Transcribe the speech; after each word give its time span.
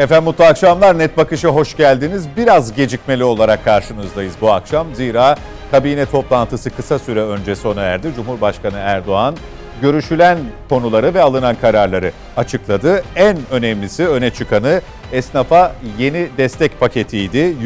Efendim 0.00 0.24
mutlu 0.24 0.44
akşamlar. 0.44 0.98
Net 0.98 1.16
Bakış'a 1.16 1.48
hoş 1.48 1.76
geldiniz. 1.76 2.26
Biraz 2.36 2.74
gecikmeli 2.74 3.24
olarak 3.24 3.64
karşınızdayız 3.64 4.34
bu 4.40 4.52
akşam. 4.52 4.94
Zira 4.94 5.36
kabine 5.70 6.06
toplantısı 6.06 6.70
kısa 6.70 6.98
süre 6.98 7.22
önce 7.22 7.56
sona 7.56 7.82
erdi. 7.82 8.08
Cumhurbaşkanı 8.16 8.76
Erdoğan 8.76 9.36
görüşülen 9.82 10.38
konuları 10.68 11.14
ve 11.14 11.22
alınan 11.22 11.56
kararları 11.60 12.12
açıkladı. 12.36 13.02
En 13.16 13.38
önemlisi 13.50 14.08
öne 14.08 14.30
çıkanı 14.30 14.80
esnafa 15.12 15.72
yeni 15.98 16.28
destek 16.38 16.80
paketiydi. 16.80 17.56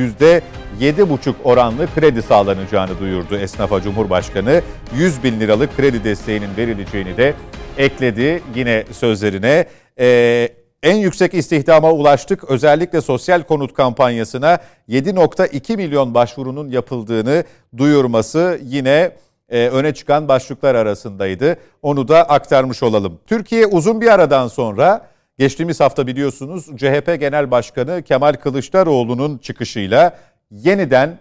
%7,5 0.80 1.34
oranlı 1.44 1.86
kredi 1.94 2.22
sağlanacağını 2.22 3.00
duyurdu 3.00 3.36
esnafa 3.36 3.80
Cumhurbaşkanı. 3.80 4.62
100 4.96 5.24
bin 5.24 5.40
liralık 5.40 5.76
kredi 5.76 6.04
desteğinin 6.04 6.56
verileceğini 6.56 7.16
de 7.16 7.34
ekledi 7.78 8.42
yine 8.54 8.84
sözlerine. 8.92 9.66
Ee, 10.00 10.48
en 10.84 10.96
yüksek 10.96 11.34
istihdama 11.34 11.92
ulaştık. 11.92 12.44
Özellikle 12.44 13.00
sosyal 13.00 13.42
konut 13.42 13.74
kampanyasına 13.74 14.58
7.2 14.88 15.76
milyon 15.76 16.14
başvurunun 16.14 16.70
yapıldığını 16.70 17.44
duyurması 17.76 18.60
yine 18.62 19.12
e, 19.48 19.68
öne 19.68 19.94
çıkan 19.94 20.28
başlıklar 20.28 20.74
arasındaydı. 20.74 21.56
Onu 21.82 22.08
da 22.08 22.28
aktarmış 22.28 22.82
olalım. 22.82 23.20
Türkiye 23.26 23.66
uzun 23.66 24.00
bir 24.00 24.14
aradan 24.14 24.48
sonra 24.48 25.06
geçtiğimiz 25.38 25.80
hafta 25.80 26.06
biliyorsunuz 26.06 26.66
CHP 26.76 27.16
Genel 27.20 27.50
Başkanı 27.50 28.02
Kemal 28.02 28.32
Kılıçdaroğlu'nun 28.32 29.38
çıkışıyla 29.38 30.18
yeniden 30.50 31.18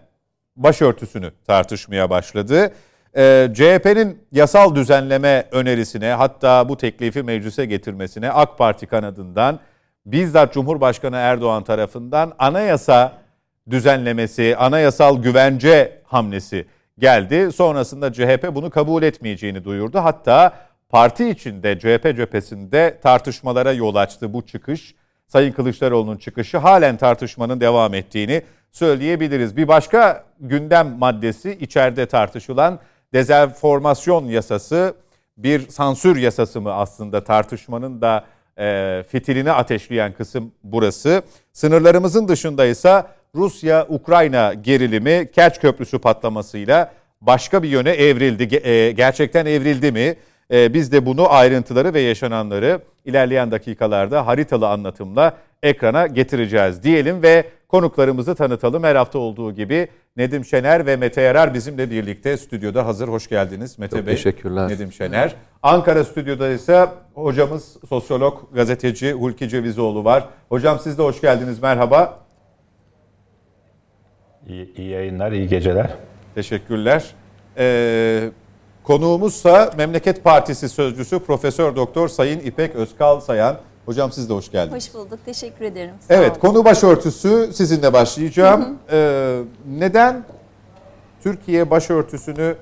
başörtüsünü 0.56 1.32
tartışmaya 1.48 2.10
başladı. 2.10 2.72
Ee, 3.18 3.50
CHP'nin 3.54 4.22
yasal 4.32 4.76
düzenleme 4.76 5.48
önerisine 5.52 6.12
hatta 6.12 6.70
bu 6.70 6.78
teklifi 6.78 7.24
meclise 7.24 7.66
getirmesine 7.66 8.32
AK 8.32 8.58
Parti 8.58 8.88
kanadından 8.88 9.60
bizzat 10.06 10.54
Cumhurbaşkanı 10.54 11.16
Erdoğan 11.16 11.64
tarafından 11.64 12.34
anayasa 12.40 13.14
düzenlemesi, 13.70 14.56
anayasal 14.58 15.22
güvence 15.22 16.02
hamlesi 16.04 16.66
geldi. 17.00 17.52
Sonrasında 17.52 18.14
CHP 18.14 18.56
bunu 18.56 18.70
kabul 18.70 19.04
etmeyeceğini 19.04 19.64
duyurdu. 19.64 20.00
Hatta 20.00 20.54
parti 20.90 21.30
içinde 21.30 21.80
CHP 21.80 22.16
cephesinde 22.16 23.00
tartışmalara 23.04 23.72
yol 23.72 23.96
açtı 23.96 24.34
bu 24.34 24.46
çıkış. 24.46 24.96
Sayın 25.28 25.52
Kılıçdaroğlu'nun 25.52 26.18
çıkışı 26.18 26.58
halen 26.58 26.98
tartışmanın 26.98 27.60
devam 27.60 27.94
ettiğini 27.94 28.42
söyleyebiliriz. 28.72 29.58
Bir 29.58 29.68
başka 29.68 30.24
gündem 30.40 30.98
maddesi 31.00 31.52
içeride 31.52 32.06
tartışılan 32.06 32.80
dezenformasyon 33.14 34.26
yasası 34.26 34.96
bir 35.38 35.68
sansür 35.70 36.16
yasası 36.16 36.62
mı 36.62 36.74
aslında 36.74 37.24
tartışmanın 37.24 38.02
da 38.02 38.26
e, 38.60 39.04
fitilini 39.10 39.52
ateşleyen 39.52 40.14
kısım 40.14 40.52
burası. 40.64 41.22
Sınırlarımızın 41.54 42.28
dışında 42.28 42.66
ise 42.66 43.04
Rusya-Ukrayna 43.36 44.54
gerilimi 44.54 45.32
Kerç 45.32 45.60
Köprüsü 45.60 46.00
patlamasıyla 46.00 46.94
başka 47.22 47.64
bir 47.64 47.70
yöne 47.70 47.92
evrildi. 47.92 48.68
E, 48.68 48.92
gerçekten 48.92 49.46
evrildi 49.46 49.92
mi? 49.92 50.16
E, 50.52 50.74
biz 50.74 50.92
de 50.92 51.06
bunu 51.06 51.34
ayrıntıları 51.34 51.94
ve 51.94 52.02
yaşananları 52.02 52.80
ilerleyen 53.06 53.52
dakikalarda 53.52 54.28
haritalı 54.28 54.70
anlatımla 54.70 55.38
ekrana 55.64 56.08
getireceğiz 56.08 56.84
diyelim 56.84 57.24
ve 57.24 57.44
konuklarımızı 57.68 58.36
tanıtalım. 58.36 58.84
Her 58.84 58.96
hafta 58.96 59.20
olduğu 59.20 59.52
gibi 59.52 59.88
Nedim 60.18 60.46
Şener 60.46 60.86
ve 60.86 60.96
Mete 60.96 61.22
Yarar 61.22 61.54
bizimle 61.54 61.92
birlikte 61.92 62.38
stüdyoda 62.38 62.86
hazır. 62.86 63.08
Hoş 63.08 63.28
geldiniz 63.28 63.80
Mete 63.80 63.98
Çok 63.98 64.08
Bey. 64.08 64.16
Teşekkürler. 64.16 64.70
Nedim 64.70 64.92
Şener. 64.92 65.36
Ankara 65.64 66.04
stüdyoda 66.04 66.50
ise 66.50 66.88
hocamız 67.14 67.78
sosyolog, 67.90 68.54
gazeteci 68.54 69.14
Hulki 69.14 69.50
Cevizoğlu 69.50 70.04
var. 70.04 70.30
Hocam 70.50 70.80
siz 70.80 70.98
de 70.98 71.04
hoş 71.04 71.22
geldiniz. 71.22 71.60
Merhaba. 71.62 72.20
İyi, 74.48 74.76
iyi 74.76 74.90
yayınlar, 74.90 75.32
iyi 75.32 75.48
geceler. 75.48 75.90
Teşekkürler. 76.36 77.06
Ee, 77.58 78.30
konuğumuzsa 78.84 79.72
Memleket 79.78 80.24
Partisi 80.24 80.70
sözcüsü 80.70 81.20
Profesör 81.20 81.76
Doktor 81.76 82.08
Sayın 82.08 82.40
İpek 82.40 82.76
Özkal 82.76 83.20
Sayan. 83.20 83.58
Hocam 83.86 84.12
siz 84.12 84.30
de 84.30 84.34
hoş 84.34 84.52
geldiniz. 84.52 84.88
Hoş 84.88 84.94
bulduk. 84.94 85.20
Teşekkür 85.26 85.66
ederim. 85.66 85.94
Sağ 86.08 86.14
Evet, 86.14 86.32
olun. 86.32 86.40
konu 86.40 86.66
başörtüsü 86.66 87.50
sizinle 87.54 87.94
başlayacağım. 87.94 88.78
Ee, 88.92 89.40
neden 89.80 90.24
Türkiye 91.24 91.70
başörtüsünü 91.70 92.56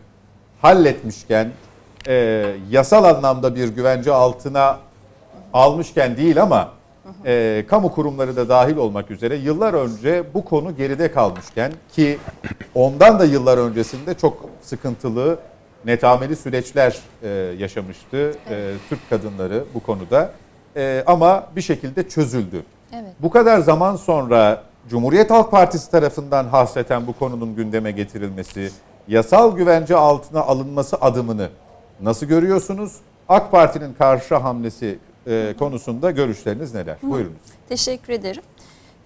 halletmişken, 0.61 1.51
e, 2.07 2.45
yasal 2.69 3.03
anlamda 3.03 3.55
bir 3.55 3.67
güvence 3.67 4.11
altına 4.11 4.79
almışken 5.53 6.17
değil 6.17 6.41
ama 6.41 6.69
e, 7.25 7.65
kamu 7.69 7.91
kurumları 7.91 8.35
da 8.35 8.49
dahil 8.49 8.75
olmak 8.77 9.11
üzere 9.11 9.35
yıllar 9.35 9.73
önce 9.73 10.23
bu 10.33 10.45
konu 10.45 10.75
geride 10.75 11.11
kalmışken 11.11 11.71
ki 11.95 12.17
ondan 12.75 13.19
da 13.19 13.25
yıllar 13.25 13.57
öncesinde 13.57 14.13
çok 14.13 14.45
sıkıntılı, 14.61 15.39
netameli 15.85 16.35
süreçler 16.35 16.97
e, 17.23 17.29
yaşamıştı 17.59 18.33
e, 18.49 18.73
Türk 18.89 19.09
kadınları 19.09 19.63
bu 19.73 19.79
konuda. 19.79 20.31
E, 20.75 21.03
ama 21.07 21.43
bir 21.55 21.61
şekilde 21.61 22.09
çözüldü. 22.09 22.63
Evet. 22.93 23.11
Bu 23.19 23.29
kadar 23.29 23.59
zaman 23.59 23.95
sonra 23.95 24.63
Cumhuriyet 24.89 25.31
Halk 25.31 25.51
Partisi 25.51 25.91
tarafından 25.91 26.45
hasreten 26.45 27.07
bu 27.07 27.13
konunun 27.13 27.55
gündeme 27.55 27.91
getirilmesi, 27.91 28.71
yasal 29.07 29.55
güvence 29.55 29.95
altına 29.95 30.41
alınması 30.41 30.97
adımını 31.01 31.49
nasıl 32.01 32.25
görüyorsunuz? 32.25 32.95
AK 33.29 33.51
Parti'nin 33.51 33.93
karşı 33.93 34.35
hamlesi 34.35 34.99
e, 35.27 35.55
konusunda 35.59 36.11
görüşleriniz 36.11 36.73
neler? 36.73 36.97
Buyurunuz. 37.03 37.41
Teşekkür 37.69 38.13
ederim. 38.13 38.43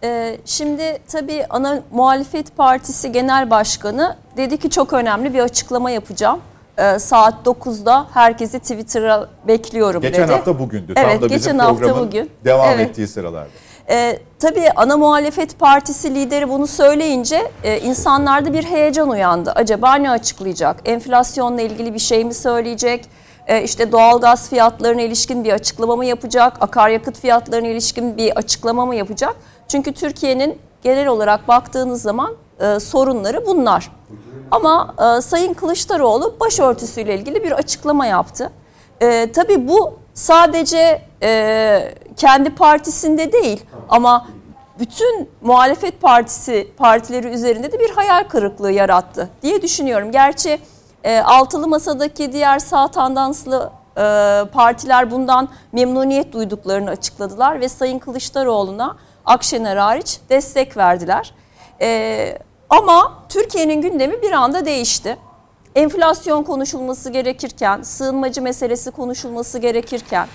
Ee, 0.03 0.37
şimdi 0.45 0.97
tabii 1.07 1.45
ana 1.49 1.83
muhalefet 1.91 2.57
partisi 2.57 3.11
genel 3.11 3.49
başkanı 3.49 4.17
dedi 4.37 4.57
ki 4.57 4.69
çok 4.69 4.93
önemli 4.93 5.33
bir 5.33 5.39
açıklama 5.39 5.91
yapacağım. 5.91 6.39
Ee, 6.77 6.99
saat 6.99 7.33
9'da 7.45 8.05
herkesi 8.13 8.59
Twitter'a 8.59 9.27
bekliyorum 9.47 10.01
Geçen 10.01 10.23
dedi. 10.23 10.31
hafta 10.31 10.59
bugündü. 10.59 10.93
Evet, 10.95 11.11
Tam 11.11 11.21
da 11.21 11.25
bizim 11.25 11.37
geçen 11.37 11.59
hafta 11.59 11.75
programın 11.75 12.07
bugün. 12.07 12.29
devam 12.45 12.69
Evet. 12.73 12.89
ettiği 12.89 13.07
sıralarda. 13.07 13.49
Ee, 13.89 14.19
tabii 14.39 14.69
ana 14.75 14.97
muhalefet 14.97 15.59
partisi 15.59 16.15
lideri 16.15 16.49
bunu 16.49 16.67
söyleyince 16.67 17.51
e, 17.63 17.79
insanlarda 17.79 18.53
bir 18.53 18.63
heyecan 18.63 19.09
uyandı. 19.09 19.51
Acaba 19.55 19.95
ne 19.95 20.09
açıklayacak? 20.11 20.75
Enflasyonla 20.85 21.61
ilgili 21.61 21.93
bir 21.93 21.99
şey 21.99 22.25
mi 22.25 22.33
söyleyecek? 22.33 23.05
E, 23.47 23.63
işte 23.63 23.91
doğalgaz 23.91 24.49
fiyatlarına 24.49 25.01
ilişkin 25.01 25.43
bir 25.43 25.53
açıklama 25.53 25.95
mı 25.95 26.05
yapacak? 26.05 26.53
Akaryakıt 26.61 27.19
fiyatlarına 27.19 27.67
ilişkin 27.67 28.17
bir 28.17 28.31
açıklama 28.37 28.85
mı 28.85 28.95
yapacak? 28.95 29.35
Çünkü 29.67 29.93
Türkiye'nin 29.93 30.57
genel 30.83 31.07
olarak 31.07 31.47
baktığınız 31.47 32.01
zaman 32.01 32.33
e, 32.59 32.79
sorunları 32.79 33.45
bunlar. 33.45 33.91
Ama 34.51 34.95
e, 35.17 35.21
Sayın 35.21 35.53
Kılıçdaroğlu 35.53 36.35
başörtüsüyle 36.39 37.15
ilgili 37.15 37.43
bir 37.43 37.51
açıklama 37.51 38.05
yaptı. 38.05 38.51
E, 39.01 39.31
tabii 39.31 39.67
bu 39.67 39.99
sadece 40.13 41.01
e, 41.23 41.95
kendi 42.17 42.55
partisinde 42.55 43.31
değil 43.31 43.65
ama 43.89 44.27
bütün 44.79 45.29
muhalefet 45.41 46.01
partisi 46.01 46.67
partileri 46.77 47.27
üzerinde 47.27 47.71
de 47.71 47.79
bir 47.79 47.89
hayal 47.89 48.23
kırıklığı 48.23 48.71
yarattı 48.71 49.29
diye 49.41 49.61
düşünüyorum. 49.61 50.11
Gerçi 50.11 50.59
e, 51.03 51.19
altılı 51.19 51.67
masadaki 51.67 52.31
diğer 52.33 52.59
sağ 52.59 52.87
tandanslı 52.87 53.71
e, 53.97 54.01
partiler 54.53 55.11
bundan 55.11 55.49
memnuniyet 55.71 56.33
duyduklarını 56.33 56.89
açıkladılar 56.89 57.61
ve 57.61 57.69
Sayın 57.69 57.99
Kılıçdaroğlu'na 57.99 58.97
Akşener 59.25 59.77
hariç 59.77 60.19
destek 60.29 60.77
verdiler. 60.77 61.33
E, 61.81 62.37
ama 62.69 63.13
Türkiye'nin 63.29 63.81
gündemi 63.81 64.21
bir 64.21 64.31
anda 64.31 64.65
değişti 64.65 65.17
enflasyon 65.75 66.43
konuşulması 66.43 67.09
gerekirken, 67.09 67.81
sığınmacı 67.81 68.41
meselesi 68.41 68.91
konuşulması 68.91 69.59
gerekirken, 69.59 70.27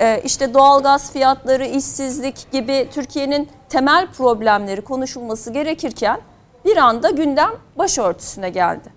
e, 0.00 0.22
işte 0.24 0.54
doğalgaz 0.54 1.12
fiyatları, 1.12 1.66
işsizlik 1.66 2.52
gibi 2.52 2.88
Türkiye'nin 2.94 3.48
temel 3.68 4.06
problemleri 4.06 4.80
konuşulması 4.82 5.52
gerekirken 5.52 6.20
bir 6.64 6.76
anda 6.76 7.10
gündem 7.10 7.50
başörtüsüne 7.78 8.50
geldi. 8.50 8.88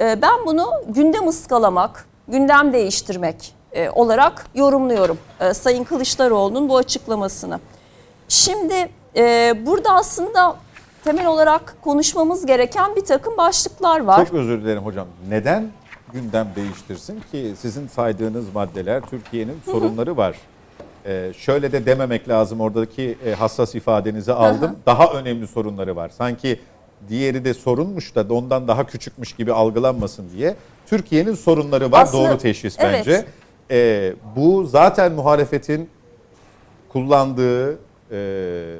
E, 0.00 0.22
Ben 0.22 0.46
bunu 0.46 0.70
gündem 0.88 1.28
ıskalamak, 1.28 2.06
gündem 2.28 2.72
değiştirmek 2.72 3.54
e, 3.72 3.90
olarak 3.90 4.46
yorumluyorum 4.54 5.18
Sayın 5.52 5.84
Kılıçdaroğlu'nun 5.84 6.68
bu 6.68 6.76
açıklamasını. 6.76 7.60
Şimdi 8.28 8.88
burada 9.66 9.90
aslında 9.94 10.56
temel 11.08 11.26
olarak 11.26 11.76
konuşmamız 11.82 12.46
gereken 12.46 12.96
bir 12.96 13.04
takım 13.04 13.36
başlıklar 13.36 14.00
var. 14.00 14.26
Çok 14.26 14.34
özür 14.34 14.62
dilerim 14.62 14.82
hocam. 14.82 15.06
Neden 15.28 15.70
gündem 16.12 16.48
değiştirsin 16.56 17.22
ki 17.32 17.52
sizin 17.58 17.86
saydığınız 17.88 18.54
maddeler 18.54 19.02
Türkiye'nin 19.02 19.56
sorunları 19.64 20.16
var. 20.16 20.36
Ee, 21.06 21.32
şöyle 21.36 21.72
de 21.72 21.86
dememek 21.86 22.28
lazım 22.28 22.60
oradaki 22.60 23.18
e, 23.26 23.32
hassas 23.32 23.74
ifadenizi 23.74 24.32
aldım. 24.32 24.76
Daha 24.86 25.12
önemli 25.12 25.46
sorunları 25.46 25.96
var. 25.96 26.08
Sanki 26.08 26.60
diğeri 27.08 27.44
de 27.44 27.54
sorunmuş 27.54 28.14
da 28.14 28.34
ondan 28.34 28.68
daha 28.68 28.86
küçükmüş 28.86 29.32
gibi 29.32 29.52
algılanmasın 29.52 30.26
diye. 30.36 30.56
Türkiye'nin 30.86 31.34
sorunları 31.34 31.92
var. 31.92 32.02
Aslında- 32.02 32.28
Doğru 32.30 32.38
teşhis 32.38 32.76
evet. 32.78 32.94
bence. 33.06 33.24
Ee, 33.70 34.14
bu 34.36 34.64
zaten 34.64 35.12
muhalefetin 35.12 35.90
kullandığı 36.88 37.78
e, 38.10 38.76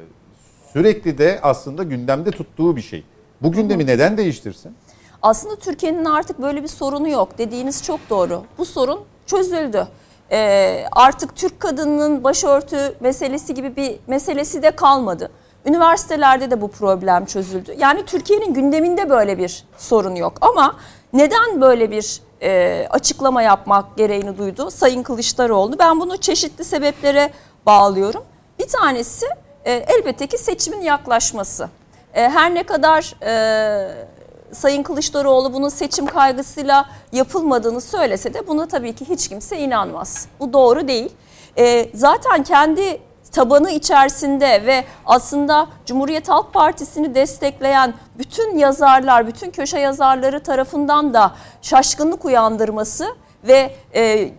Sürekli 0.73 1.17
de 1.17 1.39
aslında 1.43 1.83
gündemde 1.83 2.31
tuttuğu 2.31 2.75
bir 2.75 2.81
şey. 2.81 3.03
Bu 3.41 3.51
gündemi 3.51 3.85
neden 3.87 4.17
değiştirsin? 4.17 4.75
Aslında 5.21 5.55
Türkiye'nin 5.55 6.05
artık 6.05 6.41
böyle 6.41 6.63
bir 6.63 6.67
sorunu 6.67 7.09
yok. 7.09 7.37
Dediğiniz 7.37 7.83
çok 7.83 7.99
doğru. 8.09 8.43
Bu 8.57 8.65
sorun 8.65 8.99
çözüldü. 9.25 9.87
Ee, 10.31 10.85
artık 10.91 11.35
Türk 11.35 11.59
kadınının 11.59 12.23
başörtü 12.23 12.95
meselesi 12.99 13.53
gibi 13.53 13.75
bir 13.75 13.95
meselesi 14.07 14.63
de 14.63 14.71
kalmadı. 14.71 15.31
Üniversitelerde 15.65 16.51
de 16.51 16.61
bu 16.61 16.67
problem 16.71 17.25
çözüldü. 17.25 17.75
Yani 17.77 18.05
Türkiye'nin 18.05 18.53
gündeminde 18.53 19.09
böyle 19.09 19.37
bir 19.37 19.65
sorun 19.77 20.15
yok. 20.15 20.33
Ama 20.41 20.75
neden 21.13 21.61
böyle 21.61 21.91
bir 21.91 22.21
e, 22.41 22.87
açıklama 22.89 23.41
yapmak 23.41 23.97
gereğini 23.97 24.37
duydu 24.37 24.71
Sayın 24.71 25.03
Kılıçdaroğlu? 25.03 25.79
Ben 25.79 25.99
bunu 25.99 26.17
çeşitli 26.17 26.63
sebeplere 26.63 27.31
bağlıyorum. 27.65 28.23
Bir 28.59 28.67
tanesi 28.67 29.25
e, 29.65 29.71
elbette 29.71 30.27
ki 30.27 30.37
seçimin 30.37 30.81
yaklaşması. 30.81 31.69
E, 32.13 32.29
her 32.29 32.55
ne 32.55 32.63
kadar 32.63 33.15
e, 33.23 34.09
Sayın 34.51 34.83
Kılıçdaroğlu 34.83 35.53
bunun 35.53 35.69
seçim 35.69 36.05
kaygısıyla 36.05 36.85
yapılmadığını 37.11 37.81
söylese 37.81 38.33
de 38.33 38.47
buna 38.47 38.67
tabii 38.67 38.93
ki 38.93 39.09
hiç 39.09 39.27
kimse 39.27 39.57
inanmaz. 39.57 40.27
Bu 40.39 40.53
doğru 40.53 40.87
değil. 40.87 41.09
E, 41.57 41.89
zaten 41.93 42.43
kendi 42.43 43.01
tabanı 43.31 43.71
içerisinde 43.71 44.65
ve 44.65 44.85
aslında 45.05 45.67
Cumhuriyet 45.85 46.29
Halk 46.29 46.53
Partisi'ni 46.53 47.15
destekleyen 47.15 47.93
bütün 48.17 48.57
yazarlar, 48.57 49.27
bütün 49.27 49.51
köşe 49.51 49.79
yazarları 49.79 50.43
tarafından 50.43 51.13
da 51.13 51.31
şaşkınlık 51.61 52.25
uyandırması 52.25 53.15
ve 53.43 53.71
e, 53.95 54.31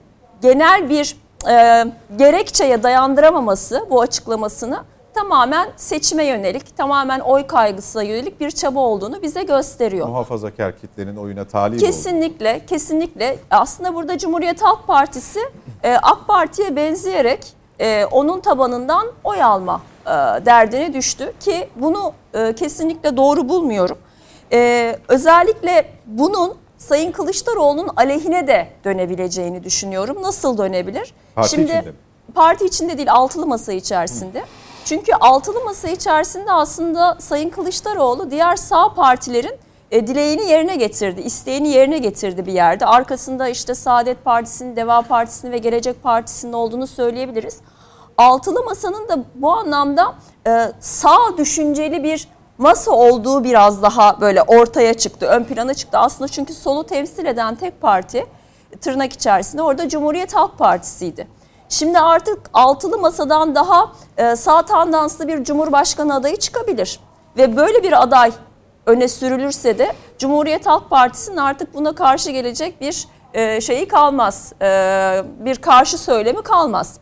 genel 0.42 0.90
bir 0.90 1.16
e, 1.48 1.84
gerekçeye 2.16 2.82
dayandıramaması 2.82 3.86
bu 3.90 4.00
açıklamasını 4.00 4.84
tamamen 5.14 5.70
seçime 5.76 6.24
yönelik, 6.24 6.76
tamamen 6.76 7.20
oy 7.20 7.46
kaygısına 7.46 8.02
yönelik 8.02 8.40
bir 8.40 8.50
çaba 8.50 8.80
olduğunu 8.80 9.22
bize 9.22 9.42
gösteriyor. 9.42 10.08
Muhafazakar 10.08 10.78
kitlenin 10.78 11.16
oyuna 11.16 11.44
talip 11.44 11.76
oldu. 11.76 11.86
Kesinlikle, 11.86 12.66
kesinlikle. 12.66 13.38
Aslında 13.50 13.94
burada 13.94 14.18
Cumhuriyet 14.18 14.62
Halk 14.62 14.86
Partisi 14.86 15.40
e, 15.82 15.94
AK 16.02 16.28
Parti'ye 16.28 16.76
benzeyerek 16.76 17.46
e, 17.80 18.04
onun 18.04 18.40
tabanından 18.40 19.06
oy 19.24 19.42
alma 19.42 19.82
e, 20.06 20.10
derdine 20.46 20.94
düştü 20.94 21.32
ki 21.40 21.68
bunu 21.76 22.12
kesinlikle 22.56 23.16
doğru 23.16 23.48
bulmuyorum. 23.48 23.98
Özellikle 25.08 25.92
bunun 26.06 26.54
Sayın 26.78 27.12
Kılıçdaroğlu'nun 27.12 27.88
aleyhine 27.96 28.46
de 28.46 28.68
dönebileceğini 28.84 29.64
düşünüyorum. 29.64 30.22
Nasıl 30.22 30.58
dönebilir? 30.58 31.14
Parti 31.34 31.56
içinde 31.56 31.80
mi? 31.80 31.92
Parti 32.34 32.64
içinde 32.64 32.96
değil, 32.98 33.12
altılı 33.12 33.46
masa 33.46 33.72
içerisinde. 33.72 34.44
Çünkü 34.84 35.12
altılı 35.20 35.64
masa 35.64 35.88
içerisinde 35.88 36.52
aslında 36.52 37.16
Sayın 37.20 37.50
Kılıçdaroğlu 37.50 38.30
diğer 38.30 38.56
sağ 38.56 38.94
partilerin 38.94 39.54
e, 39.90 40.06
dileğini 40.06 40.50
yerine 40.50 40.76
getirdi, 40.76 41.20
isteğini 41.20 41.68
yerine 41.68 41.98
getirdi 41.98 42.46
bir 42.46 42.52
yerde. 42.52 42.86
Arkasında 42.86 43.48
işte 43.48 43.74
Saadet 43.74 44.24
Partisi'nin, 44.24 44.76
Deva 44.76 45.02
Partisi'nin 45.02 45.52
ve 45.52 45.58
Gelecek 45.58 46.02
Partisi'nin 46.02 46.52
olduğunu 46.52 46.86
söyleyebiliriz. 46.86 47.60
Altılı 48.18 48.64
masanın 48.64 49.08
da 49.08 49.18
bu 49.34 49.52
anlamda 49.52 50.14
e, 50.46 50.72
sağ 50.80 51.18
düşünceli 51.38 52.02
bir 52.02 52.28
masa 52.58 52.90
olduğu 52.90 53.44
biraz 53.44 53.82
daha 53.82 54.20
böyle 54.20 54.42
ortaya 54.42 54.94
çıktı, 54.94 55.26
ön 55.26 55.44
plana 55.44 55.74
çıktı. 55.74 55.98
Aslında 55.98 56.28
çünkü 56.28 56.54
solu 56.54 56.86
temsil 56.86 57.26
eden 57.26 57.54
tek 57.54 57.80
parti 57.80 58.26
tırnak 58.80 59.12
içerisinde 59.12 59.62
orada 59.62 59.88
Cumhuriyet 59.88 60.34
Halk 60.34 60.58
Partisi'ydi. 60.58 61.39
Şimdi 61.70 61.98
artık 61.98 62.38
altılı 62.54 62.98
masadan 62.98 63.54
daha 63.54 63.92
e, 64.16 64.36
sağ 64.36 64.62
tandanslı 64.62 65.28
bir 65.28 65.44
cumhurbaşkanı 65.44 66.14
adayı 66.14 66.36
çıkabilir. 66.36 67.00
Ve 67.36 67.56
böyle 67.56 67.82
bir 67.82 68.02
aday 68.02 68.32
öne 68.86 69.08
sürülürse 69.08 69.78
de 69.78 69.92
Cumhuriyet 70.18 70.66
Halk 70.66 70.90
Partisi'nin 70.90 71.36
artık 71.36 71.74
buna 71.74 71.94
karşı 71.94 72.30
gelecek 72.30 72.80
bir 72.80 73.08
e, 73.34 73.60
şeyi 73.60 73.88
kalmaz. 73.88 74.52
E, 74.62 74.66
bir 75.38 75.56
karşı 75.56 75.98
söylemi 75.98 76.42
kalmaz. 76.42 76.98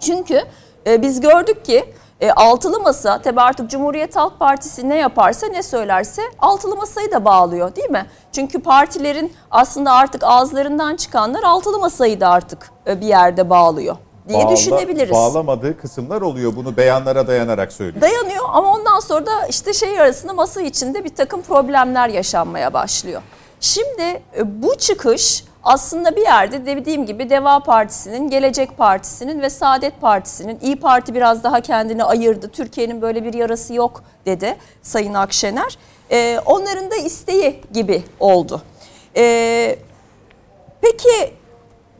Çünkü 0.00 0.42
biz 0.86 1.20
gördük 1.20 1.64
ki 1.64 1.94
e, 2.22 2.30
altılı 2.30 2.80
masa 2.80 3.22
tabi 3.22 3.40
artık 3.40 3.70
Cumhuriyet 3.70 4.16
Halk 4.16 4.38
Partisi 4.38 4.88
ne 4.88 4.96
yaparsa 4.96 5.46
ne 5.46 5.62
söylerse 5.62 6.22
altılı 6.38 6.76
masayı 6.76 7.12
da 7.12 7.24
bağlıyor 7.24 7.76
değil 7.76 7.90
mi? 7.90 8.06
Çünkü 8.32 8.58
partilerin 8.62 9.32
aslında 9.50 9.92
artık 9.92 10.24
ağızlarından 10.24 10.96
çıkanlar 10.96 11.42
altılı 11.42 11.78
masayı 11.78 12.20
da 12.20 12.28
artık 12.28 12.70
e, 12.86 13.00
bir 13.00 13.06
yerde 13.06 13.50
bağlıyor 13.50 13.96
diye 14.28 14.44
Bağla- 14.44 14.52
düşünebiliriz. 14.56 15.12
Bağlamadığı 15.12 15.78
kısımlar 15.80 16.22
oluyor. 16.22 16.56
Bunu 16.56 16.76
beyanlara 16.76 17.26
dayanarak 17.26 17.72
söylüyor. 17.72 18.00
Dayanıyor 18.00 18.44
ama 18.52 18.72
ondan 18.74 19.00
sonra 19.00 19.26
da 19.26 19.46
işte 19.46 19.72
şey 19.72 20.00
arasında 20.00 20.32
masa 20.32 20.60
içinde 20.60 21.04
bir 21.04 21.14
takım 21.14 21.42
problemler 21.42 22.08
yaşanmaya 22.08 22.72
başlıyor. 22.72 23.22
Şimdi 23.60 24.02
e, 24.36 24.62
bu 24.62 24.74
çıkış 24.78 25.44
aslında 25.64 26.16
bir 26.16 26.22
yerde 26.22 26.66
dediğim 26.66 27.06
gibi 27.06 27.30
Deva 27.30 27.60
Partisi'nin, 27.60 28.30
Gelecek 28.30 28.78
Partisi'nin 28.78 29.42
ve 29.42 29.50
Saadet 29.50 30.00
Partisi'nin, 30.00 30.58
İyi 30.62 30.76
Parti 30.76 31.14
biraz 31.14 31.44
daha 31.44 31.60
kendini 31.60 32.04
ayırdı. 32.04 32.48
Türkiye'nin 32.48 33.02
böyle 33.02 33.24
bir 33.24 33.34
yarası 33.34 33.74
yok 33.74 34.02
dedi 34.26 34.56
Sayın 34.82 35.14
Akşener. 35.14 35.78
E, 36.10 36.40
onların 36.46 36.90
da 36.90 36.96
isteği 36.96 37.60
gibi 37.72 38.02
oldu. 38.20 38.62
E, 39.16 39.78
peki 40.80 41.34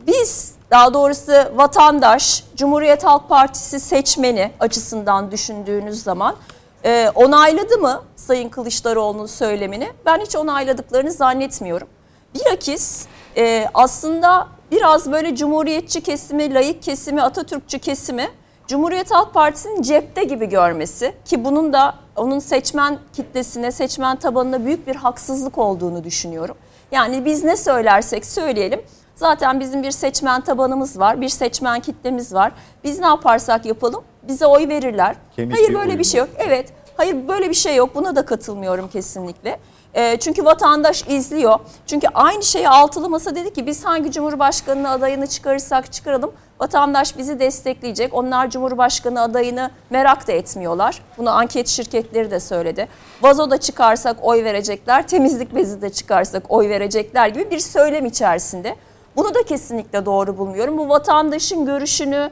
biz 0.06 0.55
daha 0.70 0.94
doğrusu 0.94 1.32
vatandaş, 1.55 2.44
Cumhuriyet 2.56 3.05
Halk 3.05 3.29
Partisi 3.29 3.81
seçmeni 3.81 4.50
açısından 4.61 5.31
düşündüğünüz 5.31 6.03
zaman 6.03 6.37
e, 6.85 7.11
onayladı 7.15 7.79
mı 7.79 8.03
Sayın 8.17 8.49
Kılıçdaroğlu'nun 8.49 9.26
söylemini? 9.26 9.93
Ben 10.06 10.20
hiç 10.20 10.37
onayladıklarını 10.37 11.12
zannetmiyorum. 11.12 11.88
Bilakis 12.35 13.06
e, 13.37 13.69
aslında 13.75 14.49
biraz 14.70 15.12
böyle 15.12 15.37
cumhuriyetçi 15.37 16.00
kesimi, 16.00 16.55
layık 16.55 16.82
kesimi, 16.82 17.22
Atatürkçü 17.22 17.79
kesimi 17.79 18.29
Cumhuriyet 18.67 19.10
Halk 19.10 19.34
Partisi'nin 19.34 19.82
cepte 19.82 20.24
gibi 20.24 20.48
görmesi 20.48 21.12
ki 21.24 21.44
bunun 21.44 21.72
da 21.72 21.94
onun 22.17 22.39
seçmen 22.39 22.98
kitlesine, 23.12 23.72
seçmen 23.72 24.17
tabanına 24.17 24.65
büyük 24.65 24.86
bir 24.86 24.96
haksızlık 24.96 25.58
olduğunu 25.58 26.05
düşünüyorum. 26.05 26.56
Yani 26.93 27.24
biz 27.24 27.44
ne 27.44 27.56
söylersek 27.56 28.27
söyleyelim 28.27 28.81
zaten 29.15 29.60
bizim 29.60 29.82
bir 29.82 29.91
seçmen 29.91 30.41
tabanımız 30.41 30.98
var, 30.98 31.20
bir 31.20 31.29
seçmen 31.29 31.81
kitlemiz 31.81 32.34
var. 32.34 32.53
Biz 32.84 32.98
ne 33.01 33.06
yaparsak 33.06 33.67
yapalım 33.67 34.05
bize 34.22 34.46
oy 34.46 34.69
verirler. 34.69 35.17
Kemik 35.36 35.56
Hayır 35.56 35.69
böyle 35.69 35.79
oyun 35.79 35.98
bir 35.98 36.05
şey 36.05 36.20
yok. 36.20 36.29
Evet. 36.39 36.72
Hayır 36.96 37.29
böyle 37.29 37.51
bir 37.51 37.55
şey 37.55 37.77
yok. 37.77 37.94
Buna 37.94 38.17
da 38.17 38.24
katılmıyorum 38.24 38.89
kesinlikle. 38.89 39.58
E, 39.94 40.17
çünkü 40.17 40.44
vatandaş 40.44 41.05
izliyor. 41.08 41.58
Çünkü 41.87 42.06
aynı 42.15 42.43
şeyi 42.43 42.69
altılı 42.69 43.11
masa 43.11 43.34
dedi 43.34 43.53
ki 43.53 43.67
biz 43.67 43.84
hangi 43.84 44.13
cumhurbaşkanı 44.13 44.91
adayını 44.91 45.27
çıkarırsak 45.27 45.93
çıkaralım 45.93 46.32
vatandaş 46.61 47.19
bizi 47.19 47.39
destekleyecek. 47.41 48.15
Onlar 48.15 48.51
cumhurbaşkanı 48.51 49.22
adayını 49.22 49.70
merak 49.91 50.29
da 50.29 50.32
etmiyorlar. 50.32 51.03
Bunu 51.19 51.31
anket 51.31 51.69
şirketleri 51.69 52.31
de 52.31 52.41
söyledi. 52.41 52.89
Vazoda 53.22 53.58
çıkarsak 53.58 54.17
oy 54.22 54.44
verecekler, 54.44 55.08
temizlik 55.08 55.55
bezi 55.55 55.82
de 55.82 55.91
çıkarsak 55.91 56.43
oy 56.49 56.69
verecekler 56.69 57.29
gibi 57.29 57.51
bir 57.51 57.58
söylem 57.58 58.06
içerisinde. 58.06 58.77
Bunu 59.17 59.34
da 59.34 59.43
kesinlikle 59.43 60.06
doğru 60.06 60.39
bulmuyorum. 60.39 60.79
Bu 60.79 60.89
vatandaşın 60.89 61.67
görüşünü, 61.67 62.31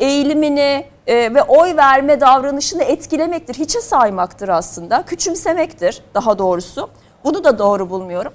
eğilimini 0.00 0.84
e, 1.08 1.34
ve 1.34 1.42
oy 1.42 1.76
verme 1.76 2.20
davranışını 2.20 2.82
etkilemektir. 2.82 3.54
Hiçe 3.54 3.80
saymaktır 3.80 4.48
aslında. 4.48 5.02
Küçümsemektir 5.02 6.02
daha 6.14 6.38
doğrusu. 6.38 6.90
Bunu 7.24 7.44
da 7.44 7.58
doğru 7.58 7.90
bulmuyorum. 7.90 8.32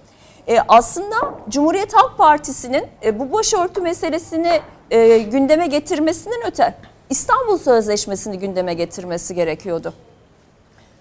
E, 0.48 0.60
aslında 0.68 1.16
Cumhuriyet 1.50 1.94
Halk 1.94 2.18
Partisi'nin 2.18 2.88
e, 3.04 3.20
bu 3.20 3.32
başörtü 3.32 3.82
meselesini 3.82 4.62
e, 4.92 5.18
gündeme 5.18 5.68
getirmesinden 5.68 6.40
öte 6.48 6.76
İstanbul 7.10 7.58
Sözleşmesi'ni 7.58 8.40
gündeme 8.40 8.74
getirmesi 8.74 9.36
gerekiyordu. 9.36 9.94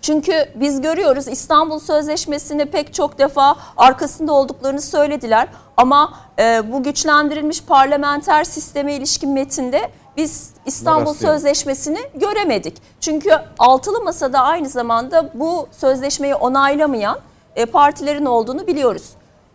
Çünkü 0.02 0.48
biz 0.54 0.80
görüyoruz 0.80 1.28
İstanbul 1.28 1.78
Sözleşmesi'ni 1.78 2.66
pek 2.66 2.94
çok 2.94 3.18
defa 3.18 3.56
arkasında 3.76 4.32
olduklarını 4.32 4.80
söylediler. 4.80 5.48
Ama 5.76 6.18
e, 6.38 6.72
bu 6.72 6.82
güçlendirilmiş 6.82 7.62
parlamenter 7.62 8.44
sisteme 8.44 8.94
ilişkin 8.94 9.30
metinde 9.30 9.90
biz 10.16 10.51
İstanbul 10.66 11.10
Rastlayalım. 11.10 11.40
Sözleşmesi'ni 11.40 11.98
göremedik. 12.14 12.76
Çünkü 13.00 13.30
altılı 13.58 14.00
masada 14.04 14.40
aynı 14.40 14.68
zamanda 14.68 15.30
bu 15.34 15.68
sözleşmeyi 15.72 16.34
onaylamayan 16.34 17.18
e, 17.56 17.66
partilerin 17.66 18.24
olduğunu 18.24 18.66
biliyoruz. 18.66 19.02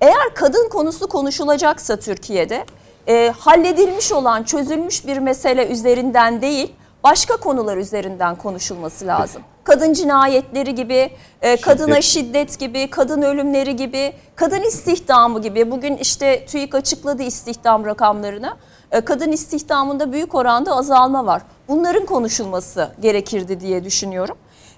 Eğer 0.01 0.33
kadın 0.35 0.69
konusu 0.69 1.07
konuşulacaksa 1.07 1.95
Türkiye'de 1.95 2.65
e, 3.07 3.33
halledilmiş 3.39 4.11
olan 4.11 4.43
çözülmüş 4.43 5.07
bir 5.07 5.17
mesele 5.17 5.67
üzerinden 5.67 6.41
değil 6.41 6.73
başka 7.03 7.37
konular 7.37 7.77
üzerinden 7.77 8.35
konuşulması 8.35 9.07
lazım. 9.07 9.41
Kadın 9.67 9.93
cinayetleri 9.93 10.75
gibi, 10.75 11.09
e, 11.41 11.57
kadına 11.61 12.01
şiddet 12.01 12.59
gibi, 12.59 12.89
kadın 12.89 13.21
ölümleri 13.21 13.75
gibi, 13.75 14.13
kadın 14.35 14.61
istihdamı 14.61 15.41
gibi. 15.41 15.71
Bugün 15.71 15.97
işte 15.97 16.45
TÜİK 16.45 16.75
açıkladı 16.75 17.23
istihdam 17.23 17.85
rakamlarını. 17.85 18.53
E, 18.91 19.01
kadın 19.01 19.31
istihdamında 19.31 20.11
büyük 20.11 20.35
oranda 20.35 20.75
azalma 20.75 21.25
var. 21.25 21.41
Bunların 21.67 22.05
konuşulması 22.05 22.89
gerekirdi 22.99 23.59
diye 23.59 23.83
düşünüyorum. 23.83 24.37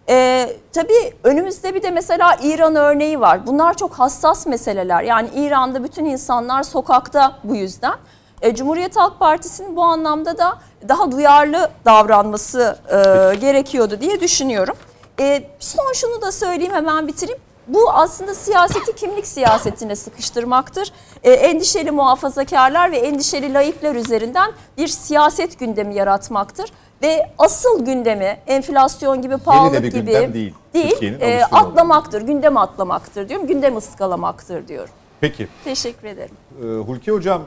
Ee, 0.09 0.49
tabii 0.73 1.13
önümüzde 1.23 1.75
bir 1.75 1.83
de 1.83 1.91
mesela 1.91 2.35
İran 2.43 2.75
örneği 2.75 3.19
var. 3.19 3.47
Bunlar 3.47 3.77
çok 3.77 3.93
hassas 3.93 4.47
meseleler. 4.47 5.03
Yani 5.03 5.29
İran'da 5.35 5.83
bütün 5.83 6.05
insanlar 6.05 6.63
sokakta 6.63 7.39
bu 7.43 7.55
yüzden. 7.55 7.93
E, 8.41 8.55
Cumhuriyet 8.55 8.95
Halk 8.95 9.19
Partisi'nin 9.19 9.75
bu 9.75 9.83
anlamda 9.83 10.37
da 10.37 10.59
daha 10.87 11.11
duyarlı 11.11 11.69
davranması 11.85 12.77
e, 12.87 12.95
gerekiyordu 13.35 14.01
diye 14.01 14.19
düşünüyorum. 14.19 14.75
E, 15.19 15.43
son 15.59 15.93
şunu 15.93 16.21
da 16.21 16.31
söyleyeyim 16.31 16.73
hemen 16.73 17.07
bitireyim. 17.07 17.41
Bu 17.67 17.91
aslında 17.91 18.33
siyaseti 18.33 18.95
kimlik 18.95 19.27
siyasetine 19.27 19.95
sıkıştırmaktır. 19.95 20.91
E, 21.23 21.31
endişeli 21.31 21.91
muhafazakarlar 21.91 22.91
ve 22.91 22.97
endişeli 22.97 23.53
laikler 23.53 23.95
üzerinden 23.95 24.51
bir 24.77 24.87
siyaset 24.87 25.59
gündemi 25.59 25.95
yaratmaktır. 25.95 26.71
Ve 27.01 27.29
asıl 27.37 27.85
gündemi 27.85 28.39
enflasyon 28.47 29.21
gibi, 29.21 29.37
pahalılık 29.37 29.83
bir 29.83 29.91
gibi 29.91 30.33
değil. 30.33 30.53
değil 30.73 31.21
e, 31.21 31.43
alışkın 31.43 31.55
olduğu. 31.57 31.67
atlamaktır, 31.67 32.21
gündem 32.21 32.57
atlamaktır 32.57 33.29
diyorum. 33.29 33.47
Gündem 33.47 33.77
ıskalamaktır 33.77 34.67
diyorum. 34.67 34.93
Peki. 35.21 35.47
Teşekkür 35.63 36.07
ederim. 36.07 36.35
Ee, 36.63 36.65
Hulki 36.65 37.11
Hocam 37.11 37.41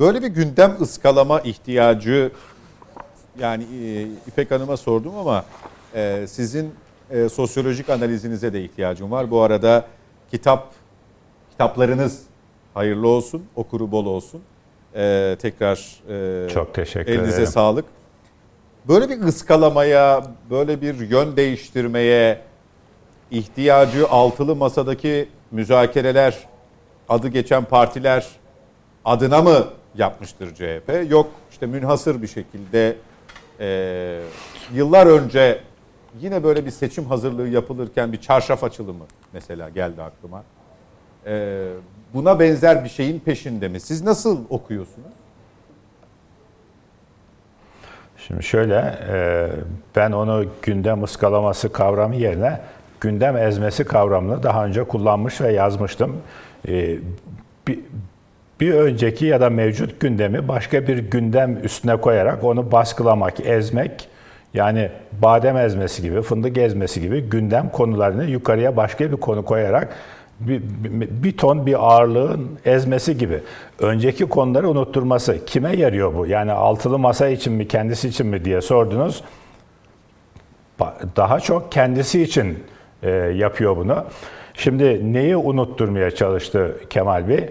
böyle 0.00 0.22
bir 0.22 0.26
gündem 0.28 0.76
ıskalama 0.80 1.40
ihtiyacı 1.40 2.30
yani 3.38 3.64
e, 3.64 4.02
İpek 4.02 4.50
Hanım'a 4.50 4.76
sordum 4.76 5.18
ama 5.18 5.44
e, 5.94 6.26
sizin 6.28 6.74
e, 7.10 7.28
sosyolojik 7.28 7.90
analizinize 7.90 8.52
de 8.52 8.64
ihtiyacım 8.64 9.10
var. 9.10 9.30
Bu 9.30 9.40
arada 9.40 9.86
kitap 10.30 10.72
kitaplarınız 11.50 12.22
hayırlı 12.74 13.08
olsun, 13.08 13.44
okuru 13.56 13.90
bol 13.92 14.06
olsun. 14.06 14.42
E, 14.94 15.36
tekrar 15.42 16.00
e, 16.46 16.48
Çok 16.48 16.74
teşekkür 16.74 17.12
elinize 17.12 17.32
ederim. 17.32 17.46
sağlık. 17.46 17.84
Böyle 18.88 19.08
bir 19.08 19.20
ıskalamaya, 19.22 20.26
böyle 20.50 20.80
bir 20.80 21.08
yön 21.10 21.36
değiştirmeye 21.36 22.40
ihtiyacı 23.30 24.08
altılı 24.08 24.56
masadaki 24.56 25.28
müzakereler, 25.50 26.38
adı 27.08 27.28
geçen 27.28 27.64
partiler 27.64 28.26
adına 29.06 29.42
mı 29.42 29.64
yapmıştır 29.94 30.54
CHP? 30.54 31.10
Yok 31.10 31.30
işte 31.50 31.66
münhasır 31.66 32.22
bir 32.22 32.26
şekilde 32.26 32.96
e, 33.60 34.20
yıllar 34.74 35.06
önce 35.06 35.60
yine 36.20 36.44
böyle 36.44 36.66
bir 36.66 36.70
seçim 36.70 37.04
hazırlığı 37.04 37.48
yapılırken 37.48 38.12
bir 38.12 38.20
çarşaf 38.20 38.64
açılımı 38.64 39.04
mesela 39.32 39.68
geldi 39.68 40.02
aklıma. 40.02 40.42
E, 41.26 41.66
buna 42.14 42.40
benzer 42.40 42.84
bir 42.84 42.88
şeyin 42.88 43.20
peşinde 43.20 43.68
mi? 43.68 43.80
Siz 43.80 44.02
nasıl 44.02 44.40
okuyorsunuz? 44.50 45.08
Şimdi 48.16 48.42
şöyle, 48.42 48.98
e, 49.08 49.48
ben 49.96 50.12
onu 50.12 50.44
gündem 50.62 51.02
ıskalaması 51.02 51.72
kavramı 51.72 52.14
yerine 52.14 52.60
gündem 53.00 53.36
ezmesi 53.36 53.84
kavramını 53.84 54.42
daha 54.42 54.64
önce 54.64 54.84
kullanmış 54.84 55.40
ve 55.40 55.52
yazmıştım. 55.52 56.16
E, 56.68 56.98
bir 58.60 58.74
önceki 58.74 59.26
ya 59.26 59.40
da 59.40 59.50
mevcut 59.50 60.00
gündemi 60.00 60.48
başka 60.48 60.86
bir 60.86 60.98
gündem 60.98 61.58
üstüne 61.64 61.96
koyarak 61.96 62.44
onu 62.44 62.72
baskılamak, 62.72 63.46
ezmek, 63.46 64.08
yani 64.54 64.90
badem 65.22 65.56
ezmesi 65.56 66.02
gibi, 66.02 66.22
fındık 66.22 66.58
ezmesi 66.58 67.00
gibi 67.00 67.20
gündem 67.20 67.68
konularını 67.68 68.24
yukarıya 68.24 68.76
başka 68.76 69.12
bir 69.12 69.16
konu 69.16 69.44
koyarak 69.44 69.96
bir, 70.40 70.62
bir, 71.22 71.36
ton 71.36 71.66
bir 71.66 71.86
ağırlığın 71.86 72.58
ezmesi 72.64 73.18
gibi. 73.18 73.40
Önceki 73.80 74.24
konuları 74.24 74.68
unutturması. 74.68 75.44
Kime 75.44 75.76
yarıyor 75.76 76.14
bu? 76.14 76.26
Yani 76.26 76.52
altılı 76.52 76.98
masa 76.98 77.28
için 77.28 77.52
mi, 77.52 77.68
kendisi 77.68 78.08
için 78.08 78.26
mi 78.26 78.44
diye 78.44 78.60
sordunuz. 78.60 79.24
Daha 81.16 81.40
çok 81.40 81.72
kendisi 81.72 82.22
için 82.22 82.64
e, 83.02 83.10
yapıyor 83.10 83.76
bunu. 83.76 84.04
Şimdi 84.54 85.12
neyi 85.12 85.36
unutturmaya 85.36 86.10
çalıştı 86.10 86.76
Kemal 86.90 87.28
Bey? 87.28 87.50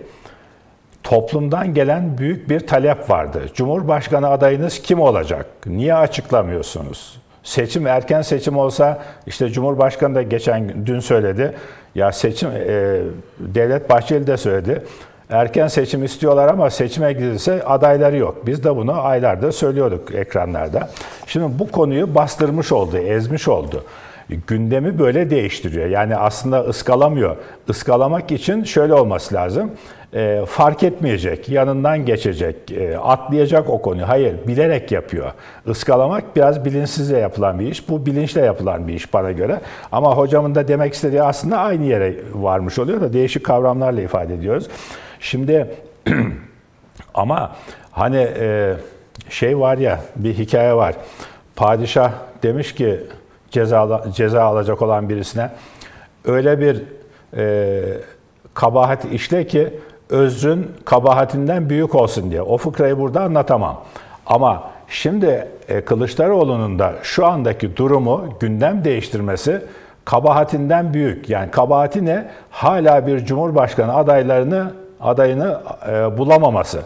Toplumdan 1.06 1.74
gelen 1.74 2.18
büyük 2.18 2.50
bir 2.50 2.68
talep 2.68 3.10
vardı. 3.10 3.42
Cumhurbaşkanı 3.54 4.30
adayınız 4.30 4.82
kim 4.82 5.00
olacak? 5.00 5.46
Niye 5.66 5.96
açıklamıyorsunuz? 5.96 7.18
Seçim 7.44 7.88
erken 7.88 8.22
seçim 8.22 8.58
olsa 8.58 9.04
işte 9.28 9.50
Cumhurbaşkanı 9.50 10.16
da 10.16 10.22
geçen 10.22 10.86
dün 10.86 11.00
söyledi. 11.00 11.54
Ya 11.96 12.12
seçim 12.12 12.50
e, 12.50 13.02
Devlet 13.40 13.90
Bahçeli 13.90 14.28
de 14.28 14.38
söyledi. 14.38 14.84
Erken 15.30 15.68
seçim 15.68 16.04
istiyorlar 16.04 16.48
ama 16.48 16.70
seçime 16.70 17.14
gidilse 17.14 17.64
adayları 17.64 18.18
yok. 18.18 18.38
Biz 18.46 18.64
de 18.64 18.76
bunu 18.76 19.02
aylardır 19.02 19.52
söylüyorduk 19.52 20.16
ekranlarda. 20.16 20.90
Şimdi 21.28 21.60
bu 21.60 21.72
konuyu 21.72 22.16
bastırmış 22.16 22.72
oldu, 22.72 22.98
ezmiş 22.98 23.48
oldu 23.48 23.84
gündemi 24.30 25.00
böyle 25.00 25.30
değiştiriyor. 25.30 25.90
Yani 25.90 26.16
aslında 26.16 26.62
ıskalamıyor. 26.62 27.38
Iskalamak 27.70 28.32
için 28.32 28.64
şöyle 28.64 28.94
olması 28.94 29.36
lazım. 29.36 29.72
E, 30.16 30.42
fark 30.48 30.84
etmeyecek, 30.84 31.50
yanından 31.50 32.06
geçecek, 32.06 32.72
e, 32.72 32.98
atlayacak 32.98 33.70
o 33.70 33.82
konuyu. 33.82 34.08
Hayır, 34.08 34.36
bilerek 34.48 34.92
yapıyor. 34.92 35.32
Iskalamak 35.68 36.36
biraz 36.36 36.66
bilinçsizce 36.66 37.18
yapılan 37.18 37.60
bir 37.60 37.68
iş. 37.68 37.90
Bu 37.90 38.06
bilinçle 38.06 38.42
yapılan 38.42 38.88
bir 38.88 38.94
iş 38.94 39.14
bana 39.14 39.32
göre. 39.32 39.62
Ama 39.92 40.18
hocamın 40.18 40.56
da 40.56 40.68
demek 40.68 40.94
istediği 40.94 41.24
aslında 41.24 41.58
aynı 41.58 41.86
yere 41.86 42.16
varmış 42.34 42.80
oluyor 42.80 43.02
da 43.02 43.14
değişik 43.14 43.46
kavramlarla 43.46 44.02
ifade 44.02 44.34
ediyoruz. 44.34 44.68
Şimdi 45.20 45.68
ama 47.14 47.56
hani 47.92 48.28
e, 48.40 48.74
şey 49.30 49.60
var 49.60 49.78
ya 49.78 50.00
bir 50.16 50.34
hikaye 50.34 50.74
var. 50.74 50.96
Padişah 51.56 52.12
demiş 52.44 52.76
ki 52.76 53.00
ceza 53.52 54.06
ceza 54.14 54.44
alacak 54.44 54.82
olan 54.82 55.10
birisine 55.10 55.50
öyle 56.26 56.60
bir 56.60 56.84
e, 57.38 57.84
kabahat 58.54 59.06
işle 59.06 59.48
ki 59.48 59.74
özrün 60.10 60.72
kabahatinden 60.86 61.70
büyük 61.70 61.96
olsun 61.96 62.32
diye. 62.32 62.42
O 62.42 62.58
fıkrayı 62.58 63.00
burada 63.00 63.22
anlatamam. 63.22 63.82
Ama 64.26 64.64
şimdi 64.88 65.48
e, 65.68 65.82
Kılıçdaroğlu'nun 65.82 66.80
da 66.80 66.94
şu 67.04 67.26
andaki 67.26 67.78
durumu 67.78 68.26
gündem 68.40 68.84
değiştirmesi 68.84 69.62
kabahatinden 70.06 70.94
büyük. 70.94 71.30
Yani 71.30 71.52
kabahati 71.52 72.06
ne? 72.06 72.28
Hala 72.52 73.08
bir 73.08 73.26
cumhurbaşkanı 73.26 73.96
adaylarını 73.96 74.72
adayını 75.02 75.60
e, 75.90 76.18
bulamaması. 76.18 76.82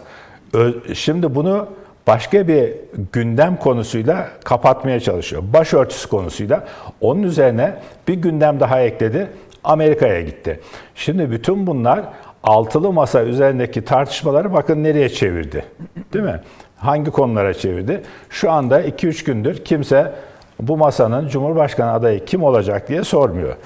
Ö- 0.54 0.94
Şimdi 0.94 1.34
bunu 1.34 1.66
başka 2.06 2.48
bir 2.48 2.72
gündem 3.12 3.56
konusuyla 3.56 4.28
kapatmaya 4.44 5.00
çalışıyor. 5.00 5.42
Başörtüsü 5.52 6.08
konusuyla. 6.08 6.64
Onun 7.00 7.22
üzerine 7.22 7.74
bir 8.08 8.14
gündem 8.14 8.60
daha 8.60 8.80
ekledi. 8.80 9.28
Amerika'ya 9.64 10.20
gitti. 10.20 10.60
Şimdi 10.94 11.30
bütün 11.30 11.66
bunlar 11.66 12.00
altılı 12.44 12.92
masa 12.92 13.22
üzerindeki 13.22 13.84
tartışmaları 13.84 14.52
bakın 14.52 14.84
nereye 14.84 15.08
çevirdi. 15.08 15.64
Değil 16.12 16.24
mi? 16.24 16.40
Hangi 16.76 17.10
konulara 17.10 17.54
çevirdi? 17.54 18.02
Şu 18.30 18.50
anda 18.50 18.82
2-3 18.82 19.24
gündür 19.24 19.64
kimse 19.64 20.12
bu 20.60 20.76
masanın 20.76 21.28
Cumhurbaşkanı 21.28 21.92
adayı 21.92 22.24
kim 22.24 22.42
olacak 22.42 22.88
diye 22.88 23.04
sormuyor. 23.04 23.56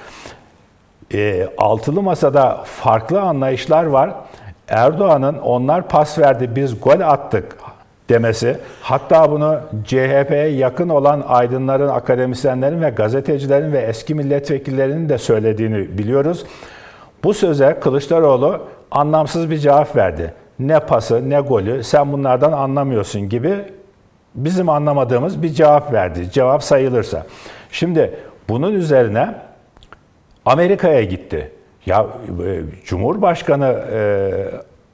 E, 1.15 1.49
altılı 1.59 2.03
masada 2.03 2.63
farklı 2.65 3.21
anlayışlar 3.21 3.85
var. 3.85 4.15
Erdoğan'ın 4.69 5.39
onlar 5.39 5.89
pas 5.89 6.19
verdi 6.19 6.51
biz 6.57 6.81
gol 6.81 7.01
attık 7.01 7.57
demesi 8.09 8.59
hatta 8.81 9.31
bunu 9.31 9.61
CHP'ye 9.85 10.49
yakın 10.49 10.89
olan 10.89 11.25
aydınların, 11.29 11.89
akademisyenlerin 11.89 12.83
ve 12.83 12.91
gazetecilerin 12.91 13.73
ve 13.73 13.79
eski 13.79 14.15
milletvekillerinin 14.15 15.09
de 15.09 15.19
söylediğini 15.19 15.99
biliyoruz. 15.99 16.47
Bu 17.25 17.35
söze 17.35 17.79
Kılıçdaroğlu 17.81 18.61
anlamsız 18.91 19.51
bir 19.51 19.59
cevap 19.59 19.97
verdi. 19.97 20.35
Ne 20.59 20.81
pası 20.81 21.31
ne 21.31 21.41
golü 21.41 21.85
sen 21.85 22.13
bunlardan 22.13 22.53
anlamıyorsun 22.53 23.29
gibi 23.29 23.55
bizim 24.35 24.69
anlamadığımız 24.69 25.43
bir 25.43 25.49
cevap 25.49 25.93
verdi. 25.93 26.31
Cevap 26.31 26.63
sayılırsa. 26.63 27.27
Şimdi 27.71 28.15
bunun 28.49 28.73
üzerine 28.73 29.35
Amerika'ya 30.47 31.03
gitti. 31.05 31.53
Ya 31.87 32.07
e, 32.47 32.61
Cumhurbaşkanı 32.85 33.85
e, 33.93 34.31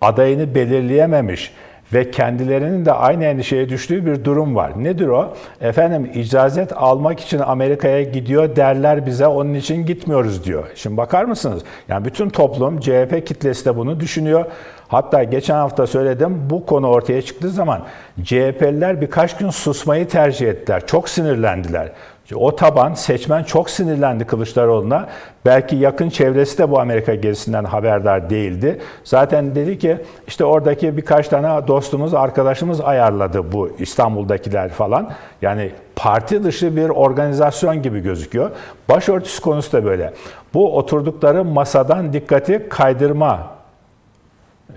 adayını 0.00 0.54
belirleyememiş 0.54 1.54
ve 1.92 2.10
kendilerinin 2.10 2.84
de 2.84 2.92
aynı 2.92 3.24
endişeye 3.24 3.68
düştüğü 3.68 4.06
bir 4.06 4.24
durum 4.24 4.56
var. 4.56 4.72
Nedir 4.84 5.08
o? 5.08 5.34
Efendim 5.60 6.10
icazet 6.14 6.72
almak 6.76 7.20
için 7.20 7.38
Amerika'ya 7.38 8.02
gidiyor 8.02 8.56
derler 8.56 9.06
bize 9.06 9.26
onun 9.26 9.54
için 9.54 9.86
gitmiyoruz 9.86 10.44
diyor. 10.44 10.64
Şimdi 10.74 10.96
bakar 10.96 11.24
mısınız? 11.24 11.62
Yani 11.88 12.04
bütün 12.04 12.28
toplum 12.28 12.80
CHP 12.80 13.26
kitlesi 13.26 13.64
de 13.64 13.76
bunu 13.76 14.00
düşünüyor. 14.00 14.44
Hatta 14.88 15.24
geçen 15.24 15.54
hafta 15.54 15.86
söyledim 15.86 16.50
bu 16.50 16.66
konu 16.66 16.88
ortaya 16.88 17.22
çıktığı 17.22 17.50
zaman 17.50 17.82
CHP'liler 18.24 19.00
birkaç 19.00 19.36
gün 19.36 19.50
susmayı 19.50 20.08
tercih 20.08 20.48
ettiler. 20.48 20.86
Çok 20.86 21.08
sinirlendiler. 21.08 21.92
O 22.34 22.56
taban 22.56 22.94
seçmen 22.94 23.42
çok 23.42 23.70
sinirlendi 23.70 24.24
Kılıçdaroğlu'na. 24.24 25.08
Belki 25.44 25.76
yakın 25.76 26.10
çevresi 26.10 26.58
de 26.58 26.70
bu 26.70 26.80
Amerika 26.80 27.14
gezisinden 27.14 27.64
haberdar 27.64 28.30
değildi. 28.30 28.80
Zaten 29.04 29.54
dedi 29.54 29.78
ki 29.78 29.98
işte 30.26 30.44
oradaki 30.44 30.96
birkaç 30.96 31.28
tane 31.28 31.68
dostumuz, 31.68 32.14
arkadaşımız 32.14 32.80
ayarladı 32.80 33.52
bu 33.52 33.70
İstanbul'dakiler 33.78 34.68
falan. 34.68 35.10
Yani 35.42 35.72
parti 35.96 36.44
dışı 36.44 36.76
bir 36.76 36.88
organizasyon 36.88 37.82
gibi 37.82 38.00
gözüküyor. 38.00 38.50
Başörtüsü 38.88 39.42
konusu 39.42 39.72
da 39.72 39.84
böyle. 39.84 40.12
Bu 40.54 40.76
oturdukları 40.76 41.44
masadan 41.44 42.12
dikkati 42.12 42.68
kaydırma 42.68 43.46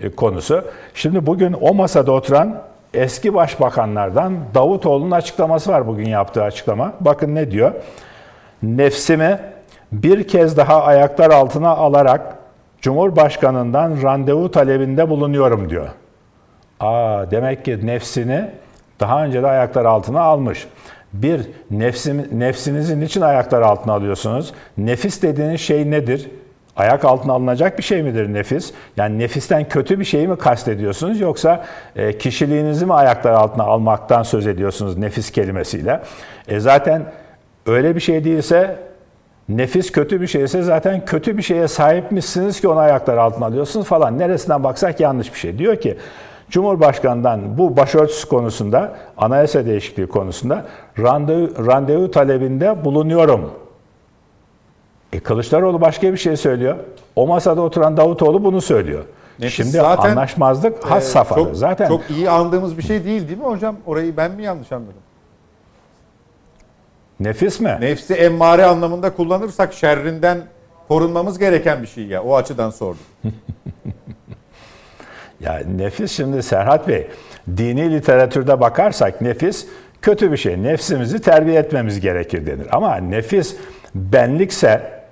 e, 0.01 0.09
konusu. 0.09 0.63
Şimdi 0.93 1.25
bugün 1.25 1.55
o 1.61 1.73
masada 1.73 2.11
oturan 2.11 2.61
eski 2.93 3.33
başbakanlardan 3.33 4.33
Davutoğlu'nun 4.53 5.11
açıklaması 5.11 5.71
var 5.71 5.87
bugün 5.87 6.05
yaptığı 6.05 6.43
açıklama. 6.43 6.93
Bakın 7.01 7.35
ne 7.35 7.51
diyor? 7.51 7.71
Nefsimi 8.63 9.39
bir 9.91 10.27
kez 10.27 10.57
daha 10.57 10.83
ayaklar 10.83 11.31
altına 11.31 11.69
alarak 11.69 12.35
Cumhurbaşkanından 12.81 14.03
randevu 14.03 14.51
talebinde 14.51 15.09
bulunuyorum 15.09 15.69
diyor. 15.69 15.87
Aa 16.79 17.31
demek 17.31 17.65
ki 17.65 17.87
nefsini 17.87 18.49
daha 18.99 19.25
önce 19.25 19.43
de 19.43 19.47
ayaklar 19.47 19.85
altına 19.85 20.21
almış. 20.21 20.67
Bir, 21.13 21.41
nefsim, 21.71 22.27
nefsinizin 22.31 23.01
için 23.01 23.21
ayaklar 23.21 23.61
altına 23.61 23.93
alıyorsunuz? 23.93 24.53
Nefis 24.77 25.21
dediğiniz 25.21 25.61
şey 25.61 25.91
nedir? 25.91 26.29
Ayak 26.75 27.05
altına 27.05 27.33
alınacak 27.33 27.77
bir 27.77 27.83
şey 27.83 28.03
midir 28.03 28.33
nefis? 28.33 28.73
Yani 28.97 29.19
nefisten 29.19 29.69
kötü 29.69 29.99
bir 29.99 30.05
şeyi 30.05 30.27
mi 30.27 30.37
kastediyorsunuz 30.37 31.19
yoksa 31.19 31.65
e, 31.95 32.17
kişiliğinizi 32.17 32.85
mi 32.85 32.93
ayaklar 32.93 33.31
altına 33.31 33.63
almaktan 33.63 34.23
söz 34.23 34.47
ediyorsunuz 34.47 34.97
nefis 34.97 35.31
kelimesiyle? 35.31 36.01
E 36.47 36.59
zaten 36.59 37.05
öyle 37.65 37.95
bir 37.95 38.01
şey 38.01 38.23
değilse 38.23 38.77
nefis 39.49 39.91
kötü 39.91 40.21
bir 40.21 40.27
şeyse 40.27 40.61
zaten 40.61 41.05
kötü 41.05 41.37
bir 41.37 41.43
şeye 41.43 41.67
sahipmişsiniz 41.67 42.61
ki 42.61 42.67
onu 42.67 42.79
ayaklar 42.79 43.17
altına 43.17 43.45
alıyorsunuz 43.45 43.87
falan. 43.87 44.19
Neresinden 44.19 44.63
baksak 44.63 44.99
yanlış 44.99 45.33
bir 45.33 45.39
şey. 45.39 45.57
Diyor 45.57 45.75
ki 45.75 45.97
Cumhurbaşkanından 46.49 47.57
bu 47.57 47.77
başörtüsü 47.77 48.29
konusunda, 48.29 48.95
anayasa 49.17 49.65
değişikliği 49.65 50.07
konusunda 50.07 50.65
randevu, 50.99 51.67
randevu 51.67 52.11
talebinde 52.11 52.85
bulunuyorum 52.85 53.51
e 55.13 55.19
Kılıçdaroğlu 55.19 55.81
başka 55.81 56.13
bir 56.13 56.17
şey 56.17 56.37
söylüyor. 56.37 56.77
O 57.15 57.27
masada 57.27 57.61
oturan 57.61 57.97
Davutoğlu 57.97 58.43
bunu 58.43 58.61
söylüyor. 58.61 59.03
Nefis 59.39 59.55
Şimdi 59.55 59.71
zaten, 59.71 60.09
anlaşmazlık 60.09 60.83
has 60.83 61.07
e, 61.07 61.09
safhada. 61.09 61.43
Çok, 61.43 61.55
zaten 61.55 61.87
çok 61.87 62.09
iyi 62.09 62.29
andığımız 62.29 62.77
bir 62.77 62.83
şey 62.83 63.05
değil 63.05 63.27
değil 63.27 63.37
mi 63.37 63.45
hocam? 63.45 63.75
Orayı 63.85 64.17
ben 64.17 64.31
mi 64.31 64.43
yanlış 64.43 64.71
anladım? 64.71 64.93
Nefis 67.19 67.59
mi? 67.59 67.77
Nefsi 67.81 68.13
emmare 68.13 68.65
anlamında 68.65 69.13
kullanırsak 69.15 69.73
şerrinden 69.73 70.41
korunmamız 70.87 71.39
gereken 71.39 71.81
bir 71.81 71.87
şey 71.87 72.05
ya. 72.05 72.23
O 72.23 72.35
açıdan 72.35 72.69
sordum. 72.69 73.03
ya 75.39 75.61
nefis 75.75 76.11
şimdi 76.11 76.43
Serhat 76.43 76.87
Bey, 76.87 77.07
dini 77.57 77.91
literatürde 77.91 78.59
bakarsak 78.59 79.21
nefis 79.21 79.67
kötü 80.01 80.31
bir 80.31 80.37
şey. 80.37 80.63
Nefsimizi 80.63 81.21
terbiye 81.21 81.59
etmemiz 81.59 81.99
gerekir 81.99 82.45
denir. 82.45 82.67
Ama 82.71 82.95
nefis 82.95 83.55
benlikse 83.95 85.02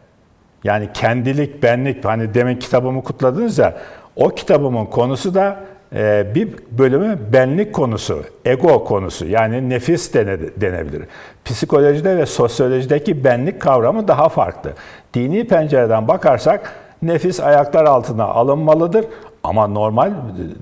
yani 0.64 0.90
kendilik, 0.94 1.64
benlik, 1.64 2.06
hani 2.06 2.34
demin 2.34 2.56
kitabımı 2.56 3.04
kutladınız 3.04 3.58
ya, 3.58 3.78
o 4.16 4.30
kitabımın 4.30 4.86
konusu 4.86 5.34
da 5.34 5.58
e, 5.96 6.36
bir 6.36 6.50
bölümü 6.72 7.20
benlik 7.34 7.74
konusu, 7.74 8.24
ego 8.46 8.84
konusu 8.84 9.26
yani 9.26 9.70
nefis 9.70 10.14
dene, 10.14 10.38
denebilir. 10.58 11.04
Psikolojide 11.46 12.18
ve 12.18 12.26
sosyolojideki 12.26 13.24
benlik 13.24 13.62
kavramı 13.62 14.08
daha 14.08 14.30
farklı. 14.30 14.72
Dini 15.14 15.48
pencereden 15.48 16.08
bakarsak 16.08 16.74
nefis 17.02 17.40
ayaklar 17.40 17.86
altına 17.86 18.24
alınmalıdır 18.24 19.06
ama 19.44 19.68
normal 19.68 20.12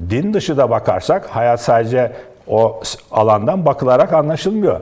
din 0.10 0.34
dışı 0.34 0.58
da 0.58 0.70
bakarsak 0.70 1.26
hayat 1.26 1.62
sadece 1.62 2.12
o 2.48 2.82
alandan 3.12 3.66
bakılarak 3.66 4.14
anlaşılmıyor. 4.14 4.82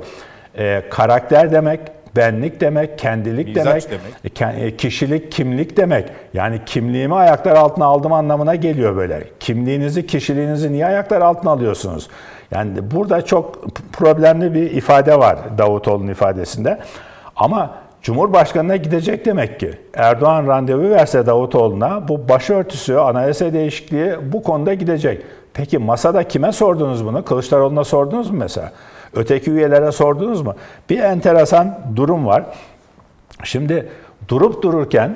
E, 0.58 0.84
karakter 0.90 1.52
demek, 1.52 1.80
benlik 2.16 2.62
demek, 2.62 3.00
kendilik 3.00 3.48
Mizaç 3.56 3.86
demek, 3.90 4.40
demek, 4.40 4.62
e, 4.62 4.78
kişilik, 4.78 5.32
kimlik 5.32 5.78
demek. 5.78 6.10
Yani 6.34 6.60
kimliğimi 6.66 7.16
ayaklar 7.16 7.56
altına 7.56 7.86
aldım 7.86 8.14
anlamına 8.14 8.56
geliyor 8.56 8.96
böyle. 8.96 9.24
Kimliğinizi, 9.40 10.08
kişiliğinizi 10.08 10.72
niye 10.72 10.86
ayaklar 10.86 11.22
altına 11.22 11.52
alıyorsunuz? 11.52 12.10
Yani 12.52 12.92
burada 12.92 13.26
çok 13.26 13.66
problemli 13.94 14.54
bir 14.54 14.72
ifade 14.72 15.20
var 15.20 15.38
Davutoğlu'nun 15.58 16.12
ifadesinde. 16.12 16.80
Ama 17.36 17.72
Cumhurbaşkanı'na 18.02 18.76
gidecek 18.76 19.26
demek 19.26 19.60
ki. 19.60 19.72
Erdoğan 19.94 20.48
randevu 20.48 20.90
verse 20.90 21.26
Davutoğlu'na 21.26 22.08
bu 22.08 22.30
başörtüsü, 22.30 22.96
anayasa 22.96 23.54
değişikliği 23.54 24.16
bu 24.34 24.44
konuda 24.44 24.74
gidecek. 24.74 25.22
Peki 25.54 25.78
masada 25.78 26.24
kime 26.24 26.52
sordunuz 26.52 27.06
bunu? 27.06 27.26
Kılıçdaroğlu'na 27.26 27.84
sordunuz 27.84 28.30
mu 28.30 28.38
mesela? 28.38 28.72
Öteki 29.18 29.52
üyelere 29.52 29.92
sordunuz 29.92 30.42
mu? 30.42 30.56
Bir 30.90 31.00
enteresan 31.00 31.80
durum 31.96 32.26
var. 32.26 32.44
Şimdi 33.44 33.90
durup 34.28 34.64
dururken 34.64 35.16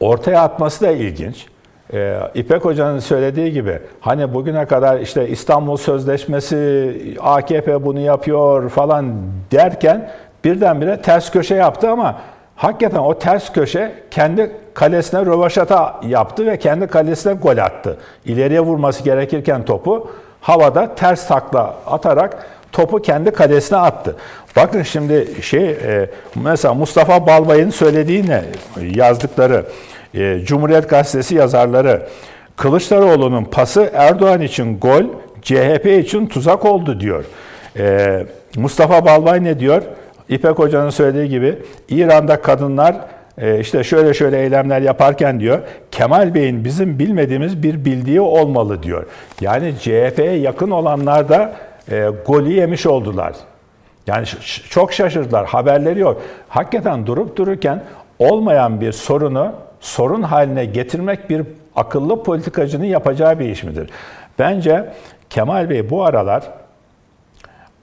ortaya 0.00 0.42
atması 0.42 0.84
da 0.84 0.90
ilginç. 0.90 1.46
Ee, 1.92 2.18
İpek 2.34 2.64
Hoca'nın 2.64 2.98
söylediği 2.98 3.52
gibi 3.52 3.78
hani 4.00 4.34
bugüne 4.34 4.66
kadar 4.66 5.00
işte 5.00 5.28
İstanbul 5.28 5.76
Sözleşmesi 5.76 7.16
AKP 7.20 7.84
bunu 7.84 8.00
yapıyor 8.00 8.68
falan 8.68 9.12
derken 9.52 10.10
birdenbire 10.44 11.02
ters 11.02 11.30
köşe 11.30 11.54
yaptı 11.54 11.90
ama 11.90 12.20
hakikaten 12.56 12.98
o 12.98 13.18
ters 13.18 13.52
köşe 13.52 13.92
kendi 14.10 14.52
kalesine 14.74 15.26
rövaşata 15.26 16.00
yaptı 16.06 16.46
ve 16.46 16.58
kendi 16.58 16.86
kalesine 16.86 17.32
gol 17.32 17.58
attı. 17.58 17.96
İleriye 18.24 18.60
vurması 18.60 19.04
gerekirken 19.04 19.64
topu 19.64 20.10
havada 20.40 20.94
ters 20.94 21.28
takla 21.28 21.74
atarak 21.86 22.46
topu 22.72 23.02
kendi 23.02 23.30
kalesine 23.30 23.78
attı. 23.78 24.16
Bakın 24.56 24.82
şimdi 24.82 25.28
şey 25.42 25.70
e, 25.70 26.10
mesela 26.34 26.74
Mustafa 26.74 27.26
Balbay'ın 27.26 27.70
söylediğine 27.70 28.44
yazdıkları 28.94 29.64
e, 30.14 30.40
Cumhuriyet 30.44 30.88
Gazetesi 30.88 31.34
yazarları 31.34 32.02
Kılıçdaroğlu'nun 32.56 33.44
pası 33.44 33.90
Erdoğan 33.94 34.40
için 34.40 34.78
gol, 34.78 35.02
CHP 35.42 35.86
için 35.86 36.26
tuzak 36.26 36.64
oldu 36.64 37.00
diyor. 37.00 37.24
E, 37.78 38.26
Mustafa 38.56 39.04
Balbay 39.04 39.44
ne 39.44 39.60
diyor? 39.60 39.82
İpek 40.28 40.58
Hoca'nın 40.58 40.90
söylediği 40.90 41.28
gibi 41.28 41.58
İran'da 41.88 42.42
kadınlar 42.42 42.96
işte 43.60 43.84
şöyle 43.84 44.14
şöyle 44.14 44.40
eylemler 44.42 44.80
yaparken 44.80 45.40
diyor 45.40 45.60
Kemal 45.90 46.34
Bey'in 46.34 46.64
bizim 46.64 46.98
bilmediğimiz 46.98 47.62
bir 47.62 47.84
bildiği 47.84 48.20
olmalı 48.20 48.82
diyor. 48.82 49.06
Yani 49.40 49.74
CHP'ye 49.78 50.36
yakın 50.36 50.70
olanlar 50.70 51.28
da 51.28 51.52
e, 51.90 52.10
golü 52.26 52.52
yemiş 52.52 52.86
oldular. 52.86 53.32
Yani 54.06 54.26
çok 54.70 54.92
şaşırdılar. 54.92 55.46
Haberleri 55.46 56.00
yok. 56.00 56.22
Hakikaten 56.48 57.06
durup 57.06 57.36
dururken 57.36 57.82
olmayan 58.18 58.80
bir 58.80 58.92
sorunu 58.92 59.52
sorun 59.80 60.22
haline 60.22 60.64
getirmek 60.64 61.30
bir 61.30 61.42
akıllı 61.76 62.22
politikacının 62.22 62.84
yapacağı 62.84 63.38
bir 63.38 63.48
iş 63.48 63.62
midir? 63.62 63.90
Bence 64.38 64.92
Kemal 65.30 65.70
Bey 65.70 65.90
bu 65.90 66.04
aralar 66.04 66.42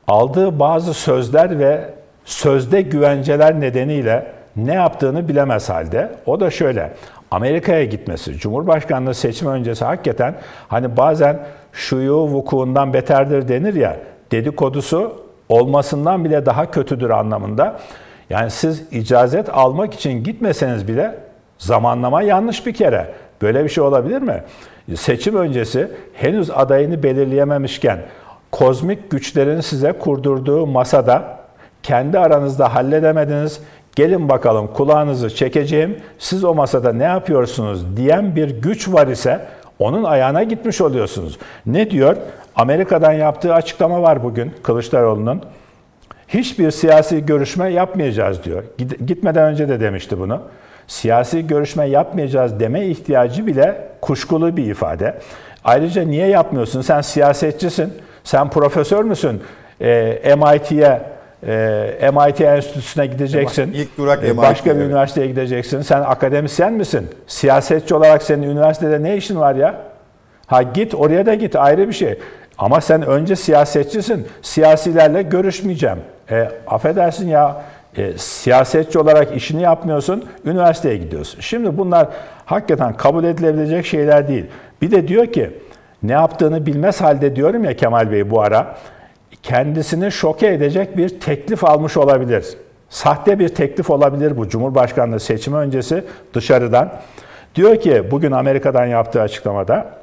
aldığı 0.08 0.60
bazı 0.60 0.94
sözler 0.94 1.60
ve 1.60 1.90
sözde 2.26 2.82
güvenceler 2.82 3.60
nedeniyle 3.60 4.32
ne 4.56 4.74
yaptığını 4.74 5.28
bilemez 5.28 5.70
halde. 5.70 6.12
O 6.26 6.40
da 6.40 6.50
şöyle. 6.50 6.94
Amerika'ya 7.32 7.86
gitmesi, 7.86 8.38
Cumhurbaşkanlığı 8.38 9.14
seçimi 9.14 9.52
öncesi 9.52 9.86
hakikaten 9.86 10.36
hani 10.68 10.98
bazen 10.98 11.40
şuyu 11.74 12.16
vukuundan 12.16 12.94
beterdir 12.94 13.48
denir 13.48 13.74
ya, 13.74 13.98
dedikodusu 14.32 15.24
olmasından 15.50 16.26
bile 16.26 16.46
daha 16.46 16.72
kötüdür 16.72 17.10
anlamında. 17.10 17.80
Yani 18.30 18.52
siz 18.52 18.84
icazet 18.92 19.50
almak 19.50 19.94
için 19.94 20.24
gitmeseniz 20.24 20.88
bile 20.88 21.16
zamanlama 21.58 22.22
yanlış 22.22 22.66
bir 22.66 22.74
kere. 22.74 23.14
Böyle 23.42 23.64
bir 23.64 23.70
şey 23.70 23.84
olabilir 23.84 24.22
mi? 24.22 24.44
Seçim 24.96 25.36
öncesi 25.36 25.92
henüz 26.14 26.52
adayını 26.52 27.04
belirleyememişken 27.04 28.00
kozmik 28.52 29.12
güçlerin 29.12 29.62
size 29.62 29.92
kurdurduğu 29.92 30.68
masada 30.68 31.38
kendi 31.84 32.20
aranızda 32.20 32.76
halledemediniz. 32.76 33.60
Gelin 33.96 34.30
bakalım 34.30 34.68
kulağınızı 34.68 35.36
çekeceğim. 35.36 35.98
Siz 36.20 36.44
o 36.44 36.54
masada 36.54 36.94
ne 36.94 37.04
yapıyorsunuz 37.04 37.98
diyen 37.98 38.36
bir 38.36 38.62
güç 38.62 38.94
var 38.94 39.08
ise 39.08 39.40
onun 39.80 40.04
ayağına 40.04 40.44
gitmiş 40.44 40.82
oluyorsunuz. 40.82 41.38
Ne 41.66 41.92
diyor? 41.92 42.18
Amerika'dan 42.56 43.12
yaptığı 43.12 43.54
açıklama 43.54 44.02
var 44.02 44.24
bugün 44.24 44.54
Kılıçdaroğlu'nun. 44.64 45.42
Hiçbir 46.28 46.72
siyasi 46.72 47.26
görüşme 47.26 47.70
yapmayacağız 47.70 48.44
diyor. 48.44 48.64
Gitmeden 49.06 49.44
önce 49.44 49.70
de 49.70 49.80
demişti 49.80 50.20
bunu. 50.20 50.42
Siyasi 50.88 51.48
görüşme 51.48 51.86
yapmayacağız 51.86 52.60
deme 52.60 52.86
ihtiyacı 52.86 53.48
bile 53.48 53.88
kuşkulu 54.02 54.58
bir 54.58 54.66
ifade. 54.66 55.18
Ayrıca 55.64 56.04
niye 56.04 56.28
yapmıyorsun? 56.28 56.82
Sen 56.82 57.02
siyasetçisin, 57.02 57.94
sen 58.24 58.50
profesör 58.50 59.04
müsün? 59.04 59.42
E, 59.82 60.36
MIT'ye 60.36 61.02
e, 61.44 62.12
MIT 62.14 62.42
Enstitüsü'ne 62.42 63.06
gideceksin. 63.06 63.72
İlk 63.74 63.98
durak 63.98 64.24
e, 64.24 64.28
MIT. 64.28 64.38
Başka 64.38 64.70
bir 64.70 64.76
evet. 64.76 64.88
üniversiteye 64.88 65.28
gideceksin. 65.28 65.82
Sen 65.82 66.02
akademisyen 66.02 66.74
misin? 66.74 67.08
Siyasetçi 67.28 67.96
olarak 67.96 68.24
senin 68.24 68.44
üniversitede 68.44 69.04
ne 69.04 69.18
işin 69.18 69.40
var 69.40 69.56
ya? 69.56 69.76
Ha 70.48 70.62
git 70.62 70.96
oraya 70.96 71.26
da 71.26 71.34
git 71.34 71.56
ayrı 71.56 71.88
bir 71.88 71.94
şey. 71.94 72.20
Ama 72.58 72.82
sen 72.82 73.02
önce 73.02 73.36
siyasetçisin. 73.36 74.28
Siyasilerle 74.42 75.22
görüşmeyeceğim. 75.22 75.98
E, 76.32 76.50
affedersin 76.68 77.28
ya 77.28 77.62
e, 77.98 78.18
siyasetçi 78.18 79.00
olarak 79.00 79.36
işini 79.36 79.62
yapmıyorsun, 79.62 80.26
üniversiteye 80.46 80.98
gidiyorsun. 80.98 81.42
Şimdi 81.42 81.78
bunlar 81.78 82.08
hakikaten 82.46 82.94
kabul 82.94 83.24
edilebilecek 83.24 83.86
şeyler 83.86 84.28
değil. 84.28 84.46
Bir 84.82 84.92
de 84.92 85.08
diyor 85.08 85.28
ki 85.28 85.52
ne 86.04 86.12
yaptığını 86.12 86.66
bilmez 86.66 87.02
halde 87.02 87.36
diyorum 87.36 87.64
ya 87.64 87.76
Kemal 87.76 88.12
Bey 88.12 88.30
bu 88.30 88.42
ara 88.42 88.76
kendisini 89.44 90.12
şoke 90.12 90.48
edecek 90.48 90.98
bir 90.98 91.10
teklif 91.20 91.64
almış 91.64 91.98
olabilir. 91.98 92.46
Sahte 92.90 93.40
bir 93.40 93.50
teklif 93.50 93.90
olabilir 93.90 94.38
bu 94.38 94.50
Cumhurbaşkanlığı 94.50 95.20
seçimi 95.20 95.58
öncesi 95.58 96.04
dışarıdan. 96.34 96.94
Diyor 97.56 97.80
ki 97.80 98.04
bugün 98.12 98.32
Amerika'dan 98.32 98.86
yaptığı 98.86 99.22
açıklamada 99.22 100.00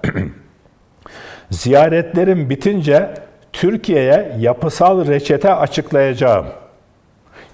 ziyaretlerim 1.51 2.51
bitince 2.51 3.15
Türkiye'ye 3.53 4.37
yapısal 4.39 5.07
reçete 5.07 5.55
açıklayacağım. 5.55 6.47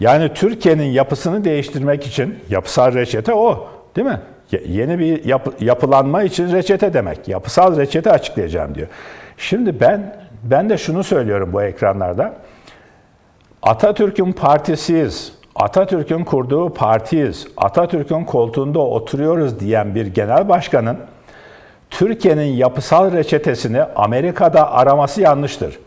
Yani 0.01 0.35
Türkiye'nin 0.35 0.85
yapısını 0.85 1.45
değiştirmek 1.45 2.07
için 2.07 2.39
yapısal 2.51 2.95
reçete 2.95 3.35
o, 3.35 3.69
değil 3.97 4.07
mi? 4.07 4.21
Yeni 4.67 4.99
bir 4.99 5.25
yap, 5.25 5.49
yapılanma 5.61 6.23
için 6.23 6.53
reçete 6.53 6.93
demek. 6.93 7.29
Yapısal 7.29 7.77
reçete 7.77 8.11
açıklayacağım 8.11 8.75
diyor. 8.75 8.89
Şimdi 9.37 9.81
ben 9.81 10.17
ben 10.43 10.71
de 10.71 10.79
şunu 10.79 11.05
söylüyorum 11.05 11.51
bu 11.53 11.63
ekranlarda. 11.63 12.35
Atatürk'ün 13.63 14.33
partisiyiz. 14.33 15.33
Atatürk'ün 15.55 16.25
kurduğu 16.25 16.75
partiyiz. 16.75 17.47
Atatürk'ün 17.57 18.25
koltuğunda 18.25 18.79
oturuyoruz 18.79 19.61
diyen 19.61 19.95
bir 19.95 20.07
genel 20.07 20.49
başkanın 20.49 20.97
Türkiye'nin 21.91 22.53
yapısal 22.53 23.13
reçetesini 23.13 23.83
Amerika'da 23.83 24.73
araması 24.73 25.21
yanlıştır. 25.21 25.79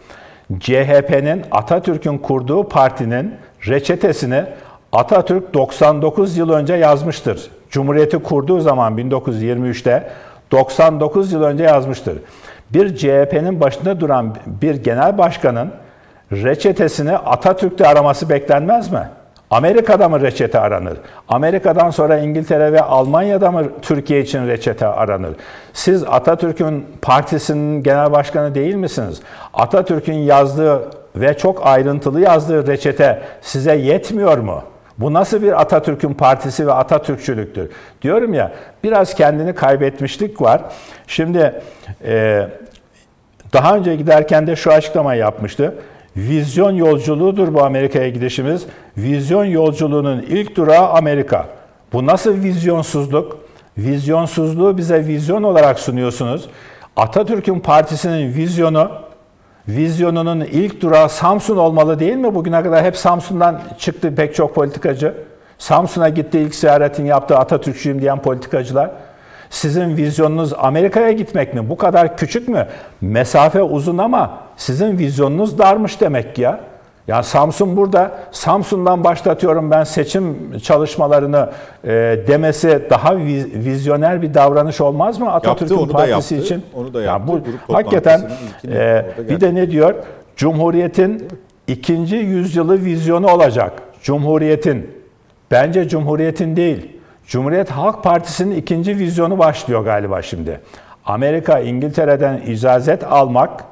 CHP'nin 0.59 1.43
Atatürk'ün 1.51 2.17
kurduğu 2.17 2.69
partinin 2.69 3.35
reçetesini 3.67 4.43
Atatürk 4.91 5.53
99 5.53 6.37
yıl 6.37 6.49
önce 6.49 6.73
yazmıştır. 6.73 7.51
Cumhuriyeti 7.69 8.17
kurduğu 8.17 8.59
zaman 8.59 8.97
1923'te 8.97 10.09
99 10.51 11.33
yıl 11.33 11.43
önce 11.43 11.63
yazmıştır. 11.63 12.17
Bir 12.69 12.95
CHP'nin 12.95 13.59
başında 13.59 13.99
duran 13.99 14.35
bir 14.45 14.75
genel 14.75 15.17
başkanın 15.17 15.71
reçetesini 16.31 17.17
Atatürk'te 17.17 17.87
araması 17.87 18.29
beklenmez 18.29 18.91
mi? 18.91 19.09
Amerika'da 19.49 20.09
mı 20.09 20.21
reçete 20.21 20.59
aranır? 20.59 20.97
Amerika'dan 21.29 21.89
sonra 21.89 22.17
İngiltere 22.17 22.73
ve 22.73 22.81
Almanya'da 22.81 23.51
mı 23.51 23.63
Türkiye 23.81 24.21
için 24.21 24.47
reçete 24.47 24.87
aranır? 24.87 25.35
Siz 25.73 26.03
Atatürk'ün 26.03 26.85
partisinin 27.01 27.83
genel 27.83 28.11
başkanı 28.11 28.55
değil 28.55 28.75
misiniz? 28.75 29.21
Atatürk'ün 29.53 30.13
yazdığı 30.13 30.81
ve 31.15 31.37
çok 31.37 31.67
ayrıntılı 31.67 32.21
yazdığı 32.21 32.67
reçete 32.67 33.21
size 33.41 33.75
yetmiyor 33.75 34.37
mu? 34.37 34.63
Bu 35.03 35.13
nasıl 35.13 35.41
bir 35.41 35.61
Atatürk'ün 35.61 36.13
partisi 36.13 36.67
ve 36.67 36.73
Atatürkçülüktür? 36.73 37.69
Diyorum 38.01 38.33
ya 38.33 38.51
biraz 38.83 39.15
kendini 39.15 39.55
kaybetmişlik 39.55 40.41
var. 40.41 40.61
Şimdi 41.07 41.61
e, 42.05 42.47
daha 43.53 43.75
önce 43.75 43.95
giderken 43.95 44.47
de 44.47 44.55
şu 44.55 44.71
açıklama 44.71 45.15
yapmıştı. 45.15 45.75
Vizyon 46.17 46.71
yolculuğudur 46.71 47.53
bu 47.53 47.63
Amerika'ya 47.63 48.09
gidişimiz. 48.09 48.65
Vizyon 48.97 49.45
yolculuğunun 49.45 50.21
ilk 50.21 50.55
durağı 50.55 50.89
Amerika. 50.89 51.47
Bu 51.93 52.05
nasıl 52.05 52.43
vizyonsuzluk? 52.43 53.37
Vizyonsuzluğu 53.77 54.77
bize 54.77 55.05
vizyon 55.07 55.43
olarak 55.43 55.79
sunuyorsunuz. 55.79 56.49
Atatürk'ün 56.95 57.59
partisinin 57.59 58.33
vizyonu, 58.33 58.91
vizyonunun 59.67 60.41
ilk 60.41 60.81
durağı 60.81 61.09
Samsun 61.09 61.57
olmalı 61.57 61.99
değil 61.99 62.15
mi? 62.15 62.35
Bugüne 62.35 62.63
kadar 62.63 62.85
hep 62.85 62.97
Samsun'dan 62.97 63.61
çıktı 63.77 64.15
pek 64.15 64.35
çok 64.35 64.55
politikacı. 64.55 65.13
Samsun'a 65.57 66.09
gitti 66.09 66.39
ilk 66.39 66.55
ziyaretini 66.55 67.07
yaptı 67.07 67.37
Atatürkçüyüm 67.37 68.01
diyen 68.01 68.21
politikacılar. 68.21 68.91
Sizin 69.49 69.97
vizyonunuz 69.97 70.53
Amerika'ya 70.57 71.11
gitmek 71.11 71.53
mi? 71.53 71.69
Bu 71.69 71.77
kadar 71.77 72.17
küçük 72.17 72.47
mü? 72.47 72.67
Mesafe 73.01 73.61
uzun 73.61 73.97
ama 73.97 74.39
sizin 74.57 74.97
vizyonunuz 74.97 75.57
darmış 75.57 76.01
demek 76.01 76.37
ya. 76.37 76.59
Ya 77.07 77.23
Samsun 77.23 77.77
burada, 77.77 78.11
Samsun'dan 78.31 79.03
başlatıyorum 79.03 79.71
ben 79.71 79.83
seçim 79.83 80.57
çalışmalarını 80.63 81.49
e, 81.83 81.89
demesi 82.27 82.81
daha 82.89 83.17
vizyoner 83.17 84.21
bir 84.21 84.33
davranış 84.33 84.81
olmaz 84.81 85.19
mı 85.19 85.31
Atatürk'ün 85.31 85.87
partisi 85.87 86.35
yaptı, 86.35 86.45
için? 86.45 86.63
Onu 86.75 86.93
da 86.93 87.01
yaptı. 87.01 87.31
Ya 87.31 87.37
bu 87.67 87.73
hakikaten 87.73 88.31
e, 88.67 89.05
bir 89.29 89.41
de 89.41 89.55
ne 89.55 89.71
diyor? 89.71 89.95
Cumhuriyetin 90.35 91.27
ikinci 91.67 92.15
yüzyılı 92.15 92.83
vizyonu 92.83 93.31
olacak. 93.31 93.73
Cumhuriyetin. 94.01 94.91
Bence 95.51 95.87
Cumhuriyetin 95.89 96.55
değil. 96.55 96.91
Cumhuriyet 97.27 97.69
Halk 97.69 98.03
Partisi'nin 98.03 98.55
ikinci 98.55 98.97
vizyonu 98.97 99.39
başlıyor 99.39 99.85
galiba 99.85 100.21
şimdi. 100.21 100.59
Amerika, 101.05 101.59
İngiltere'den 101.59 102.41
icazet 102.47 103.03
almak, 103.03 103.63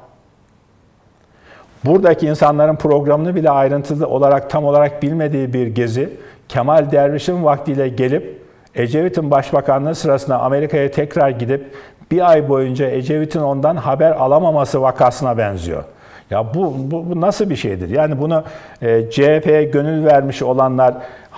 buradaki 1.84 2.26
insanların 2.26 2.76
programını 2.76 3.34
bile 3.34 3.50
ayrıntılı 3.50 4.08
olarak 4.08 4.50
tam 4.50 4.64
olarak 4.64 5.02
bilmediği 5.02 5.52
bir 5.52 5.66
gezi, 5.66 6.10
Kemal 6.48 6.92
Derviş'in 6.92 7.44
vaktiyle 7.44 7.88
gelip 7.88 8.42
Ecevit'in 8.74 9.30
başbakanlığı 9.30 9.94
sırasında 9.94 10.40
Amerika'ya 10.40 10.90
tekrar 10.90 11.30
gidip 11.30 11.74
bir 12.10 12.30
ay 12.30 12.48
boyunca 12.48 12.86
Ecevit'in 12.86 13.40
ondan 13.40 13.76
haber 13.76 14.10
alamaması 14.10 14.82
vakasına 14.82 15.38
benziyor. 15.38 15.84
Ya 16.30 16.54
bu, 16.54 16.74
bu, 16.78 17.10
bu 17.10 17.20
nasıl 17.20 17.50
bir 17.50 17.56
şeydir? 17.56 17.88
Yani 17.88 18.20
bunu 18.20 18.44
e, 18.82 19.10
CHP'ye 19.10 19.64
gönül 19.64 20.04
vermiş 20.04 20.42
olanlar 20.42 20.94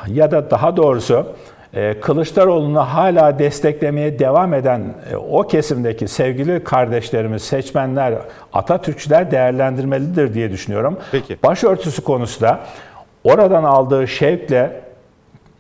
ya 0.09 0.31
da 0.31 0.51
daha 0.51 0.77
doğrusu 0.77 1.27
Kılıçdaroğlu'nu 2.01 2.81
hala 2.81 3.39
desteklemeye 3.39 4.19
devam 4.19 4.55
eden 4.55 4.83
e, 5.13 5.17
o 5.17 5.43
kesimdeki 5.43 6.09
sevgili 6.09 6.65
kardeşlerimiz, 6.65 7.43
seçmenler, 7.43 8.15
Atatürkçüler 8.53 9.31
değerlendirmelidir 9.31 10.35
diye 10.35 10.51
düşünüyorum. 10.51 10.99
Peki. 11.13 11.37
Başörtüsü 11.43 12.03
konusu 12.03 12.41
da 12.41 12.61
oradan 13.25 13.65
aldığı 13.65 14.09
şevkle 14.09 14.81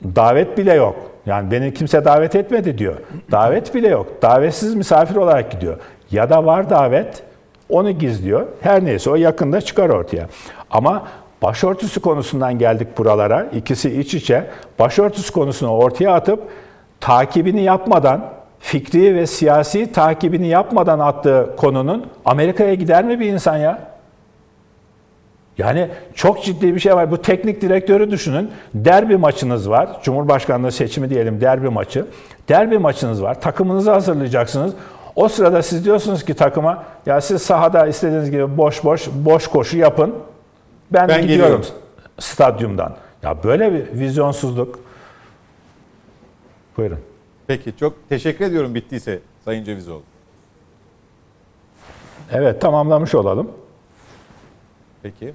davet 0.04 0.58
bile 0.58 0.74
yok. 0.74 0.96
Yani 1.26 1.50
beni 1.50 1.74
kimse 1.74 2.04
davet 2.04 2.36
etmedi 2.36 2.78
diyor. 2.78 2.96
Davet 3.30 3.74
bile 3.74 3.88
yok. 3.88 4.22
Davetsiz 4.22 4.74
misafir 4.74 5.16
olarak 5.16 5.50
gidiyor. 5.50 5.76
Ya 6.10 6.30
da 6.30 6.46
var 6.46 6.70
davet, 6.70 7.22
onu 7.68 7.90
gizliyor. 7.90 8.46
Her 8.60 8.84
neyse 8.84 9.10
o 9.10 9.16
yakında 9.16 9.60
çıkar 9.60 9.88
ortaya. 9.88 10.26
Ama 10.70 11.02
Başörtüsü 11.44 12.00
konusundan 12.00 12.58
geldik 12.58 12.88
buralara. 12.98 13.46
İkisi 13.52 14.00
iç 14.00 14.14
içe. 14.14 14.46
Başörtüsü 14.78 15.32
konusunu 15.32 15.70
ortaya 15.70 16.14
atıp 16.14 16.42
takibini 17.00 17.62
yapmadan, 17.62 18.30
fikri 18.58 19.14
ve 19.14 19.26
siyasi 19.26 19.92
takibini 19.92 20.48
yapmadan 20.48 20.98
attığı 20.98 21.54
konunun 21.56 22.06
Amerika'ya 22.24 22.74
gider 22.74 23.04
mi 23.04 23.20
bir 23.20 23.26
insan 23.26 23.56
ya? 23.56 23.78
Yani 25.58 25.88
çok 26.14 26.44
ciddi 26.44 26.74
bir 26.74 26.80
şey 26.80 26.96
var. 26.96 27.10
Bu 27.10 27.22
teknik 27.22 27.60
direktörü 27.60 28.10
düşünün. 28.10 28.50
Derbi 28.74 29.16
maçınız 29.16 29.70
var. 29.70 29.88
Cumhurbaşkanlığı 30.02 30.72
seçimi 30.72 31.10
diyelim 31.10 31.40
derbi 31.40 31.68
maçı. 31.68 32.06
Derbi 32.48 32.78
maçınız 32.78 33.22
var. 33.22 33.40
Takımınızı 33.40 33.90
hazırlayacaksınız. 33.90 34.74
O 35.16 35.28
sırada 35.28 35.62
siz 35.62 35.84
diyorsunuz 35.84 36.24
ki 36.24 36.34
takıma 36.34 36.84
ya 37.06 37.20
siz 37.20 37.42
sahada 37.42 37.86
istediğiniz 37.86 38.30
gibi 38.30 38.56
boş 38.56 38.84
boş 38.84 39.08
boş 39.14 39.46
koşu 39.46 39.78
yapın. 39.78 40.14
Ben, 40.90 41.08
ben 41.08 41.22
gidiyorum 41.22 41.62
geliyorum. 41.62 41.64
stadyumdan. 42.18 42.96
Ya 43.22 43.44
böyle 43.44 43.72
bir 43.72 44.00
vizyonsuzluk. 44.00 44.80
Buyurun. 46.76 46.98
Peki 47.46 47.76
çok 47.76 48.08
teşekkür 48.08 48.44
ediyorum 48.44 48.74
bittiyse 48.74 49.18
Sayın 49.44 49.64
Cevizoğlu. 49.64 50.02
Evet 52.32 52.60
tamamlamış 52.60 53.14
olalım. 53.14 53.50
Peki. 55.02 55.34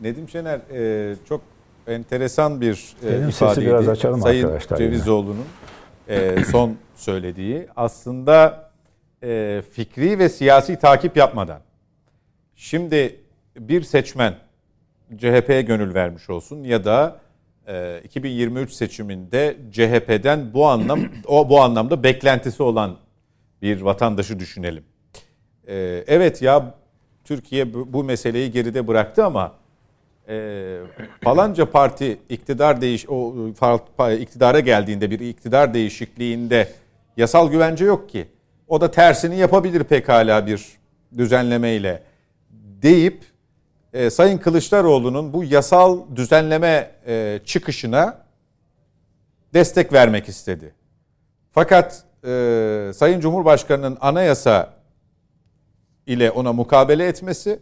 Nedim 0.00 0.28
Şener 0.28 0.60
e, 0.72 1.14
çok 1.28 1.40
enteresan 1.86 2.60
bir 2.60 2.94
e, 3.04 3.12
Benim 3.12 3.28
ifadeydi. 3.28 3.66
biraz 3.66 3.88
açalım 3.88 4.20
Sayın 4.20 4.44
arkadaşlar. 4.44 4.76
Cevizoğlu'nun 4.76 5.46
e, 6.08 6.44
son 6.44 6.76
söylediği 6.96 7.68
aslında 7.76 8.70
e, 9.22 9.62
fikri 9.72 10.18
ve 10.18 10.28
siyasi 10.28 10.78
takip 10.78 11.16
yapmadan 11.16 11.60
Şimdi 12.56 13.20
bir 13.56 13.82
seçmen 13.82 14.34
CHP'ye 15.16 15.62
gönül 15.62 15.94
vermiş 15.94 16.30
olsun 16.30 16.64
ya 16.64 16.84
da 16.84 17.20
e, 17.66 18.00
2023 18.04 18.72
seçiminde 18.72 19.56
CHP'den 19.72 20.54
bu 20.54 20.66
anlam 20.66 21.00
o 21.26 21.48
bu 21.48 21.60
anlamda 21.60 22.02
beklentisi 22.02 22.62
olan 22.62 22.96
bir 23.62 23.80
vatandaşı 23.80 24.38
düşünelim. 24.38 24.84
E, 25.68 26.04
evet 26.06 26.42
ya 26.42 26.74
Türkiye 27.24 27.74
bu, 27.74 28.04
meseleyi 28.04 28.50
geride 28.50 28.88
bıraktı 28.88 29.24
ama 29.24 29.54
e, 30.28 30.78
falanca 31.24 31.70
parti 31.70 32.18
iktidar 32.28 32.80
değiş 32.80 33.06
o 33.08 33.34
iktidara 34.18 34.60
geldiğinde 34.60 35.10
bir 35.10 35.20
iktidar 35.20 35.74
değişikliğinde 35.74 36.68
yasal 37.16 37.50
güvence 37.50 37.84
yok 37.84 38.08
ki. 38.08 38.28
O 38.68 38.80
da 38.80 38.90
tersini 38.90 39.38
yapabilir 39.38 39.84
pekala 39.84 40.46
bir 40.46 40.66
düzenlemeyle 41.18 42.02
deyip 42.82 43.24
e, 43.92 44.10
Sayın 44.10 44.38
Kılıçdaroğlu'nun 44.38 45.32
bu 45.32 45.44
yasal 45.44 46.16
düzenleme 46.16 46.90
e, 47.06 47.40
çıkışına 47.44 48.18
destek 49.54 49.92
vermek 49.92 50.28
istedi. 50.28 50.74
Fakat 51.52 52.04
e, 52.24 52.90
Sayın 52.94 53.20
Cumhurbaşkanı'nın 53.20 53.98
anayasa 54.00 54.74
ile 56.06 56.30
ona 56.30 56.52
mukabele 56.52 57.06
etmesi 57.06 57.60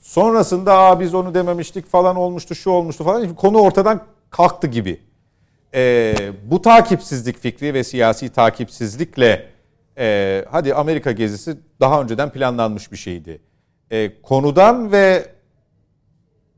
sonrasında 0.00 0.78
Aa, 0.78 1.00
biz 1.00 1.14
onu 1.14 1.34
dememiştik 1.34 1.86
falan 1.86 2.16
olmuştu 2.16 2.54
şu 2.54 2.70
olmuştu 2.70 3.04
falan 3.04 3.34
konu 3.34 3.58
ortadan 3.58 4.00
kalktı 4.30 4.66
gibi. 4.66 5.00
E, 5.74 6.14
bu 6.44 6.62
takipsizlik 6.62 7.38
fikri 7.38 7.74
ve 7.74 7.84
siyasi 7.84 8.28
takipsizlikle 8.28 9.48
e, 9.98 10.44
hadi 10.50 10.74
Amerika 10.74 11.12
gezisi 11.12 11.58
daha 11.80 12.02
önceden 12.02 12.30
planlanmış 12.30 12.92
bir 12.92 12.96
şeydi. 12.96 13.40
E, 13.92 14.22
konudan 14.22 14.92
ve 14.92 15.26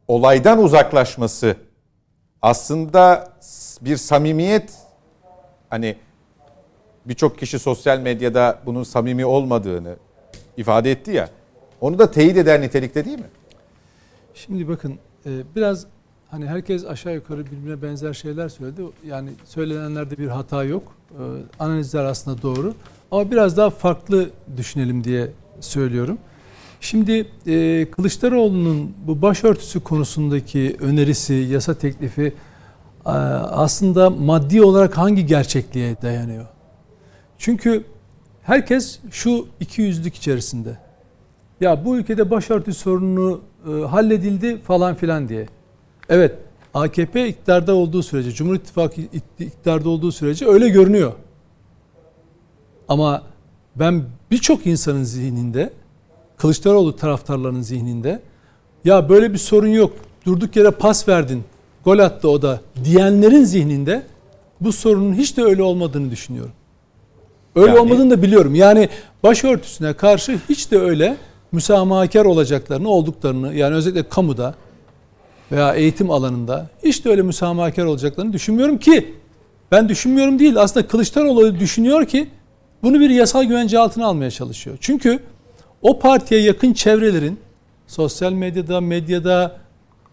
olaydan 0.09 0.63
uzaklaşması 0.63 1.57
aslında 2.43 3.33
bir 3.81 3.97
samimiyet 3.97 4.73
hani 5.71 5.97
birçok 7.05 7.39
kişi 7.39 7.59
sosyal 7.59 7.99
medyada 7.99 8.59
bunun 8.67 8.83
samimi 8.83 9.25
olmadığını 9.25 9.97
ifade 10.57 10.91
etti 10.91 11.11
ya. 11.11 11.29
Onu 11.81 11.99
da 11.99 12.11
teyit 12.11 12.37
eder 12.37 12.61
nitelikte 12.61 13.05
değil 13.05 13.19
mi? 13.19 13.31
Şimdi 14.35 14.69
bakın 14.69 14.99
e, 15.27 15.31
biraz 15.57 15.87
hani 16.31 16.47
herkes 16.47 16.85
aşağı 16.85 17.15
yukarı 17.15 17.47
birbirine 17.47 17.83
benzer 17.83 18.13
şeyler 18.13 18.49
söyledi. 18.49 18.83
Yani 19.07 19.31
söylenenlerde 19.45 20.19
bir 20.19 20.29
hata 20.29 20.65
yok. 20.65 20.95
E, 21.11 21.23
analizler 21.59 22.05
aslında 22.05 22.43
doğru. 22.43 22.75
Ama 23.11 23.31
biraz 23.31 23.57
daha 23.57 23.71
farklı 23.71 24.31
düşünelim 24.57 25.05
diye 25.05 25.31
söylüyorum. 25.61 26.19
Şimdi 26.85 27.27
e, 27.47 27.87
Kılıçdaroğlu'nun 27.91 28.95
bu 29.07 29.23
başörtüsü 29.23 29.81
konusundaki 29.81 30.77
önerisi, 30.81 31.35
yasa 31.35 31.75
teklifi 31.75 32.33
aslında 33.05 34.11
maddi 34.11 34.63
olarak 34.63 34.99
hangi 34.99 35.27
gerçekliğe 35.27 35.97
dayanıyor? 36.03 36.47
Çünkü 37.39 37.85
herkes 38.43 38.99
şu 39.11 39.47
iki 39.61 39.83
yüzlük 39.83 40.15
içerisinde. 40.15 40.79
Ya 41.61 41.85
bu 41.85 41.97
ülkede 41.97 42.31
başörtü 42.31 42.75
sorunu 42.75 43.41
e, 43.69 43.71
halledildi 43.71 44.59
falan 44.63 44.95
filan 44.95 45.29
diye. 45.29 45.47
Evet 46.09 46.35
AKP 46.75 47.29
iktidarda 47.29 47.75
olduğu 47.75 48.03
sürece, 48.03 48.33
Cumhur 48.33 48.55
İttifakı 48.55 49.01
iktidarda 49.39 49.89
olduğu 49.89 50.13
sürece 50.13 50.47
öyle 50.47 50.69
görünüyor. 50.69 51.13
Ama 52.89 53.23
ben 53.77 54.03
birçok 54.31 54.67
insanın 54.67 55.03
zihninde, 55.03 55.73
Kılıçdaroğlu 56.45 56.97
taraftarlarının 56.97 57.63
zihninde 57.63 58.21
ya 58.85 59.09
böyle 59.09 59.33
bir 59.33 59.39
sorun 59.39 59.69
yok, 59.69 59.93
durduk 60.27 60.57
yere 60.57 60.71
pas 60.71 61.09
verdin, 61.09 61.45
gol 61.85 61.99
attı 61.99 62.29
o 62.29 62.43
da 62.43 62.61
diyenlerin 62.85 63.45
zihninde 63.45 64.03
bu 64.61 64.73
sorunun 64.73 65.15
hiç 65.15 65.37
de 65.37 65.43
öyle 65.43 65.63
olmadığını 65.63 66.11
düşünüyorum. 66.11 66.53
Öyle 67.57 67.69
yani, 67.69 67.79
olmadığını 67.79 68.11
da 68.11 68.23
biliyorum. 68.23 68.55
Yani 68.55 68.89
başörtüsüne 69.23 69.93
karşı 69.93 70.39
hiç 70.49 70.71
de 70.71 70.79
öyle 70.79 71.17
müsamahakar 71.53 72.25
olacaklarını, 72.25 72.89
olduklarını 72.89 73.55
yani 73.55 73.75
özellikle 73.75 74.09
kamuda 74.09 74.55
veya 75.53 75.75
eğitim 75.75 76.11
alanında 76.11 76.67
hiç 76.83 77.05
de 77.05 77.11
öyle 77.11 77.23
müsamahakar 77.23 77.85
olacaklarını 77.85 78.33
düşünmüyorum 78.33 78.79
ki 78.79 79.15
ben 79.73 79.89
düşünmüyorum 79.89 80.39
değil. 80.39 80.57
Aslında 80.57 80.87
Kılıçdaroğlu 80.87 81.59
düşünüyor 81.59 82.07
ki 82.07 82.29
bunu 82.83 83.01
bir 83.01 83.11
yasal 83.11 83.45
güvence 83.45 83.79
altına 83.79 84.07
almaya 84.07 84.31
çalışıyor. 84.31 84.77
Çünkü 84.81 85.21
o 85.85 85.99
partiye 85.99 86.41
yakın 86.41 86.73
çevrelerin 86.73 87.41
sosyal 87.87 88.33
medyada, 88.33 88.81
medyada 88.81 89.57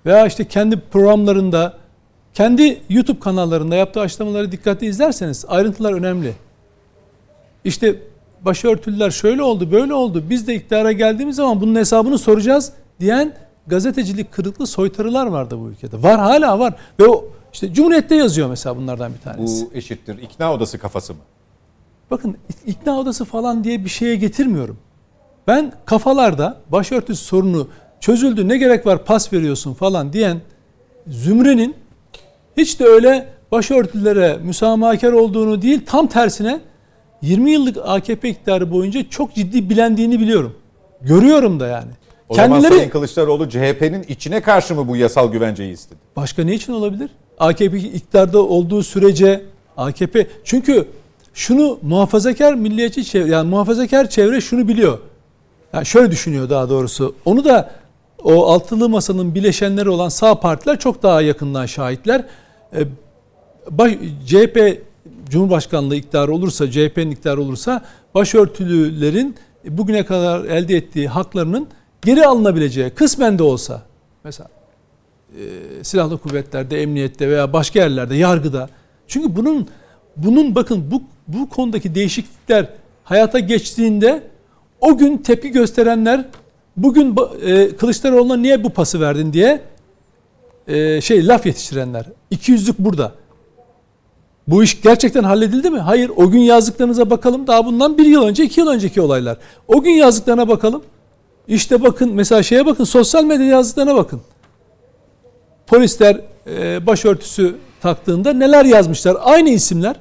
veya 0.05 0.25
işte 0.25 0.45
kendi 0.47 0.79
programlarında, 0.79 1.73
kendi 2.34 2.81
YouTube 2.89 3.19
kanallarında 3.19 3.75
yaptığı 3.75 3.99
açıklamaları 3.99 4.51
dikkatli 4.51 4.88
izlerseniz 4.88 5.45
ayrıntılar 5.47 5.93
önemli. 5.93 6.34
İşte 7.63 7.95
başörtüler 8.41 9.12
şöyle 9.12 9.43
oldu, 9.43 9.71
böyle 9.71 9.93
oldu. 9.93 10.23
Biz 10.29 10.47
de 10.47 10.55
iktidara 10.55 10.91
geldiğimiz 10.91 11.36
zaman 11.36 11.62
bunun 11.62 11.75
hesabını 11.75 12.17
soracağız 12.17 12.73
diyen 12.99 13.34
gazetecilik 13.67 14.31
kırıklı 14.31 14.67
soytarılar 14.67 15.25
vardı 15.25 15.60
bu 15.60 15.69
ülkede. 15.69 16.03
Var 16.03 16.19
hala 16.19 16.60
var. 16.60 16.73
Ve 16.99 17.07
o 17.07 17.25
işte 17.53 17.73
Cumhuriyet'te 17.73 18.15
yazıyor 18.15 18.49
mesela 18.49 18.77
bunlardan 18.77 19.13
bir 19.13 19.19
tanesi. 19.19 19.65
Bu 19.65 19.77
eşittir 19.77 20.17
ikna 20.17 20.53
odası 20.53 20.77
kafası 20.77 21.13
mı? 21.13 21.19
Bakın 22.12 22.38
ikna 22.65 22.99
odası 22.99 23.25
falan 23.25 23.63
diye 23.63 23.84
bir 23.86 23.89
şeye 23.89 24.15
getirmiyorum. 24.15 24.77
Ben 25.47 25.73
kafalarda 25.86 26.58
başörtüsü 26.69 27.25
sorunu 27.25 27.67
çözüldü 27.99 28.47
ne 28.47 28.58
gerek 28.58 28.86
var 28.86 29.06
pas 29.06 29.34
veriyorsun 29.34 29.73
falan 29.73 30.13
diyen 30.13 30.41
zümrenin 31.08 31.75
hiç 32.58 32.80
de 32.80 32.86
öyle 32.86 33.27
başörtülere 33.51 34.38
müsamahakar 34.43 35.12
olduğunu 35.12 35.62
değil 35.62 35.82
tam 35.86 36.08
tersine 36.08 36.60
20 37.21 37.51
yıllık 37.51 37.77
AKP 37.84 38.30
iktidarı 38.30 38.71
boyunca 38.71 39.10
çok 39.10 39.36
ciddi 39.36 39.69
bilendiğini 39.69 40.19
biliyorum. 40.19 40.56
Görüyorum 41.01 41.60
da 41.60 41.67
yani. 41.67 41.91
O 42.30 42.34
Kendileri, 42.34 42.62
zaman 42.62 42.77
Sayın 42.77 42.89
Kılıçdaroğlu 42.89 43.49
CHP'nin 43.49 44.04
içine 44.04 44.41
karşı 44.41 44.75
mı 44.75 44.88
bu 44.88 44.95
yasal 44.95 45.32
güvenceyi 45.32 45.73
istedi? 45.73 45.99
Başka 46.15 46.43
ne 46.43 46.54
için 46.54 46.73
olabilir? 46.73 47.10
AKP 47.39 47.77
iktidarda 47.77 48.39
olduğu 48.39 48.84
sürece 48.84 49.43
AKP 49.77 50.27
çünkü 50.43 50.88
şunu 51.34 51.80
muhafazakar 51.82 52.54
milliyetçi 52.54 53.06
çevre 53.06 53.32
yani 53.32 53.49
muhafazakar 53.49 54.10
çevre 54.10 54.41
şunu 54.41 54.67
biliyor. 54.67 54.99
Yani 55.73 55.86
şöyle 55.86 56.12
düşünüyor 56.12 56.49
daha 56.49 56.69
doğrusu. 56.69 57.15
Onu 57.25 57.45
da 57.45 57.71
o 58.23 58.45
altılı 58.45 58.89
masanın 58.89 59.36
bileşenleri 59.36 59.89
olan 59.89 60.10
sağ 60.10 60.39
partiler 60.39 60.79
çok 60.79 61.03
daha 61.03 61.21
yakından 61.21 61.65
şahitler. 61.65 62.25
Ee, 62.73 62.88
CHP 64.25 64.81
Cumhurbaşkanlığı 65.29 65.95
iktidarı 65.95 66.34
olursa, 66.34 66.71
CHP'nin 66.71 67.12
iktidarı 67.12 67.41
olursa 67.41 67.81
başörtülülerin 68.15 69.36
bugüne 69.67 70.05
kadar 70.05 70.45
elde 70.45 70.75
ettiği 70.75 71.07
haklarının 71.07 71.67
geri 72.01 72.25
alınabileceği 72.27 72.89
kısmen 72.89 73.39
de 73.39 73.43
olsa 73.43 73.81
mesela 74.23 74.49
e, 75.29 75.84
silahlı 75.84 76.17
kuvvetlerde, 76.17 76.81
emniyette 76.81 77.29
veya 77.29 77.53
başka 77.53 77.79
yerlerde, 77.79 78.15
yargıda. 78.15 78.69
Çünkü 79.07 79.36
bunun 79.36 79.67
bunun 80.17 80.55
bakın 80.55 80.91
bu 80.91 81.03
bu 81.27 81.49
konudaki 81.49 81.95
değişiklikler 81.95 82.69
hayata 83.03 83.39
geçtiğinde 83.39 84.23
o 84.81 84.97
gün 84.97 85.17
tepki 85.17 85.51
gösterenler 85.51 86.25
bugün 86.77 87.15
e, 87.45 87.75
Kılıçdaroğlu'na 87.75 88.37
niye 88.37 88.63
bu 88.63 88.69
pası 88.69 89.01
verdin 89.01 89.33
diye 89.33 89.61
e, 90.67 91.01
şey 91.01 91.27
laf 91.27 91.45
yetiştirenler. 91.45 92.05
İki 92.31 92.51
yüzlük 92.51 92.79
burada. 92.79 93.11
Bu 94.47 94.63
iş 94.63 94.81
gerçekten 94.81 95.23
halledildi 95.23 95.69
mi? 95.69 95.79
Hayır. 95.79 96.11
O 96.15 96.29
gün 96.29 96.39
yazdıklarınıza 96.39 97.09
bakalım. 97.09 97.47
Daha 97.47 97.65
bundan 97.65 97.97
bir 97.97 98.05
yıl 98.05 98.23
önce, 98.23 98.43
iki 98.43 98.59
yıl 98.59 98.67
önceki 98.67 99.01
olaylar. 99.01 99.37
O 99.67 99.81
gün 99.81 99.91
yazdıklarına 99.91 100.47
bakalım. 100.47 100.83
İşte 101.47 101.83
bakın 101.83 102.13
mesela 102.13 102.43
şeye 102.43 102.65
bakın. 102.65 102.83
Sosyal 102.83 103.23
medya 103.23 103.45
yazdıklarına 103.45 103.95
bakın. 103.95 104.21
Polisler 105.67 106.21
e, 106.47 106.85
başörtüsü 106.87 107.55
taktığında 107.81 108.33
neler 108.33 108.65
yazmışlar? 108.65 109.17
Aynı 109.21 109.49
isimler. 109.49 109.95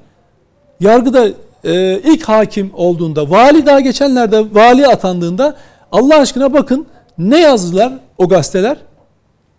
Yargıda 0.81 1.29
e, 1.65 2.01
ilk 2.05 2.29
hakim 2.29 2.71
olduğunda, 2.75 3.31
vali 3.31 3.67
daha 3.67 3.81
geçenlerde 3.81 4.45
vali 4.53 4.87
atandığında 4.87 5.57
Allah 5.93 6.17
aşkına 6.17 6.53
bakın 6.53 6.87
ne 7.19 7.41
yazdılar 7.41 7.93
o 8.19 8.29
gazeteler? 8.29 8.77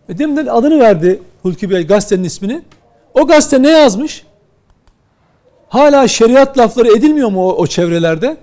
E, 0.09 0.17
deminden 0.17 0.45
adını 0.45 0.79
verdi 0.79 1.19
Hulki 1.41 1.69
Bey 1.69 1.87
gazetenin 1.87 2.23
ismini. 2.23 2.61
O 3.13 3.27
gazete 3.27 3.63
ne 3.63 3.69
yazmış? 3.69 4.23
Hala 5.69 6.07
şeriat 6.07 6.57
lafları 6.57 6.97
edilmiyor 6.97 7.29
mu 7.29 7.49
o, 7.49 7.55
o 7.55 7.67
çevrelerde? 7.67 8.37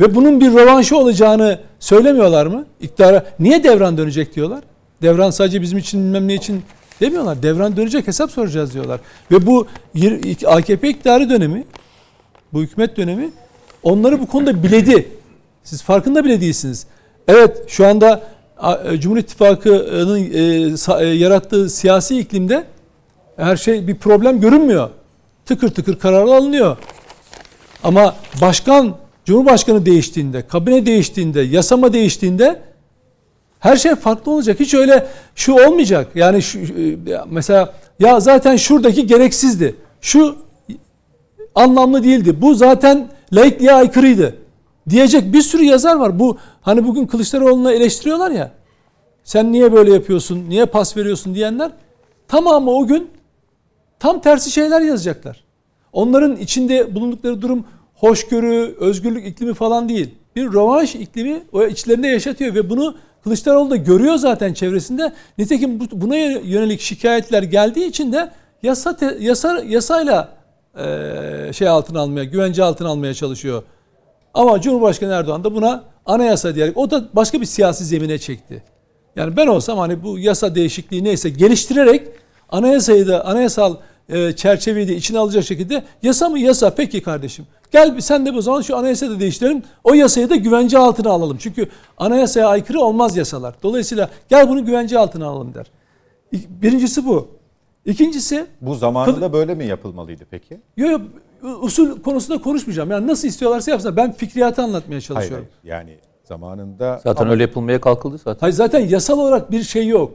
Ve 0.00 0.14
bunun 0.14 0.40
bir 0.40 0.52
rövanşı 0.52 0.96
olacağını 0.96 1.58
söylemiyorlar 1.78 2.46
mı? 2.46 2.66
İktidara 2.80 3.24
niye 3.38 3.64
devran 3.64 3.98
dönecek 3.98 4.34
diyorlar? 4.34 4.60
Devran 5.02 5.30
sadece 5.30 5.62
bizim 5.62 5.78
için 5.78 6.04
bilmem 6.04 6.28
ne 6.28 6.34
için 6.34 6.62
demiyorlar. 7.00 7.42
Devran 7.42 7.76
dönecek 7.76 8.06
hesap 8.06 8.30
soracağız 8.30 8.74
diyorlar. 8.74 9.00
Ve 9.30 9.46
bu 9.46 9.66
AKP 10.46 10.88
iktidarı 10.88 11.30
dönemi, 11.30 11.64
bu 12.52 12.60
hükümet 12.60 12.96
dönemi 12.96 13.30
onları 13.82 14.20
bu 14.20 14.26
konuda 14.26 14.62
biledi. 14.62 15.08
Siz 15.64 15.82
farkında 15.82 16.24
bile 16.24 16.40
değilsiniz. 16.40 16.86
Evet 17.28 17.64
şu 17.68 17.86
anda 17.86 18.22
e, 18.84 19.00
Cumhur 19.00 19.16
İttifakı'nın 19.16 20.18
e, 20.18 21.04
e, 21.04 21.06
yarattığı 21.06 21.70
siyasi 21.70 22.18
iklimde 22.18 22.64
her 23.36 23.56
şey 23.56 23.88
bir 23.88 23.94
problem 23.94 24.40
görünmüyor. 24.40 24.90
Tıkır 25.46 25.68
tıkır 25.68 25.98
kararlar 25.98 26.36
alınıyor. 26.36 26.76
Ama 27.84 28.14
başkan, 28.40 28.96
Cumhurbaşkanı 29.24 29.86
değiştiğinde, 29.86 30.46
kabine 30.46 30.86
değiştiğinde, 30.86 31.40
yasama 31.40 31.92
değiştiğinde 31.92 32.60
her 33.60 33.76
şey 33.76 33.94
farklı 33.94 34.32
olacak. 34.32 34.60
Hiç 34.60 34.74
öyle 34.74 35.06
şu 35.34 35.52
olmayacak. 35.52 36.08
Yani 36.14 36.42
şu, 36.42 36.58
mesela 37.30 37.74
ya 38.00 38.20
zaten 38.20 38.56
şuradaki 38.56 39.06
gereksizdi. 39.06 39.74
Şu 40.00 40.36
anlamlı 41.56 42.04
değildi. 42.04 42.42
Bu 42.42 42.54
zaten 42.54 43.08
laikliğe 43.32 43.72
aykırıydı. 43.72 44.34
Diyecek 44.88 45.32
bir 45.32 45.42
sürü 45.42 45.64
yazar 45.64 45.96
var. 45.96 46.18
Bu 46.18 46.38
hani 46.60 46.86
bugün 46.86 47.06
Kılıçdaroğlu'na 47.06 47.72
eleştiriyorlar 47.72 48.30
ya. 48.30 48.50
Sen 49.24 49.52
niye 49.52 49.72
böyle 49.72 49.92
yapıyorsun? 49.92 50.44
Niye 50.48 50.66
pas 50.66 50.96
veriyorsun 50.96 51.34
diyenler 51.34 51.70
tamamı 52.28 52.70
o 52.70 52.86
gün 52.86 53.08
tam 53.98 54.20
tersi 54.20 54.50
şeyler 54.50 54.80
yazacaklar. 54.80 55.44
Onların 55.92 56.36
içinde 56.36 56.94
bulundukları 56.94 57.42
durum 57.42 57.64
hoşgörü, 57.94 58.76
özgürlük 58.80 59.26
iklimi 59.26 59.54
falan 59.54 59.88
değil. 59.88 60.10
Bir 60.36 60.44
rövanş 60.52 60.94
iklimi 60.94 61.42
o 61.52 61.64
içlerinde 61.66 62.08
yaşatıyor 62.08 62.54
ve 62.54 62.70
bunu 62.70 62.94
Kılıçdaroğlu 63.24 63.70
da 63.70 63.76
görüyor 63.76 64.16
zaten 64.16 64.52
çevresinde. 64.52 65.12
Nitekim 65.38 65.80
bu- 65.80 66.00
buna 66.00 66.16
yönelik 66.16 66.80
şikayetler 66.80 67.42
geldiği 67.42 67.86
için 67.86 68.12
de 68.12 68.30
yasa 68.62 68.96
yasa 69.20 69.62
yasayla 69.68 70.28
şey 71.52 71.68
altına 71.68 72.00
almaya, 72.00 72.24
güvence 72.24 72.64
altına 72.64 72.88
almaya 72.88 73.14
çalışıyor. 73.14 73.62
Ama 74.34 74.60
Cumhurbaşkanı 74.60 75.12
Erdoğan 75.12 75.44
da 75.44 75.54
buna 75.54 75.84
anayasa 76.06 76.54
diyerek 76.54 76.76
o 76.76 76.90
da 76.90 77.04
başka 77.12 77.40
bir 77.40 77.46
siyasi 77.46 77.84
zemine 77.84 78.18
çekti. 78.18 78.62
Yani 79.16 79.36
ben 79.36 79.46
olsam 79.46 79.78
hani 79.78 80.02
bu 80.02 80.18
yasa 80.18 80.54
değişikliği 80.54 81.04
neyse 81.04 81.30
geliştirerek 81.30 82.08
anayasayı 82.48 83.08
da 83.08 83.26
anayasal 83.26 83.76
e, 84.08 84.32
çerçeveyi 84.32 84.88
de 84.88 84.96
içine 84.96 85.18
alacak 85.18 85.44
şekilde 85.44 85.84
yasa 86.02 86.28
mı 86.28 86.38
yasa 86.38 86.70
peki 86.70 87.02
kardeşim. 87.02 87.46
Gel 87.72 88.00
sen 88.00 88.26
de 88.26 88.34
bu 88.34 88.42
zaman 88.42 88.60
şu 88.60 88.76
anayasayı 88.76 89.12
da 89.12 89.20
değiştirelim. 89.20 89.62
O 89.84 89.94
yasayı 89.94 90.30
da 90.30 90.36
güvence 90.36 90.78
altına 90.78 91.10
alalım. 91.10 91.36
Çünkü 91.40 91.68
anayasaya 91.98 92.48
aykırı 92.48 92.80
olmaz 92.80 93.16
yasalar. 93.16 93.54
Dolayısıyla 93.62 94.10
gel 94.28 94.48
bunu 94.48 94.64
güvence 94.64 94.98
altına 94.98 95.26
alalım 95.26 95.54
der. 95.54 95.66
Birincisi 96.32 97.06
bu. 97.06 97.28
İkincisi 97.86 98.46
Bu 98.60 98.74
zamanında 98.74 99.32
böyle 99.32 99.54
mi 99.54 99.64
yapılmalıydı 99.66 100.24
peki? 100.30 100.60
yo, 100.76 100.88
yo, 100.88 101.00
usul 101.60 102.02
konusunda 102.02 102.42
konuşmayacağım. 102.42 102.90
Yani 102.90 103.06
nasıl 103.06 103.28
istiyorlarsa 103.28 103.70
yapsınlar. 103.70 103.96
Ben 103.96 104.12
fikriyatı 104.12 104.62
anlatmaya 104.62 105.00
çalışıyorum. 105.00 105.46
hayır. 105.62 105.76
Yani 105.76 105.96
zamanında 106.24 107.00
Zaten 107.02 107.22
ama 107.22 107.32
öyle 107.32 107.42
yapılmaya 107.42 107.80
kalkıldı 107.80 108.18
zaten. 108.18 108.40
Hayır 108.40 108.54
zaten 108.54 108.80
yasal 108.80 109.18
olarak 109.18 109.50
bir 109.50 109.62
şey 109.62 109.86
yok. 109.88 110.12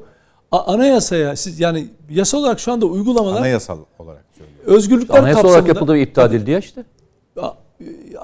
A- 0.52 0.74
anayasaya 0.74 1.36
siz 1.36 1.60
yani 1.60 1.88
yasal 2.10 2.40
olarak 2.40 2.60
şu 2.60 2.72
anda 2.72 2.86
uygulamalar 2.86 3.40
anayasal 3.40 3.78
olarak 4.00 4.26
söylüyorum. 4.38 4.64
özgürlükler 4.66 5.20
Anayasa 5.20 5.40
olarak 5.40 5.54
kapsamında 5.54 5.70
yapıldı 5.80 5.94
ve 5.94 6.02
iptal 6.02 6.34
edildi 6.34 6.52
ya 6.52 6.60
işte. 6.60 6.84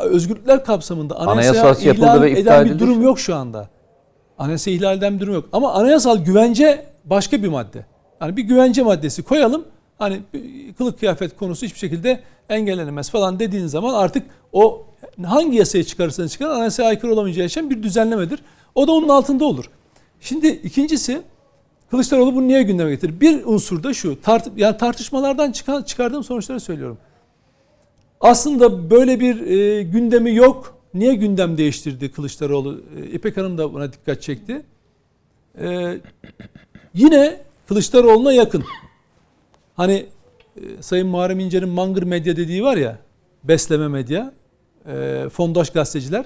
Özgürlükler 0.03 0.65
kapsamında 0.65 1.19
anayasaya 1.19 1.62
Anayasası 1.62 1.88
yapıldı 1.88 2.05
ihlal 2.05 2.21
ve 2.21 2.31
iptal 2.31 2.65
eden 2.65 2.75
bir 2.75 2.79
durum 2.79 3.01
yok 3.01 3.19
şu 3.19 3.36
anda. 3.36 3.69
Anayasa 4.38 4.71
ihlal 4.71 4.97
eden 4.97 5.15
bir 5.15 5.19
durum 5.19 5.33
yok. 5.33 5.45
Ama 5.53 5.73
anayasal 5.73 6.17
güvence 6.17 6.86
başka 7.05 7.43
bir 7.43 7.47
madde. 7.47 7.86
Yani 8.21 8.38
bir 8.38 8.43
güvence 8.43 8.84
maddesi 8.84 9.23
koyalım. 9.23 9.65
Hani 9.99 10.19
kılık 10.77 10.99
kıyafet 10.99 11.38
konusu 11.38 11.65
hiçbir 11.65 11.80
şekilde 11.80 12.19
engellenemez 12.49 13.10
falan 13.10 13.39
dediğin 13.39 13.67
zaman 13.67 13.93
artık 13.93 14.25
o 14.53 14.86
hangi 15.25 15.58
yasayı 15.58 15.84
çıkarırsanız 15.84 16.32
çıkar 16.32 16.49
anayasaya 16.49 16.89
aykırı 16.89 17.13
olamayacağı 17.13 17.45
için 17.45 17.69
bir 17.69 17.84
düzenlemedir. 17.84 18.39
O 18.75 18.88
da 18.88 18.91
onun 18.91 19.10
altında 19.10 19.45
olur. 19.45 19.69
Şimdi 20.21 20.47
ikincisi 20.47 21.21
Kılıçdaroğlu 21.91 22.36
bunu 22.36 22.47
niye 22.47 22.63
gündeme 22.63 22.91
getirir? 22.91 23.21
Bir 23.21 23.45
unsur 23.45 23.84
da 23.84 23.93
şu. 23.93 24.21
Tart 24.21 24.47
yani 24.56 24.77
tartışmalardan 24.77 25.51
çıkan 25.51 25.84
çıkardığım 25.84 26.23
sonuçları 26.23 26.60
söylüyorum. 26.60 26.97
Aslında 28.21 28.89
böyle 28.89 29.19
bir 29.19 29.47
e, 29.47 29.84
gündemi 29.84 30.36
yok. 30.36 30.77
Niye 30.93 31.15
gündem 31.15 31.58
değiştirdi 31.58 32.12
Kılıçdaroğlu? 32.12 32.82
E, 32.97 33.06
İpek 33.06 33.38
Hanım 33.38 33.58
da 33.58 33.73
buna 33.73 33.93
dikkat 33.93 34.21
çekti. 34.21 34.62
E, 35.62 35.97
yine 36.93 37.41
Kılıçdaroğlu'na 37.67 38.34
yakın. 38.34 38.63
Hani 39.75 40.06
e, 40.56 40.62
Sayın 40.82 41.08
Muharrem 41.08 41.39
İnce'nin 41.39 41.69
mangır 41.69 42.03
medya 42.03 42.36
dediği 42.36 42.63
var 42.63 42.77
ya, 42.77 42.99
besleme 43.43 43.88
medya, 43.88 44.34
e, 44.88 45.25
fondaş 45.30 45.69
gazeteciler. 45.69 46.25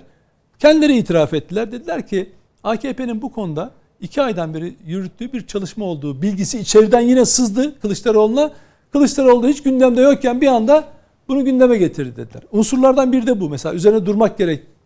Kendileri 0.60 0.98
itiraf 0.98 1.34
ettiler. 1.34 1.72
Dediler 1.72 2.08
ki 2.08 2.30
AKP'nin 2.64 3.22
bu 3.22 3.32
konuda 3.32 3.72
iki 4.02 4.22
aydan 4.22 4.54
beri 4.54 4.76
yürüttüğü 4.86 5.34
bir 5.34 5.48
çalışma 5.48 5.86
olduğu 5.86 6.22
bilgisi 6.22 6.60
içeriden 6.60 7.02
yine 7.02 7.26
sızdı 7.26 7.80
Kılıçdaroğlu'na. 7.80 8.52
Kılıçdaroğlu 8.92 9.44
da 9.44 9.48
hiç 9.48 9.64
gündemde 9.64 10.02
yokken 10.02 10.42
bir 10.42 10.48
anda 10.48 10.84
bunu 11.28 11.46
gündeme 11.46 11.78
getirdi 11.78 12.16
dediler. 12.16 12.44
Unsurlardan 12.52 13.12
biri 13.12 13.28
de 13.28 13.40
bu. 13.40 13.50
Mesela 13.50 13.76
üzerine 13.76 14.06
durmak 14.06 14.38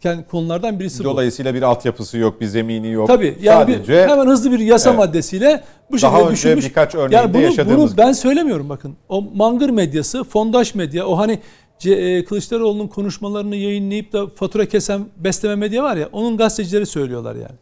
gereken 0.01 0.25
konulardan 0.31 0.79
birisi 0.79 0.99
bu. 0.99 1.03
Dolayısıyla 1.03 1.53
bir 1.53 1.61
altyapısı 1.61 2.17
yok, 2.17 2.41
bir 2.41 2.45
zemini 2.45 2.91
yok. 2.91 3.07
Tabii 3.07 3.37
yani 3.41 3.73
Sadece 3.73 3.93
bir, 3.93 4.09
hemen 4.09 4.27
hızlı 4.27 4.51
bir 4.51 4.59
yasa 4.59 4.89
Evet. 4.89 4.99
maddesiyle 4.99 5.63
bu 5.91 6.01
Daha 6.01 6.11
şekilde 6.11 6.23
önce 6.23 6.35
düşünmüş. 6.35 6.65
birkaç 6.65 6.95
örneğinde 6.95 7.15
yani 7.15 7.33
bunu, 7.33 7.41
yaşadığımız 7.41 7.97
bunu 7.97 8.05
ben 8.05 8.11
söylemiyorum 8.11 8.69
bakın. 8.69 8.95
O 9.09 9.21
mangır 9.21 9.69
medyası, 9.69 10.23
fondaş 10.23 10.75
medya, 10.75 11.07
o 11.07 11.17
hani 11.17 11.39
e, 11.85 12.25
Kılıçdaroğlu'nun 12.25 12.87
konuşmalarını 12.87 13.55
yayınlayıp 13.55 14.13
da 14.13 14.27
fatura 14.27 14.65
kesen 14.65 15.05
besleme 15.17 15.55
medya 15.55 15.83
var 15.83 15.97
ya, 15.97 16.09
onun 16.11 16.37
gazetecileri 16.37 16.85
söylüyorlar 16.85 17.35
yani. 17.35 17.55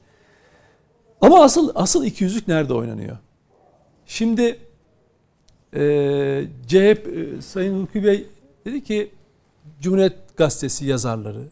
Ama 1.22 1.44
asıl 1.44 1.72
asıl 1.76 2.06
ikiyüzlük 2.06 2.48
nerede 2.48 2.74
oynanıyor? 2.74 3.18
Şimdi 4.06 4.58
e, 5.74 5.80
CHP 6.68 7.08
e, 7.08 7.42
Sayın 7.42 7.80
Hulki 7.80 8.04
Bey 8.04 8.26
dedi 8.66 8.84
ki 8.84 9.12
Cumhuriyet 9.82 10.14
Gazetesi 10.38 10.86
yazarları, 10.86 11.44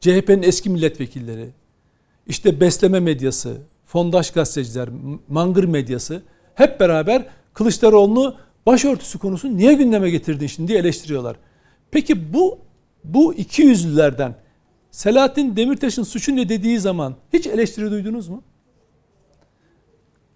CHP'nin 0.00 0.42
eski 0.42 0.70
milletvekilleri, 0.70 1.48
işte 2.26 2.60
besleme 2.60 3.00
medyası, 3.00 3.56
fondaş 3.84 4.30
gazeteciler, 4.30 4.88
mangır 5.28 5.64
medyası 5.64 6.22
hep 6.54 6.80
beraber 6.80 7.26
Kılıçdaroğlu'nu 7.54 8.36
başörtüsü 8.66 9.18
konusunu 9.18 9.56
niye 9.56 9.74
gündeme 9.74 10.10
getirdin 10.10 10.46
şimdi 10.46 10.68
diye 10.68 10.78
eleştiriyorlar. 10.78 11.36
Peki 11.90 12.32
bu 12.32 12.58
bu 13.04 13.34
iki 13.34 13.62
yüzlülerden 13.62 14.34
Selahattin 14.90 15.56
Demirtaş'ın 15.56 16.02
suçu 16.02 16.36
ne 16.36 16.48
dediği 16.48 16.80
zaman 16.80 17.14
hiç 17.32 17.46
eleştiri 17.46 17.90
duydunuz 17.90 18.28
mu? 18.28 18.42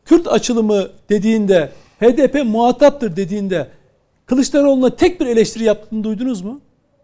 Kürt 0.04 0.28
açılımı 0.28 0.88
dediğinde, 1.08 1.72
HDP 2.00 2.44
muhataptır 2.44 3.16
dediğinde 3.16 3.70
Kılıçdaroğlu'na 4.26 4.96
tek 4.96 5.20
bir 5.20 5.26
eleştiri 5.26 5.64
yaptığını 5.64 6.04
duydunuz 6.04 6.42
mu? 6.42 6.60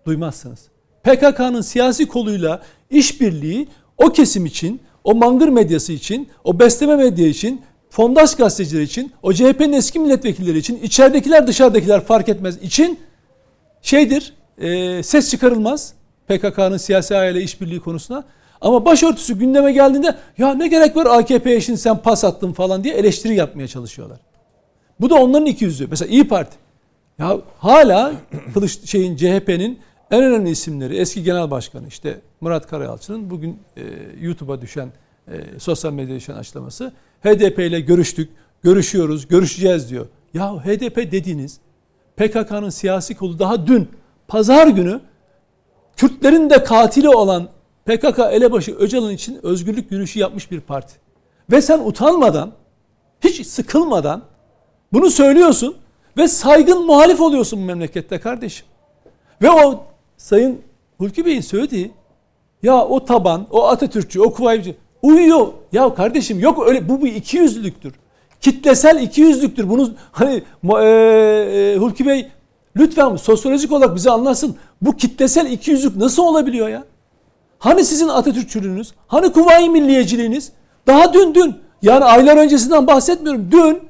Duymazsınız. 0.06 0.68
PKK'nın 1.06 1.60
siyasi 1.60 2.08
koluyla 2.08 2.62
işbirliği 2.90 3.68
o 3.98 4.08
kesim 4.08 4.46
için, 4.46 4.80
o 5.04 5.14
mangır 5.14 5.48
medyası 5.48 5.92
için, 5.92 6.28
o 6.44 6.58
besleme 6.58 6.96
medya 6.96 7.26
için, 7.26 7.60
fondaş 7.90 8.34
gazeteciler 8.34 8.82
için, 8.82 9.12
o 9.22 9.32
CHP'nin 9.32 9.72
eski 9.72 9.98
milletvekilleri 9.98 10.58
için, 10.58 10.82
içeridekiler 10.82 11.46
dışarıdakiler 11.46 12.04
fark 12.04 12.28
etmez 12.28 12.62
için 12.62 13.00
şeydir, 13.82 14.32
e, 14.58 15.02
ses 15.02 15.30
çıkarılmaz 15.30 15.92
PKK'nın 16.28 16.76
siyasi 16.76 17.16
aile 17.16 17.42
işbirliği 17.42 17.80
konusuna. 17.80 18.24
Ama 18.60 18.84
başörtüsü 18.84 19.38
gündeme 19.38 19.72
geldiğinde 19.72 20.14
ya 20.38 20.54
ne 20.54 20.68
gerek 20.68 20.96
var 20.96 21.06
AKP'ye 21.06 21.60
şimdi 21.60 21.78
sen 21.78 21.98
pas 21.98 22.24
attın 22.24 22.52
falan 22.52 22.84
diye 22.84 22.94
eleştiri 22.94 23.34
yapmaya 23.34 23.68
çalışıyorlar. 23.68 24.18
Bu 25.00 25.10
da 25.10 25.14
onların 25.14 25.46
iki 25.46 25.64
yüzü. 25.64 25.86
Mesela 25.90 26.08
İyi 26.08 26.28
Parti. 26.28 26.56
Ya 27.18 27.38
hala 27.58 28.12
Kılıç 28.54 28.90
şeyin 28.90 29.16
CHP'nin 29.16 29.78
en 30.10 30.22
önemli 30.22 30.50
isimleri 30.50 30.96
eski 30.96 31.22
genel 31.22 31.50
başkanı 31.50 31.88
işte 31.88 32.20
Murat 32.40 32.66
Karayalçı'nın 32.66 33.30
bugün 33.30 33.58
e, 33.76 33.82
YouTube'a 34.20 34.60
düşen 34.60 34.88
e, 35.28 35.58
sosyal 35.58 35.92
medyaya 35.92 36.18
düşen 36.18 36.34
açıklaması 36.34 36.92
HDP 37.22 37.58
ile 37.58 37.80
görüştük, 37.80 38.30
görüşüyoruz, 38.62 39.28
görüşeceğiz 39.28 39.90
diyor. 39.90 40.06
Ya 40.34 40.64
HDP 40.64 40.96
dediğiniz 40.96 41.60
PKK'nın 42.16 42.70
siyasi 42.70 43.14
kolu 43.14 43.38
daha 43.38 43.66
dün 43.66 43.88
pazar 44.28 44.66
günü 44.66 45.00
Kürtlerin 45.96 46.50
de 46.50 46.64
katili 46.64 47.08
olan 47.08 47.48
PKK 47.84 48.18
elebaşı 48.18 48.74
Öcalan 48.74 49.12
için 49.12 49.40
özgürlük 49.42 49.92
yürüyüşü 49.92 50.18
yapmış 50.18 50.50
bir 50.50 50.60
parti. 50.60 50.94
Ve 51.50 51.62
sen 51.62 51.78
utanmadan, 51.78 52.52
hiç 53.20 53.46
sıkılmadan 53.46 54.22
bunu 54.92 55.10
söylüyorsun 55.10 55.76
ve 56.16 56.28
saygın 56.28 56.86
muhalif 56.86 57.20
oluyorsun 57.20 57.60
bu 57.60 57.64
memlekette 57.64 58.20
kardeşim. 58.20 58.66
Ve 59.42 59.50
o 59.50 59.84
Sayın 60.16 60.60
Hulki 60.98 61.26
Bey'in 61.26 61.40
söylediği 61.40 61.90
ya 62.62 62.84
o 62.84 63.04
taban, 63.04 63.46
o 63.50 63.64
Atatürkçü, 63.64 64.20
o 64.20 64.32
Kuvayici 64.32 64.76
uyuyor. 65.02 65.48
Ya 65.72 65.94
kardeşim 65.94 66.40
yok 66.40 66.68
öyle 66.68 66.88
bu 66.88 67.04
bir 67.04 67.14
ikiyüzlülüktür. 67.14 67.94
Kitlesel 68.40 69.02
ikiyüzlüktür. 69.02 69.68
Bunu 69.68 69.90
hani 70.12 70.42
e, 70.64 70.84
e, 70.84 71.76
Hulki 71.78 72.06
Bey 72.06 72.28
lütfen 72.76 73.16
sosyolojik 73.16 73.72
olarak 73.72 73.94
bize 73.94 74.10
anlatsın. 74.10 74.56
Bu 74.82 74.96
kitlesel 74.96 75.50
ikiyüzlük 75.50 75.96
nasıl 75.96 76.22
olabiliyor 76.22 76.68
ya? 76.68 76.84
Hani 77.58 77.84
sizin 77.84 78.08
Atatürkçülüğünüz? 78.08 78.92
Hani 79.06 79.32
Kuvayi 79.32 79.70
Milliyeciliğiniz? 79.70 80.52
Daha 80.86 81.14
dün 81.14 81.34
dün 81.34 81.54
Yani 81.82 82.04
aylar 82.04 82.36
öncesinden 82.36 82.86
bahsetmiyorum. 82.86 83.48
Dün 83.52 83.80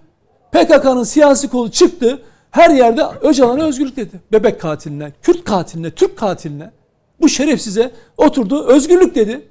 PKK'nın 0.52 1.02
siyasi 1.02 1.48
kolu 1.48 1.70
çıktı. 1.70 2.22
Her 2.56 2.70
yerde 2.70 3.02
Öcalan'a 3.22 3.64
özgürlük 3.64 3.96
dedi. 3.96 4.20
Bebek 4.32 4.60
katiline, 4.60 5.12
Kürt 5.22 5.44
katiline, 5.44 5.90
Türk 5.90 6.16
katiline. 6.16 6.70
Bu 7.20 7.28
şerefsize 7.28 7.90
oturdu 8.16 8.66
özgürlük 8.66 9.14
dedi. 9.14 9.48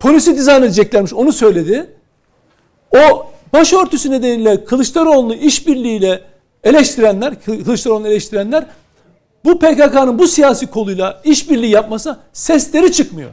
Polisi 0.00 0.36
dizayn 0.36 0.62
edeceklermiş 0.62 1.12
onu 1.12 1.32
söyledi. 1.32 1.90
O 2.96 3.26
başörtüsü 3.52 4.10
nedeniyle 4.10 4.64
Kılıçdaroğlu'nu 4.64 5.34
işbirliğiyle 5.34 6.22
eleştirenler, 6.64 7.42
Kılıçdaroğlu'nu 7.44 8.08
eleştirenler 8.08 8.66
bu 9.44 9.58
PKK'nın 9.58 10.18
bu 10.18 10.26
siyasi 10.26 10.66
koluyla 10.66 11.20
işbirliği 11.24 11.70
yapmasa 11.70 12.20
sesleri 12.32 12.92
çıkmıyor. 12.92 13.30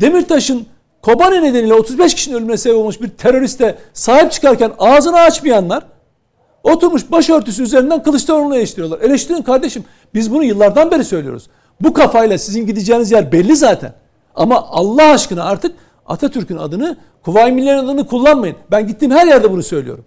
Demirtaş'ın 0.00 0.66
Kobani 1.02 1.42
nedeniyle 1.42 1.74
35 1.74 2.14
kişinin 2.14 2.36
ölümüne 2.36 2.56
sebep 2.56 2.76
olmuş 2.76 3.00
bir 3.00 3.08
teröriste 3.08 3.78
sahip 3.92 4.32
çıkarken 4.32 4.72
ağzını 4.78 5.18
açmayanlar 5.18 5.93
oturmuş 6.64 7.10
başörtüsü 7.10 7.62
üzerinden 7.62 8.02
Kılıçdaroğlu'nu 8.02 8.56
eleştiriyorlar. 8.56 9.00
Eleştirin 9.00 9.42
kardeşim. 9.42 9.84
Biz 10.14 10.32
bunu 10.32 10.44
yıllardan 10.44 10.90
beri 10.90 11.04
söylüyoruz. 11.04 11.46
Bu 11.80 11.92
kafayla 11.92 12.38
sizin 12.38 12.66
gideceğiniz 12.66 13.12
yer 13.12 13.32
belli 13.32 13.56
zaten. 13.56 13.92
Ama 14.34 14.66
Allah 14.70 15.10
aşkına 15.10 15.44
artık 15.44 15.76
Atatürk'ün 16.06 16.56
adını, 16.56 16.96
Kuvayi 17.24 17.52
Milliye'nin 17.52 17.78
adını 17.78 18.06
kullanmayın. 18.06 18.56
Ben 18.70 18.86
gittiğim 18.86 19.14
her 19.14 19.26
yerde 19.26 19.52
bunu 19.52 19.62
söylüyorum. 19.62 20.04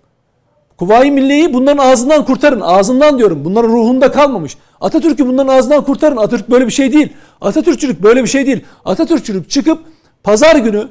Kuvayi 0.78 1.12
Milliye'yi 1.12 1.53
bunların 1.53 1.78
ağzından 1.78 2.26
kurtarın. 2.26 2.62
Ağzından 2.62 3.20
diyorum. 3.20 3.45
Bunların 3.45 3.70
ruhunda 3.70 4.12
kalmamış. 4.12 4.58
Atatürk'ü 4.82 5.28
bunların 5.28 5.58
ağzından 5.58 5.84
kurtarın. 5.84 6.18
Atatürk 6.18 6.49
böyle 6.49 6.66
bir 6.66 6.72
şey 6.72 6.93
değil. 6.93 7.14
Atatürkçülük 7.41 8.03
böyle 8.03 8.24
bir 8.24 8.30
şey 8.30 8.45
değil. 8.45 8.64
Atatürkçülük 8.86 9.49
çıkıp 9.49 9.80
pazar 10.24 10.55
günü 10.55 10.88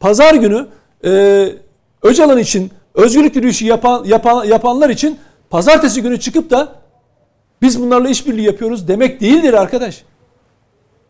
pazar 0.00 0.34
günü 0.34 0.66
e, 1.04 1.48
Öcalan 2.02 2.38
için 2.38 2.70
özgürlük 2.96 3.36
yürüyüşü 3.36 3.66
yapan, 3.66 4.04
yapan, 4.04 4.44
yapanlar 4.44 4.90
için 4.90 5.18
pazartesi 5.50 6.02
günü 6.02 6.20
çıkıp 6.20 6.50
da 6.50 6.68
biz 7.62 7.82
bunlarla 7.82 8.08
işbirliği 8.08 8.46
yapıyoruz 8.46 8.88
demek 8.88 9.20
değildir 9.20 9.52
arkadaş. 9.52 10.04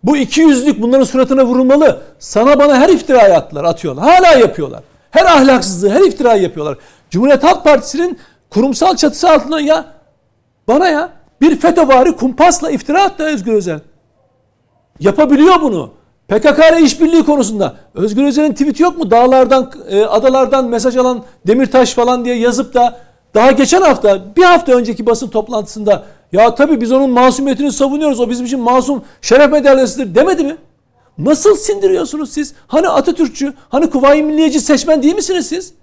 Bu 0.02 0.16
iki 0.16 0.40
yüzlük 0.40 0.82
bunların 0.82 1.04
suratına 1.04 1.44
vurulmalı. 1.44 2.02
Sana 2.18 2.58
bana 2.58 2.78
her 2.78 2.88
iftirayı 2.88 3.34
attılar, 3.34 3.64
atıyorlar. 3.64 4.04
Hala 4.04 4.38
yapıyorlar. 4.38 4.82
Her 5.10 5.24
ahlaksızlığı, 5.24 5.90
her 5.90 6.00
iftirayı 6.00 6.42
yapıyorlar. 6.42 6.78
Cumhuriyet 7.10 7.44
Halk 7.44 7.64
Partisi'nin 7.64 8.18
kurumsal 8.50 8.96
çatısı 8.96 9.30
altında 9.30 9.60
ya 9.60 9.84
bana 10.68 10.88
ya 10.88 11.12
bir 11.40 11.60
FETÖ'vari 11.60 12.16
kumpasla 12.16 12.70
iftira 12.70 13.02
attı 13.02 13.24
Özgür 13.24 13.52
Özel. 13.52 13.80
Yapabiliyor 15.00 15.62
bunu. 15.62 15.90
PKK 16.28 16.58
ile 16.72 16.82
işbirliği 16.82 17.24
konusunda. 17.24 17.76
Özgür 17.94 18.24
Özel'in 18.24 18.52
tweet'i 18.52 18.82
yok 18.82 18.98
mu? 18.98 19.10
Dağlardan, 19.10 19.72
e, 19.88 20.04
adalardan 20.04 20.68
mesaj 20.68 20.96
alan 20.96 21.22
Demirtaş 21.46 21.94
falan 21.94 22.24
diye 22.24 22.36
yazıp 22.36 22.74
da 22.74 22.98
daha 23.34 23.50
geçen 23.50 23.82
hafta, 23.82 24.36
bir 24.36 24.42
hafta 24.42 24.72
önceki 24.72 25.06
basın 25.06 25.28
toplantısında 25.28 26.04
ya 26.32 26.54
tabii 26.54 26.80
biz 26.80 26.92
onun 26.92 27.10
masumiyetini 27.10 27.72
savunuyoruz. 27.72 28.20
O 28.20 28.30
bizim 28.30 28.46
için 28.46 28.60
masum 28.60 29.04
şeref 29.22 29.50
madalyasıdır 29.50 30.14
demedi 30.14 30.44
mi? 30.44 30.56
Nasıl 31.18 31.56
sindiriyorsunuz 31.56 32.30
siz? 32.30 32.54
Hani 32.66 32.88
Atatürkçü, 32.88 33.52
hani 33.68 33.90
Kuvayi 33.90 34.22
Milliyeci 34.22 34.60
seçmen 34.60 35.02
değil 35.02 35.14
misiniz 35.14 35.46
siz? 35.46 35.74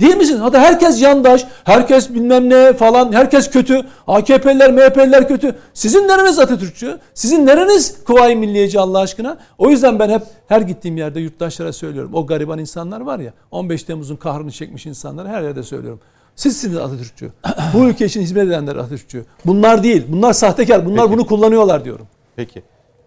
Değil 0.00 0.16
misiniz? 0.16 0.40
Hatta 0.40 0.60
herkes 0.60 1.02
yandaş, 1.02 1.46
herkes 1.64 2.10
bilmem 2.14 2.50
ne 2.50 2.72
falan, 2.72 3.12
herkes 3.12 3.50
kötü. 3.50 3.82
AKP'liler, 4.06 4.72
MHP'liler 4.72 5.28
kötü. 5.28 5.54
Sizin 5.74 6.08
nereniz 6.08 6.38
Atatürkçü? 6.38 6.98
Sizin 7.14 7.46
nereniz 7.46 8.04
Kuvayi 8.04 8.36
Milliyeci 8.36 8.80
Allah 8.80 8.98
aşkına? 8.98 9.38
O 9.58 9.70
yüzden 9.70 9.98
ben 9.98 10.08
hep 10.08 10.22
her 10.48 10.60
gittiğim 10.60 10.96
yerde 10.96 11.20
yurttaşlara 11.20 11.72
söylüyorum. 11.72 12.10
O 12.14 12.26
gariban 12.26 12.58
insanlar 12.58 13.00
var 13.00 13.18
ya, 13.18 13.32
15 13.50 13.82
Temmuz'un 13.82 14.16
kahrını 14.16 14.52
çekmiş 14.52 14.86
insanlara 14.86 15.28
her 15.28 15.42
yerde 15.42 15.62
söylüyorum. 15.62 16.00
Sizsiniz 16.36 16.76
Atatürkçü. 16.76 17.32
Bu 17.74 17.84
ülke 17.84 18.04
için 18.04 18.20
hizmet 18.20 18.46
edenler 18.46 18.76
Atatürkçü. 18.76 19.24
Bunlar 19.46 19.82
değil. 19.82 20.04
Bunlar 20.08 20.32
sahtekar. 20.32 20.86
Bunlar 20.86 21.04
Peki. 21.04 21.12
bunu 21.18 21.26
kullanıyorlar 21.26 21.84
diyorum. 21.84 22.06
Peki. 22.36 22.62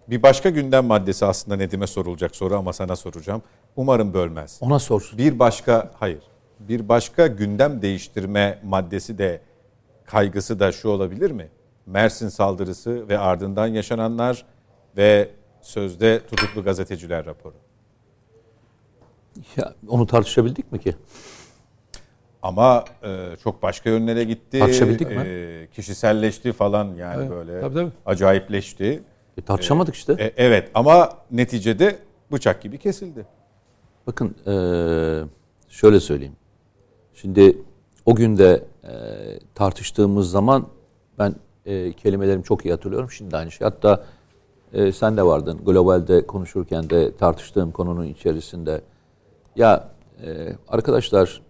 Bir 0.07 0.23
başka 0.23 0.49
gündem 0.49 0.85
maddesi 0.85 1.25
aslında 1.25 1.57
Nedim'e 1.57 1.87
sorulacak 1.87 2.35
soru 2.35 2.57
ama 2.57 2.73
sana 2.73 2.95
soracağım. 2.95 3.41
Umarım 3.75 4.13
bölmez. 4.13 4.57
Ona 4.61 4.79
sorsun. 4.79 5.17
Bir 5.17 5.39
başka 5.39 5.91
hayır. 5.99 6.19
Bir 6.59 6.89
başka 6.89 7.27
gündem 7.27 7.81
değiştirme 7.81 8.59
maddesi 8.63 9.17
de 9.17 9.41
kaygısı 10.05 10.59
da 10.59 10.71
şu 10.71 10.89
olabilir 10.89 11.31
mi? 11.31 11.49
Mersin 11.85 12.29
saldırısı 12.29 13.09
ve 13.09 13.19
ardından 13.19 13.67
yaşananlar 13.67 14.45
ve 14.97 15.29
sözde 15.61 16.21
tutuklu 16.27 16.63
gazeteciler 16.63 17.25
raporu. 17.25 17.55
Ya, 19.57 19.73
onu 19.87 20.07
tartışabildik 20.07 20.71
mi 20.71 20.79
ki? 20.79 20.95
Ama 22.41 22.85
e, 23.03 23.35
çok 23.43 23.61
başka 23.63 23.89
yönlere 23.89 24.23
gitti. 24.23 24.59
Tartışabildik 24.59 25.09
mi? 25.09 25.21
E, 25.27 25.67
kişiselleşti 25.73 26.51
falan 26.53 26.85
yani 26.95 27.19
Evet, 27.21 27.29
böyle. 27.31 27.61
tabii, 27.61 27.73
tabii. 27.73 27.91
Acayipleşti. 28.05 29.03
E, 29.37 29.41
tartışamadık 29.41 29.95
işte. 29.95 30.13
E, 30.19 30.33
evet 30.37 30.71
ama 30.73 31.17
neticede 31.31 31.99
bıçak 32.31 32.61
gibi 32.61 32.77
kesildi. 32.77 33.25
Bakın 34.07 34.35
eee, 34.47 35.23
şöyle 35.69 35.99
söyleyeyim. 35.99 36.35
Şimdi 37.21 37.57
o 38.05 38.15
günde 38.15 38.63
eee, 38.83 39.39
tartıştığımız 39.55 40.31
zaman 40.31 40.65
ben 41.19 41.35
eee, 41.65 41.93
kelimelerimi 41.93 42.43
çok 42.43 42.65
iyi 42.65 42.71
hatırlıyorum. 42.71 43.11
Şimdi 43.11 43.37
aynı 43.37 43.51
şey. 43.51 43.65
Hatta 43.65 44.03
eee, 44.73 44.91
sen 44.91 45.17
de 45.17 45.23
vardın. 45.25 45.57
Globalde 45.65 46.27
konuşurken 46.27 46.89
de 46.89 47.15
tartıştığım 47.17 47.71
konunun 47.71 48.05
içerisinde. 48.05 48.81
Ya 49.55 49.89
eee, 50.23 50.55
arkadaşlar 50.67 51.41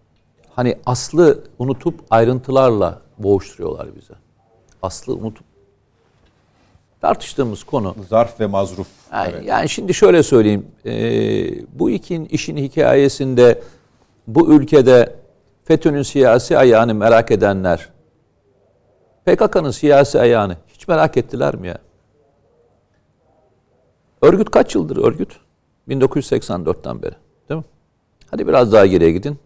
hani 0.55 0.77
aslı 0.85 1.43
unutup 1.59 1.99
ayrıntılarla 2.09 3.01
boğuşturuyorlar 3.17 3.87
bize. 3.95 4.13
Aslı 4.81 5.13
unutup 5.15 5.45
tartıştığımız 7.01 7.63
konu 7.63 7.95
Zarf 8.09 8.39
ve 8.39 8.45
mazruf. 8.47 8.87
yani, 9.13 9.31
Evet. 9.33 9.45
yani 9.45 9.69
şimdi 9.69 9.93
şöyle 9.93 10.23
söyleyeyim. 10.23 10.65
e, 10.85 10.91
bu 11.79 11.89
ikin 11.89 12.25
işin 12.25 12.57
hikayesinde 12.57 13.61
bu 14.27 14.53
ülkede 14.53 15.15
FETÖ'nün 15.69 16.01
siyasi 16.01 16.57
ayağını 16.57 16.93
merak 16.93 17.31
edenler 17.31 17.89
PKK'nın 19.25 19.71
siyasi 19.71 20.19
ayağını 20.19 20.57
hiç 20.67 20.87
merak 20.87 21.17
ettiler 21.17 21.55
mi 21.55 21.67
ya? 21.67 21.77
Örgüt 24.21 24.51
kaç 24.51 24.75
yıldır 24.75 24.97
örgüt? 24.97 25.39
1984'ten 25.87 27.01
beri. 27.01 27.15
Değil 27.49 27.57
mi? 27.57 27.65
Hadi 28.31 28.47
biraz 28.47 28.73
daha 28.73 28.85
geriye 28.85 29.11
gidin. 29.11 29.39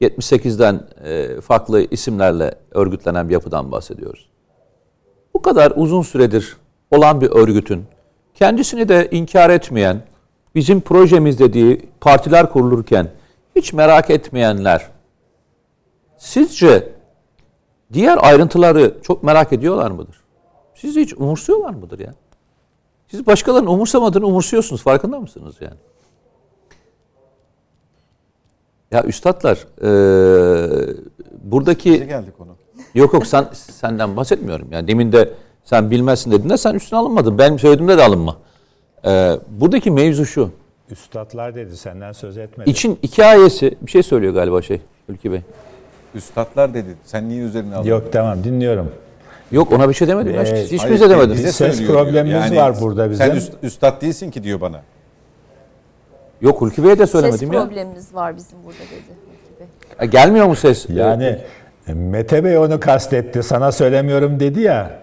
78'den 0.00 0.80
e, 1.04 1.40
farklı 1.40 1.86
isimlerle 1.90 2.54
örgütlenen 2.70 3.28
bir 3.28 3.32
yapıdan 3.32 3.72
bahsediyoruz 3.72 4.30
bu 5.34 5.42
kadar 5.42 5.72
uzun 5.76 6.02
süredir 6.02 6.56
olan 6.90 7.20
bir 7.20 7.30
örgütün 7.30 7.84
kendisini 8.34 8.88
de 8.88 9.08
inkar 9.10 9.50
etmeyen, 9.50 10.02
bizim 10.54 10.80
projemiz 10.80 11.38
dediği 11.38 11.88
partiler 12.00 12.52
kurulurken 12.52 13.08
hiç 13.56 13.72
merak 13.72 14.10
etmeyenler 14.10 14.88
sizce 16.20 16.88
diğer 17.92 18.18
ayrıntıları 18.22 18.94
çok 19.02 19.22
merak 19.22 19.52
ediyorlar 19.52 19.90
mıdır? 19.90 20.20
Siz 20.74 20.96
hiç 20.96 21.14
umursuyorlar 21.14 21.70
mıdır 21.70 21.98
ya? 21.98 22.14
Siz 23.08 23.26
başkalarının 23.26 23.70
umursamadığını 23.70 24.26
umursuyorsunuz. 24.26 24.82
Farkında 24.82 25.20
mısınız 25.20 25.54
yani? 25.60 25.76
Ya 28.90 29.04
üstadlar, 29.04 29.66
eee, 29.82 30.94
buradaki... 31.42 31.92
Bize 31.92 32.04
geldi 32.04 32.32
konu. 32.38 32.50
Yok 32.94 33.14
yok 33.14 33.26
sen 33.26 33.48
senden 33.52 34.16
bahsetmiyorum. 34.16 34.68
Yani 34.72 34.88
demin 34.88 35.12
de 35.12 35.34
sen 35.64 35.90
bilmezsin 35.90 36.30
dediğinde 36.30 36.56
sen 36.56 36.74
üstüne 36.74 36.98
alınmadın. 36.98 37.38
Benim 37.38 37.58
söylediğimde 37.58 37.98
de 37.98 38.04
alınma. 38.04 38.36
Ee, 39.04 39.38
buradaki 39.48 39.90
mevzu 39.90 40.26
şu. 40.26 40.50
Üstadlar 40.90 41.54
dedi 41.54 41.76
senden 41.76 42.12
söz 42.12 42.38
etmedi. 42.38 42.70
İçin 42.70 42.98
hikayesi 43.02 43.78
bir 43.82 43.90
şey 43.90 44.02
söylüyor 44.02 44.34
galiba 44.34 44.62
şey 44.62 44.80
Ülkü 45.08 45.32
Bey. 45.32 45.40
Üstadlar 46.14 46.74
dedi. 46.74 46.96
Sen 47.04 47.28
niye 47.28 47.42
üzerine 47.42 47.74
aldın? 47.76 47.88
Yok 47.88 48.12
tamam 48.12 48.44
dinliyorum. 48.44 48.92
Yok 49.52 49.72
ona 49.72 49.88
bir 49.88 49.94
şey 49.94 50.08
demedim. 50.08 50.34
Ee, 50.34 50.64
Hiç 50.64 50.82
Hayır, 50.82 50.94
bize 50.94 51.10
demedim. 51.10 51.32
bize 51.36 51.52
Ses 51.52 51.76
söylüyor 51.76 51.94
problemimiz 51.98 52.50
diyor. 52.50 52.62
var 52.62 52.80
burada 52.80 53.14
Sen 53.14 53.34
bizim. 53.36 53.52
üst- 53.52 53.52
üstad 53.64 54.02
değilsin 54.02 54.30
ki 54.30 54.42
diyor 54.42 54.60
bana. 54.60 54.82
Yok 56.40 56.62
Ülkü 56.62 56.84
Bey'e 56.84 56.98
de 56.98 57.02
Ses 57.06 57.10
söylemedim 57.12 57.52
ya. 57.52 57.60
problemimiz 57.62 58.14
var 58.14 58.36
bizim 58.36 58.58
burada 58.64 58.78
dedi. 58.78 58.90
Hulki 58.94 59.60
Bey. 59.60 59.66
Ha, 59.96 60.04
Gelmiyor 60.04 60.46
mu 60.46 60.56
ses? 60.56 60.86
Yani 60.90 61.38
e, 61.88 61.94
Mete 61.94 62.44
Bey 62.44 62.58
onu 62.58 62.80
kastetti. 62.80 63.42
Sana 63.42 63.72
söylemiyorum 63.72 64.40
dedi 64.40 64.60
ya. 64.60 65.00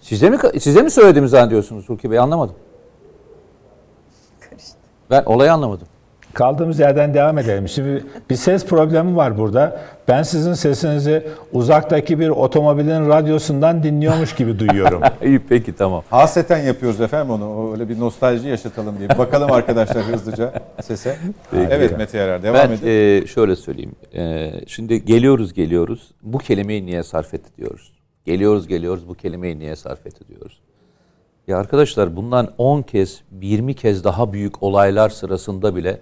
Size 0.00 0.30
mi 0.30 0.38
size 0.60 0.82
mi 0.82 0.90
söylediğimi 0.90 1.28
zannediyorsunuz 1.28 1.84
Ülkü 1.90 2.10
Bey? 2.10 2.18
Anlamadım. 2.18 2.54
Ben 5.10 5.22
olayı 5.26 5.52
anlamadım. 5.52 5.86
Kaldığımız 6.34 6.78
yerden 6.80 7.14
devam 7.14 7.38
edelim. 7.38 7.68
Şimdi 7.68 8.04
bir 8.30 8.34
ses 8.36 8.66
problemi 8.66 9.16
var 9.16 9.38
burada. 9.38 9.80
Ben 10.08 10.22
sizin 10.22 10.52
sesinizi 10.52 11.26
uzaktaki 11.52 12.18
bir 12.20 12.28
otomobilin 12.28 13.08
radyosundan 13.08 13.82
dinliyormuş 13.82 14.34
gibi 14.34 14.58
duyuyorum. 14.58 15.02
İyi 15.24 15.40
peki 15.48 15.76
tamam. 15.76 16.02
Haseten 16.10 16.58
yapıyoruz 16.58 17.00
efendim 17.00 17.30
onu. 17.30 17.72
Öyle 17.72 17.88
bir 17.88 18.00
nostalji 18.00 18.48
yaşatalım 18.48 18.98
diye. 18.98 19.08
Bakalım 19.18 19.52
arkadaşlar 19.52 20.02
hızlıca 20.04 20.52
sese. 20.82 21.16
Evet 21.70 21.98
Mete 21.98 22.18
Yarar 22.18 22.42
devam 22.42 22.56
Ben 22.56 22.70
edin. 22.70 22.86
e, 23.22 23.26
şöyle 23.26 23.56
söyleyeyim. 23.56 23.92
E, 24.14 24.50
şimdi 24.66 25.04
geliyoruz 25.04 25.52
geliyoruz. 25.54 26.10
Bu 26.22 26.38
kelimeyi 26.38 26.86
niye 26.86 27.02
sarf 27.02 27.34
etti 27.34 27.50
diyoruz. 27.58 27.92
Geliyoruz 28.24 28.68
geliyoruz 28.68 29.08
bu 29.08 29.14
kelimeyi 29.14 29.58
niye 29.58 29.76
sarf 29.76 30.06
etti 30.06 30.28
diyoruz. 30.28 30.60
Ya 31.48 31.58
arkadaşlar 31.58 32.16
bundan 32.16 32.48
10 32.58 32.82
kez, 32.82 33.20
20 33.40 33.74
kez 33.74 34.04
daha 34.04 34.32
büyük 34.32 34.62
olaylar 34.62 35.08
sırasında 35.08 35.76
bile 35.76 36.00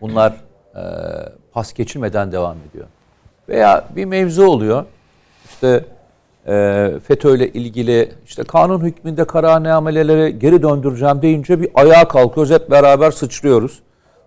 bunlar 0.00 0.32
e, 0.74 0.82
pas 1.52 1.72
geçirmeden 1.72 2.32
devam 2.32 2.56
ediyor. 2.70 2.86
Veya 3.48 3.84
bir 3.96 4.04
mevzu 4.04 4.46
oluyor. 4.46 4.84
İşte 5.44 5.84
e, 6.46 6.92
FETÖ'yle 7.04 7.52
ilgili 7.52 8.12
işte 8.26 8.42
kanun 8.42 8.80
hükmünde 8.80 9.24
kararnameleri 9.24 10.38
geri 10.38 10.62
döndüreceğim 10.62 11.22
deyince 11.22 11.60
bir 11.60 11.70
ayağa 11.74 12.08
kalkıyoruz 12.08 12.52
hep 12.52 12.70
beraber 12.70 13.10
sıçrıyoruz. 13.10 13.80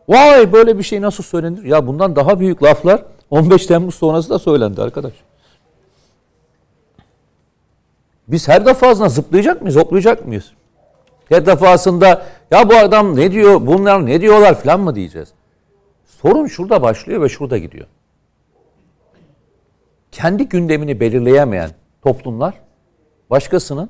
Vay 0.08 0.54
böyle 0.54 0.78
bir 0.78 0.84
şey 0.84 1.02
nasıl 1.02 1.24
söylenir? 1.24 1.64
Ya 1.64 1.88
bundan 1.88 2.16
daha 2.16 2.40
büyük 2.40 2.64
laflar 2.64 3.04
15 3.30 3.66
Temmuz 3.66 3.96
sonrası 3.96 4.30
da 4.30 4.40
söylendi 4.40 4.82
arkadaş. 4.82 5.14
Biz 8.28 8.48
her 8.48 8.66
defasında 8.66 9.10
zıplayacak 9.10 9.62
mıyız, 9.62 9.76
hoplayacak 9.76 10.28
mıyız? 10.28 10.52
Her 11.32 11.46
defasında 11.46 12.26
ya 12.52 12.70
bu 12.70 12.76
adam 12.76 13.16
ne 13.16 13.32
diyor, 13.32 13.68
bunlar 13.68 14.06
ne 14.06 14.22
diyorlar 14.22 14.62
falan 14.62 14.80
mı 14.80 14.96
diyeceğiz? 14.96 15.30
Sorun 16.06 16.48
şurada 16.48 16.82
başlıyor 16.82 17.22
ve 17.22 17.30
şurada 17.30 17.58
gidiyor. 17.58 17.88
Kendi 20.12 20.50
gündemini 20.50 21.00
belirleyemeyen 21.00 21.70
toplumlar 22.04 22.54
başkasının 23.30 23.90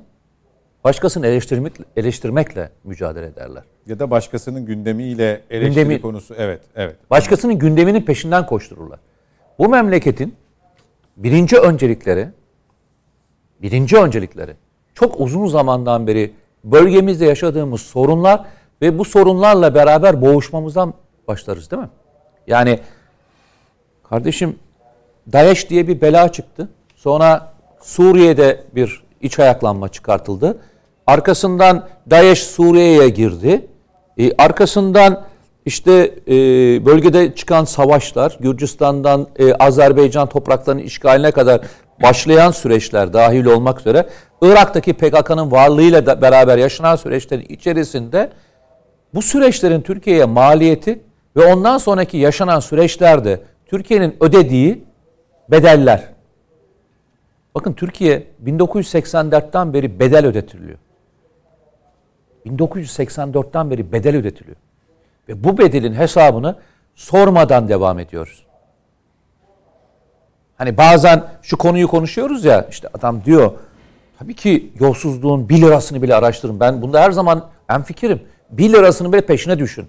başkasını 0.84 1.26
eleştirmek, 1.26 1.72
eleştirmekle 1.96 2.70
mücadele 2.84 3.26
ederler. 3.26 3.62
Ya 3.86 3.98
da 3.98 4.10
başkasının 4.10 4.66
gündemiyle 4.66 5.42
eleştiri 5.50 5.80
Gündemi- 5.84 6.00
konusu. 6.00 6.34
Evet, 6.38 6.60
evet. 6.76 6.96
Başkasının 7.10 7.58
gündeminin 7.58 8.02
peşinden 8.02 8.46
koştururlar. 8.46 8.98
Bu 9.58 9.68
memleketin 9.68 10.34
birinci 11.16 11.58
öncelikleri, 11.58 12.28
birinci 13.62 13.96
öncelikleri 13.96 14.54
çok 14.94 15.20
uzun 15.20 15.46
zamandan 15.46 16.06
beri 16.06 16.32
bölgemizde 16.64 17.24
yaşadığımız 17.24 17.80
sorunlar 17.80 18.44
ve 18.82 18.98
bu 18.98 19.04
sorunlarla 19.04 19.74
beraber 19.74 20.22
boğuşmamızdan 20.22 20.94
başlarız 21.28 21.70
değil 21.70 21.82
mi? 21.82 21.88
Yani 22.46 22.78
kardeşim 24.08 24.56
DAEŞ 25.32 25.70
diye 25.70 25.88
bir 25.88 26.00
bela 26.00 26.32
çıktı. 26.32 26.68
Sonra 26.96 27.52
Suriye'de 27.80 28.64
bir 28.74 29.02
iç 29.20 29.38
ayaklanma 29.38 29.88
çıkartıldı. 29.88 30.58
Arkasından 31.06 31.88
DAEŞ 32.10 32.42
Suriye'ye 32.42 33.08
girdi. 33.08 33.66
E, 34.18 34.36
arkasından 34.36 35.24
işte 35.64 36.14
e, 36.28 36.34
bölgede 36.86 37.34
çıkan 37.34 37.64
savaşlar, 37.64 38.36
Gürcistan'dan 38.40 39.26
e, 39.38 39.54
Azerbaycan 39.54 40.28
topraklarının 40.28 40.82
işgaline 40.82 41.30
kadar 41.30 41.60
başlayan 42.02 42.50
süreçler 42.50 43.12
dahil 43.12 43.44
olmak 43.44 43.80
üzere 43.80 44.08
Irak'taki 44.42 44.92
PKK'nın 44.92 45.50
varlığıyla 45.50 46.06
da 46.06 46.22
beraber 46.22 46.58
yaşanan 46.58 46.96
süreçlerin 46.96 47.46
içerisinde 47.48 48.30
bu 49.14 49.22
süreçlerin 49.22 49.80
Türkiye'ye 49.80 50.24
maliyeti 50.24 51.00
ve 51.36 51.52
ondan 51.52 51.78
sonraki 51.78 52.16
yaşanan 52.16 52.60
süreçlerde 52.60 53.40
Türkiye'nin 53.66 54.16
ödediği 54.20 54.84
bedeller. 55.48 56.08
Bakın 57.54 57.72
Türkiye 57.72 58.26
1984'ten 58.44 59.72
beri 59.72 60.00
bedel 60.00 60.26
ödetiliyor. 60.26 60.78
1984'ten 62.46 63.70
beri 63.70 63.92
bedel 63.92 64.16
ödetiliyor. 64.16 64.56
Ve 65.28 65.44
bu 65.44 65.58
bedelin 65.58 65.94
hesabını 65.94 66.56
sormadan 66.94 67.68
devam 67.68 67.98
ediyoruz. 67.98 68.46
Hani 70.56 70.76
bazen 70.76 71.24
şu 71.42 71.56
konuyu 71.56 71.88
konuşuyoruz 71.88 72.44
ya 72.44 72.66
işte 72.70 72.88
adam 72.94 73.24
diyor 73.24 73.52
tabii 74.18 74.34
ki 74.34 74.72
yolsuzluğun 74.80 75.48
1 75.48 75.60
lirasını 75.60 76.02
bile 76.02 76.14
araştırın. 76.14 76.60
Ben 76.60 76.82
bunda 76.82 77.00
her 77.00 77.10
zaman 77.10 77.48
en 77.70 77.82
fikrim. 77.82 78.22
1 78.50 78.72
lirasını 78.72 79.12
bile 79.12 79.26
peşine 79.26 79.58
düşün. 79.58 79.88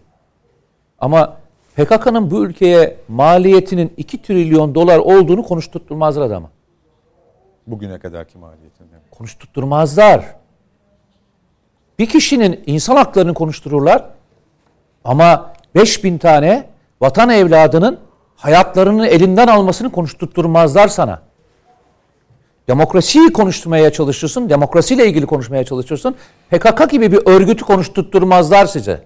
Ama 0.99 1.37
PKK'nın 1.75 2.31
bu 2.31 2.45
ülkeye 2.45 2.97
maliyetinin 3.07 3.93
2 3.97 4.21
trilyon 4.21 4.75
dolar 4.75 4.97
olduğunu 4.97 5.43
konuşturtmazlar 5.43 6.21
adama. 6.21 6.49
Bugüne 7.67 7.99
kadarki 7.99 8.37
maliyetinde. 8.37 8.95
Konuşturtmazlar. 9.11 10.25
Bir 11.99 12.05
kişinin 12.05 12.63
insan 12.65 12.95
haklarını 12.95 13.33
konuştururlar 13.33 14.05
ama 15.03 15.53
5000 15.75 16.17
tane 16.17 16.69
vatan 17.01 17.29
evladının 17.29 17.99
hayatlarını 18.43 19.07
elinden 19.07 19.47
almasını 19.47 19.91
konuşturtmazlar 19.91 20.87
sana. 20.87 21.21
Demokrasiyi 22.67 23.33
konuşturmaya 23.33 23.91
çalışırsın, 23.91 24.49
demokrasiyle 24.49 25.07
ilgili 25.07 25.25
konuşmaya 25.25 25.63
çalışırsın. 25.63 26.15
PKK 26.49 26.89
gibi 26.89 27.11
bir 27.11 27.21
örgütü 27.25 27.65
konuşturtmazlar 27.65 28.65
size. 28.65 29.03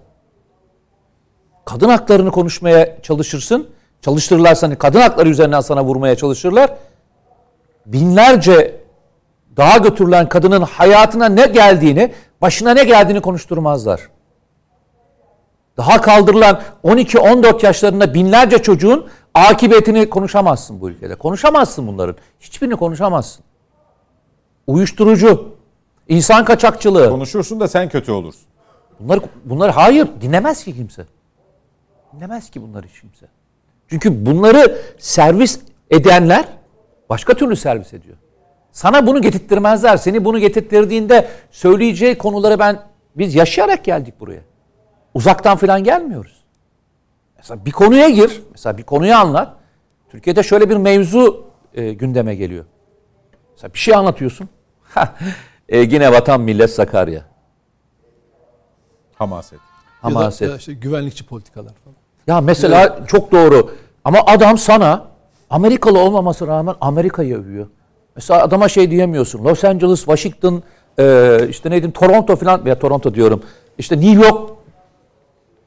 Kadın 1.65 1.89
haklarını 1.89 2.31
konuşmaya 2.31 3.01
çalışırsın. 3.01 3.69
Çalıştırırlar 4.01 4.55
seni, 4.55 4.75
kadın 4.75 5.01
hakları 5.01 5.29
üzerinden 5.29 5.61
sana 5.61 5.83
vurmaya 5.83 6.15
çalışırlar. 6.15 6.69
Binlerce 7.85 8.81
daha 9.57 9.77
götürülen 9.77 10.29
kadının 10.29 10.61
hayatına 10.61 11.29
ne 11.29 11.45
geldiğini, 11.45 12.13
başına 12.41 12.73
ne 12.73 12.83
geldiğini 12.83 13.21
konuşturmazlar. 13.21 14.09
Daha 15.77 16.01
kaldırılan 16.01 16.61
12-14 16.83 17.65
yaşlarında 17.65 18.13
binlerce 18.13 18.57
çocuğun 18.57 19.07
akıbetini 19.37 20.09
konuşamazsın 20.09 20.81
bu 20.81 20.89
ülkede. 20.89 21.15
Konuşamazsın 21.15 21.87
bunların. 21.87 22.15
Hiçbirini 22.39 22.75
konuşamazsın. 22.75 23.45
Uyuşturucu, 24.67 25.55
insan 26.07 26.45
kaçakçılığı. 26.45 27.09
Konuşursun 27.09 27.59
da 27.59 27.67
sen 27.67 27.89
kötü 27.89 28.11
olursun. 28.11 28.47
Bunlar, 28.99 29.19
bunlar 29.45 29.71
hayır 29.71 30.07
dinlemez 30.21 30.63
ki 30.63 30.75
kimse. 30.75 31.05
Dinlemez 32.13 32.49
ki 32.49 32.61
bunları 32.61 32.87
hiç 32.87 33.01
kimse. 33.01 33.25
Çünkü 33.89 34.25
bunları 34.25 34.81
servis 34.97 35.59
edenler 35.91 36.45
başka 37.09 37.33
türlü 37.33 37.55
servis 37.55 37.93
ediyor. 37.93 38.17
Sana 38.71 39.07
bunu 39.07 39.21
getirttirmezler. 39.21 39.97
Seni 39.97 40.25
bunu 40.25 40.39
getirttirdiğinde 40.39 41.27
söyleyeceği 41.51 42.17
konuları 42.17 42.59
ben 42.59 42.79
biz 43.15 43.35
yaşayarak 43.35 43.85
geldik 43.85 44.13
buraya. 44.19 44.41
Uzaktan 45.13 45.57
falan 45.57 45.83
gelmiyoruz. 45.83 46.36
Mesela 47.37 47.65
bir 47.65 47.71
konuya 47.71 48.09
gir, 48.09 48.41
mesela 48.51 48.77
bir 48.77 48.83
konuyu 48.83 49.15
anlat. 49.15 49.53
Türkiye'de 50.09 50.43
şöyle 50.43 50.69
bir 50.69 50.77
mevzu 50.77 51.45
e, 51.73 51.93
gündeme 51.93 52.35
geliyor. 52.35 52.65
Mesela 53.51 53.73
bir 53.73 53.79
şey 53.79 53.95
anlatıyorsun. 53.95 54.49
e, 55.69 55.79
yine 55.79 56.11
vatan 56.11 56.41
millet 56.41 56.69
Sakarya. 56.69 57.21
Hamaset. 59.15 59.59
Hamaset. 60.01 60.41
Ya 60.41 60.47
da, 60.47 60.51
ya 60.51 60.57
işte 60.57 60.73
güvenlikçi 60.73 61.25
politikalar 61.25 61.73
falan. 61.83 61.95
Ya 62.27 62.41
mesela 62.41 63.05
çok 63.07 63.31
doğru. 63.31 63.71
Ama 64.03 64.19
adam 64.25 64.57
sana 64.57 65.07
Amerikalı 65.49 65.99
olmaması 65.99 66.47
rağmen 66.47 66.75
Amerika'yı 66.81 67.37
övüyor. 67.37 67.67
Mesela 68.15 68.43
adama 68.43 68.69
şey 68.69 68.91
diyemiyorsun. 68.91 69.43
Los 69.43 69.63
Angeles, 69.63 69.99
Washington, 69.99 70.63
e, 70.99 71.37
işte 71.49 71.69
neydi 71.69 71.91
Toronto 71.91 72.35
falan 72.35 72.65
veya 72.65 72.79
Toronto 72.79 73.13
diyorum. 73.13 73.43
İşte 73.77 74.01
New 74.01 74.25
York 74.25 74.56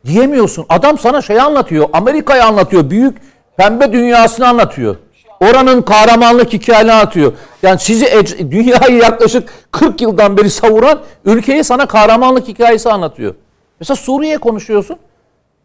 diyemiyorsun. 0.07 0.67
Adam 0.69 0.99
sana 0.99 1.23
şey 1.23 1.41
anlatıyor. 1.41 1.89
Amerika'yı 1.93 2.45
anlatıyor. 2.45 2.91
Büyük 2.91 3.19
pembe 3.57 3.93
dünyasını 3.93 4.49
anlatıyor. 4.49 4.97
Oranın 5.41 5.83
kahramanlık 5.83 6.53
hikayelerini 6.53 6.93
anlatıyor. 6.93 7.33
Yani 7.63 7.81
sizi 7.81 8.05
ec- 8.07 8.51
dünyayı 8.51 8.97
yaklaşık 9.03 9.49
40 9.71 10.01
yıldan 10.01 10.37
beri 10.37 10.51
savuran 10.51 11.01
ülkeyi 11.25 11.65
sana 11.65 11.87
kahramanlık 11.87 12.49
hikayesi 12.49 12.91
anlatıyor. 12.91 13.35
Mesela 13.81 13.97
Suriye 13.97 14.39
konuşuyorsun. 14.39 14.97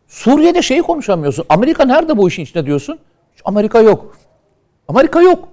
Suriye'de 0.07 0.61
şeyi 0.61 0.81
konuşamıyorsun. 0.81 1.45
Amerika 1.49 1.85
nerede 1.85 2.17
bu 2.17 2.27
işin 2.27 2.43
içinde 2.43 2.65
diyorsun? 2.65 2.99
Amerika 3.45 3.81
yok. 3.81 4.17
Amerika 4.87 5.21
yok. 5.21 5.47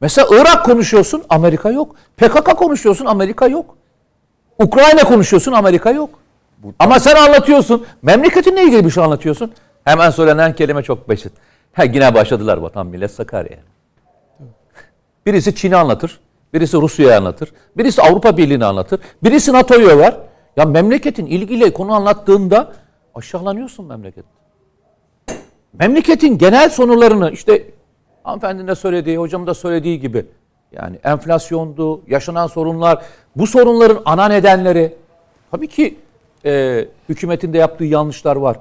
Mesela 0.00 0.28
Irak 0.32 0.64
konuşuyorsun, 0.64 1.22
Amerika 1.28 1.70
yok. 1.70 1.94
PKK 2.16 2.56
konuşuyorsun, 2.56 3.06
Amerika 3.06 3.46
yok. 3.46 3.76
Ukrayna 4.58 5.04
konuşuyorsun, 5.04 5.52
Amerika 5.52 5.90
yok. 5.90 6.10
Ama 6.78 7.00
sen 7.00 7.16
anlatıyorsun. 7.16 7.86
Memleketinle 8.02 8.62
ilgili 8.62 8.84
bir 8.84 8.90
şey 8.90 9.04
anlatıyorsun. 9.04 9.52
Hemen 9.84 10.10
söylenen 10.10 10.54
kelime 10.54 10.82
çok 10.82 11.08
basit. 11.08 11.32
Ha 11.72 11.84
yine 11.84 12.14
başladılar 12.14 12.56
vatan 12.56 12.86
millet 12.86 13.10
Sakarya. 13.10 13.58
Birisi 15.26 15.54
Çin'i 15.54 15.76
anlatır. 15.76 16.20
Birisi 16.54 16.76
Rusya'yı 16.76 17.16
anlatır. 17.16 17.52
Birisi 17.76 18.02
Avrupa 18.02 18.36
Birliği'ni 18.36 18.64
anlatır. 18.64 19.00
Birisi 19.24 19.52
NATO'yu 19.52 19.88
över. 19.88 20.16
Ya 20.56 20.64
memleketin 20.64 21.26
ilgili 21.26 21.72
konu 21.72 21.94
anlattığında 21.94 22.72
aşağılanıyorsun 23.14 23.86
memleket. 23.86 24.24
memleketin 25.72 26.38
genel 26.38 26.70
sorularını 26.70 27.30
işte 27.30 27.64
hanımefendinin 28.22 28.68
de 28.68 28.74
söylediği, 28.74 29.18
hocamın 29.18 29.46
da 29.46 29.54
söylediği 29.54 30.00
gibi 30.00 30.26
yani 30.72 30.96
enflasyondu, 31.04 32.00
yaşanan 32.06 32.46
sorunlar, 32.46 33.02
bu 33.36 33.46
sorunların 33.46 34.02
ana 34.04 34.28
nedenleri 34.28 34.96
tabii 35.50 35.68
ki 35.68 35.96
e, 36.46 36.84
hükümetin 37.08 37.52
de 37.52 37.58
yaptığı 37.58 37.84
yanlışlar 37.84 38.36
var. 38.36 38.56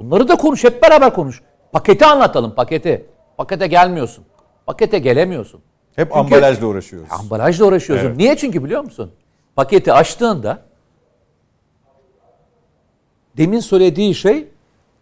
Bunları 0.00 0.28
da 0.28 0.36
konuş, 0.36 0.64
hep 0.64 0.82
beraber 0.82 1.14
konuş. 1.14 1.42
Paketi 1.72 2.04
anlatalım, 2.06 2.54
paketi. 2.54 3.06
Pakete 3.36 3.66
gelmiyorsun. 3.66 4.24
Pakete 4.66 4.98
gelemiyorsun. 4.98 5.60
Hep 5.96 6.08
Çünkü- 6.08 6.20
ambalajla 6.20 6.66
uğraşıyoruz. 6.66 7.08
Ambalajla 7.12 7.66
uğraşıyorsun. 7.66 8.06
Evet. 8.06 8.16
Niye? 8.16 8.36
Çünkü 8.36 8.64
biliyor 8.64 8.84
musun? 8.84 9.12
Paketi 9.56 9.92
açtığında 9.92 10.62
demin 13.36 13.60
söylediği 13.60 14.14
şey 14.14 14.48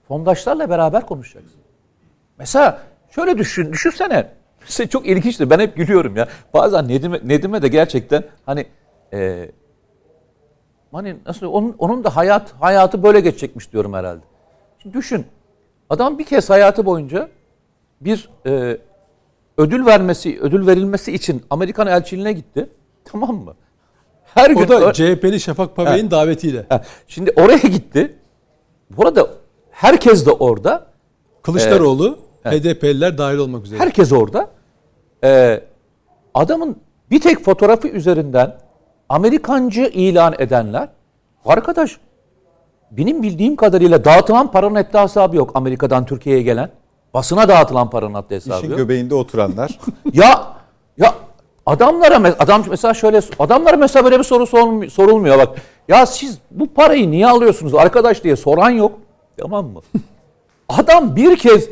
fondaşlarla 0.09 0.71
beraber 0.71 1.07
konuşacaksın. 1.07 1.61
Mesela 2.39 2.83
şöyle 3.11 3.39
düşün, 3.39 3.73
düşünsene. 3.73 4.29
Mesela 4.61 4.89
çok 4.91 5.07
ilginçtir. 5.07 5.51
Ben 5.51 5.59
hep 5.59 5.77
gülüyorum 5.77 6.17
ya. 6.17 6.29
Bazen 6.55 6.89
Nedim'e, 6.89 7.21
Nedim'e 7.25 7.63
de 7.63 7.69
gerçekten 7.69 8.25
hani 8.47 8.67
e, 9.13 9.49
hani 10.93 11.17
nasıl 11.27 11.47
onun, 11.47 11.75
onun 11.79 12.05
da 12.05 12.17
hayat 12.17 12.53
hayatı 12.61 13.03
böyle 13.03 13.21
geçecekmiş 13.21 13.73
diyorum 13.73 13.93
herhalde. 13.93 14.21
Şimdi 14.79 14.97
düşün. 14.97 15.27
Adam 15.91 16.19
bir 16.19 16.25
kez 16.25 16.51
hayatı 16.51 16.87
boyunca 16.87 17.29
bir 18.01 18.29
e, 18.47 18.79
ödül 19.59 19.87
vermesi, 19.87 20.41
ödül 20.41 20.67
verilmesi 20.67 21.13
için 21.13 21.43
Amerikan 21.51 21.87
elçiliğine 21.87 22.33
gitti. 22.33 22.69
Tamam 23.05 23.37
mı? 23.37 23.55
Her 24.35 24.51
gün 24.51 24.65
O 24.65 24.69
da 24.69 24.81
ö- 24.81 24.93
CHP'li 24.93 25.41
Şafak 25.41 25.77
Pavey'in 25.77 26.11
davetiyle. 26.11 26.67
Ha, 26.69 26.83
Şimdi 27.09 27.33
oraya 27.37 27.69
gitti. 27.69 28.17
Bu 28.91 29.03
arada 29.03 29.31
herkes 29.71 30.27
de 30.27 30.31
orada. 30.31 30.87
Kılıçdaroğlu, 31.43 32.19
HDP'liler 32.45 33.19
dahil 33.19 33.37
olmak 33.39 33.65
üzere. 33.65 33.81
Herkes 33.81 34.13
orada. 34.13 34.51
Ee, 35.25 35.61
adamın 36.35 36.77
bir 37.11 37.21
tek 37.21 37.45
fotoğrafı 37.45 37.89
üzerinden 37.89 38.57
Amerikancı 39.09 39.81
ilan 39.83 40.35
edenler 40.39 40.89
arkadaş 41.45 41.99
benim 42.91 43.23
bildiğim 43.23 43.57
kadarıyla 43.57 44.05
dağıtılan 44.05 44.51
paranın 44.51 44.75
haddi 44.75 44.99
hesabı 44.99 45.37
yok 45.37 45.51
Amerika'dan 45.55 46.07
Türkiye'ye 46.07 46.43
gelen. 46.43 46.71
Basına 47.15 47.49
dağıtılan 47.49 47.91
paranın 47.91 48.15
haddi 48.15 48.35
hesabı 48.35 48.59
İşin 48.59 48.69
yok. 48.69 48.79
göbeğinde 48.79 49.15
oturanlar. 49.15 49.79
Ya 50.13 50.47
ya 50.99 51.15
adamlara 51.67 52.35
adam 52.39 52.65
mesela 52.71 52.95
şöyle 52.95 53.21
adamlara 53.39 53.77
mesela 53.77 54.05
böyle 54.05 54.19
bir 54.19 54.25
soru 54.25 54.47
sorulmuyor, 54.91 55.39
bak. 55.39 55.49
Ya 55.89 56.07
siz 56.07 56.39
bu 56.51 56.75
parayı 56.75 57.11
niye 57.11 57.27
alıyorsunuz 57.27 57.75
arkadaş 57.75 58.25
diye 58.25 58.37
soran 58.37 58.71
yok. 58.71 58.99
Tamam 59.37 59.67
mı? 59.67 59.81
Adam 60.69 61.17
bir 61.17 61.37
kez 61.37 61.69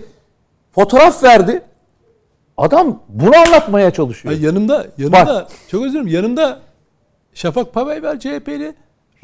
fotoğraf 0.72 1.22
verdi. 1.24 1.62
Adam 2.56 2.98
bunu 3.08 3.36
anlatmaya 3.36 3.90
çalışıyor. 3.90 4.34
Ay 4.34 4.42
yanımda, 4.44 4.86
yanımda 4.98 5.48
çok 5.68 5.82
özür 5.82 5.92
dilerim. 5.92 6.06
Yanımda 6.06 6.58
Şafak 7.34 7.74
Pavey 7.74 8.02
var 8.02 8.20
CHP'li. 8.20 8.74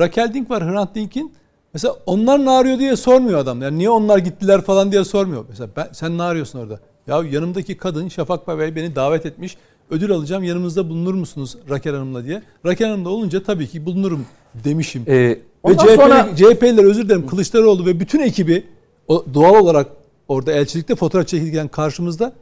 Raquel 0.01 0.35
Dink 0.35 0.51
var 0.51 0.65
Hrant 0.65 0.95
Dink'in. 0.95 1.33
Mesela 1.75 1.97
onlar 2.07 2.45
ne 2.45 2.51
arıyor 2.51 2.79
diye 2.79 2.97
sormuyor 2.97 3.39
adam. 3.39 3.63
Yani 3.63 3.79
niye 3.79 3.91
onlar 3.91 4.19
gittiler 4.19 4.61
falan 4.61 4.93
diye 4.93 5.05
sormuyor. 5.05 5.45
Mesela 5.49 5.71
ben, 5.77 5.89
sen 5.93 6.19
ne 6.19 6.23
arıyorsun 6.23 6.59
orada? 6.59 6.81
Ya 7.07 7.23
yanımdaki 7.31 7.77
kadın 7.77 8.09
Şafak 8.09 8.47
Pavey 8.47 8.77
beni 8.77 8.97
davet 8.97 9.27
etmiş. 9.27 9.57
Ödül 9.91 10.13
alacağım 10.13 10.45
yanımızda 10.45 10.89
bulunur 10.89 11.15
musunuz 11.15 11.57
Raquel 11.71 11.95
Hanım'la 11.95 12.25
diye. 12.25 12.43
Raquel 12.67 12.89
Hanım'la 12.89 13.09
olunca 13.09 13.43
tabii 13.43 13.69
ki 13.69 13.87
bulunurum 13.87 14.27
demişim. 14.65 15.03
Ee, 15.07 15.39
Ve 15.67 15.77
CHP'li, 15.77 15.97
sonra 15.97 16.29
CHP'liler 16.37 16.85
özür 16.85 17.05
dilerim 17.05 17.27
Kılıçdaroğlu 17.27 17.87
ve 17.87 18.01
bütün 18.01 18.21
ekibi 18.21 18.65
o 19.09 19.25
doğal 19.35 19.55
olarak 19.55 19.87
orada 20.29 20.53
elçilikte 20.53 20.95
fotoğraf 20.95 21.29
çekilirken 21.29 21.69
karşımızda 21.69 22.33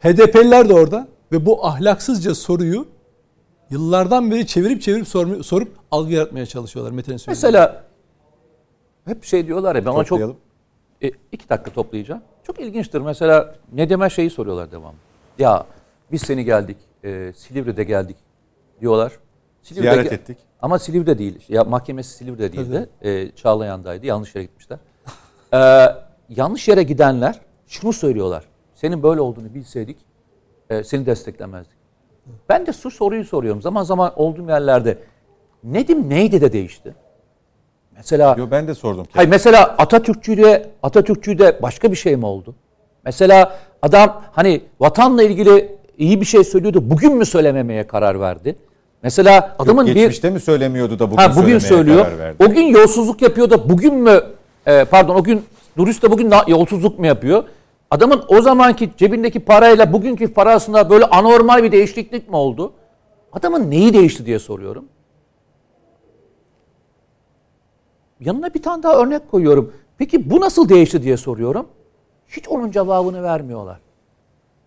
HDP'liler 0.00 0.68
de 0.68 0.72
orada 0.74 1.08
ve 1.32 1.46
bu 1.46 1.66
ahlaksızca 1.66 2.34
soruyu 2.34 2.86
yıllardan 3.70 4.30
beri 4.30 4.46
çevirip 4.46 4.82
çevirip 4.82 5.06
sormu- 5.06 5.42
sorup 5.42 5.76
algı 5.90 6.12
yaratmaya 6.12 6.46
çalışıyorlar 6.46 6.92
Metin'in 6.92 7.16
söylediği. 7.16 7.44
mesela 7.46 7.84
hep 9.04 9.24
şey 9.24 9.46
diyorlar 9.46 9.76
ya 9.76 9.84
ben 9.86 9.90
ona 9.90 10.04
çok. 10.04 10.20
E, 11.02 11.10
iki 11.32 11.48
dakika 11.48 11.70
toplayacağım. 11.70 12.22
Çok 12.42 12.60
ilginçtir. 12.60 13.00
Mesela 13.00 13.54
Nedim'e 13.72 14.10
şeyi 14.10 14.30
soruyorlar 14.30 14.72
devamlı. 14.72 14.96
Ya 15.38 15.66
biz 16.12 16.22
seni 16.22 16.44
geldik, 16.44 16.76
e, 17.04 17.32
Silivri'de 17.36 17.84
geldik 17.84 18.16
diyorlar. 18.80 19.12
Silivri'de 19.62 19.90
Ziyaret 19.92 20.12
ge- 20.12 20.14
ettik. 20.14 20.38
Ama 20.62 20.78
Silivri'de 20.78 21.18
değil. 21.18 21.44
Ya 21.48 21.64
mahkemesi 21.64 22.10
Silivri'de 22.16 22.52
değildi. 22.52 22.88
E, 23.02 23.30
Çağlayan'daydı. 23.30 24.06
Yanlış 24.06 24.34
yere 24.34 24.44
gitmişler. 24.44 24.78
E, 25.54 25.58
yanlış 26.28 26.68
yere 26.68 26.82
gidenler 26.82 27.40
şunu 27.66 27.92
söylüyorlar. 27.92 28.44
Senin 28.74 29.02
böyle 29.02 29.20
olduğunu 29.20 29.54
bilseydik 29.54 29.96
e, 30.70 30.84
seni 30.84 31.06
desteklemezdik. 31.06 31.75
Ben 32.48 32.66
de 32.66 32.72
şu 32.72 32.90
soruyu 32.90 33.24
soruyorum. 33.24 33.62
Zaman 33.62 33.82
zaman 33.82 34.12
olduğum 34.16 34.48
yerlerde 34.48 34.98
Nedim 35.64 36.10
neydi 36.10 36.40
de 36.40 36.52
değişti? 36.52 36.94
Mesela 37.96 38.34
Yo 38.38 38.46
ben 38.50 38.68
de 38.68 38.74
sordum. 38.74 39.06
Hayır 39.12 39.28
mesela 39.28 39.62
Atatürkçü'de 39.78 40.70
Atatürkçü'de 40.82 41.62
başka 41.62 41.90
bir 41.90 41.96
şey 41.96 42.16
mi 42.16 42.26
oldu? 42.26 42.54
Mesela 43.04 43.56
adam 43.82 44.22
hani 44.32 44.60
vatanla 44.80 45.22
ilgili 45.22 45.76
iyi 45.98 46.20
bir 46.20 46.26
şey 46.26 46.44
söylüyordu. 46.44 46.90
Bugün 46.90 47.16
mü 47.16 47.26
söylememeye 47.26 47.86
karar 47.86 48.20
verdi? 48.20 48.56
Mesela 49.02 49.56
adamın 49.58 49.86
Yok, 49.86 49.96
bir 49.96 50.00
geçmişte 50.00 50.30
mi 50.30 50.40
söylemiyordu 50.40 50.98
da 50.98 51.10
bugün, 51.10 51.22
ha, 51.22 51.36
bugün 51.36 51.58
söylüyor. 51.58 52.04
karar 52.04 52.18
verdi? 52.18 52.44
O 52.44 52.50
gün 52.50 52.62
yolsuzluk 52.62 53.22
yapıyor 53.22 53.50
da 53.50 53.68
bugün 53.68 53.94
mü 53.94 54.20
e, 54.66 54.84
pardon 54.84 55.14
o 55.14 55.24
gün 55.24 55.44
Durust 55.76 56.02
da 56.02 56.10
bugün 56.10 56.32
yolsuzluk 56.46 56.98
mu 56.98 57.06
yapıyor? 57.06 57.44
Adamın 57.90 58.24
o 58.28 58.40
zamanki 58.40 58.90
cebindeki 58.96 59.40
parayla 59.40 59.92
bugünkü 59.92 60.34
parasında 60.34 60.90
böyle 60.90 61.04
anormal 61.04 61.62
bir 61.62 61.72
değişiklik 61.72 62.28
mi 62.28 62.36
oldu? 62.36 62.72
Adamın 63.32 63.70
neyi 63.70 63.94
değişti 63.94 64.26
diye 64.26 64.38
soruyorum. 64.38 64.88
Yanına 68.20 68.54
bir 68.54 68.62
tane 68.62 68.82
daha 68.82 69.02
örnek 69.02 69.30
koyuyorum. 69.30 69.74
Peki 69.98 70.30
bu 70.30 70.40
nasıl 70.40 70.68
değişti 70.68 71.02
diye 71.02 71.16
soruyorum. 71.16 71.68
Hiç 72.28 72.48
onun 72.48 72.70
cevabını 72.70 73.22
vermiyorlar. 73.22 73.80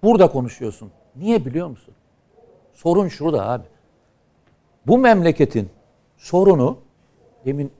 Burada 0.04 0.32
konuşuyorsun. 0.32 0.92
Niye 1.16 1.46
biliyor 1.46 1.68
musun? 1.68 1.94
Sorun 2.74 3.08
şurada 3.08 3.50
abi. 3.50 3.64
Bu 4.88 4.98
memleketin 4.98 5.70
sorunu 6.18 6.78
demin 7.46 7.72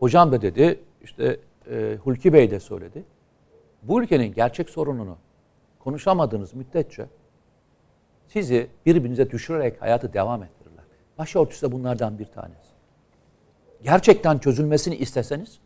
hocam 0.00 0.32
da 0.32 0.42
dedi, 0.42 0.80
işte 1.02 1.40
e, 1.70 1.96
Hulki 2.04 2.32
Bey 2.32 2.50
de 2.50 2.60
söyledi. 2.60 3.04
Bu 3.88 4.02
ülkenin 4.02 4.34
gerçek 4.34 4.70
sorununu 4.70 5.16
konuşamadığınız 5.78 6.54
müddetçe 6.54 7.06
sizi 8.28 8.70
birbirinize 8.86 9.30
düşürerek 9.30 9.82
hayatı 9.82 10.12
devam 10.12 10.42
ettirirler. 10.42 10.84
Başörtüsü 11.18 11.66
de 11.66 11.72
bunlardan 11.72 12.18
bir 12.18 12.24
tanesi. 12.24 12.70
Gerçekten 13.82 14.38
çözülmesini 14.38 14.96
isteseniz 14.96 15.58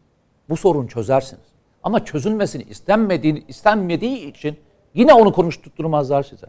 bu 0.49 0.57
sorun 0.57 0.87
çözersiniz. 0.87 1.47
Ama 1.83 2.05
çözülmesini 2.05 2.63
istenmediği, 2.63 3.47
istenmediği 3.49 4.31
için 4.31 4.59
yine 4.95 5.15
onu 5.15 5.33
konuşturtmazlar 5.33 6.23
size. 6.23 6.47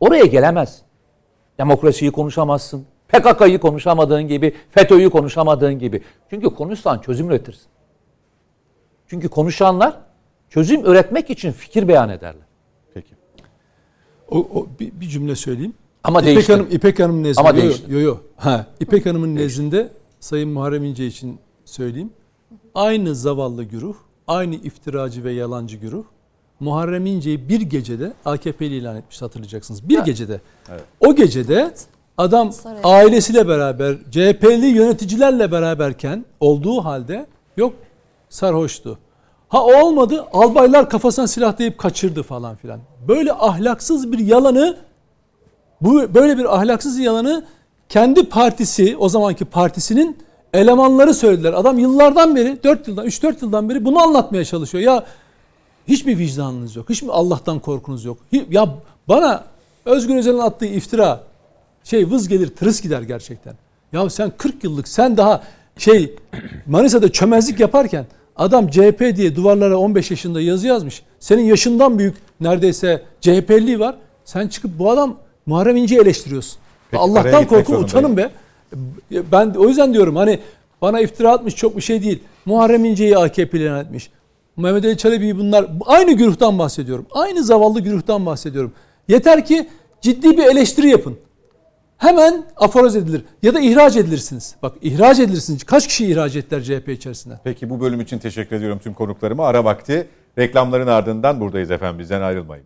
Oraya 0.00 0.24
gelemez. 0.24 0.82
Demokrasiyi 1.58 2.12
konuşamazsın. 2.12 2.86
PKK'yı 3.08 3.60
konuşamadığın 3.60 4.28
gibi, 4.28 4.54
FETÖ'yü 4.70 5.10
konuşamadığın 5.10 5.78
gibi. 5.78 6.02
Çünkü 6.30 6.54
konuşsan 6.54 6.98
çözüm 6.98 7.30
üretirsin. 7.30 7.66
Çünkü 9.06 9.28
konuşanlar 9.28 9.98
çözüm 10.54 10.86
üretmek 10.86 11.30
için 11.30 11.52
fikir 11.52 11.88
beyan 11.88 12.08
ederler. 12.08 12.46
Peki. 12.94 13.14
O, 14.30 14.38
o 14.38 14.66
bir, 14.80 14.92
bir 15.00 15.08
cümle 15.08 15.36
söyleyeyim. 15.36 15.74
Ama 16.04 16.20
İpek 16.20 16.34
değişti. 16.34 16.52
Hanım 16.52 16.68
İpek 16.70 17.00
Hanım'ın 17.00 17.22
nezdinde. 17.22 17.48
Ama 17.48 17.58
yo, 17.58 17.62
değişti. 17.64 17.92
Yo 17.92 18.00
yo. 18.00 18.16
Ha, 18.36 18.66
İpek 18.80 19.06
Hanım'ın 19.06 19.36
nezdinde 19.36 19.88
Sayın 20.20 20.48
Muharrem 20.48 20.84
İnce 20.84 21.06
için 21.06 21.38
söyleyeyim. 21.64 22.10
Aynı 22.74 23.14
zavallı 23.14 23.64
güruh, 23.64 23.96
aynı 24.28 24.54
iftiracı 24.54 25.24
ve 25.24 25.32
yalancı 25.32 25.76
güruh 25.76 26.04
Muharrem 26.60 27.06
İnce'yi 27.06 27.48
bir 27.48 27.60
gecede 27.60 28.12
AKP'li 28.24 28.74
ilan 28.74 28.96
etmiş 28.96 29.22
hatırlayacaksınız. 29.22 29.88
Bir 29.88 29.98
gecede. 29.98 30.40
O 31.00 31.14
gecede 31.14 31.74
adam 32.18 32.52
Saray. 32.52 32.80
ailesiyle 32.84 33.48
beraber 33.48 33.96
CHP'li 34.10 34.66
yöneticilerle 34.66 35.52
beraberken 35.52 36.24
olduğu 36.40 36.84
halde 36.84 37.26
yok 37.56 37.74
sarhoştu. 38.28 38.98
Ha 39.52 39.64
olmadı 39.64 40.26
albaylar 40.32 40.90
kafasına 40.90 41.26
silah 41.26 41.58
deyip 41.58 41.78
kaçırdı 41.78 42.22
falan 42.22 42.56
filan. 42.56 42.80
Böyle 43.08 43.32
ahlaksız 43.32 44.12
bir 44.12 44.18
yalanı 44.18 44.76
bu 45.80 46.14
böyle 46.14 46.38
bir 46.38 46.56
ahlaksız 46.56 46.98
yalanı 46.98 47.44
kendi 47.88 48.28
partisi 48.28 48.96
o 48.96 49.08
zamanki 49.08 49.44
partisinin 49.44 50.18
elemanları 50.54 51.14
söylediler. 51.14 51.52
Adam 51.52 51.78
yıllardan 51.78 52.36
beri 52.36 52.62
4 52.64 52.88
yıldan 52.88 53.06
3-4 53.06 53.42
yıldan 53.42 53.68
beri 53.68 53.84
bunu 53.84 54.02
anlatmaya 54.02 54.44
çalışıyor. 54.44 54.84
Ya 54.84 55.04
hiç 55.88 56.04
mi 56.04 56.18
vicdanınız 56.18 56.76
yok? 56.76 56.90
Hiç 56.90 57.02
mi 57.02 57.12
Allah'tan 57.12 57.58
korkunuz 57.58 58.04
yok? 58.04 58.18
Ya 58.50 58.74
bana 59.08 59.44
Özgür 59.84 60.16
Özel'in 60.16 60.38
attığı 60.38 60.66
iftira 60.66 61.20
şey 61.84 62.10
vız 62.10 62.28
gelir 62.28 62.48
tırıs 62.56 62.80
gider 62.80 63.02
gerçekten. 63.02 63.54
Ya 63.92 64.10
sen 64.10 64.32
40 64.38 64.64
yıllık 64.64 64.88
sen 64.88 65.16
daha 65.16 65.42
şey 65.78 66.16
Manisa'da 66.66 67.12
çömezlik 67.12 67.60
yaparken 67.60 68.06
adam 68.36 68.68
CHP 68.70 69.16
diye 69.16 69.36
duvarlara 69.36 69.76
15 69.76 70.10
yaşında 70.10 70.40
yazı 70.40 70.66
yazmış. 70.66 71.02
Senin 71.20 71.42
yaşından 71.42 71.98
büyük 71.98 72.16
neredeyse 72.40 73.02
CHP'li 73.20 73.80
var. 73.80 73.96
Sen 74.24 74.48
çıkıp 74.48 74.78
bu 74.78 74.90
adam 74.90 75.16
Muharrem 75.46 75.76
İnce'yi 75.76 76.00
eleştiriyorsun. 76.00 76.58
Peki, 76.90 77.02
Allah'tan 77.02 77.46
korkun 77.46 77.82
utanın 77.82 78.16
be. 78.16 78.30
Ben 79.10 79.54
o 79.58 79.68
yüzden 79.68 79.94
diyorum 79.94 80.16
hani 80.16 80.38
bana 80.82 81.00
iftira 81.00 81.32
atmış 81.32 81.56
çok 81.56 81.76
bir 81.76 81.82
şey 81.82 82.02
değil. 82.02 82.22
Muharrem 82.44 82.84
İnce'yi 82.84 83.18
AKP'li 83.18 83.78
etmiş. 83.78 84.10
Mehmet 84.56 84.84
Ali 84.84 84.96
Çelebi'yi 84.96 85.38
bunlar 85.38 85.66
aynı 85.86 86.12
güruhtan 86.12 86.58
bahsediyorum. 86.58 87.06
Aynı 87.10 87.44
zavallı 87.44 87.80
güruhtan 87.80 88.26
bahsediyorum. 88.26 88.72
Yeter 89.08 89.46
ki 89.46 89.68
ciddi 90.00 90.36
bir 90.36 90.44
eleştiri 90.44 90.88
yapın. 90.88 91.16
Hemen 92.02 92.44
aforoz 92.56 92.96
edilir 92.96 93.24
ya 93.42 93.54
da 93.54 93.60
ihraç 93.60 93.96
edilirsiniz. 93.96 94.56
Bak 94.62 94.74
ihraç 94.82 95.18
edilirsiniz. 95.18 95.64
Kaç 95.64 95.86
kişi 95.88 96.06
ihraç 96.06 96.36
ettiler 96.36 96.62
CHP 96.62 96.88
içerisinde? 96.88 97.34
Peki 97.44 97.70
bu 97.70 97.80
bölüm 97.80 98.00
için 98.00 98.18
teşekkür 98.18 98.56
ediyorum 98.56 98.78
tüm 98.82 98.94
konuklarıma. 98.94 99.46
Ara 99.46 99.64
vakti 99.64 100.08
reklamların 100.38 100.86
ardından 100.86 101.40
buradayız 101.40 101.70
efendim 101.70 101.98
bizden 101.98 102.20
ayrılmayın. 102.20 102.64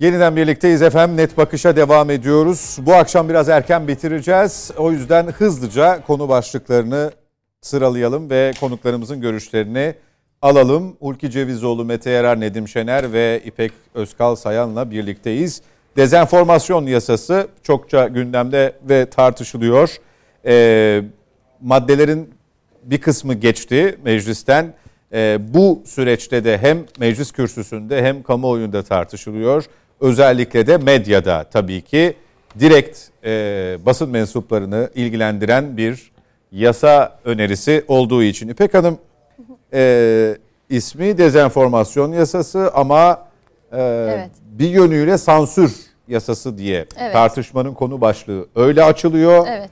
Yeniden 0.00 0.36
birlikteyiz 0.36 0.82
efendim. 0.82 1.16
Net 1.16 1.36
bakışa 1.36 1.76
devam 1.76 2.10
ediyoruz. 2.10 2.78
Bu 2.80 2.94
akşam 2.94 3.28
biraz 3.28 3.48
erken 3.48 3.88
bitireceğiz. 3.88 4.70
O 4.76 4.92
yüzden 4.92 5.26
hızlıca 5.26 6.02
konu 6.06 6.28
başlıklarını 6.28 7.10
sıralayalım 7.60 8.30
ve 8.30 8.52
konuklarımızın 8.60 9.20
görüşlerini 9.20 9.94
alalım. 10.42 10.96
Hulki 11.00 11.30
Cevizoğlu, 11.30 11.84
Mete 11.84 12.10
Yarar, 12.10 12.40
Nedim 12.40 12.68
Şener 12.68 13.12
ve 13.12 13.42
İpek 13.44 13.72
Özkal 13.94 14.36
Sayan'la 14.36 14.90
birlikteyiz. 14.90 15.62
Dezenformasyon 16.00 16.86
yasası 16.86 17.48
çokça 17.62 18.08
gündemde 18.08 18.72
ve 18.88 19.06
tartışılıyor. 19.06 19.96
Ee, 20.46 21.02
maddelerin 21.60 22.30
bir 22.82 23.00
kısmı 23.00 23.34
geçti 23.34 23.98
meclisten. 24.04 24.74
Ee, 25.12 25.38
bu 25.40 25.82
süreçte 25.86 26.44
de 26.44 26.58
hem 26.58 26.78
meclis 26.98 27.32
kürsüsünde 27.32 28.02
hem 28.02 28.22
kamuoyunda 28.22 28.82
tartışılıyor. 28.82 29.64
Özellikle 30.00 30.66
de 30.66 30.76
medyada 30.76 31.44
tabii 31.44 31.80
ki 31.82 32.14
direkt 32.60 32.98
e, 33.24 33.30
basın 33.86 34.10
mensuplarını 34.10 34.90
ilgilendiren 34.94 35.76
bir 35.76 36.12
yasa 36.52 37.18
önerisi 37.24 37.84
olduğu 37.88 38.22
için. 38.22 38.48
İpek 38.48 38.74
Hanım 38.74 38.98
e, 39.72 40.36
ismi 40.70 41.18
dezenformasyon 41.18 42.12
yasası 42.12 42.70
ama 42.74 43.28
e, 43.72 43.82
Evet. 43.82 44.30
bir 44.42 44.68
yönüyle 44.68 45.18
sansür 45.18 45.89
yasası 46.10 46.58
diye 46.58 46.86
Evet. 46.98 47.12
tartışmanın 47.12 47.74
konu 47.74 48.00
başlığı 48.00 48.46
öyle 48.56 48.84
açılıyor. 48.84 49.46
Evet. 49.48 49.70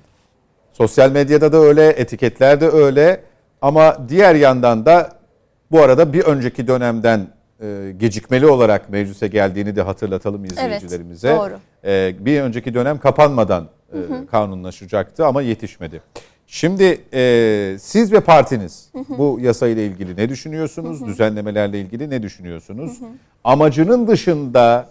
Sosyal 0.72 1.10
medyada 1.12 1.52
da 1.52 1.56
öyle, 1.56 1.88
etiketler 1.88 2.60
de 2.60 2.68
öyle. 2.68 3.20
Ama 3.62 3.96
diğer 4.08 4.34
yandan 4.34 4.86
da 4.86 5.12
bu 5.70 5.80
arada 5.82 6.12
bir 6.12 6.22
önceki 6.24 6.66
dönemden 6.66 7.26
e, 7.62 7.92
gecikmeli 7.96 8.46
olarak 8.46 8.90
meclise 8.90 9.28
geldiğini 9.28 9.76
de 9.76 9.82
hatırlatalım 9.82 10.44
izleyicilerimize. 10.44 11.36
doğru. 11.36 11.58
E, 11.84 12.14
bir 12.20 12.40
önceki 12.40 12.74
dönem 12.74 12.98
kapanmadan 12.98 13.68
e, 13.92 13.96
kanunlaşacaktı 14.30 15.26
ama 15.26 15.42
yetişmedi. 15.42 16.00
Şimdi 16.46 17.00
e, 17.14 17.76
siz 17.80 18.12
ve 18.12 18.20
partiniz 18.20 18.90
bu 19.08 19.38
yasayla 19.42 19.82
ilgili 19.82 20.16
ne 20.16 20.28
düşünüyorsunuz? 20.28 21.06
Düzenlemelerle 21.06 21.80
ilgili 21.80 22.10
ne 22.10 22.22
düşünüyorsunuz? 22.22 22.98
Amacının 23.44 24.06
dışında 24.08 24.88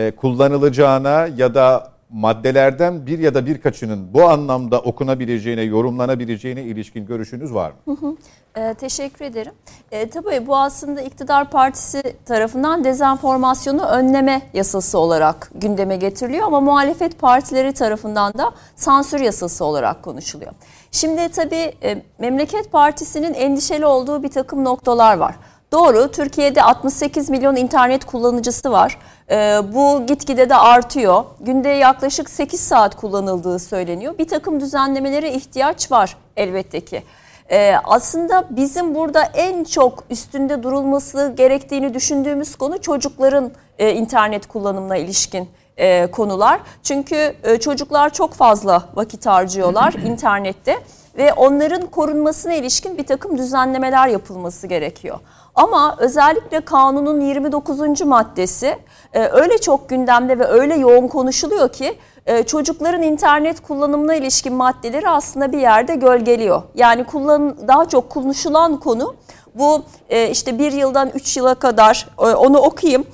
e, 0.00 0.10
kullanılacağına 0.10 1.28
ya 1.36 1.54
da 1.54 1.90
maddelerden 2.10 3.06
bir 3.06 3.18
ya 3.18 3.34
da 3.34 3.46
birkaçının 3.46 4.14
bu 4.14 4.24
anlamda 4.24 4.80
okunabileceğine, 4.80 5.62
yorumlanabileceğine 5.62 6.62
ilişkin 6.62 7.06
görüşünüz 7.06 7.54
var 7.54 7.72
mı? 7.86 8.16
Ee, 8.56 8.74
teşekkür 8.74 9.24
ederim. 9.24 9.52
Ee, 9.92 10.08
tabii 10.08 10.46
bu 10.46 10.56
aslında 10.56 11.00
iktidar 11.00 11.50
partisi 11.50 12.02
tarafından 12.24 12.84
dezenformasyonu 12.84 13.84
önleme 13.84 14.42
yasası 14.54 14.98
olarak 14.98 15.50
gündeme 15.54 15.96
getiriliyor 15.96 16.46
ama 16.46 16.60
muhalefet 16.60 17.18
partileri 17.18 17.72
tarafından 17.72 18.32
da 18.32 18.52
sansür 18.76 19.20
yasası 19.20 19.64
olarak 19.64 20.02
konuşuluyor. 20.02 20.52
Şimdi 20.90 21.28
tabii 21.28 21.72
e, 21.82 22.02
Memleket 22.18 22.72
Partisi'nin 22.72 23.34
endişeli 23.34 23.86
olduğu 23.86 24.22
bir 24.22 24.30
takım 24.30 24.64
noktalar 24.64 25.16
var. 25.16 25.34
Doğru, 25.72 26.10
Türkiye'de 26.10 26.62
68 26.62 27.30
milyon 27.30 27.56
internet 27.56 28.04
kullanıcısı 28.04 28.72
var. 28.72 28.98
Ee, 29.30 29.58
bu 29.74 30.06
gitgide 30.06 30.48
de 30.48 30.54
artıyor. 30.54 31.24
Günde 31.40 31.68
yaklaşık 31.68 32.30
8 32.30 32.60
saat 32.60 32.96
kullanıldığı 32.96 33.58
söyleniyor. 33.58 34.18
Bir 34.18 34.28
takım 34.28 34.60
düzenlemelere 34.60 35.32
ihtiyaç 35.32 35.92
var 35.92 36.16
elbette 36.36 36.80
ki. 36.80 37.02
Ee, 37.50 37.74
aslında 37.84 38.44
bizim 38.50 38.94
burada 38.94 39.22
en 39.22 39.64
çok 39.64 40.04
üstünde 40.10 40.62
durulması 40.62 41.34
gerektiğini 41.36 41.94
düşündüğümüz 41.94 42.56
konu 42.56 42.80
çocukların 42.80 43.50
e, 43.78 43.92
internet 43.92 44.46
kullanımına 44.46 44.96
ilişkin 44.96 45.48
e, 45.76 46.10
konular. 46.10 46.60
Çünkü 46.82 47.34
e, 47.42 47.60
çocuklar 47.60 48.10
çok 48.10 48.34
fazla 48.34 48.82
vakit 48.94 49.26
harcıyorlar 49.26 49.92
internette 50.06 50.78
ve 51.16 51.32
onların 51.32 51.86
korunmasına 51.86 52.54
ilişkin 52.54 52.98
bir 52.98 53.06
takım 53.06 53.38
düzenlemeler 53.38 54.08
yapılması 54.08 54.66
gerekiyor. 54.66 55.18
Ama 55.54 55.96
özellikle 55.98 56.60
kanunun 56.60 57.20
29. 57.20 58.00
maddesi 58.00 58.76
e, 59.12 59.28
öyle 59.28 59.58
çok 59.58 59.88
gündemde 59.88 60.38
ve 60.38 60.44
öyle 60.44 60.74
yoğun 60.74 61.08
konuşuluyor 61.08 61.72
ki 61.72 61.98
e, 62.26 62.42
çocukların 62.42 63.02
internet 63.02 63.60
kullanımına 63.60 64.14
ilişkin 64.14 64.54
maddeleri 64.54 65.08
aslında 65.08 65.52
bir 65.52 65.58
yerde 65.58 65.94
gölgeliyor. 65.94 66.62
Yani 66.74 67.04
kullan 67.04 67.68
daha 67.68 67.88
çok 67.88 68.10
konuşulan 68.10 68.80
konu 68.80 69.14
bu 69.54 69.82
e, 70.08 70.30
işte 70.30 70.58
bir 70.58 70.72
yıldan 70.72 71.10
üç 71.14 71.36
yıla 71.36 71.54
kadar 71.54 72.08
onu 72.16 72.58
okuyayım. 72.58 73.06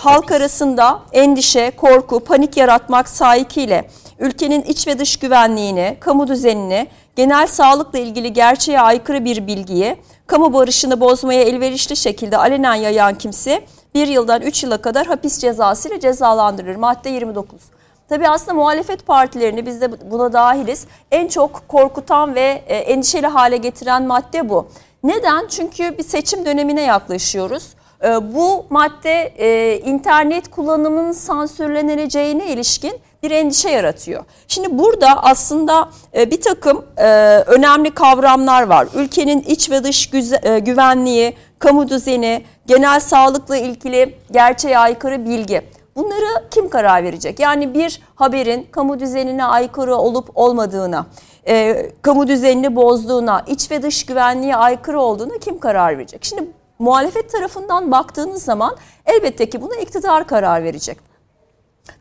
Halk 0.00 0.32
arasında 0.32 1.00
endişe, 1.12 1.70
korku, 1.76 2.20
panik 2.20 2.56
yaratmak 2.56 3.08
sahikiyle 3.08 3.90
ülkenin 4.18 4.62
iç 4.62 4.86
ve 4.86 4.98
dış 4.98 5.16
güvenliğini, 5.16 5.96
kamu 6.00 6.28
düzenini, 6.28 6.86
genel 7.20 7.46
sağlıkla 7.46 7.98
ilgili 7.98 8.32
gerçeğe 8.32 8.80
aykırı 8.80 9.24
bir 9.24 9.46
bilgiyi, 9.46 9.96
kamu 10.26 10.52
barışını 10.52 11.00
bozmaya 11.00 11.42
elverişli 11.42 11.96
şekilde 11.96 12.36
alenen 12.36 12.74
yayan 12.74 13.14
kimse 13.18 13.64
bir 13.94 14.06
yıldan 14.06 14.42
üç 14.42 14.62
yıla 14.64 14.82
kadar 14.82 15.06
hapis 15.06 15.38
cezası 15.38 15.88
ile 15.88 16.00
cezalandırılır. 16.00 16.76
Madde 16.76 17.10
29. 17.10 17.60
Tabii 18.08 18.28
aslında 18.28 18.54
muhalefet 18.54 19.06
partilerini 19.06 19.66
biz 19.66 19.80
de 19.80 20.10
buna 20.10 20.32
dahiliz. 20.32 20.86
En 21.10 21.28
çok 21.28 21.68
korkutan 21.68 22.34
ve 22.34 22.62
e, 22.66 22.76
endişeli 22.76 23.26
hale 23.26 23.56
getiren 23.56 24.02
madde 24.02 24.48
bu. 24.48 24.68
Neden? 25.02 25.46
Çünkü 25.48 25.98
bir 25.98 26.02
seçim 26.04 26.44
dönemine 26.44 26.82
yaklaşıyoruz. 26.82 27.68
E, 28.04 28.34
Bu 28.34 28.66
madde 28.70 29.32
e, 29.38 29.78
internet 29.78 30.50
kullanımının 30.50 31.12
sansürleneceğine 31.12 32.46
ilişkin 32.46 32.92
bir 33.22 33.30
endişe 33.30 33.70
yaratıyor. 33.70 34.24
Şimdi 34.48 34.78
burada 34.78 35.22
aslında 35.22 35.88
e, 36.14 36.30
bir 36.30 36.40
takım 36.40 36.84
e, 36.96 37.04
önemli 37.46 37.90
kavramlar 37.90 38.62
var. 38.62 38.88
Ülkenin 38.94 39.40
iç 39.40 39.70
ve 39.70 39.84
dış 39.84 40.10
e, 40.42 40.58
güvenliği, 40.58 41.36
kamu 41.58 41.88
düzeni, 41.88 42.44
genel 42.66 43.00
sağlıkla 43.00 43.56
ilgili 43.56 44.18
gerçeğe 44.30 44.78
aykırı 44.78 45.24
bilgi. 45.26 45.62
Bunları 45.96 46.48
kim 46.50 46.68
karar 46.68 47.04
verecek? 47.04 47.40
Yani 47.40 47.74
bir 47.74 48.00
haberin 48.14 48.68
kamu 48.70 49.00
düzenine 49.00 49.44
aykırı 49.44 49.96
olup 49.96 50.30
olmadığına, 50.34 51.06
e, 51.48 51.86
kamu 52.02 52.26
düzenini 52.28 52.76
bozduğuna, 52.76 53.44
iç 53.46 53.70
ve 53.70 53.82
dış 53.82 54.06
güvenliğe 54.06 54.56
aykırı 54.56 55.00
olduğuna 55.00 55.38
kim 55.38 55.58
karar 55.58 55.98
verecek? 55.98 56.24
Şimdi 56.24 56.44
muhalefet 56.78 57.32
tarafından 57.32 57.90
baktığınız 57.90 58.42
zaman 58.42 58.76
elbette 59.06 59.50
ki 59.50 59.62
buna 59.62 59.76
iktidar 59.76 60.26
karar 60.26 60.62
verecek. 60.64 61.09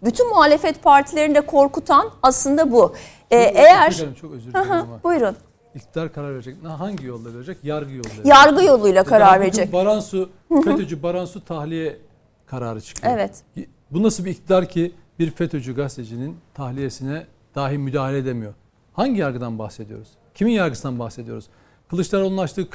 Bütün 0.03 0.29
muhalefet 0.29 0.83
partilerini 0.83 1.35
de 1.35 1.41
korkutan 1.41 2.09
aslında 2.23 2.71
bu. 2.71 2.95
E, 3.31 3.37
eğer 3.37 3.91
Çok, 3.91 4.17
çok 4.17 4.31
özür 4.33 4.51
dilerim 4.51 4.69
hı, 4.69 4.73
ama 4.73 5.03
buyurun 5.03 5.35
iktidar 5.75 6.13
karar 6.13 6.33
verecek. 6.33 6.55
Hangi 6.77 7.05
yolda 7.05 7.33
verecek? 7.33 7.57
Yargı 7.63 7.93
yolda 7.93 8.07
verecek. 8.09 8.25
yargı 8.25 8.63
yoluyla 8.63 9.03
karar 9.03 9.41
verecek. 9.41 9.73
Baransu, 9.73 10.29
FETÖ'cü 10.63 11.03
Baransu 11.03 11.45
tahliye 11.45 11.97
kararı 12.45 12.81
çıkıyor. 12.81 13.13
Evet. 13.13 13.43
Bu 13.91 14.03
nasıl 14.03 14.25
bir 14.25 14.31
iktidar 14.31 14.69
ki 14.69 14.91
bir 15.19 15.31
FETÖ'cü 15.31 15.75
gazetecinin 15.75 16.37
tahliyesine 16.53 17.25
dahi 17.55 17.77
müdahale 17.77 18.17
edemiyor? 18.17 18.53
Hangi 18.93 19.19
yargıdan 19.19 19.59
bahsediyoruz? 19.59 20.07
Kimin 20.35 20.51
yargısından 20.51 20.99
bahsediyoruz? 20.99 21.47
Kılıçdaroğlu'nun 21.89 22.37
açtığı 22.37 22.67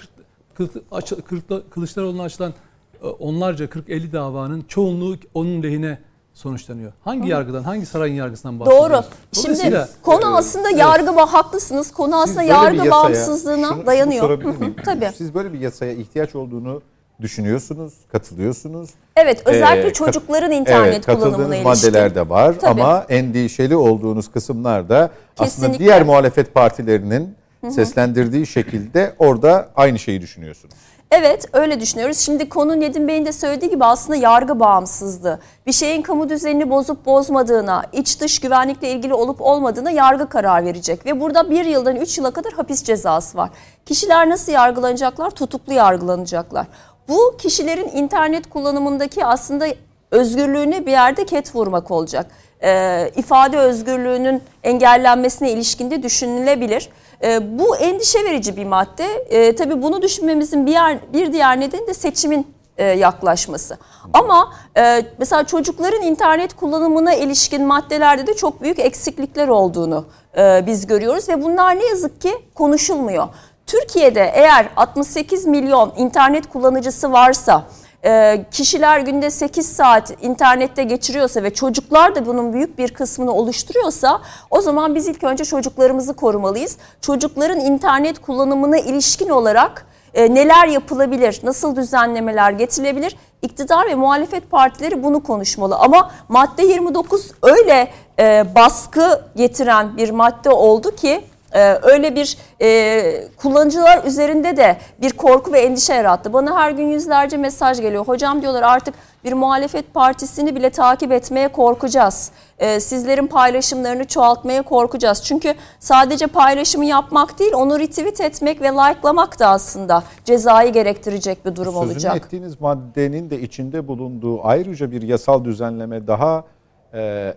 Kılıçdaroğlu'na 1.70 2.22
açılan 2.22 2.54
e, 3.02 3.06
onlarca 3.06 3.64
40-50 3.64 4.12
davanın 4.12 4.62
çoğunluğu 4.68 5.16
onun 5.34 5.62
lehine 5.62 5.98
sonuçlanıyor. 6.34 6.92
Hangi 7.04 7.28
yargıdan, 7.28 7.62
hangi 7.62 7.86
sarayın 7.86 8.14
yargısından 8.14 8.60
bahsediyoruz? 8.60 8.92
Doğru. 8.92 9.02
Şimdi 9.46 9.84
konu 10.02 10.36
aslında 10.36 10.70
yargı 10.70 11.10
ba- 11.10 11.26
haklısınız. 11.28 11.92
Konu 11.92 12.22
aslında 12.22 12.42
yargı 12.42 12.76
yasaya- 12.76 12.90
bağımsızlığına 12.90 13.66
şunu- 13.68 13.76
şunu 13.76 13.86
dayanıyor. 13.86 14.22
sorabilir 14.24 14.48
Hı 14.48 14.54
hı, 14.54 14.58
miyim? 14.60 14.76
Tabii. 14.84 15.10
Siz 15.16 15.34
böyle 15.34 15.52
bir 15.52 15.60
yasaya 15.60 15.92
ihtiyaç 15.92 16.34
olduğunu 16.34 16.82
düşünüyorsunuz, 17.20 17.94
katılıyorsunuz. 18.12 18.90
Evet, 19.16 19.42
özellikle 19.46 19.88
Ee, 19.88 19.92
çocukların 19.92 20.52
internet 20.52 20.94
evet, 20.94 21.06
kullanımına 21.06 21.30
katıldığınız 21.30 21.56
ilişkin. 21.56 21.68
maddeler 21.92 22.14
de 22.14 22.28
var 22.28 22.54
Tabii. 22.60 22.82
ama 22.82 23.06
endişeli 23.08 23.76
olduğunuz 23.76 24.30
kısımlarda 24.32 25.10
aslında 25.38 25.44
Kesinlikle. 25.44 25.78
diğer 25.84 26.02
muhalefet 26.02 26.54
partilerinin 26.54 27.34
seslendirdiği 27.70 28.46
şekilde 28.46 29.14
orada 29.18 29.68
aynı 29.76 29.98
şeyi 29.98 30.20
düşünüyorsunuz. 30.20 30.74
Evet 31.16 31.44
öyle 31.52 31.80
düşünüyoruz. 31.80 32.18
Şimdi 32.18 32.48
konu 32.48 32.80
Nedim 32.80 33.08
Bey'in 33.08 33.26
de 33.26 33.32
söylediği 33.32 33.70
gibi 33.70 33.84
aslında 33.84 34.16
yargı 34.16 34.60
bağımsızlığı. 34.60 35.38
Bir 35.66 35.72
şeyin 35.72 36.02
kamu 36.02 36.28
düzenini 36.28 36.70
bozup 36.70 37.06
bozmadığına, 37.06 37.82
iç 37.92 38.20
dış 38.20 38.40
güvenlikle 38.40 38.90
ilgili 38.90 39.14
olup 39.14 39.40
olmadığına 39.40 39.90
yargı 39.90 40.28
karar 40.28 40.64
verecek. 40.64 41.06
Ve 41.06 41.20
burada 41.20 41.50
bir 41.50 41.64
yıldan 41.64 41.96
üç 41.96 42.18
yıla 42.18 42.30
kadar 42.30 42.52
hapis 42.52 42.84
cezası 42.84 43.38
var. 43.38 43.50
Kişiler 43.86 44.28
nasıl 44.28 44.52
yargılanacaklar? 44.52 45.30
Tutuklu 45.30 45.72
yargılanacaklar. 45.72 46.66
Bu 47.08 47.36
kişilerin 47.38 47.88
internet 47.88 48.50
kullanımındaki 48.50 49.24
aslında 49.24 49.66
özgürlüğüne 50.10 50.86
bir 50.86 50.90
yerde 50.90 51.26
ket 51.26 51.54
vurmak 51.54 51.90
olacak. 51.90 52.26
Ee, 52.62 53.10
ifade 53.16 53.58
özgürlüğünün 53.58 54.42
engellenmesine 54.62 55.50
ilişkinde 55.50 56.02
düşünülebilir. 56.02 56.88
Ee, 57.22 57.58
bu 57.58 57.76
endişe 57.76 58.24
verici 58.24 58.56
bir 58.56 58.64
madde. 58.64 59.06
Ee, 59.28 59.56
tabii 59.56 59.82
bunu 59.82 60.02
düşünmemizin 60.02 60.66
bir, 60.66 60.72
yer, 60.72 60.98
bir 61.12 61.32
diğer 61.32 61.60
nedeni 61.60 61.86
de 61.86 61.94
seçimin 61.94 62.54
e, 62.78 62.84
yaklaşması. 62.84 63.78
Ama 64.12 64.52
e, 64.76 65.02
mesela 65.18 65.44
çocukların 65.44 66.02
internet 66.02 66.56
kullanımına 66.56 67.14
ilişkin 67.14 67.64
maddelerde 67.66 68.26
de 68.26 68.34
çok 68.34 68.62
büyük 68.62 68.78
eksiklikler 68.78 69.48
olduğunu 69.48 70.04
e, 70.38 70.64
biz 70.66 70.86
görüyoruz 70.86 71.28
ve 71.28 71.42
bunlar 71.42 71.78
ne 71.78 71.86
yazık 71.86 72.20
ki 72.20 72.34
konuşulmuyor. 72.54 73.28
Türkiye'de 73.66 74.32
eğer 74.34 74.68
68 74.76 75.46
milyon 75.46 75.92
internet 75.96 76.48
kullanıcısı 76.48 77.12
varsa 77.12 77.64
e, 78.04 78.44
kişiler 78.50 79.00
günde 79.00 79.30
8 79.30 79.72
saat 79.76 80.22
internette 80.22 80.82
geçiriyorsa 80.82 81.42
ve 81.42 81.54
çocuklar 81.54 82.14
da 82.14 82.26
bunun 82.26 82.52
büyük 82.52 82.78
bir 82.78 82.94
kısmını 82.94 83.32
oluşturuyorsa 83.32 84.20
o 84.50 84.60
zaman 84.60 84.94
biz 84.94 85.06
ilk 85.06 85.24
önce 85.24 85.44
çocuklarımızı 85.44 86.14
korumalıyız. 86.14 86.76
Çocukların 87.00 87.60
internet 87.60 88.18
kullanımına 88.18 88.78
ilişkin 88.78 89.28
olarak 89.28 89.86
e, 90.14 90.34
neler 90.34 90.68
yapılabilir, 90.68 91.40
nasıl 91.42 91.76
düzenlemeler 91.76 92.50
getirilebilir? 92.50 93.16
İktidar 93.42 93.86
ve 93.86 93.94
muhalefet 93.94 94.50
partileri 94.50 95.02
bunu 95.02 95.22
konuşmalı. 95.22 95.76
Ama 95.76 96.10
madde 96.28 96.62
29 96.66 97.32
öyle 97.42 97.88
e, 98.18 98.44
baskı 98.54 99.20
getiren 99.36 99.96
bir 99.96 100.10
madde 100.10 100.50
oldu 100.50 100.96
ki 100.96 101.24
ee, 101.54 101.78
öyle 101.82 102.14
bir 102.14 102.38
e, 102.62 103.28
kullanıcılar 103.36 104.04
üzerinde 104.04 104.56
de 104.56 104.76
bir 105.00 105.10
korku 105.10 105.52
ve 105.52 105.60
endişe 105.60 105.94
yarattı. 105.94 106.32
Bana 106.32 106.56
her 106.56 106.70
gün 106.70 106.86
yüzlerce 106.86 107.36
mesaj 107.36 107.80
geliyor. 107.80 108.06
Hocam 108.06 108.42
diyorlar 108.42 108.62
artık 108.62 108.94
bir 109.24 109.32
muhalefet 109.32 109.94
partisini 109.94 110.54
bile 110.54 110.70
takip 110.70 111.12
etmeye 111.12 111.48
korkacağız. 111.48 112.30
Ee, 112.58 112.80
sizlerin 112.80 113.26
paylaşımlarını 113.26 114.04
çoğaltmaya 114.04 114.62
korkacağız. 114.62 115.22
Çünkü 115.24 115.54
sadece 115.80 116.26
paylaşımı 116.26 116.84
yapmak 116.84 117.38
değil 117.38 117.52
onu 117.54 117.78
retweet 117.78 118.20
etmek 118.20 118.60
ve 118.60 118.68
likelamak 118.68 119.38
da 119.38 119.48
aslında 119.48 120.02
cezayı 120.24 120.72
gerektirecek 120.72 121.46
bir 121.46 121.56
durum 121.56 121.74
Sözünü 121.74 121.92
olacak. 121.92 122.16
ettiğiniz 122.16 122.60
maddenin 122.60 123.30
de 123.30 123.40
içinde 123.40 123.88
bulunduğu 123.88 124.46
ayrıca 124.46 124.90
bir 124.90 125.02
yasal 125.02 125.44
düzenleme 125.44 126.06
daha 126.06 126.44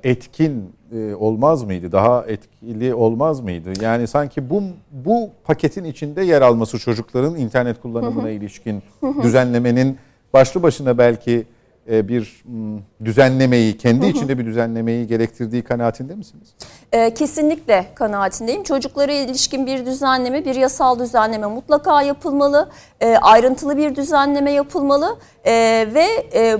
etkin 0.04 0.72
e, 0.96 1.16
olmaz 1.16 1.64
mıydı? 1.64 1.92
Daha 1.92 2.26
etkili 2.28 2.94
olmaz 2.94 3.40
mıydı? 3.40 3.70
Yani 3.82 4.08
sanki 4.08 4.50
bu 4.50 4.64
bu 4.92 5.30
paketin 5.44 5.84
içinde 5.84 6.24
yer 6.24 6.42
alması 6.42 6.80
çocukların 6.80 7.36
internet 7.36 7.82
kullanımına 7.82 8.30
ilişkin 8.30 8.84
düzenlemenin 9.24 9.98
başlı 10.34 10.64
başına 10.64 10.98
belki 10.98 11.46
e, 11.92 12.08
bir 12.08 12.44
düzenlemeyi, 13.06 13.78
kendi 13.78 14.06
içinde 14.06 14.38
bir 14.38 14.46
düzenlemeyi 14.46 15.08
gerektirdiği 15.08 15.62
kanaatinde 15.62 16.16
misiniz? 16.16 16.48
E, 16.92 17.14
kesinlikle 17.14 17.86
kanaatindeyim. 17.96 18.64
Çocuklara 18.64 19.12
ilişkin 19.12 19.66
bir 19.66 19.86
düzenleme, 19.86 20.46
bir 20.46 20.56
yasal 20.56 21.00
düzenleme 21.00 21.48
mutlaka 21.48 22.02
yapılmalı. 22.02 22.70
E, 23.02 23.18
ayrıntılı 23.18 23.78
bir 23.78 23.96
düzenleme 23.96 24.52
yapılmalı. 24.52 25.18
E, 25.46 25.54
ve 25.94 26.06
e, 26.34 26.58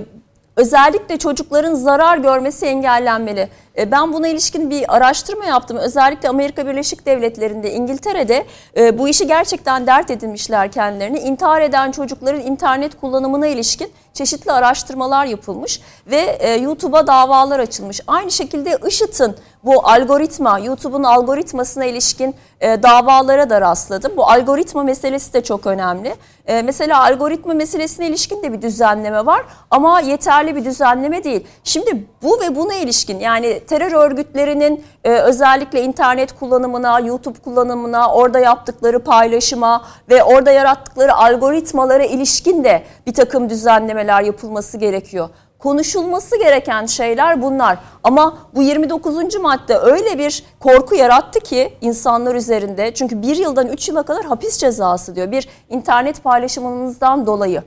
özellikle 0.58 1.18
çocukların 1.18 1.74
zarar 1.74 2.18
görmesi 2.18 2.66
engellenmeli. 2.66 3.48
E, 3.78 3.90
ben 3.90 4.12
buna 4.12 4.28
ilişkin 4.28 4.70
bir 4.70 4.96
araştırma 4.96 5.44
yaptım. 5.44 5.76
Özellikle 5.76 6.28
Amerika 6.28 6.66
Birleşik 6.66 7.06
Devletleri'nde, 7.06 7.72
İngiltere'de 7.72 8.46
e, 8.76 8.98
bu 8.98 9.08
işi 9.08 9.26
gerçekten 9.26 9.86
dert 9.86 10.10
edinmişler 10.10 10.72
kendilerini. 10.72 11.18
İntihar 11.18 11.60
eden 11.60 11.90
çocukların 11.90 12.40
internet 12.40 13.00
kullanımına 13.00 13.46
ilişkin 13.46 13.92
çeşitli 14.14 14.52
araştırmalar 14.52 15.26
yapılmış 15.26 15.80
ve 16.06 16.20
e, 16.40 16.54
YouTube'a 16.54 17.06
davalar 17.06 17.58
açılmış. 17.58 18.00
Aynı 18.06 18.30
şekilde 18.30 18.78
IŞİD'in 18.88 19.34
bu 19.68 19.88
algoritma, 19.88 20.58
YouTube'un 20.58 21.02
algoritmasına 21.02 21.84
ilişkin 21.84 22.34
e, 22.60 22.82
davalara 22.82 23.50
da 23.50 23.60
rastladım. 23.60 24.12
Bu 24.16 24.30
algoritma 24.30 24.82
meselesi 24.82 25.34
de 25.34 25.42
çok 25.42 25.66
önemli. 25.66 26.14
E, 26.46 26.62
mesela 26.62 27.02
algoritma 27.04 27.54
meselesine 27.54 28.06
ilişkin 28.06 28.42
de 28.42 28.52
bir 28.52 28.62
düzenleme 28.62 29.26
var 29.26 29.42
ama 29.70 30.00
yeterli 30.00 30.56
bir 30.56 30.64
düzenleme 30.64 31.24
değil. 31.24 31.46
Şimdi 31.64 32.06
bu 32.22 32.40
ve 32.40 32.56
buna 32.56 32.74
ilişkin 32.74 33.20
yani 33.20 33.60
terör 33.60 33.92
örgütlerinin 33.92 34.84
e, 35.04 35.10
özellikle 35.10 35.82
internet 35.82 36.38
kullanımına, 36.38 37.00
YouTube 37.00 37.38
kullanımına, 37.38 38.12
orada 38.12 38.38
yaptıkları 38.38 39.04
paylaşıma 39.04 39.84
ve 40.10 40.22
orada 40.22 40.50
yarattıkları 40.50 41.14
algoritmalara 41.14 42.04
ilişkin 42.04 42.64
de 42.64 42.82
bir 43.06 43.14
takım 43.14 43.50
düzenlemeler 43.50 44.22
yapılması 44.22 44.78
gerekiyor 44.78 45.28
konuşulması 45.58 46.38
gereken 46.38 46.86
şeyler 46.86 47.42
bunlar. 47.42 47.78
Ama 48.04 48.38
bu 48.54 48.62
29. 48.62 49.36
madde 49.36 49.78
öyle 49.78 50.18
bir 50.18 50.42
korku 50.60 50.94
yarattı 50.94 51.40
ki 51.40 51.72
insanlar 51.80 52.34
üzerinde. 52.34 52.94
Çünkü 52.94 53.22
bir 53.22 53.36
yıldan 53.36 53.68
3 53.68 53.88
yıla 53.88 54.02
kadar 54.02 54.24
hapis 54.24 54.58
cezası 54.58 55.16
diyor 55.16 55.32
bir 55.32 55.48
internet 55.68 56.24
paylaşımınızdan 56.24 57.26
dolayı. 57.26 57.62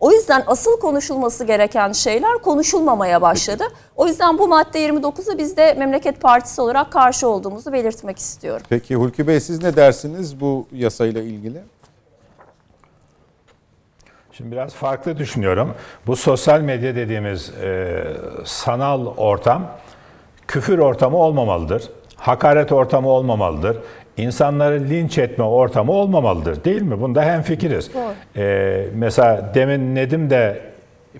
O 0.00 0.12
yüzden 0.12 0.44
asıl 0.46 0.80
konuşulması 0.80 1.44
gereken 1.44 1.92
şeyler 1.92 2.38
konuşulmamaya 2.38 3.22
başladı. 3.22 3.64
O 3.96 4.06
yüzden 4.06 4.38
bu 4.38 4.48
madde 4.48 4.88
29'a 4.88 5.38
biz 5.38 5.56
de 5.56 5.74
Memleket 5.74 6.20
Partisi 6.20 6.60
olarak 6.60 6.92
karşı 6.92 7.28
olduğumuzu 7.28 7.72
belirtmek 7.72 8.18
istiyorum. 8.18 8.66
Peki 8.68 8.96
Hulki 8.96 9.26
Bey 9.26 9.40
siz 9.40 9.62
ne 9.62 9.76
dersiniz 9.76 10.40
bu 10.40 10.66
yasayla 10.72 11.22
ilgili? 11.22 11.62
Şimdi 14.36 14.52
biraz 14.52 14.74
farklı 14.74 15.16
düşünüyorum. 15.16 15.74
Bu 16.06 16.16
sosyal 16.16 16.60
medya 16.60 16.96
dediğimiz 16.96 17.52
e, 17.62 18.02
sanal 18.44 19.06
ortam 19.06 19.62
küfür 20.48 20.78
ortamı 20.78 21.16
olmamalıdır. 21.16 21.82
Hakaret 22.16 22.72
ortamı 22.72 23.08
olmamalıdır. 23.08 23.76
İnsanları 24.16 24.80
linç 24.80 25.18
etme 25.18 25.44
ortamı 25.44 25.92
olmamalıdır 25.92 26.64
değil 26.64 26.82
mi? 26.82 27.00
Bunda 27.00 27.22
hemfikiriz. 27.24 27.90
Ee, 28.36 28.86
mesela 28.94 29.54
demin 29.54 29.94
Nedim 29.94 30.30
de 30.30 30.60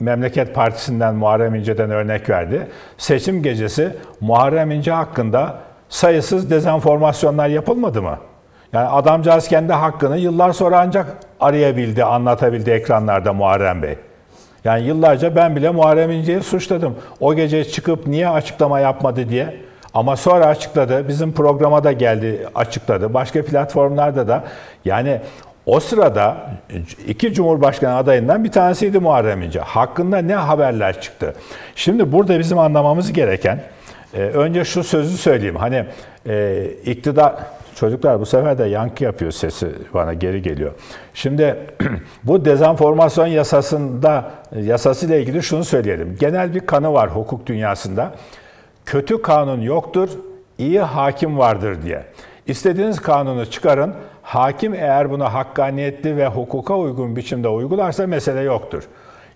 Memleket 0.01 0.55
Partisi'nden 0.55 1.15
Muharrem 1.15 1.55
İnce'den 1.55 1.91
örnek 1.91 2.31
verdi. 2.31 2.67
Seçim 2.99 3.43
gecesi 3.43 3.97
Muharrem 4.21 4.71
İnce 4.71 4.93
hakkında 4.93 5.59
sayısız 5.89 6.51
dezenformasyonlar 6.51 7.49
yapılmadı 7.49 8.03
mı? 8.03 8.19
Yani 8.77 8.89
adamcağız 8.89 9.49
kendi 9.49 9.73
hakkını 9.73 10.19
yıllar 10.19 10.53
sonra 10.53 10.81
ancak 10.81 11.07
arayabildi, 11.41 12.05
anlatabildi 12.05 12.71
ekranlarda 12.71 13.33
Muharrem 13.33 13.83
Bey. 13.83 13.97
Yani 14.65 14.87
yıllarca 14.87 15.37
ben 15.37 15.57
bile 15.57 15.71
Muharrem 15.71 16.11
İnce'yi 16.11 16.43
suçladım. 16.43 16.97
O 17.21 17.35
gece 17.35 17.65
çıkıp 17.65 18.07
niye 18.07 18.29
açıklama 18.29 18.81
yapmadı 18.81 19.29
diye. 19.29 19.57
Ama 19.95 20.17
sonra 20.17 20.47
açıkladı. 20.47 21.09
Bizim 21.09 21.33
programa 21.33 21.85
da 21.85 21.93
geldi 21.93 22.49
açıkladı. 22.55 23.15
Başka 23.15 23.45
platformlarda 23.45 24.29
da. 24.29 24.45
Yani 24.85 25.21
o 25.67 25.81
sırada 25.81 26.37
iki 27.09 27.35
Cumhurbaşkanı 27.35 27.97
adayından 27.97 28.45
bir 28.45 28.53
tanesiydi 28.53 28.99
Muharrem 28.99 29.43
İnce. 29.43 29.61
Hakkında 29.61 30.19
ne 30.19 30.35
haberler 30.35 31.01
çıktı? 31.01 31.35
Şimdi 31.77 32.13
burada 32.13 32.39
bizim 32.39 32.59
anlamamız 32.59 33.13
gereken, 33.13 33.61
e, 34.15 34.21
önce 34.21 34.65
şu 34.65 34.85
sözü 34.85 35.17
söyleyeyim. 35.17 35.57
Hani 35.57 35.85
e, 36.29 36.65
iktidar, 36.85 37.35
çocuklar 37.77 38.21
bu 38.21 38.27
sefer 38.27 38.59
de 38.59 38.65
yankı 38.65 39.05
yapıyor 39.05 39.33
sesi 39.33 39.69
bana 39.95 40.15
geri 40.15 40.43
geliyor. 40.43 40.73
Şimdi 41.15 41.57
bu 42.25 42.45
dezenformasyon 42.45 43.27
yasasında, 43.27 44.31
yasasıyla 44.61 45.17
ilgili 45.17 45.43
şunu 45.43 45.65
söyleyelim. 45.65 46.17
Genel 46.21 46.55
bir 46.55 46.61
kanı 46.61 46.93
var 46.93 47.11
hukuk 47.11 47.47
dünyasında 47.47 48.15
kötü 48.87 49.23
kanun 49.23 49.61
yoktur, 49.61 50.09
iyi 50.59 50.81
hakim 50.81 51.39
vardır 51.39 51.83
diye. 51.83 52.03
İstediğiniz 52.47 53.01
kanunu 53.01 53.47
çıkarın, 53.47 53.95
hakim 54.23 54.75
eğer 54.75 55.11
bunu 55.11 55.25
hakkaniyetli 55.25 56.17
ve 56.17 56.27
hukuka 56.27 56.77
uygun 56.79 57.17
biçimde 57.17 57.49
uygularsa 57.49 58.07
mesele 58.07 58.41
yoktur. 58.41 58.83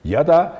Ya 0.04 0.26
da 0.26 0.52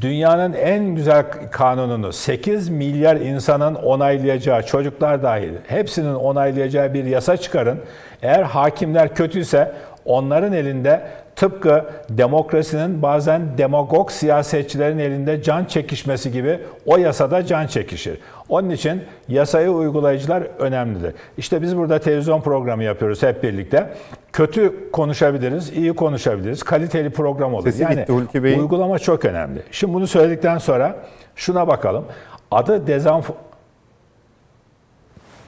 dünyanın 0.00 0.52
en 0.52 0.84
güzel 0.84 1.24
kanununu 1.50 2.12
8 2.12 2.68
milyar 2.68 3.16
insanın 3.16 3.74
onaylayacağı, 3.74 4.62
çocuklar 4.66 5.22
dahil 5.22 5.52
hepsinin 5.66 6.14
onaylayacağı 6.14 6.94
bir 6.94 7.04
yasa 7.04 7.36
çıkarın. 7.36 7.80
Eğer 8.22 8.42
hakimler 8.42 9.14
kötüyse 9.14 9.72
onların 10.04 10.52
elinde 10.52 11.02
tıpkı 11.36 11.84
demokrasinin 12.10 13.02
bazen 13.02 13.58
demagog 13.58 14.10
siyasetçilerin 14.10 14.98
elinde 14.98 15.42
can 15.42 15.64
çekişmesi 15.64 16.32
gibi 16.32 16.60
o 16.86 16.96
yasada 16.96 17.46
can 17.46 17.66
çekişir. 17.66 18.18
Onun 18.48 18.70
için 18.70 19.02
yasayı 19.28 19.70
uygulayıcılar 19.70 20.42
önemlidir. 20.58 21.14
İşte 21.38 21.62
biz 21.62 21.76
burada 21.76 21.98
televizyon 21.98 22.40
programı 22.40 22.84
yapıyoruz 22.84 23.22
hep 23.22 23.42
birlikte. 23.42 23.90
Kötü 24.32 24.90
konuşabiliriz, 24.92 25.72
iyi 25.72 25.92
konuşabiliriz. 25.92 26.62
Kaliteli 26.62 27.10
program 27.10 27.54
olur. 27.54 27.64
Sesi 27.64 27.82
yani 27.82 28.04
gitti 28.06 28.44
Bey'in. 28.44 28.58
uygulama 28.58 28.98
çok 28.98 29.24
önemli. 29.24 29.62
Şimdi 29.70 29.94
bunu 29.94 30.06
söyledikten 30.06 30.58
sonra 30.58 30.96
şuna 31.36 31.68
bakalım. 31.68 32.04
Adı 32.50 32.86
dezenf... 32.86 33.30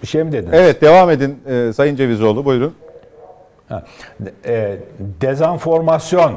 Bir 0.02 0.06
şey 0.06 0.24
mi 0.24 0.32
dediniz? 0.32 0.54
Evet 0.54 0.82
devam 0.82 1.10
edin 1.10 1.38
e, 1.46 1.72
Sayın 1.72 1.96
Cevizoğlu 1.96 2.44
buyurun. 2.44 2.74
E, 4.44 4.76
dezenformasyon 5.20 6.34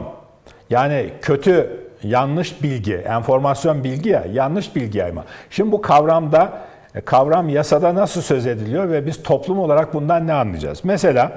yani 0.70 1.10
kötü 1.22 1.82
yanlış 2.04 2.64
bilgi, 2.64 2.96
enformasyon 2.96 3.84
bilgi 3.84 4.10
ya 4.10 4.24
yanlış 4.34 4.76
bilgi 4.76 4.98
yayma. 4.98 5.26
Şimdi 5.50 5.72
bu 5.72 5.82
kavramda 5.82 6.54
e, 6.96 7.02
kavram 7.02 7.50
yasada 7.50 7.96
nasıl 7.96 8.22
söz 8.22 8.48
ediliyor 8.48 8.90
ve 8.90 9.06
biz 9.06 9.24
toplum 9.24 9.60
olarak 9.60 9.94
bundan 9.94 10.28
ne 10.28 10.34
anlayacağız? 10.34 10.80
Mesela 10.84 11.32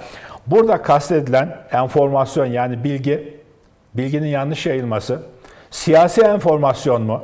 burada 0.46 0.82
kastedilen 0.82 1.56
enformasyon 1.72 2.46
yani 2.46 2.84
bilgi, 2.84 3.40
bilginin 3.94 4.28
yanlış 4.28 4.66
yayılması, 4.66 5.22
siyasi 5.70 6.20
enformasyon 6.20 7.02
mu? 7.02 7.22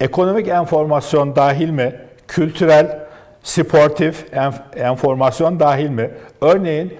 Ekonomik 0.00 0.48
enformasyon 0.48 1.36
dahil 1.36 1.70
mi? 1.70 1.94
Kültürel, 2.28 2.98
sportif 3.42 4.32
enf- 4.32 4.78
enformasyon 4.78 5.60
dahil 5.60 5.90
mi? 5.90 6.10
Örneğin 6.40 6.94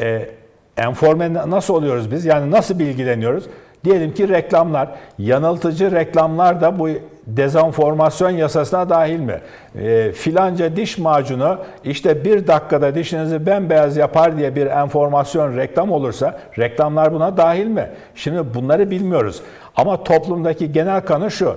e, 0.00 0.30
enforme 0.76 1.34
nasıl 1.34 1.74
oluyoruz 1.74 2.10
biz? 2.10 2.24
Yani 2.24 2.50
nasıl 2.50 2.78
bilgileniyoruz? 2.78 3.44
Diyelim 3.84 4.14
ki 4.14 4.28
reklamlar, 4.28 4.88
yanıltıcı 5.18 5.92
reklamlar 5.92 6.60
da 6.60 6.78
bu 6.78 6.88
dezenformasyon 7.26 8.30
yasasına 8.30 8.88
dahil 8.88 9.20
mi? 9.20 9.40
E, 9.78 10.12
filanca 10.12 10.76
diş 10.76 10.98
macunu 10.98 11.58
işte 11.84 12.24
bir 12.24 12.46
dakikada 12.46 12.94
dişinizi 12.94 13.46
bembeyaz 13.46 13.96
yapar 13.96 14.36
diye 14.36 14.56
bir 14.56 14.66
enformasyon 14.66 15.56
reklam 15.56 15.92
olursa 15.92 16.40
reklamlar 16.58 17.12
buna 17.12 17.36
dahil 17.36 17.66
mi? 17.66 17.90
Şimdi 18.14 18.54
bunları 18.54 18.90
bilmiyoruz. 18.90 19.42
Ama 19.76 20.04
toplumdaki 20.04 20.72
genel 20.72 21.00
kanı 21.00 21.30
şu. 21.30 21.56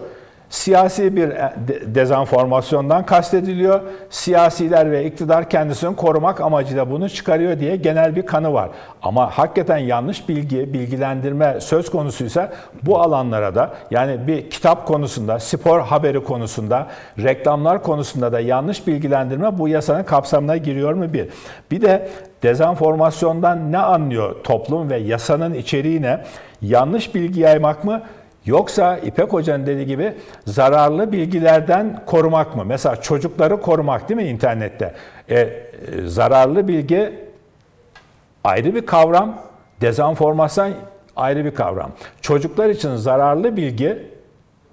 Siyasi 0.50 1.16
bir 1.16 1.30
e, 1.30 1.54
de- 1.68 1.96
dezenformasyondan 1.96 3.06
kastediliyor. 3.06 3.82
Siyasiler 4.10 4.92
ve 4.92 5.06
iktidar 5.06 5.50
kendisini 5.50 5.96
korumak 5.96 6.42
amacıyla 6.42 6.92
bunu 6.92 7.10
çıkarıyor 7.10 7.60
diye 7.60 7.76
genel 7.76 8.16
bir 8.16 8.26
kanı 8.26 8.54
var. 8.54 8.70
Ama 9.04 9.30
hakikaten 9.38 9.78
yanlış 9.78 10.30
bilgi, 10.30 10.74
bilgilendirme 10.74 11.58
söz 11.62 11.92
konusuysa 11.92 12.52
bu 12.84 13.00
alanlara 13.02 13.56
da 13.56 13.74
yani 13.92 14.28
bir 14.28 14.50
kitap 14.50 14.88
konusunda, 14.88 15.40
spor 15.40 15.80
haberi 15.80 16.24
konusunda, 16.24 16.88
reklamlar 17.20 17.84
konusunda 17.84 18.32
da 18.32 18.40
yanlış 18.40 18.88
bilgilendirme 18.88 19.58
bu 19.58 19.68
yasanın 19.68 20.04
kapsamına 20.04 20.58
giriyor 20.58 20.94
mu 20.94 21.14
bir. 21.14 21.28
Bir 21.72 21.82
de 21.82 22.10
dezenformasyondan 22.44 23.72
ne 23.72 23.78
anlıyor 23.78 24.36
toplum 24.44 24.90
ve 24.90 24.98
yasanın 24.98 25.54
içeriği 25.54 26.02
ne? 26.02 26.24
Yanlış 26.62 27.16
bilgi 27.16 27.40
yaymak 27.40 27.84
mı? 27.84 28.02
Yoksa 28.48 28.98
İpek 28.98 29.34
Hoca'nın 29.34 29.66
dediği 29.66 29.86
gibi 29.86 30.14
zararlı 30.46 31.12
bilgilerden 31.12 32.02
korumak 32.06 32.56
mı? 32.56 32.66
Mesela 32.66 32.96
çocukları 32.96 33.62
korumak 33.62 34.10
değil 34.10 34.22
mi 34.22 34.28
internette? 34.28 34.94
E, 35.30 35.40
e, 35.40 35.52
zararlı 36.06 36.68
bilgi 36.68 37.14
ayrı 38.44 38.76
bir 38.76 38.86
kavram, 38.86 39.40
dezenformasyon 39.82 40.74
ayrı 41.16 41.46
bir 41.46 41.56
kavram. 41.56 41.92
Çocuklar 42.22 42.70
için 42.70 42.96
zararlı 42.96 43.58
bilgi, 43.58 44.12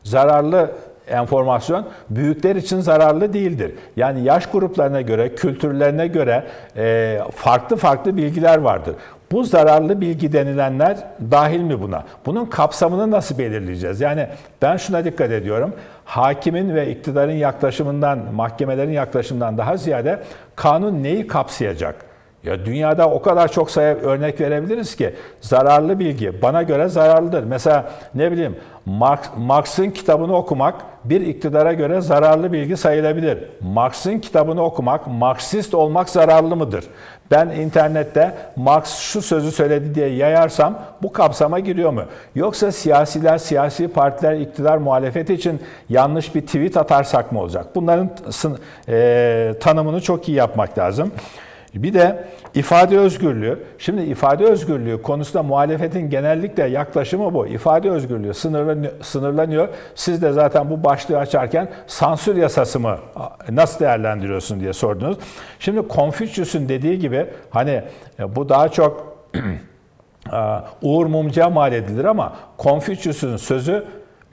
zararlı 0.03 0.71
enformasyon 1.09 1.87
büyükler 2.11 2.57
için 2.57 2.81
zararlı 2.81 3.33
değildir. 3.33 3.75
Yani 3.97 4.25
yaş 4.25 4.47
gruplarına 4.47 5.01
göre, 5.01 5.35
kültürlerine 5.35 6.07
göre 6.07 6.45
e, 6.77 7.19
farklı 7.35 7.77
farklı 7.77 8.17
bilgiler 8.17 8.59
vardır. 8.59 8.95
Bu 9.33 9.45
zararlı 9.45 10.01
bilgi 10.01 10.33
denilenler 10.33 10.97
dahil 11.31 11.61
mi 11.61 11.83
buna? 11.83 12.05
Bunun 12.27 12.47
kapsamını 12.47 13.11
nasıl 13.11 13.39
belirleyeceğiz? 13.39 14.01
Yani 14.01 14.27
ben 14.63 14.77
şuna 14.77 15.05
dikkat 15.05 15.31
ediyorum. 15.31 15.73
Hakimin 16.05 16.75
ve 16.75 16.91
iktidarın 16.91 17.33
yaklaşımından, 17.33 18.19
mahkemelerin 18.35 18.93
yaklaşımından 18.93 19.59
daha 19.59 19.77
ziyade 19.77 20.23
kanun 20.57 21.03
neyi 21.03 21.27
kapsayacak? 21.27 21.95
Ya 22.45 22.65
dünyada 22.67 23.11
o 23.11 23.23
kadar 23.23 23.53
çok 23.53 23.71
sayı 23.71 23.97
örnek 23.97 24.41
verebiliriz 24.41 24.97
ki 24.97 25.15
zararlı 25.41 25.99
bilgi 25.99 26.43
bana 26.43 26.63
göre 26.63 26.89
zararlıdır. 26.89 27.45
Mesela 27.45 27.91
ne 28.15 28.33
bileyim 28.33 28.57
Marx, 28.87 29.21
Marx'ın 29.37 29.91
kitabını 29.91 30.37
okumak 30.37 30.75
bir 31.05 31.21
iktidara 31.21 31.73
göre 31.73 32.01
zararlı 32.01 32.53
bilgi 32.53 32.77
sayılabilir. 32.77 33.39
Marx'ın 33.61 34.19
kitabını 34.19 34.63
okumak, 34.63 35.07
Marksist 35.07 35.75
olmak 35.75 36.09
zararlı 36.09 36.57
mıdır? 36.57 36.85
Ben 37.31 37.49
internette 37.49 38.35
Marx 38.57 38.95
şu 38.95 39.23
sözü 39.23 39.53
söyledi 39.53 39.95
diye 39.95 40.09
yayarsam 40.09 40.79
bu 41.03 41.13
kapsama 41.13 41.59
giriyor 41.59 41.91
mu? 41.91 42.03
Yoksa 42.35 42.73
siyasiler, 42.73 43.39
siyasi 43.39 43.89
partiler 43.89 44.33
iktidar 44.33 44.77
muhalefeti 44.77 45.35
için 45.35 45.63
yanlış 45.89 46.35
bir 46.35 46.41
tweet 46.41 46.77
atarsak 46.77 47.33
mı 47.33 47.41
olacak? 47.41 47.67
Bunların 47.75 48.11
e, 48.89 49.55
tanımını 49.61 50.01
çok 50.01 50.29
iyi 50.29 50.37
yapmak 50.37 50.79
lazım. 50.79 51.13
Bir 51.75 51.95
de 51.95 52.25
ifade 52.55 52.99
özgürlüğü. 52.99 53.59
Şimdi 53.79 54.03
ifade 54.03 54.45
özgürlüğü 54.45 55.03
konusunda 55.03 55.43
muhalefetin 55.43 56.11
genellikle 56.11 56.65
yaklaşımı 56.65 57.35
bu. 57.35 57.47
İfade 57.47 57.91
özgürlüğü 57.91 58.35
sınırlanıyor. 59.03 59.69
Siz 59.95 60.23
de 60.23 60.33
zaten 60.33 60.71
bu 60.71 60.85
başlığı 60.85 61.19
açarken 61.19 61.69
sansür 61.87 62.37
yasası 62.37 62.81
mı 62.81 62.99
nasıl 63.51 63.81
değerlendiriyorsun 63.81 64.61
diye 64.61 64.73
sordunuz. 64.73 65.19
Şimdi 65.59 65.83
Confucius'un 65.91 66.69
dediği 66.69 66.99
gibi 66.99 67.27
hani 67.51 67.83
e, 68.19 68.37
bu 68.37 68.49
daha 68.49 68.69
çok 68.69 69.17
Uğur 70.83 71.07
Mumcu'ya 71.07 71.51
mal 71.51 71.73
edilir 71.73 72.05
ama 72.05 72.33
Confucius'un 72.59 73.37
sözü 73.37 73.85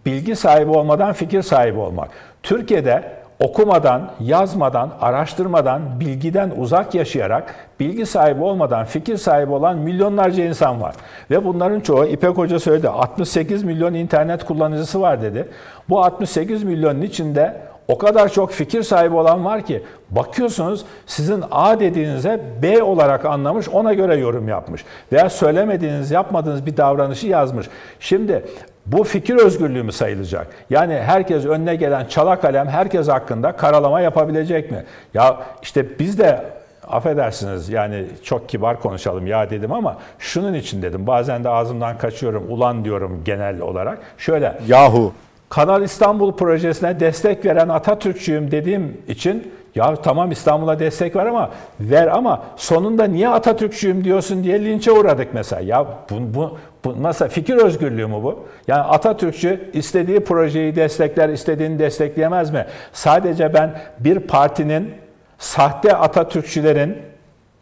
bilgi 0.05 0.35
sahibi 0.35 0.71
olmadan 0.71 1.13
fikir 1.13 1.41
sahibi 1.41 1.79
olmak. 1.79 2.09
Türkiye'de 2.43 3.20
okumadan, 3.41 4.11
yazmadan, 4.19 4.91
araştırmadan, 5.01 5.99
bilgiden 5.99 6.51
uzak 6.57 6.95
yaşayarak 6.95 7.55
bilgi 7.79 8.05
sahibi 8.05 8.43
olmadan 8.43 8.85
fikir 8.85 9.17
sahibi 9.17 9.51
olan 9.51 9.77
milyonlarca 9.77 10.43
insan 10.43 10.81
var. 10.81 10.95
Ve 11.31 11.45
bunların 11.45 11.79
çoğu 11.79 12.05
İpek 12.05 12.37
Hoca 12.37 12.59
söyledi 12.59 12.89
68 12.89 13.63
milyon 13.63 13.93
internet 13.93 14.45
kullanıcısı 14.45 15.01
var 15.01 15.21
dedi. 15.21 15.47
Bu 15.89 16.03
68 16.03 16.63
milyonun 16.63 17.01
içinde 17.01 17.61
o 17.87 17.97
kadar 17.97 18.29
çok 18.29 18.51
fikir 18.51 18.83
sahibi 18.83 19.15
olan 19.15 19.45
var 19.45 19.61
ki 19.61 19.83
bakıyorsunuz 20.09 20.85
sizin 21.05 21.43
A 21.51 21.79
dediğinize 21.79 22.41
B 22.61 22.83
olarak 22.83 23.25
anlamış 23.25 23.69
ona 23.69 23.93
göre 23.93 24.15
yorum 24.15 24.47
yapmış. 24.47 24.85
Veya 25.11 25.29
söylemediğiniz 25.29 26.11
yapmadığınız 26.11 26.65
bir 26.65 26.77
davranışı 26.77 27.27
yazmış. 27.27 27.67
Şimdi 27.99 28.45
bu 28.85 29.03
fikir 29.03 29.35
özgürlüğü 29.35 29.83
mü 29.83 29.91
sayılacak? 29.91 30.47
Yani 30.69 30.93
herkes 30.93 31.45
önüne 31.45 31.75
gelen 31.75 32.05
çala 32.05 32.39
kalem 32.39 32.67
herkes 32.67 33.07
hakkında 33.07 33.51
karalama 33.51 34.01
yapabilecek 34.01 34.71
mi? 34.71 34.83
Ya 35.13 35.39
işte 35.61 35.99
biz 35.99 36.19
de 36.19 36.43
affedersiniz 36.87 37.69
yani 37.69 38.05
çok 38.23 38.49
kibar 38.49 38.79
konuşalım 38.79 39.27
ya 39.27 39.49
dedim 39.49 39.71
ama 39.71 39.97
şunun 40.19 40.53
için 40.53 40.81
dedim. 40.81 41.07
Bazen 41.07 41.43
de 41.43 41.49
ağzımdan 41.49 41.97
kaçıyorum 41.97 42.45
ulan 42.49 42.85
diyorum 42.85 43.21
genel 43.25 43.61
olarak. 43.61 43.99
Şöyle 44.17 44.57
Yahu 44.67 45.13
Kanal 45.49 45.83
İstanbul 45.83 46.33
projesine 46.35 46.99
destek 46.99 47.45
veren 47.45 47.69
Atatürkçüyüm 47.69 48.51
dediğim 48.51 48.97
için 49.07 49.51
ya 49.75 49.95
tamam 49.95 50.31
İstanbul'a 50.31 50.79
destek 50.79 51.15
ver 51.15 51.25
ama 51.25 51.49
ver 51.79 52.07
ama 52.07 52.43
sonunda 52.55 53.03
niye 53.03 53.29
Atatürkçüyüm 53.29 54.03
diyorsun 54.03 54.43
diye 54.43 54.65
linçe 54.65 54.91
uğradık 54.91 55.27
mesela. 55.33 55.61
Ya 55.61 55.85
bu, 56.09 56.15
bu, 56.35 56.57
bu 56.85 57.03
nasıl 57.03 57.27
fikir 57.27 57.55
özgürlüğü 57.55 58.07
mü 58.07 58.23
bu? 58.23 58.45
Yani 58.67 58.81
Atatürkçü 58.81 59.69
istediği 59.73 60.19
projeyi 60.19 60.75
destekler, 60.75 61.29
istediğini 61.29 61.79
destekleyemez 61.79 62.51
mi? 62.51 62.65
Sadece 62.93 63.53
ben 63.53 63.79
bir 63.99 64.19
partinin 64.19 64.93
sahte 65.37 65.95
Atatürkçülerin 65.95 66.97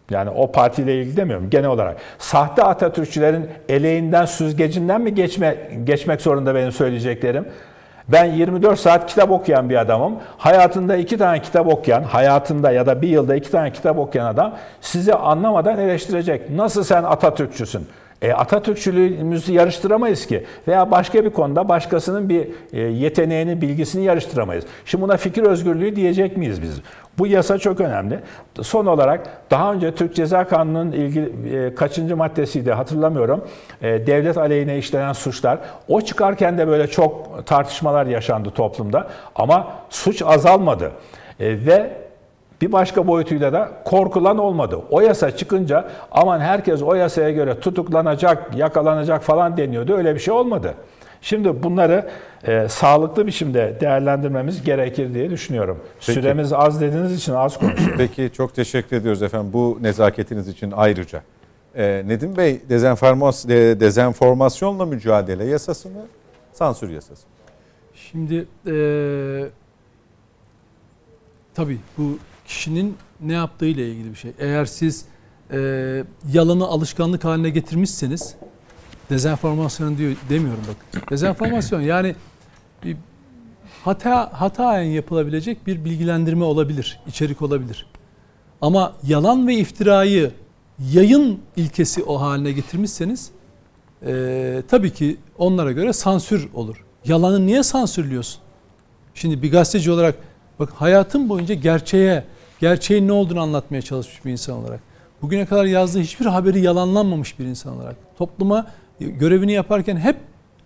yani 0.10 0.30
o 0.30 0.52
partiyle 0.52 1.00
ilgili 1.00 1.18
demiyorum 1.18 1.50
genel 1.50 1.70
olarak. 1.70 1.98
Sahte 2.18 2.64
Atatürkçülerin 2.64 3.48
eleğinden, 3.70 4.26
süzgecinden 4.26 5.02
mi 5.02 5.16
geçme, 5.16 5.58
geçmek 5.84 6.22
zorunda 6.22 6.56
benim 6.56 6.72
söyleyeceklerim? 6.72 7.46
Ben 8.12 8.26
24 8.26 8.80
saat 8.80 9.08
kitap 9.08 9.32
okuyan 9.32 9.70
bir 9.70 9.76
adamım. 9.76 10.16
Hayatında 10.38 10.96
iki 10.96 11.18
tane 11.18 11.42
kitap 11.42 11.68
okuyan, 11.68 12.04
hayatında 12.04 12.72
ya 12.72 12.86
da 12.86 13.02
bir 13.02 13.08
yılda 13.08 13.36
iki 13.36 13.52
tane 13.52 13.72
kitap 13.72 13.98
okuyan 13.98 14.26
adam 14.26 14.56
sizi 14.82 15.14
anlamadan 15.14 15.78
eleştirecek. 15.78 16.50
Nasıl 16.50 16.84
sen 16.84 17.04
Atatürkçüsün? 17.04 17.88
E, 18.22 18.34
Atatürkçülüğümüzü 18.34 19.54
yarıştıramayız 19.54 20.26
ki. 20.26 20.46
Veya 20.68 20.92
başka 20.92 21.26
bir 21.26 21.30
konuda 21.30 21.70
başkasının 21.70 22.30
bir 22.30 22.48
e, 22.74 22.80
yeteneğini, 22.80 23.62
bilgisini 23.62 24.04
yarıştıramayız. 24.04 24.66
Şimdi 24.86 25.04
buna 25.04 25.18
fikir 25.18 25.44
özgürlüğü 25.44 25.96
diyecek 25.96 26.38
miyiz 26.38 26.62
biz? 26.62 26.82
Bu 27.18 27.28
yasa 27.28 27.58
çok 27.58 27.82
önemli. 27.82 28.20
Son 28.62 28.86
olarak 28.86 29.28
daha 29.52 29.74
önce 29.74 29.96
Türk 29.96 30.16
Ceza 30.16 30.48
Kanunu'nun 30.48 30.92
ilgili 30.92 31.56
e, 31.58 31.76
kaçıncı 31.76 32.18
maddesiydi 32.18 32.72
hatırlamıyorum. 32.72 33.48
E, 33.82 34.08
devlet 34.08 34.38
aleyhine 34.38 34.78
işlenen 34.78 35.14
suçlar. 35.14 35.60
O 35.88 36.02
çıkarken 36.02 36.58
de 36.58 36.68
böyle 36.68 36.88
çok 36.88 37.30
tartışmalar 37.46 38.06
yaşandı 38.06 38.50
toplumda. 38.50 39.08
Ama 39.36 39.68
suç 39.90 40.22
azalmadı. 40.22 40.92
E, 41.40 41.66
ve 41.66 42.09
bir 42.62 42.72
başka 42.72 43.08
boyutuyla 43.08 43.54
da 43.54 43.72
korkulan 43.86 44.38
olmadı. 44.38 44.80
O 44.90 45.02
yasa 45.02 45.32
çıkınca 45.38 45.90
aman 46.12 46.40
herkes 46.40 46.82
o 46.84 46.94
yasaya 46.96 47.32
göre 47.32 47.60
tutuklanacak, 47.60 48.56
yakalanacak 48.56 49.24
falan 49.24 49.58
deniyordu. 49.58 49.94
Öyle 49.98 50.16
bir 50.16 50.20
şey 50.20 50.34
olmadı. 50.34 50.74
Şimdi 51.22 51.64
bunları 51.64 52.10
e, 52.48 52.68
sağlıklı 52.70 53.28
biçimde 53.28 53.78
değerlendirmemiz 53.82 54.64
gerekir 54.64 55.14
diye 55.14 55.30
düşünüyorum. 55.30 55.80
Peki. 56.00 56.12
Süremiz 56.14 56.54
az 56.54 56.82
dediğiniz 56.82 57.14
için 57.16 57.34
az 57.34 57.60
konuşuyorum. 57.60 57.96
Peki 57.98 58.30
çok 58.34 58.56
teşekkür 58.56 58.98
ediyoruz 58.98 59.22
efendim 59.24 59.54
bu 59.54 59.78
nezaketiniz 59.82 60.48
için 60.48 60.74
ayrıca. 60.76 61.22
Ee, 61.76 62.04
Nedim 62.08 62.38
Bey 62.38 62.62
dezenformas, 62.70 63.48
de- 63.48 63.80
dezenformasyonla 63.80 64.86
mücadele 64.86 65.46
yasası 65.46 65.90
mı? 65.90 66.02
Sansür 66.54 66.90
yasası 66.90 67.28
mı? 67.28 67.34
Şimdi 67.96 68.46
eee 68.66 69.46
tabii 71.56 71.78
bu 71.98 72.18
kişinin 72.54 72.98
ne 73.22 73.34
yaptığıyla 73.34 73.84
ilgili 73.84 74.10
bir 74.12 74.16
şey. 74.16 74.32
Eğer 74.40 74.66
siz 74.66 75.06
eee 75.54 76.04
yalanı 76.34 76.66
alışkanlık 76.66 77.24
haline 77.24 77.50
getirmişseniz 77.50 78.36
dezenformasyon 79.10 79.98
diyor 79.98 80.16
demiyorum 80.30 80.64
bakın. 80.68 81.10
Dezenformasyon 81.10 81.82
yani 81.82 82.16
bir 82.84 82.98
hata 83.84 84.30
hataen 84.34 84.84
yapılabilecek 84.84 85.68
bir 85.68 85.86
bilgilendirme 85.86 86.44
olabilir, 86.44 87.00
içerik 87.08 87.42
olabilir. 87.42 87.86
Ama 88.62 88.94
yalan 89.04 89.48
ve 89.48 89.56
iftirayı 89.56 90.32
yayın 90.92 91.40
ilkesi 91.56 92.04
o 92.04 92.22
haline 92.22 92.52
getirmişseniz 92.52 93.32
eee, 94.06 94.62
tabii 94.68 94.94
ki 94.94 95.18
onlara 95.38 95.72
göre 95.72 95.94
sansür 95.94 96.50
olur. 96.54 96.86
Yalanı 97.06 97.46
niye 97.48 97.64
sansürlüyorsun? 97.64 98.42
Şimdi 99.16 99.42
bir 99.42 99.52
gazeteci 99.52 99.92
olarak 99.92 100.16
bak 100.60 100.70
hayatım 100.76 101.30
boyunca 101.30 101.56
gerçeğe, 101.56 102.24
gerçeğin 102.60 103.08
ne 103.08 103.12
olduğunu 103.12 103.42
anlatmaya 103.42 103.82
çalışmış 103.82 104.26
bir 104.26 104.32
insan 104.32 104.58
olarak. 104.58 104.80
Bugüne 105.22 105.46
kadar 105.46 105.66
yazdığı 105.66 106.00
hiçbir 106.00 106.26
haberi 106.26 106.62
yalanlanmamış 106.62 107.40
bir 107.40 107.46
insan 107.46 107.76
olarak. 107.76 107.96
Topluma 108.18 108.68
görevini 109.00 109.52
yaparken 109.52 109.98
hep 109.98 110.16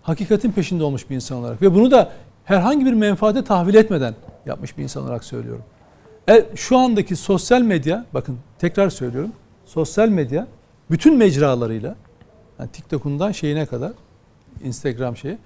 hakikatin 0.02 0.52
peşinde 0.52 0.84
olmuş 0.84 1.10
bir 1.10 1.16
insan 1.16 1.38
olarak. 1.38 1.62
Ve 1.62 1.74
bunu 1.74 1.92
da 1.92 2.12
herhangi 2.46 2.86
bir 2.86 2.94
menfaate 2.94 3.44
tahvil 3.44 3.76
etmeden 3.76 4.16
yapmış 4.46 4.78
bir 4.78 4.84
insan 4.84 5.04
olarak 5.04 5.24
söylüyorum. 5.24 5.64
E, 6.30 6.46
şu 6.56 6.78
andaki 6.78 7.16
sosyal 7.16 7.62
medya, 7.62 8.06
bakın 8.14 8.38
tekrar 8.60 8.90
söylüyorum. 8.90 9.32
Sosyal 9.66 10.10
medya 10.10 10.48
bütün 10.92 11.18
mecralarıyla, 11.18 11.96
yani 12.60 12.70
TikTok'undan 12.70 13.32
şeyine 13.32 13.66
kadar, 13.66 13.92
Instagram 14.64 15.18
şeyi, 15.18 15.38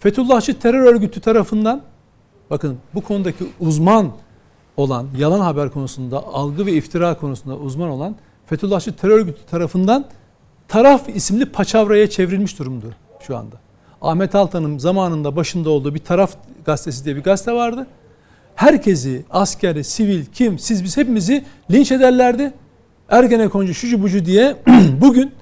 Fethullahçı 0.00 0.58
terör 0.58 0.94
örgütü 0.94 1.20
tarafından 1.20 1.82
bakın 2.50 2.78
bu 2.94 3.00
konudaki 3.00 3.44
uzman 3.60 4.12
olan 4.76 5.06
yalan 5.18 5.40
haber 5.40 5.70
konusunda 5.70 6.26
algı 6.26 6.66
ve 6.66 6.72
iftira 6.72 7.18
konusunda 7.18 7.56
uzman 7.56 7.88
olan 7.88 8.16
Fethullahçı 8.46 8.96
terör 8.96 9.18
örgütü 9.18 9.46
tarafından 9.50 10.04
taraf 10.68 11.08
isimli 11.08 11.46
paçavraya 11.46 12.10
çevrilmiş 12.10 12.58
durumdur 12.58 12.92
şu 13.20 13.36
anda. 13.36 13.56
Ahmet 14.02 14.34
Altan'ın 14.34 14.78
zamanında 14.78 15.36
başında 15.36 15.70
olduğu 15.70 15.94
bir 15.94 16.00
taraf 16.00 16.34
gazetesi 16.64 17.04
diye 17.04 17.16
bir 17.16 17.22
gazete 17.22 17.52
vardı. 17.52 17.86
Herkesi, 18.54 19.24
askeri, 19.30 19.84
sivil, 19.84 20.24
kim, 20.24 20.58
siz 20.58 20.84
biz 20.84 20.96
hepimizi 20.96 21.44
linç 21.70 21.92
ederlerdi. 21.92 22.52
Ergenekoncu, 23.08 23.74
şucu 23.74 24.02
bucu 24.02 24.24
diye 24.24 24.56
bugün 25.00 25.32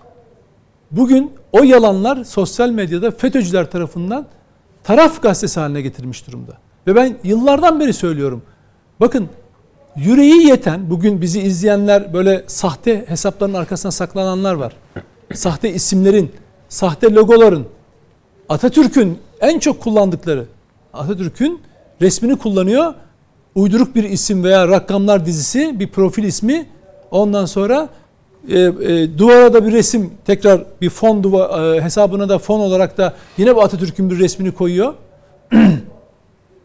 bugün 0.90 1.32
o 1.52 1.62
yalanlar 1.62 2.24
sosyal 2.24 2.70
medyada 2.70 3.10
FETÖ'cüler 3.10 3.70
tarafından 3.70 4.26
taraf 4.84 5.22
gazetesi 5.22 5.60
haline 5.60 5.82
getirilmiş 5.82 6.26
durumda. 6.26 6.52
Ve 6.86 6.96
ben 6.96 7.16
yıllardan 7.24 7.80
beri 7.80 7.92
söylüyorum. 7.92 8.42
Bakın 9.00 9.28
yüreği 9.96 10.46
yeten 10.46 10.90
bugün 10.90 11.20
bizi 11.20 11.40
izleyenler 11.40 12.12
böyle 12.12 12.44
sahte 12.46 13.04
hesapların 13.08 13.54
arkasına 13.54 13.92
saklananlar 13.92 14.54
var. 14.54 14.76
Sahte 15.34 15.72
isimlerin, 15.72 16.32
sahte 16.68 17.14
logoların, 17.14 17.66
Atatürk'ün 18.48 19.18
en 19.40 19.58
çok 19.58 19.80
kullandıkları 19.80 20.44
Atatürk'ün 20.92 21.60
resmini 22.00 22.36
kullanıyor. 22.36 22.94
Uyduruk 23.54 23.94
bir 23.94 24.04
isim 24.04 24.44
veya 24.44 24.68
rakamlar 24.68 25.26
dizisi, 25.26 25.80
bir 25.80 25.88
profil 25.88 26.24
ismi. 26.24 26.66
Ondan 27.10 27.46
sonra 27.46 27.88
e, 28.48 28.58
e, 28.58 29.18
duvara 29.18 29.54
da 29.54 29.66
bir 29.66 29.72
resim 29.72 30.10
tekrar 30.26 30.64
bir 30.80 30.90
fon 30.90 31.22
duva, 31.22 31.74
e, 31.76 31.80
hesabına 31.80 32.28
da 32.28 32.38
fon 32.38 32.60
olarak 32.60 32.98
da 32.98 33.14
yine 33.38 33.56
bu 33.56 33.62
Atatürk'ün 33.62 34.10
bir 34.10 34.18
resmini 34.18 34.52
koyuyor. 34.52 34.94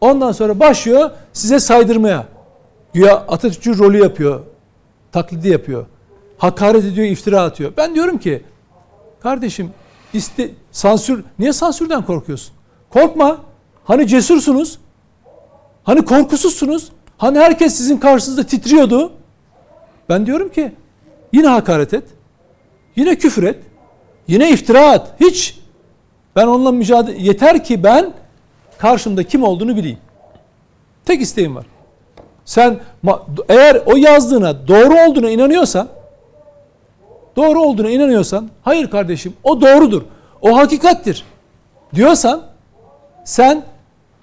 Ondan 0.00 0.32
sonra 0.32 0.60
başlıyor 0.60 1.10
size 1.32 1.60
saydırmaya. 1.60 2.26
Güya 2.92 3.16
Atatürk'ün 3.16 3.78
rolü 3.78 3.98
yapıyor. 3.98 4.40
Taklidi 5.12 5.48
yapıyor. 5.48 5.86
Hakaret 6.38 6.84
ediyor, 6.84 7.06
iftira 7.06 7.42
atıyor. 7.42 7.72
Ben 7.76 7.94
diyorum 7.94 8.18
ki 8.18 8.42
kardeşim 9.20 9.70
iste, 10.12 10.50
sansür 10.72 11.24
niye 11.38 11.52
sansürden 11.52 12.02
korkuyorsun? 12.04 12.54
Korkma. 12.90 13.38
Hani 13.84 14.06
cesursunuz? 14.06 14.78
Hani 15.84 16.04
korkusuzsunuz? 16.04 16.92
Hani 17.18 17.38
herkes 17.38 17.74
sizin 17.74 17.96
karşınızda 17.98 18.46
titriyordu? 18.46 19.12
Ben 20.08 20.26
diyorum 20.26 20.48
ki 20.48 20.72
yine 21.32 21.46
hakaret 21.46 21.94
et. 21.94 22.04
Yine 22.96 23.16
küfür 23.16 23.42
et. 23.42 23.58
Yine 24.28 24.50
iftira 24.50 24.90
at. 24.90 25.20
Hiç. 25.20 25.60
Ben 26.36 26.46
onunla 26.46 26.72
mücadele 26.72 27.22
yeter 27.22 27.64
ki 27.64 27.84
ben 27.84 28.12
karşımda 28.80 29.22
kim 29.22 29.44
olduğunu 29.44 29.76
bileyim. 29.76 29.98
Tek 31.04 31.20
isteğim 31.20 31.56
var. 31.56 31.66
Sen 32.44 32.80
eğer 33.48 33.82
o 33.86 33.96
yazdığına 33.96 34.68
doğru 34.68 34.98
olduğuna 35.08 35.30
inanıyorsan 35.30 35.88
doğru 37.36 37.62
olduğuna 37.62 37.90
inanıyorsan 37.90 38.50
hayır 38.62 38.90
kardeşim 38.90 39.34
o 39.42 39.60
doğrudur. 39.60 40.02
O 40.42 40.56
hakikattir 40.56 41.24
diyorsan 41.94 42.42
sen 43.24 43.62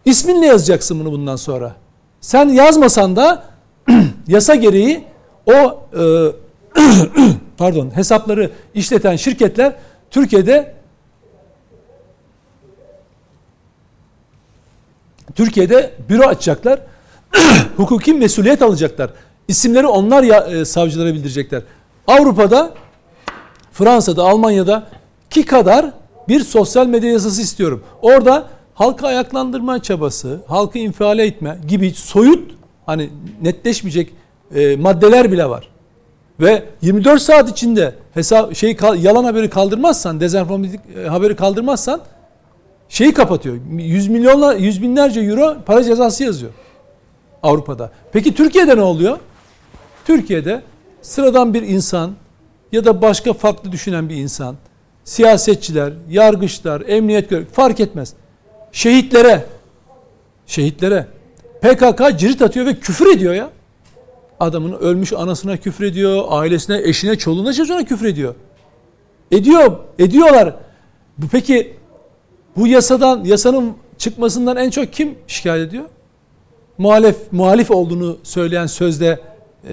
isminle 0.06 0.46
yazacaksın 0.46 1.00
bunu 1.00 1.12
bundan 1.12 1.36
sonra. 1.36 1.76
Sen 2.22 2.50
yazmasan 2.50 3.16
da 3.16 3.44
yasa 4.28 4.56
gereği 4.56 5.04
o 5.46 5.80
e, 5.98 6.04
pardon 7.58 7.96
hesapları 7.96 8.52
işleten 8.74 9.16
şirketler 9.16 9.74
Türkiye'de 10.12 10.77
Türkiye'de 15.38 15.92
büro 16.10 16.24
açacaklar. 16.24 16.80
Hukuki 17.78 18.14
mesuliyet 18.14 18.62
alacaklar. 18.62 19.10
İsimleri 19.48 19.88
onlar 19.88 20.24
ya, 20.24 20.40
e, 20.40 20.66
savcılara 20.66 21.14
bildirecekler. 21.14 21.62
Avrupa'da, 22.08 22.74
Fransa'da, 23.72 24.24
Almanya'da 24.24 24.88
ki 25.30 25.46
kadar 25.46 25.92
bir 26.28 26.40
sosyal 26.40 26.88
medya 26.88 27.12
yasası 27.12 27.42
istiyorum. 27.42 27.84
Orada 28.02 28.48
halkı 28.74 29.08
ayaklandırma 29.08 29.82
çabası, 29.82 30.40
halkı 30.48 30.80
infiale 30.80 31.26
etme 31.26 31.58
gibi 31.68 31.92
soyut 31.92 32.52
hani 32.86 33.10
netleşmeyecek 33.42 34.14
e, 34.56 34.76
maddeler 34.76 35.32
bile 35.32 35.50
var. 35.50 35.70
Ve 36.40 36.64
24 36.82 37.22
saat 37.22 37.50
içinde 37.50 37.96
hesap 38.14 38.56
şey 38.56 38.78
yalan 38.98 39.24
haberi 39.24 39.50
kaldırmazsan, 39.50 40.20
dezenformatif 40.20 40.82
e, 40.98 41.08
haberi 41.08 41.36
kaldırmazsan 41.36 42.02
şeyi 42.90 43.14
kapatıyor. 43.14 43.58
Yüz 43.72 44.08
milyonlar, 44.08 44.56
yüz 44.56 44.82
binlerce 44.82 45.20
euro 45.20 45.58
para 45.66 45.84
cezası 45.84 46.24
yazıyor 46.24 46.52
Avrupa'da. 47.44 47.92
Peki 48.12 48.36
Türkiye'de 48.36 48.78
ne 48.78 48.82
oluyor? 48.82 49.18
Türkiye'de 50.06 50.62
sıradan 51.02 51.54
bir 51.54 51.62
insan 51.62 52.12
ya 52.72 52.86
da 52.86 53.02
başka 53.02 53.34
farklı 53.34 53.72
düşünen 53.72 54.10
bir 54.10 54.16
insan, 54.16 54.56
siyasetçiler, 55.04 55.94
yargıçlar, 56.10 56.84
emniyet 56.88 57.30
gör 57.30 57.46
fark 57.46 57.80
etmez. 57.80 58.14
Şehitlere, 58.72 59.46
şehitlere 60.48 61.08
PKK 61.62 62.20
cirit 62.20 62.42
atıyor 62.42 62.66
ve 62.66 62.80
küfür 62.80 63.16
ediyor 63.16 63.34
ya. 63.34 63.50
Adamın 64.40 64.74
ölmüş 64.74 65.14
anasına 65.14 65.58
küfür 65.58 65.86
ediyor, 65.86 66.24
ailesine, 66.30 66.82
eşine, 66.84 67.18
çoluğuna, 67.18 67.54
çocuğuna 67.54 67.86
küfür 67.86 68.06
ediyor. 68.06 68.36
Ediyor, 69.32 69.78
ediyorlar. 70.00 70.56
Bu 71.18 71.28
peki 71.32 71.74
bu 72.58 72.68
yasadan, 72.68 73.24
yasanın 73.24 73.74
çıkmasından 73.98 74.58
en 74.58 74.70
çok 74.70 74.94
kim 74.94 75.16
şikayet 75.28 75.68
ediyor? 75.68 75.84
Muhalif, 76.78 77.16
muhalif 77.32 77.72
olduğunu 77.72 78.18
söyleyen 78.24 78.66
sözde 78.66 79.20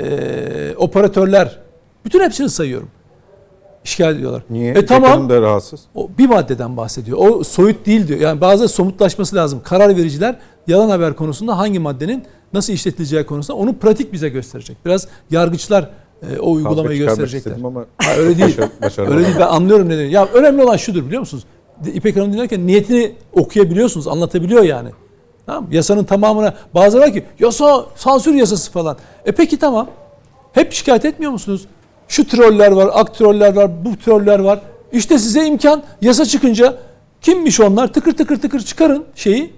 e, 0.01 0.75
operatörler. 0.77 1.59
Bütün 2.05 2.21
hepsini 2.21 2.49
sayıyorum. 2.51 2.89
İşgal 3.85 4.15
ediyorlar. 4.17 4.43
Niye? 4.51 4.73
E 4.75 4.87
tamam. 4.87 5.31
Da 5.31 5.41
rahatsız. 5.41 5.81
O 5.95 6.11
bir 6.19 6.27
maddeden 6.29 6.77
bahsediyor. 6.77 7.19
O 7.21 7.45
soyut 7.45 7.87
değil 7.87 8.09
diyor. 8.09 8.21
Yani 8.21 8.41
bazı 8.41 8.69
somutlaşması 8.69 9.37
lazım. 9.37 9.61
Karar 9.65 9.89
vericiler 9.97 10.37
yalan 10.67 10.91
haber 10.91 11.15
konusunda 11.17 11.59
hangi 11.59 11.79
maddenin 11.79 12.25
nasıl 12.53 12.73
işletileceği 12.73 13.27
konusunda 13.27 13.59
onu 13.59 13.77
pratik 13.77 14.13
bize 14.13 14.29
gösterecek. 14.29 14.77
Biraz 14.85 15.09
yargıçlar 15.31 15.91
e, 16.23 16.39
o 16.39 16.53
uygulamayı 16.53 16.99
gösterecekler. 16.99 17.53
ama 17.65 17.85
Ha, 17.99 18.13
öyle 18.19 18.39
değil. 18.39 18.59
başar- 18.59 18.71
başarılı 18.83 19.15
öyle 19.15 19.25
değil. 19.27 19.37
Ben 19.41 19.47
anlıyorum 19.47 19.89
ne 19.89 19.97
diyor. 19.99 20.09
Ya 20.11 20.27
önemli 20.27 20.63
olan 20.63 20.77
şudur 20.77 21.07
biliyor 21.07 21.21
musunuz? 21.21 21.45
İpek 21.95 22.17
Hanım 22.17 22.33
dinlerken 22.33 22.67
niyetini 22.67 23.13
okuyabiliyorsunuz, 23.33 24.09
anlatabiliyor 24.09 24.63
yani. 24.63 24.89
Tamam? 25.47 25.67
Yasanın 25.71 26.05
tamamına 26.05 26.55
bazıları 26.75 27.13
ki 27.13 27.25
yasa 27.39 27.85
sansür 27.97 28.35
yasası 28.35 28.73
falan. 28.73 28.97
E 29.25 29.33
peki 29.33 29.59
tamam. 29.59 29.87
Hep 30.53 30.73
şikayet 30.73 31.05
etmiyor 31.05 31.33
musunuz? 31.33 31.67
Şu 32.09 32.27
troller 32.27 32.73
var, 32.73 32.91
ak 32.93 33.15
troller 33.15 33.57
var, 33.57 33.85
bu 33.85 33.97
troller 33.97 34.39
var. 34.39 34.61
İşte 34.93 35.19
size 35.19 35.47
imkan 35.47 35.83
yasa 36.01 36.25
çıkınca 36.25 36.77
kimmiş 37.23 37.61
onlar? 37.61 37.93
Tıkır 37.93 38.13
tıkır 38.13 38.41
tıkır 38.41 38.61
çıkarın 38.61 39.05
şeyi. 39.15 39.53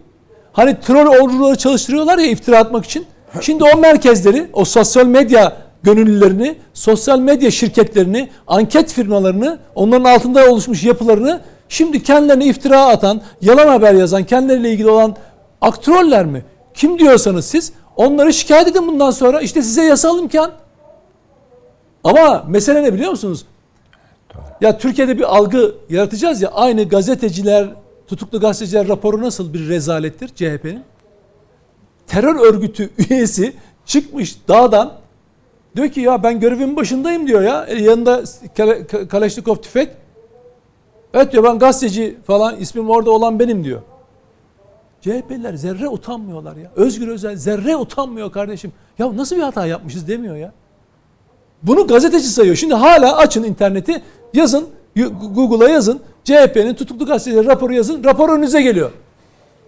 Hani 0.53 0.81
troll 0.81 1.07
orduları 1.07 1.57
çalıştırıyorlar 1.57 2.19
ya 2.19 2.27
iftira 2.27 2.59
atmak 2.59 2.85
için. 2.85 3.07
Şimdi 3.41 3.65
o 3.75 3.79
merkezleri, 3.79 4.49
o 4.53 4.65
sosyal 4.65 5.07
medya 5.07 5.57
gönüllülerini, 5.83 6.57
sosyal 6.75 7.19
medya 7.19 7.51
şirketlerini, 7.51 8.29
anket 8.47 8.93
firmalarını, 8.93 9.59
onların 9.75 10.05
altında 10.05 10.51
oluşmuş 10.51 10.85
yapılarını 10.85 11.41
şimdi 11.69 12.03
kendilerine 12.03 12.45
iftira 12.47 12.87
atan, 12.87 13.23
yalan 13.43 13.69
haber 13.69 13.95
yazan, 13.95 14.25
kendileriyle 14.25 14.71
ilgili 14.73 14.91
olan 14.91 15.17
aktroller 15.61 16.25
mi? 16.27 16.45
Kim 16.75 16.99
diyorsanız 16.99 17.45
siz 17.47 17.73
onları 17.97 18.33
şikayet 18.33 18.69
edin 18.69 18.89
bundan 18.89 19.11
sonra. 19.11 19.41
İşte 19.41 19.63
size 19.63 19.85
yasal 19.85 20.19
imkan. 20.19 20.53
Ama 22.05 22.45
mesele 22.49 22.83
ne 22.83 22.95
biliyor 22.95 23.11
musunuz? 23.11 23.45
Ya 24.61 24.79
Türkiye'de 24.79 25.19
bir 25.19 25.37
algı 25.37 25.75
yaratacağız 25.91 26.43
ya 26.43 26.49
aynı 26.49 26.89
gazeteciler, 26.89 27.69
tutuklu 28.07 28.41
gazeteciler 28.41 28.89
raporu 28.89 29.23
nasıl 29.23 29.55
bir 29.55 29.69
rezalettir 29.69 30.29
CHP'nin? 30.29 30.83
Terör 32.07 32.41
örgütü 32.55 32.91
üyesi 33.11 33.53
çıkmış 33.87 34.37
dağdan 34.49 34.93
diyor 35.77 35.89
ki 35.89 36.01
ya 36.01 36.23
ben 36.23 36.41
görevimin 36.41 36.77
başındayım 36.77 37.27
diyor 37.27 37.43
ya. 37.43 37.65
E, 37.69 37.83
yanında 37.83 38.23
Kale- 38.57 38.87
Ka- 38.87 39.09
Kaleşnikov 39.09 39.57
tüfek. 39.57 39.89
Evet 41.17 41.33
diyor 41.33 41.45
ben 41.45 41.59
gazeteci 41.59 42.17
falan 42.27 42.57
ismim 42.57 42.91
orada 42.91 43.11
olan 43.11 43.39
benim 43.39 43.65
diyor. 43.65 43.83
CHP'liler 45.01 45.55
zerre 45.55 45.89
utanmıyorlar 45.89 46.57
ya. 46.57 46.71
Özgür 46.77 47.09
Özel 47.09 47.37
zerre 47.37 47.77
utanmıyor 47.77 48.33
kardeşim. 48.33 48.73
Ya 48.99 49.17
nasıl 49.17 49.37
bir 49.37 49.43
hata 49.43 49.67
yapmışız 49.67 50.09
demiyor 50.09 50.37
ya. 50.37 50.53
Bunu 51.63 51.87
gazeteci 51.87 52.29
sayıyor. 52.29 52.57
Şimdi 52.57 52.75
hala 52.75 53.17
açın 53.17 53.43
interneti 53.43 54.03
yazın 54.35 54.69
Google'a 55.35 55.69
yazın. 55.69 56.01
CHP'nin 56.25 56.75
tutuklu 56.75 57.07
gazetecileri 57.07 57.47
raporu 57.47 57.73
yazın. 57.73 58.05
Rapor 58.05 58.29
önünüze 58.29 58.63
geliyor. 58.63 58.91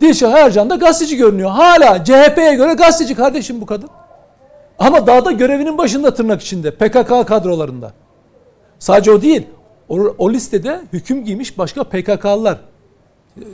Dilşah 0.01 0.33
Ercan 0.33 0.71
da 0.71 0.75
gazeteci 0.75 1.17
görünüyor. 1.17 1.51
Hala 1.51 2.05
CHP'ye 2.05 2.55
göre 2.55 2.75
gazeteci 2.75 3.15
kardeşim 3.15 3.61
bu 3.61 3.67
kadın. 3.67 3.91
Ama 4.79 5.07
dağda 5.07 5.33
görevinin 5.33 5.79
başında 5.79 6.15
tırnak 6.15 6.43
içinde. 6.43 6.71
PKK 6.71 7.27
kadrolarında. 7.29 7.93
Sadece 8.79 9.11
o 9.11 9.23
değil. 9.23 9.47
O, 9.89 9.99
o 10.19 10.33
listede 10.33 10.81
hüküm 10.93 11.25
giymiş 11.25 11.59
başka 11.59 11.85
PKK'lılar. 11.85 12.59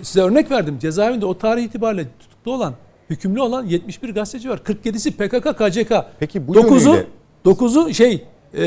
Size 0.02 0.20
örnek 0.22 0.50
verdim. 0.50 0.78
Cezaevinde 0.78 1.26
o 1.26 1.38
tarih 1.38 1.62
itibariyle 1.64 2.06
tutuklu 2.20 2.52
olan, 2.54 2.74
hükümlü 3.10 3.40
olan 3.40 3.66
71 3.66 4.14
gazeteci 4.14 4.50
var. 4.50 4.58
47'si 4.64 5.10
PKK, 5.10 5.58
KCK. 5.58 5.92
Peki 6.20 6.48
bu 6.48 6.52
9'u 6.54 6.76
yönüyle- 6.94 7.06
9'u 7.44 7.94
şey 7.94 8.24
e, 8.54 8.60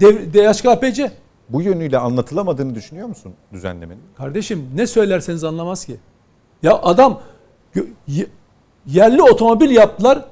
dev, 0.00 0.32
DHKPC. 0.34 1.10
Bu 1.48 1.62
yönüyle 1.62 1.98
anlatılamadığını 1.98 2.74
düşünüyor 2.74 3.08
musun 3.08 3.32
düzenlemenin? 3.52 4.02
Kardeşim 4.16 4.70
ne 4.74 4.86
söylerseniz 4.86 5.44
anlamaz 5.44 5.84
ki. 5.86 5.96
Ya 6.62 6.78
adam 6.82 7.20
yerli 8.86 9.22
otomobil 9.22 9.70
yaptılar. 9.70 10.24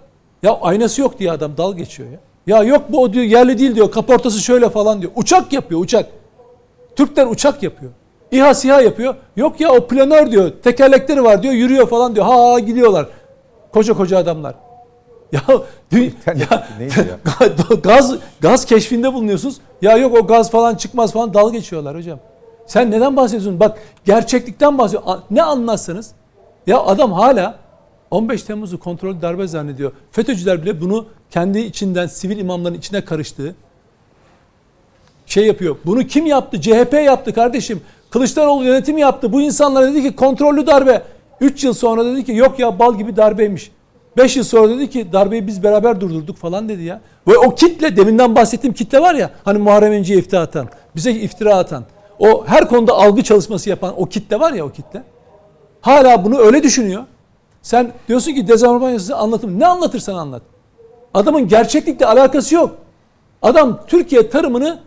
Ya 0.42 0.58
aynası 0.60 1.00
yok 1.00 1.18
diye 1.18 1.32
adam 1.32 1.56
dal 1.56 1.76
geçiyor 1.76 2.08
ya. 2.10 2.18
Ya 2.46 2.62
yok 2.62 2.82
bu 2.88 3.02
o 3.02 3.12
diyor 3.12 3.24
yerli 3.24 3.58
değil 3.58 3.74
diyor. 3.74 3.90
Kaportası 3.90 4.38
şöyle 4.40 4.70
falan 4.70 5.00
diyor. 5.02 5.12
Uçak 5.16 5.52
yapıyor 5.52 5.80
uçak. 5.80 6.10
Türkler 6.98 7.26
uçak 7.26 7.62
yapıyor. 7.62 7.92
İHA 8.30 8.54
SİHA 8.54 8.80
yapıyor. 8.80 9.14
Yok 9.36 9.60
ya 9.60 9.72
o 9.72 9.86
planör 9.86 10.30
diyor. 10.30 10.52
Tekerlekleri 10.62 11.24
var 11.24 11.42
diyor. 11.42 11.54
Yürüyor 11.54 11.88
falan 11.88 12.14
diyor. 12.14 12.26
Ha 12.26 12.58
gidiyorlar. 12.58 13.06
Koca 13.72 13.94
koca 13.94 14.18
adamlar. 14.18 14.54
Ya, 15.32 15.40
ya 16.26 16.68
neydi 16.78 17.18
gaz 17.82 18.14
gaz 18.40 18.64
keşfinde 18.64 19.12
bulunuyorsunuz. 19.14 19.56
Ya 19.82 19.96
yok 19.96 20.16
o 20.16 20.26
gaz 20.26 20.50
falan 20.50 20.74
çıkmaz 20.74 21.12
falan 21.12 21.34
dalga 21.34 21.52
geçiyorlar 21.52 21.96
hocam. 21.96 22.18
Sen 22.66 22.90
neden 22.90 23.16
bahsediyorsun? 23.16 23.60
Bak 23.60 23.78
gerçeklikten 24.04 24.78
bahsediyor. 24.78 25.18
Ne 25.30 25.42
anlatsanız 25.42 26.10
ya 26.66 26.80
adam 26.80 27.12
hala 27.12 27.58
15 28.10 28.42
Temmuz'u 28.42 28.80
kontrol 28.80 29.22
darbe 29.22 29.46
zannediyor. 29.46 29.92
FETÖ'cüler 30.10 30.62
bile 30.62 30.80
bunu 30.80 31.06
kendi 31.30 31.58
içinden 31.58 32.06
sivil 32.06 32.38
imamların 32.38 32.74
içine 32.74 33.04
karıştığı 33.04 33.54
şey 35.28 35.46
yapıyor. 35.46 35.76
Bunu 35.86 36.06
kim 36.06 36.26
yaptı? 36.26 36.60
CHP 36.60 36.92
yaptı 36.92 37.32
kardeşim. 37.32 37.80
Kılıçdaroğlu 38.10 38.64
yönetimi 38.64 39.00
yaptı. 39.00 39.32
Bu 39.32 39.40
insanlar 39.40 39.86
dedi 39.92 40.02
ki 40.02 40.16
kontrollü 40.16 40.66
darbe. 40.66 41.02
3 41.40 41.64
yıl 41.64 41.72
sonra 41.72 42.04
dedi 42.04 42.24
ki 42.24 42.32
yok 42.32 42.58
ya 42.58 42.78
bal 42.78 42.98
gibi 42.98 43.16
darbeymiş. 43.16 43.70
5 44.16 44.36
yıl 44.36 44.44
sonra 44.44 44.68
dedi 44.68 44.90
ki 44.90 45.12
darbeyi 45.12 45.46
biz 45.46 45.62
beraber 45.62 46.00
durdurduk 46.00 46.36
falan 46.36 46.68
dedi 46.68 46.82
ya. 46.82 47.00
Ve 47.28 47.38
o 47.38 47.54
kitle 47.54 47.96
deminden 47.96 48.36
bahsettiğim 48.36 48.74
kitle 48.74 49.00
var 49.00 49.14
ya 49.14 49.30
hani 49.44 49.58
Muharrem 49.58 49.92
İnce'ye 49.92 50.18
iftira 50.18 50.40
atan, 50.40 50.68
bize 50.96 51.12
iftira 51.12 51.56
atan, 51.56 51.84
o 52.18 52.46
her 52.46 52.68
konuda 52.68 52.92
algı 52.92 53.22
çalışması 53.22 53.70
yapan 53.70 53.94
o 53.96 54.06
kitle 54.06 54.40
var 54.40 54.52
ya 54.52 54.66
o 54.66 54.70
kitle. 54.70 55.02
Hala 55.80 56.24
bunu 56.24 56.38
öyle 56.38 56.62
düşünüyor. 56.62 57.02
Sen 57.62 57.92
diyorsun 58.08 58.34
ki 58.34 58.48
dezenformasyon 58.48 58.92
yasası 58.92 59.16
anlatım. 59.16 59.58
Ne 59.58 59.66
anlatırsan 59.66 60.14
anlat. 60.14 60.42
Adamın 61.14 61.48
gerçeklikle 61.48 62.06
alakası 62.06 62.54
yok. 62.54 62.70
Adam 63.42 63.80
Türkiye 63.86 64.30
tarımını 64.30 64.78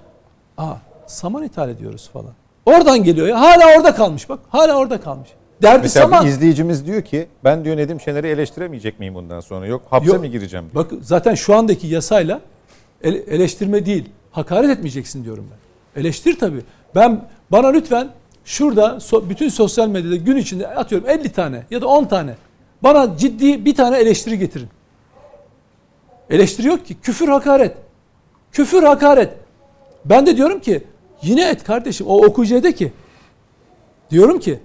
aa, 0.57 0.73
saman 1.07 1.44
ithal 1.44 1.69
ediyoruz 1.69 2.10
falan. 2.14 2.32
Oradan 2.65 3.03
geliyor 3.03 3.28
ya. 3.28 3.41
Hala 3.41 3.78
orada 3.78 3.95
kalmış 3.95 4.30
bak. 4.30 4.40
Hala 4.49 4.78
orada 4.78 5.02
kalmış. 5.02 5.30
Derdi 5.61 5.82
Mesela 5.82 6.03
saman. 6.06 6.26
bir 6.26 6.30
izleyicimiz 6.30 6.86
diyor 6.86 7.02
ki 7.02 7.28
ben 7.44 7.65
diyor 7.65 7.78
Nedim 7.78 7.99
Şener'i 8.02 8.28
eleştiremeyecek 8.28 8.99
miyim 8.99 9.15
bundan 9.15 9.40
sonra? 9.40 9.65
Yok 9.68 9.82
hapse 9.90 10.11
Yok. 10.11 10.22
mi 10.22 10.32
gireceğim? 10.32 10.65
diyor. 10.73 10.86
Bak 10.86 10.91
zaten 11.02 11.36
şu 11.36 11.56
andaki 11.56 11.88
yasayla 11.88 12.41
ele- 13.03 13.18
eleştirme 13.18 13.86
değil, 13.86 14.10
hakaret 14.32 14.69
etmeyeceksin 14.69 15.23
diyorum 15.23 15.48
ben. 15.52 16.02
Eleştir 16.02 16.40
tabii. 16.40 16.61
Ben 16.95 17.22
bana 17.52 17.68
lütfen 17.68 18.10
şurada 18.45 18.86
so- 18.88 19.30
bütün 19.30 19.49
sosyal 19.49 19.88
medyada 19.88 20.15
gün 20.15 20.36
içinde 20.38 20.68
atıyorum 20.68 21.10
50 21.10 21.30
tane 21.30 21.64
ya 21.72 21.82
da 21.82 21.88
10 21.88 22.06
tane 22.06 22.36
bana 22.84 23.18
ciddi 23.18 23.65
bir 23.65 23.76
tane 23.76 23.98
eleştiri 23.98 24.40
getirin. 24.40 24.69
Eleştiri 26.30 26.68
yok 26.68 26.86
ki. 26.86 26.95
Küfür 27.02 27.28
hakaret. 27.28 27.73
Küfür 28.52 28.84
hakaret. 28.84 29.30
Ben 30.06 30.26
de 30.26 30.38
diyorum 30.38 30.60
ki 30.60 30.84
yine 31.22 31.49
et 31.49 31.64
kardeşim. 31.64 32.07
O 32.07 32.26
okuyucuya 32.26 32.64
de 32.64 32.76
ki 32.76 32.91
diyorum 34.11 34.40
ki 34.40 34.60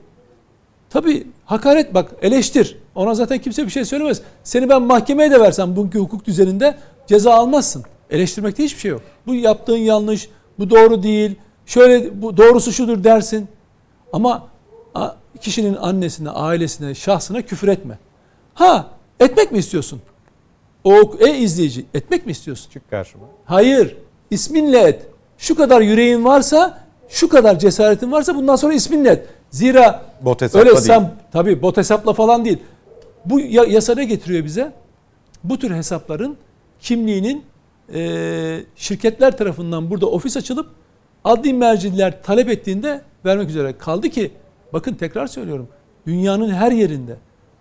Tabii 0.91 1.27
hakaret 1.45 1.95
bak 1.95 2.11
eleştir. 2.23 2.79
Ona 2.95 3.15
zaten 3.15 3.39
kimse 3.39 3.65
bir 3.65 3.71
şey 3.71 3.85
söylemez. 3.85 4.23
Seni 4.45 4.69
ben 4.69 4.83
mahkemeye 4.83 5.31
de 5.31 5.41
versem 5.41 5.77
bugünkü 5.77 5.99
hukuk 5.99 6.25
düzeninde 6.25 6.77
ceza 7.07 7.35
almazsın. 7.35 7.85
Eleştirmekte 8.11 8.65
hiçbir 8.65 8.81
şey 8.81 8.91
yok. 8.91 9.03
Bu 9.27 9.35
yaptığın 9.35 9.77
yanlış, 9.77 10.29
bu 10.59 10.71
doğru 10.71 11.03
değil. 11.03 11.37
Şöyle 11.67 12.23
bu 12.23 12.37
doğrusu 12.37 12.73
şudur 12.73 13.05
dersin. 13.05 13.49
Ama 14.13 14.49
kişinin 15.41 15.75
annesine, 15.75 16.31
ailesine, 16.31 16.95
şahsına 16.95 17.43
küfür 17.43 17.69
etme. 17.69 17.99
Ha, 18.55 18.91
etmek 19.21 19.53
mi 19.53 19.59
istiyorsun? 19.59 20.01
O 20.85 21.15
e 21.19 21.37
izleyici, 21.37 21.87
etmek 21.95 22.27
mi 22.27 22.33
istiyorsun? 22.33 22.71
Çık 22.71 22.91
karşıma. 22.91 23.25
Hayır. 23.45 23.97
isminle 24.31 24.79
et. 24.79 25.07
Şu 25.39 25.55
kadar 25.55 25.81
yüreğin 25.81 26.25
varsa, 26.25 26.79
şu 27.09 27.29
kadar 27.29 27.59
cesaretin 27.59 28.13
varsa 28.13 28.35
bundan 28.35 28.57
sonra 28.57 28.75
isminle 28.75 29.11
et. 29.11 29.27
Zira 29.51 30.03
Bot 30.21 30.43
hesapla 30.43 30.59
öyle 30.61 30.71
değil. 30.71 30.81
sen 30.83 31.15
tabii 31.33 31.63
bot 31.63 31.77
hesapla 31.77 32.13
falan 32.13 32.45
değil. 32.45 32.59
Bu 33.25 33.41
ya- 33.41 33.65
yasa 33.65 33.95
ne 33.95 34.05
getiriyor 34.05 34.45
bize? 34.45 34.73
Bu 35.45 35.59
tür 35.59 35.71
hesapların 35.71 36.37
kimliğinin 36.81 37.45
e, 37.95 38.61
şirketler 38.77 39.37
tarafından 39.37 39.91
burada 39.91 40.07
ofis 40.07 40.37
açılıp 40.37 40.67
adli 41.25 41.53
merciler 41.55 42.23
talep 42.23 42.49
ettiğinde 42.49 43.01
vermek 43.25 43.49
üzere. 43.51 43.79
Kaldı 43.79 44.09
ki 44.09 44.31
bakın 44.73 44.95
tekrar 44.95 45.27
söylüyorum. 45.27 45.69
Dünyanın 46.07 46.51
her 46.51 46.73
yerinde 46.73 47.17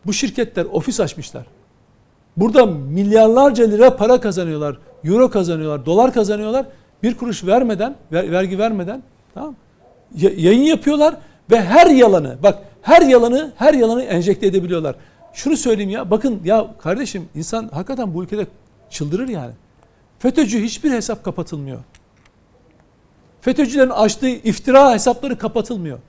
bu 0.05 0.13
şirketler 0.13 0.65
ofis 0.71 0.99
açmışlar. 0.99 1.45
Burada 2.37 2.65
milyarlarca 2.65 3.65
lira 3.65 3.95
para 3.97 4.21
kazanıyorlar, 4.21 4.77
euro 5.03 5.29
kazanıyorlar, 5.29 5.85
dolar 5.85 6.13
kazanıyorlar. 6.13 6.65
Bir 7.03 7.17
kuruş 7.17 7.45
vermeden, 7.45 7.95
ver- 8.11 8.31
vergi 8.31 8.59
vermeden, 8.59 9.03
tamam 9.33 9.55
yayın 10.15 10.61
yapıyorlar 10.61 11.15
ve 11.51 11.61
her 11.61 11.87
yalanı, 11.87 12.37
bak 12.43 12.59
her 12.81 13.01
yalanı, 13.01 13.53
her 13.55 13.73
yalanı 13.73 14.03
enjekte 14.03 14.47
edebiliyorlar. 14.47 14.95
Şunu 15.33 15.57
söyleyeyim 15.57 15.89
ya, 15.89 16.11
bakın 16.11 16.41
ya 16.43 16.67
kardeşim 16.79 17.29
insan 17.35 17.67
hakikaten 17.67 18.13
bu 18.13 18.23
ülkede 18.23 18.47
çıldırır 18.89 19.27
yani. 19.27 19.51
FETÖ'cü 20.19 20.63
hiçbir 20.63 20.91
hesap 20.91 21.23
kapatılmıyor. 21.23 21.79
FETÖ'cülerin 23.41 23.89
açtığı 23.89 24.29
iftira 24.29 24.93
hesapları 24.93 25.37
kapatılmıyor. 25.37 25.99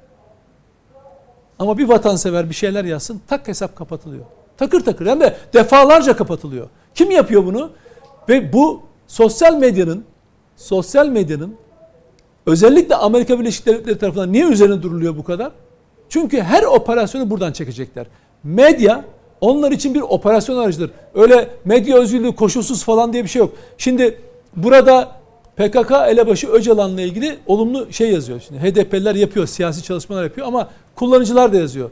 Ama 1.59 1.79
bir 1.79 1.89
vatansever 1.89 2.51
bir 2.51 2.55
şeyler 2.55 2.85
yazsın 2.85 3.21
tak 3.29 3.49
hesap 3.49 3.77
kapatılıyor. 3.77 4.25
Takır 4.57 4.85
takır 4.85 5.07
hem 5.07 5.21
de 5.21 5.37
defalarca 5.55 6.17
kapatılıyor. 6.17 6.69
Kim 6.95 7.11
yapıyor 7.11 7.47
bunu? 7.47 7.71
Ve 8.29 8.53
bu 8.53 8.83
sosyal 9.07 9.57
medyanın 9.57 10.05
sosyal 10.57 11.09
medyanın 11.09 11.57
özellikle 12.47 12.95
Amerika 12.95 13.41
Birleşik 13.41 13.67
Devletleri 13.67 13.99
tarafından 13.99 14.33
niye 14.33 14.45
üzerine 14.47 14.83
duruluyor 14.83 15.17
bu 15.17 15.25
kadar? 15.25 15.53
Çünkü 16.09 16.41
her 16.41 16.63
operasyonu 16.63 17.31
buradan 17.31 17.53
çekecekler. 17.53 18.07
Medya 18.45 19.05
onlar 19.41 19.73
için 19.73 19.95
bir 19.95 20.01
operasyon 20.01 20.59
aracıdır. 20.59 20.91
Öyle 21.15 21.51
medya 21.65 21.97
özgürlüğü 21.99 22.35
koşulsuz 22.35 22.85
falan 22.85 23.13
diye 23.13 23.25
bir 23.25 23.29
şey 23.29 23.41
yok. 23.41 23.53
Şimdi 23.79 24.21
burada 24.57 25.17
PKK 25.57 25.91
elebaşı 26.09 26.49
Öcalan'la 26.49 27.01
ilgili 27.01 27.39
olumlu 27.47 27.93
şey 27.93 28.13
yazıyor. 28.13 28.41
Şimdi 28.41 28.61
HDP'liler 28.61 29.15
yapıyor, 29.15 29.47
siyasi 29.47 29.83
çalışmalar 29.83 30.25
yapıyor 30.25 30.47
ama 30.47 30.69
kullanıcılar 30.95 31.53
da 31.53 31.57
yazıyor. 31.57 31.91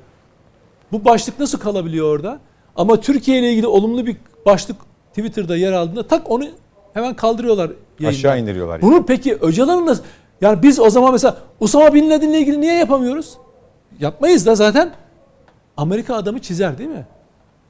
Bu 0.93 1.05
başlık 1.05 1.41
nasıl 1.41 1.59
kalabiliyor 1.59 2.15
orada? 2.15 2.39
Ama 2.77 3.01
Türkiye 3.01 3.39
ile 3.39 3.51
ilgili 3.51 3.67
olumlu 3.67 4.07
bir 4.07 4.17
başlık 4.47 4.77
Twitter'da 5.09 5.57
yer 5.57 5.73
aldığında 5.73 6.07
tak 6.07 6.31
onu 6.31 6.45
hemen 6.95 7.15
kaldırıyorlar 7.15 7.71
yayından. 8.01 8.19
Aşağı 8.19 8.39
indiriyorlar. 8.41 8.83
Bunu 8.83 9.07
peki 9.07 9.35
Öcalan'ın 9.41 9.87
nasıl? 9.87 10.03
Yani 10.41 10.63
biz 10.63 10.81
o 10.81 10.91
zaman 10.91 11.13
mesela 11.13 11.37
Usama 11.61 11.95
Bin 11.95 12.11
Laden'le 12.11 12.33
ilgili 12.35 12.61
niye 12.61 12.75
yapamıyoruz? 12.75 13.35
Yapmayız 14.01 14.47
da 14.47 14.55
zaten 14.55 14.91
Amerika 15.77 16.15
adamı 16.15 16.39
çizer 16.39 16.79
değil 16.79 16.91
mi? 16.91 17.07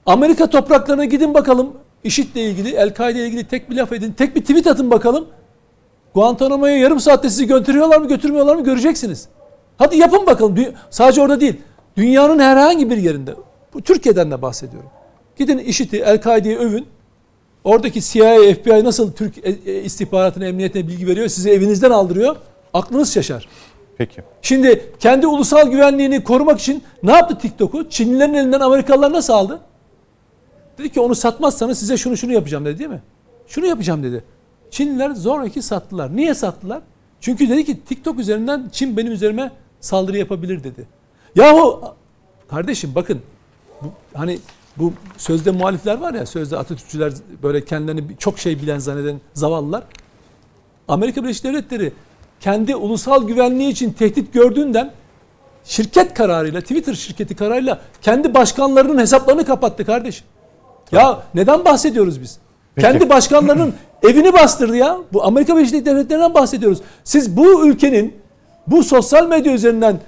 Amerika 0.06 0.50
topraklarına 0.50 1.04
gidin 1.04 1.34
bakalım. 1.34 1.72
IŞİD'le 2.04 2.36
ilgili, 2.36 2.74
El-Kaide 2.74 3.18
ile 3.18 3.26
ilgili 3.26 3.44
tek 3.44 3.70
bir 3.70 3.76
laf 3.76 3.92
edin. 3.92 4.12
Tek 4.12 4.36
bir 4.36 4.40
tweet 4.40 4.66
atın 4.66 4.90
bakalım. 4.90 5.26
Guantanamo'ya 6.14 6.76
yarım 6.76 7.00
saatte 7.00 7.30
sizi 7.30 7.46
götürüyorlar 7.46 7.98
mı 7.98 8.08
götürmüyorlar 8.08 8.56
mı 8.56 8.64
göreceksiniz. 8.64 9.28
Hadi 9.78 9.96
yapın 9.96 10.26
bakalım. 10.26 10.56
Dü- 10.56 10.72
Sadece 10.90 11.20
orada 11.20 11.40
değil. 11.40 11.60
Dünyanın 11.96 12.38
herhangi 12.38 12.90
bir 12.90 12.96
yerinde. 12.96 13.34
Bu 13.74 13.80
Türkiye'den 13.82 14.30
de 14.30 14.42
bahsediyorum. 14.42 14.90
Gidin 15.36 15.58
IŞİD'i, 15.58 15.96
El-Kaide'yi 15.96 16.56
övün. 16.58 16.86
Oradaki 17.64 18.00
CIA, 18.00 18.54
FBI 18.54 18.84
nasıl 18.84 19.12
Türk 19.12 19.38
e, 19.38 19.56
e, 19.66 19.82
istihbaratına, 19.82 20.46
emniyetine 20.46 20.88
bilgi 20.88 21.06
veriyor, 21.06 21.28
sizi 21.28 21.50
evinizden 21.50 21.90
aldırıyor. 21.90 22.36
Aklınız 22.74 23.14
şaşar. 23.14 23.48
Peki. 23.98 24.22
Şimdi 24.42 24.92
kendi 25.00 25.26
ulusal 25.26 25.70
güvenliğini 25.70 26.24
korumak 26.24 26.60
için 26.60 26.82
ne 27.02 27.12
yaptı 27.12 27.38
TikTok'u? 27.38 27.88
Çinlilerin 27.90 28.34
elinden 28.34 28.60
Amerikalılar 28.60 29.12
nasıl 29.12 29.32
aldı? 29.32 29.60
Dedi 30.78 30.92
ki 30.92 31.00
onu 31.00 31.14
satmazsanız 31.14 31.78
size 31.78 31.96
şunu 31.96 32.16
şunu 32.16 32.32
yapacağım 32.32 32.64
dedi 32.64 32.78
değil 32.78 32.90
mi? 32.90 33.02
Şunu 33.46 33.66
yapacağım 33.66 34.02
dedi. 34.02 34.24
Çinliler 34.70 35.10
zoraki 35.10 35.62
sattılar. 35.62 36.16
Niye 36.16 36.34
sattılar? 36.34 36.80
Çünkü 37.20 37.48
dedi 37.48 37.64
ki 37.64 37.84
TikTok 37.84 38.18
üzerinden 38.18 38.68
Çin 38.72 38.96
benim 38.96 39.12
üzerime 39.12 39.50
saldırı 39.80 40.18
yapabilir 40.18 40.64
dedi. 40.64 40.86
Yahu 41.36 41.80
kardeşim 42.48 42.92
bakın 42.94 43.20
bu, 43.82 43.86
hani 44.14 44.38
bu 44.78 44.92
sözde 45.16 45.50
muhalifler 45.50 45.98
var 45.98 46.14
ya 46.14 46.26
sözde 46.26 46.56
Atatürkçüler 46.56 47.12
böyle 47.42 47.64
kendilerini 47.64 48.02
çok 48.18 48.38
şey 48.38 48.62
bilen 48.62 48.78
zanneden 48.78 49.20
zavallılar. 49.34 49.84
Amerika 50.88 51.22
Birleşik 51.22 51.44
Devletleri 51.44 51.92
kendi 52.40 52.76
ulusal 52.76 53.26
güvenliği 53.26 53.70
için 53.70 53.92
tehdit 53.92 54.32
gördüğünden 54.32 54.92
şirket 55.64 56.14
kararıyla, 56.14 56.60
Twitter 56.60 56.94
şirketi 56.94 57.36
kararıyla 57.36 57.80
kendi 58.02 58.34
başkanlarının 58.34 58.98
hesaplarını 58.98 59.44
kapattı 59.44 59.84
kardeşim. 59.84 60.26
Ya 60.92 61.22
neden 61.34 61.64
bahsediyoruz 61.64 62.20
biz? 62.20 62.38
Kendi 62.80 63.08
başkanlarının 63.08 63.74
evini 64.02 64.32
bastırdı 64.32 64.76
ya. 64.76 64.98
Bu 65.12 65.24
Amerika 65.24 65.56
Birleşik 65.56 65.86
Devletleri'nden 65.86 66.34
bahsediyoruz. 66.34 66.78
Siz 67.04 67.36
bu 67.36 67.68
ülkenin 67.68 68.16
bu 68.66 68.82
sosyal 68.82 69.28
medya 69.28 69.52
üzerinden 69.52 70.00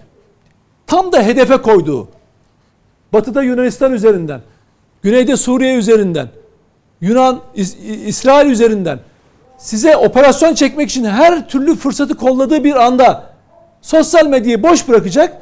tam 0.86 1.12
da 1.12 1.22
hedefe 1.22 1.56
koyduğu 1.56 2.08
Batı'da 3.12 3.42
Yunanistan 3.42 3.92
üzerinden, 3.92 4.40
Güneyde 5.06 5.36
Suriye 5.36 5.74
üzerinden, 5.76 6.28
Yunan, 7.00 7.40
İs- 7.56 7.76
İsrail 8.06 8.50
üzerinden 8.50 8.98
size 9.58 9.96
operasyon 9.96 10.54
çekmek 10.54 10.90
için 10.90 11.04
her 11.04 11.48
türlü 11.48 11.76
fırsatı 11.76 12.14
kolladığı 12.16 12.64
bir 12.64 12.76
anda 12.76 13.30
sosyal 13.82 14.26
medyayı 14.26 14.62
boş 14.62 14.88
bırakacak 14.88 15.36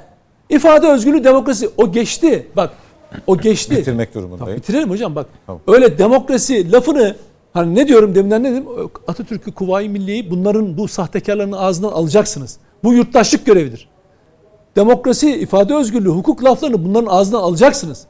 ifade 0.50 0.86
özgürlüğü 0.88 1.24
demokrasi 1.24 1.70
o 1.76 1.92
geçti. 1.92 2.46
Bak 2.56 2.70
o 3.26 3.38
geçti. 3.38 3.76
Bitirmek 3.76 4.12
Tamam, 4.14 4.28
durumundayım. 4.30 4.58
bitirelim 4.60 4.90
hocam 4.90 5.14
bak. 5.14 5.26
Tamam. 5.46 5.60
Öyle 5.66 5.98
demokrasi 5.98 6.72
lafını 6.72 7.16
hani 7.52 7.74
ne 7.74 7.88
diyorum 7.88 8.14
deminden 8.14 8.42
ne 8.42 8.52
dedim? 8.52 8.64
Atatürk'ü 9.08 9.52
Kuvayi 9.52 9.88
Milliye'yi 9.88 10.30
bunların 10.30 10.78
bu 10.78 10.88
sahtekarların 10.88 11.52
ağzından 11.52 11.92
alacaksınız. 11.92 12.58
Bu 12.84 12.92
yurttaşlık 12.94 13.46
görevidir. 13.46 13.88
Demokrasi, 14.76 15.30
ifade 15.30 15.74
özgürlüğü, 15.74 16.08
hukuk 16.10 16.44
laflarını 16.44 16.84
bunların 16.84 17.06
ağzından 17.06 17.40
alacaksınız. 17.40 18.06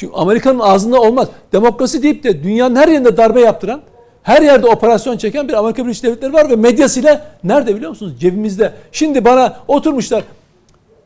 Çünkü 0.00 0.14
Amerika'nın 0.14 0.58
ağzında 0.58 1.00
olmaz. 1.00 1.28
Demokrasi 1.52 2.02
deyip 2.02 2.24
de 2.24 2.42
dünyanın 2.42 2.76
her 2.76 2.88
yerinde 2.88 3.16
darbe 3.16 3.40
yaptıran, 3.40 3.80
her 4.22 4.42
yerde 4.42 4.66
operasyon 4.66 5.16
çeken 5.16 5.48
bir 5.48 5.52
Amerika 5.52 5.84
Birleşik 5.84 6.04
Devletleri 6.04 6.32
var 6.32 6.50
ve 6.50 6.56
medyasıyla 6.56 7.26
nerede 7.44 7.76
biliyor 7.76 7.90
musunuz? 7.90 8.12
Cebimizde. 8.20 8.72
Şimdi 8.92 9.24
bana 9.24 9.56
oturmuşlar 9.68 10.24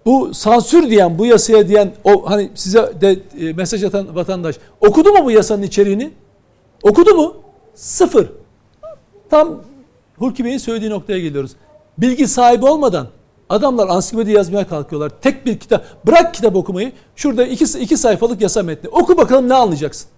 bu 0.07 0.35
sansür 0.35 0.91
diyen, 0.91 1.19
bu 1.19 1.27
yasaya 1.27 1.69
diyen 1.69 1.93
o 2.05 2.31
hani 2.31 2.51
size 2.55 2.93
de 3.01 3.19
e, 3.41 3.53
mesaj 3.53 3.85
atan 3.85 4.15
vatandaş 4.15 4.57
okudu 4.81 5.12
mu 5.12 5.25
bu 5.25 5.31
yasanın 5.31 5.62
içeriğini? 5.62 6.11
Okudu 6.83 7.15
mu? 7.15 7.37
Sıfır. 7.75 8.29
Tam 9.31 9.61
Hulki 10.19 10.45
Bey'in 10.45 10.59
söylediği 10.59 10.91
noktaya 10.91 11.19
geliyoruz. 11.19 11.53
Bilgi 11.99 12.29
sahibi 12.29 12.66
olmadan 12.66 13.07
adamlar 13.55 13.89
ansiklopedi 13.89 14.31
yazmaya 14.31 14.68
kalkıyorlar. 14.68 15.12
Tek 15.20 15.47
bir 15.47 15.59
kitap. 15.59 15.85
Bırak 16.06 16.35
kitap 16.35 16.56
okumayı. 16.56 16.93
Şurada 17.16 17.44
iki, 17.47 17.64
iki 17.78 17.97
sayfalık 17.97 18.40
yasa 18.40 18.62
metni. 18.62 18.90
Oku 18.90 19.16
bakalım 19.16 19.48
ne 19.48 19.55
anlayacaksın. 19.55 20.09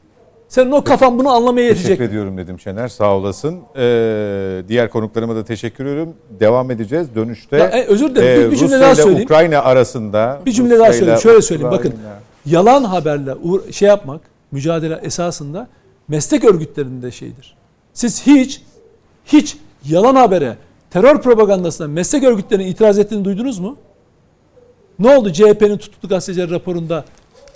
Senin 0.48 0.70
o 0.70 0.84
kafan 0.84 1.18
bunu 1.18 1.28
anlamaya 1.30 1.66
yetecek. 1.66 1.86
Teşekkür 1.86 2.04
ediyorum 2.04 2.38
dedim 2.38 2.60
Şener. 2.60 2.88
Sağ 2.88 3.16
olasın. 3.16 3.60
Ee, 3.76 4.62
diğer 4.68 4.90
konuklarıma 4.90 5.36
da 5.36 5.44
teşekkür 5.44 5.86
ediyorum. 5.86 6.14
Devam 6.40 6.70
edeceğiz. 6.70 7.14
Dönüşte 7.14 7.56
Ya, 7.56 7.66
e, 7.68 7.84
özür 7.86 8.14
dilerim. 8.14 8.46
Bir- 8.46 8.50
bir 8.52 8.56
cümle 8.56 8.74
Rusya 8.74 8.80
daha 8.80 8.94
söyleyeyim. 8.94 9.24
Ukrayna 9.24 9.58
arasında 9.58 10.40
Bir 10.46 10.52
cümle 10.52 10.78
daha 10.78 10.88
Rusya 10.88 10.88
ile 10.88 10.98
söyleyeyim. 10.98 11.20
Şöyle 11.20 11.42
söyleyeyim. 11.42 11.72
Bakın 11.72 11.94
yalan 12.46 12.84
haberle 12.84 13.34
şey 13.72 13.88
yapmak, 13.88 14.20
mücadele 14.52 15.00
esasında 15.02 15.68
meslek 16.08 16.44
örgütlerinde 16.44 17.10
şeydir. 17.10 17.56
Siz 17.92 18.26
hiç 18.26 18.62
hiç 19.26 19.56
yalan 19.84 20.14
habere, 20.14 20.56
terör 20.97 21.23
propagandasına 21.23 21.89
meslek 21.89 22.24
örgütlerinin 22.24 22.66
itiraz 22.66 22.98
ettiğini 22.98 23.24
duydunuz 23.24 23.59
mu? 23.59 23.77
Ne 24.98 25.16
oldu 25.16 25.32
CHP'nin 25.32 25.78
tutuklu 25.78 26.09
gazeteciler 26.09 26.51
raporunda 26.51 27.05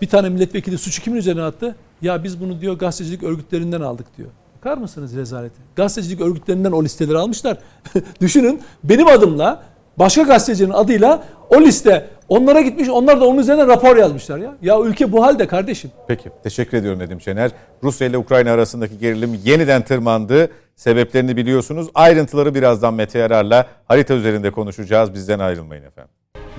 bir 0.02 0.06
tane 0.06 0.28
milletvekili 0.28 0.78
suçu 0.78 1.02
kimin 1.02 1.16
üzerine 1.16 1.42
attı? 1.42 1.76
Ya 2.02 2.24
biz 2.24 2.40
bunu 2.40 2.60
diyor 2.60 2.78
gazetecilik 2.78 3.22
örgütlerinden 3.22 3.80
aldık 3.80 4.06
diyor. 4.16 4.28
Bakar 4.58 4.78
mısınız 4.78 5.16
rezalete? 5.16 5.54
Gazetecilik 5.76 6.20
örgütlerinden 6.20 6.72
o 6.72 6.84
listeleri 6.84 7.18
almışlar. 7.18 7.58
Düşünün 8.20 8.60
benim 8.84 9.06
adımla 9.06 9.62
başka 9.98 10.22
gazetecinin 10.22 10.70
adıyla 10.70 11.24
o 11.50 11.60
liste 11.60 12.08
onlara 12.30 12.60
gitmiş 12.60 12.88
onlar 12.88 13.20
da 13.20 13.24
onun 13.26 13.38
üzerine 13.38 13.66
rapor 13.66 13.96
yazmışlar 13.96 14.38
ya. 14.38 14.54
Ya 14.62 14.80
ülke 14.80 15.12
bu 15.12 15.24
halde 15.24 15.46
kardeşim. 15.46 15.90
Peki 16.08 16.30
teşekkür 16.42 16.78
ediyorum 16.78 17.00
Nedim 17.00 17.20
Şener. 17.20 17.50
Rusya 17.82 18.06
ile 18.06 18.18
Ukrayna 18.18 18.52
arasındaki 18.52 18.98
gerilim 18.98 19.40
yeniden 19.44 19.82
tırmandı. 19.82 20.50
Sebeplerini 20.76 21.36
biliyorsunuz. 21.36 21.88
Ayrıntıları 21.94 22.54
birazdan 22.54 22.94
Mete 22.94 23.18
Yarar'la 23.18 23.66
harita 23.88 24.14
üzerinde 24.14 24.50
konuşacağız. 24.50 25.14
Bizden 25.14 25.38
ayrılmayın 25.38 25.84
efendim. 25.84 26.10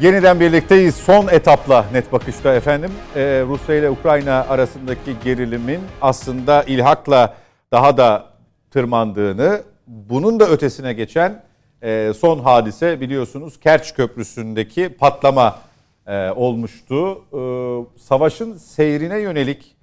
Yeniden 0.01 0.39
birlikteyiz. 0.39 0.95
Son 0.95 1.27
etapla 1.27 1.85
net 1.93 2.11
bakışta 2.11 2.53
efendim. 2.53 2.91
Ee, 3.15 3.43
Rusya 3.47 3.75
ile 3.75 3.89
Ukrayna 3.89 4.45
arasındaki 4.49 5.15
gerilimin 5.23 5.79
aslında 6.01 6.63
ilhakla 6.63 7.33
daha 7.71 7.97
da 7.97 8.25
tırmandığını, 8.71 9.61
bunun 9.87 10.39
da 10.39 10.47
ötesine 10.47 10.93
geçen 10.93 11.43
e, 11.81 12.13
son 12.19 12.39
hadise 12.39 13.01
biliyorsunuz 13.01 13.59
Kerç 13.59 13.93
Köprüsü'ndeki 13.93 14.89
patlama 14.89 15.59
e, 16.07 16.29
olmuştu. 16.31 17.23
E, 17.33 17.99
savaşın 17.99 18.57
seyrine 18.57 19.19
yönelik 19.19 19.75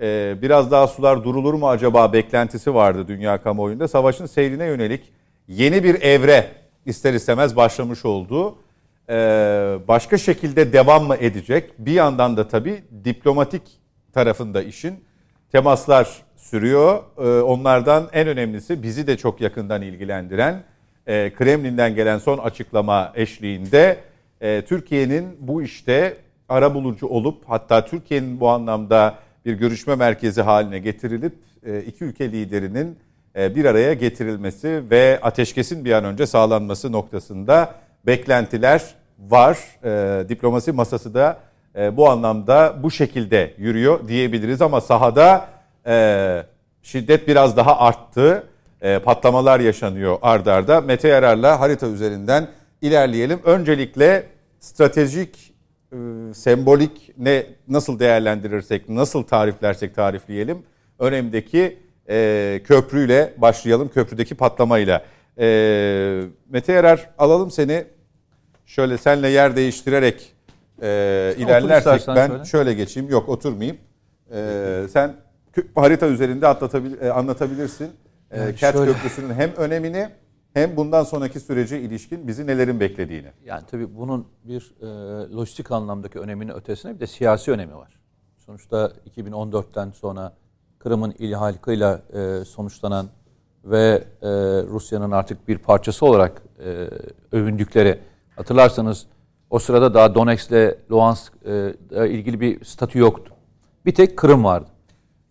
e, 0.00 0.36
biraz 0.42 0.70
daha 0.70 0.86
sular 0.86 1.24
durulur 1.24 1.54
mu 1.54 1.68
acaba 1.68 2.12
beklentisi 2.12 2.74
vardı 2.74 3.08
dünya 3.08 3.42
kamuoyunda. 3.42 3.88
Savaşın 3.88 4.26
seyrine 4.26 4.64
yönelik 4.64 5.12
yeni 5.48 5.84
bir 5.84 6.02
evre 6.02 6.46
ister 6.86 7.14
istemez 7.14 7.56
başlamış 7.56 8.04
oldu. 8.04 8.58
E, 9.08 9.14
başka 9.88 10.18
şekilde 10.18 10.72
devam 10.72 11.04
mı 11.04 11.16
edecek? 11.20 11.70
Bir 11.78 11.92
yandan 11.92 12.36
da 12.36 12.48
tabii 12.48 12.82
diplomatik 13.04 13.62
tarafında 14.12 14.62
işin 14.62 15.04
temaslar 15.52 16.22
sürüyor. 16.36 17.02
E, 17.18 17.42
onlardan 17.42 18.08
en 18.12 18.28
önemlisi 18.28 18.82
bizi 18.82 19.06
de 19.06 19.16
çok 19.16 19.40
yakından 19.40 19.82
ilgilendiren 19.82 20.62
e, 21.06 21.32
Kremlin'den 21.34 21.94
gelen 21.94 22.18
son 22.18 22.38
açıklama 22.38 23.12
eşliğinde 23.14 23.96
e, 24.40 24.62
Türkiye'nin 24.62 25.36
bu 25.40 25.62
işte 25.62 26.16
arabulucu 26.48 27.06
olup 27.06 27.42
hatta 27.46 27.84
Türkiye'nin 27.84 28.40
bu 28.40 28.48
anlamda 28.48 29.14
bir 29.44 29.54
görüşme 29.54 29.94
merkezi 29.94 30.42
haline 30.42 30.78
getirilip 30.78 31.34
e, 31.66 31.80
iki 31.80 32.04
ülke 32.04 32.32
liderinin 32.32 32.98
bir 33.36 33.64
araya 33.64 33.94
getirilmesi 33.94 34.82
ve 34.90 35.18
ateşkesin 35.22 35.84
bir 35.84 35.92
an 35.92 36.04
önce 36.04 36.26
sağlanması 36.26 36.92
noktasında 36.92 37.74
beklentiler 38.06 38.82
var. 39.18 39.58
Diplomasi 40.28 40.72
masası 40.72 41.14
da 41.14 41.38
bu 41.92 42.10
anlamda 42.10 42.74
bu 42.82 42.90
şekilde 42.90 43.54
yürüyor 43.58 44.08
diyebiliriz 44.08 44.62
ama 44.62 44.80
sahada 44.80 45.48
şiddet 46.82 47.28
biraz 47.28 47.56
daha 47.56 47.78
arttı. 47.78 48.46
E, 48.84 48.98
patlamalar 48.98 49.60
yaşanıyor 49.60 50.18
ardarda. 50.22 50.76
Arda. 50.76 50.86
Mete 50.86 51.08
Yarar'la 51.08 51.60
harita 51.60 51.86
üzerinden 51.86 52.48
ilerleyelim. 52.82 53.40
Öncelikle 53.44 54.26
stratejik, 54.60 55.54
e, 55.92 55.96
sembolik 56.34 57.12
ne 57.18 57.46
nasıl 57.68 57.98
değerlendirirsek, 57.98 58.88
nasıl 58.88 59.22
tariflersek 59.22 59.94
tarifleyelim. 59.94 60.58
Önemdeki 60.98 61.78
e, 62.08 62.60
köprüyle 62.64 63.34
başlayalım, 63.36 63.88
köprüdeki 63.88 64.34
patlamayla. 64.34 65.04
E, 65.38 66.20
Mete 66.48 66.72
Yarar 66.72 67.10
alalım 67.18 67.50
seni. 67.50 67.84
Şöyle 68.66 68.98
senle 68.98 69.28
yer 69.28 69.56
değiştirerek 69.56 70.32
e, 70.82 70.86
ilerlersek 71.38 72.08
ben 72.08 72.28
söyle. 72.28 72.44
şöyle 72.44 72.74
geçeyim. 72.74 73.08
Yok 73.10 73.28
oturmayayım. 73.28 73.78
E, 74.34 74.80
sen 74.92 75.14
harita 75.74 76.06
üzerinde 76.06 76.46
atlatabil, 76.46 77.00
e, 77.00 77.10
anlatabilirsin. 77.10 77.90
E, 78.34 78.40
yani 78.40 78.54
Kerç 78.54 78.76
şöyle... 78.76 78.92
Köprüsü'nün 78.92 79.34
hem 79.34 79.52
önemini 79.56 80.08
hem 80.54 80.76
bundan 80.76 81.04
sonraki 81.04 81.40
sürece 81.40 81.80
ilişkin 81.80 82.28
bizi 82.28 82.46
nelerin 82.46 82.80
beklediğini. 82.80 83.28
Yani 83.44 83.62
tabii 83.70 83.96
bunun 83.96 84.26
bir 84.44 84.74
e, 84.82 84.86
lojistik 85.34 85.70
anlamdaki 85.70 86.18
öneminin 86.18 86.52
ötesine 86.52 86.94
bir 86.94 87.00
de 87.00 87.06
siyasi 87.06 87.50
önemi 87.50 87.76
var. 87.76 88.00
Sonuçta 88.38 88.92
2014'ten 89.16 89.90
sonra 89.90 90.32
Kırım'ın 90.78 91.14
ilhalkıyla 91.18 92.02
e, 92.12 92.44
sonuçlanan 92.44 93.08
ve 93.64 94.04
e, 94.22 94.28
Rusya'nın 94.62 95.10
artık 95.10 95.48
bir 95.48 95.58
parçası 95.58 96.06
olarak 96.06 96.42
e, 96.64 96.88
övündükleri 97.32 97.98
hatırlarsanız 98.36 99.06
o 99.50 99.58
sırada 99.58 99.94
daha 99.94 100.14
Donetsk'le 100.14 100.90
Luhansk 100.90 101.32
e, 101.44 102.08
ilgili 102.08 102.40
bir 102.40 102.64
statü 102.64 102.98
yoktu. 102.98 103.34
Bir 103.86 103.94
tek 103.94 104.16
Kırım 104.16 104.44
vardı. 104.44 104.68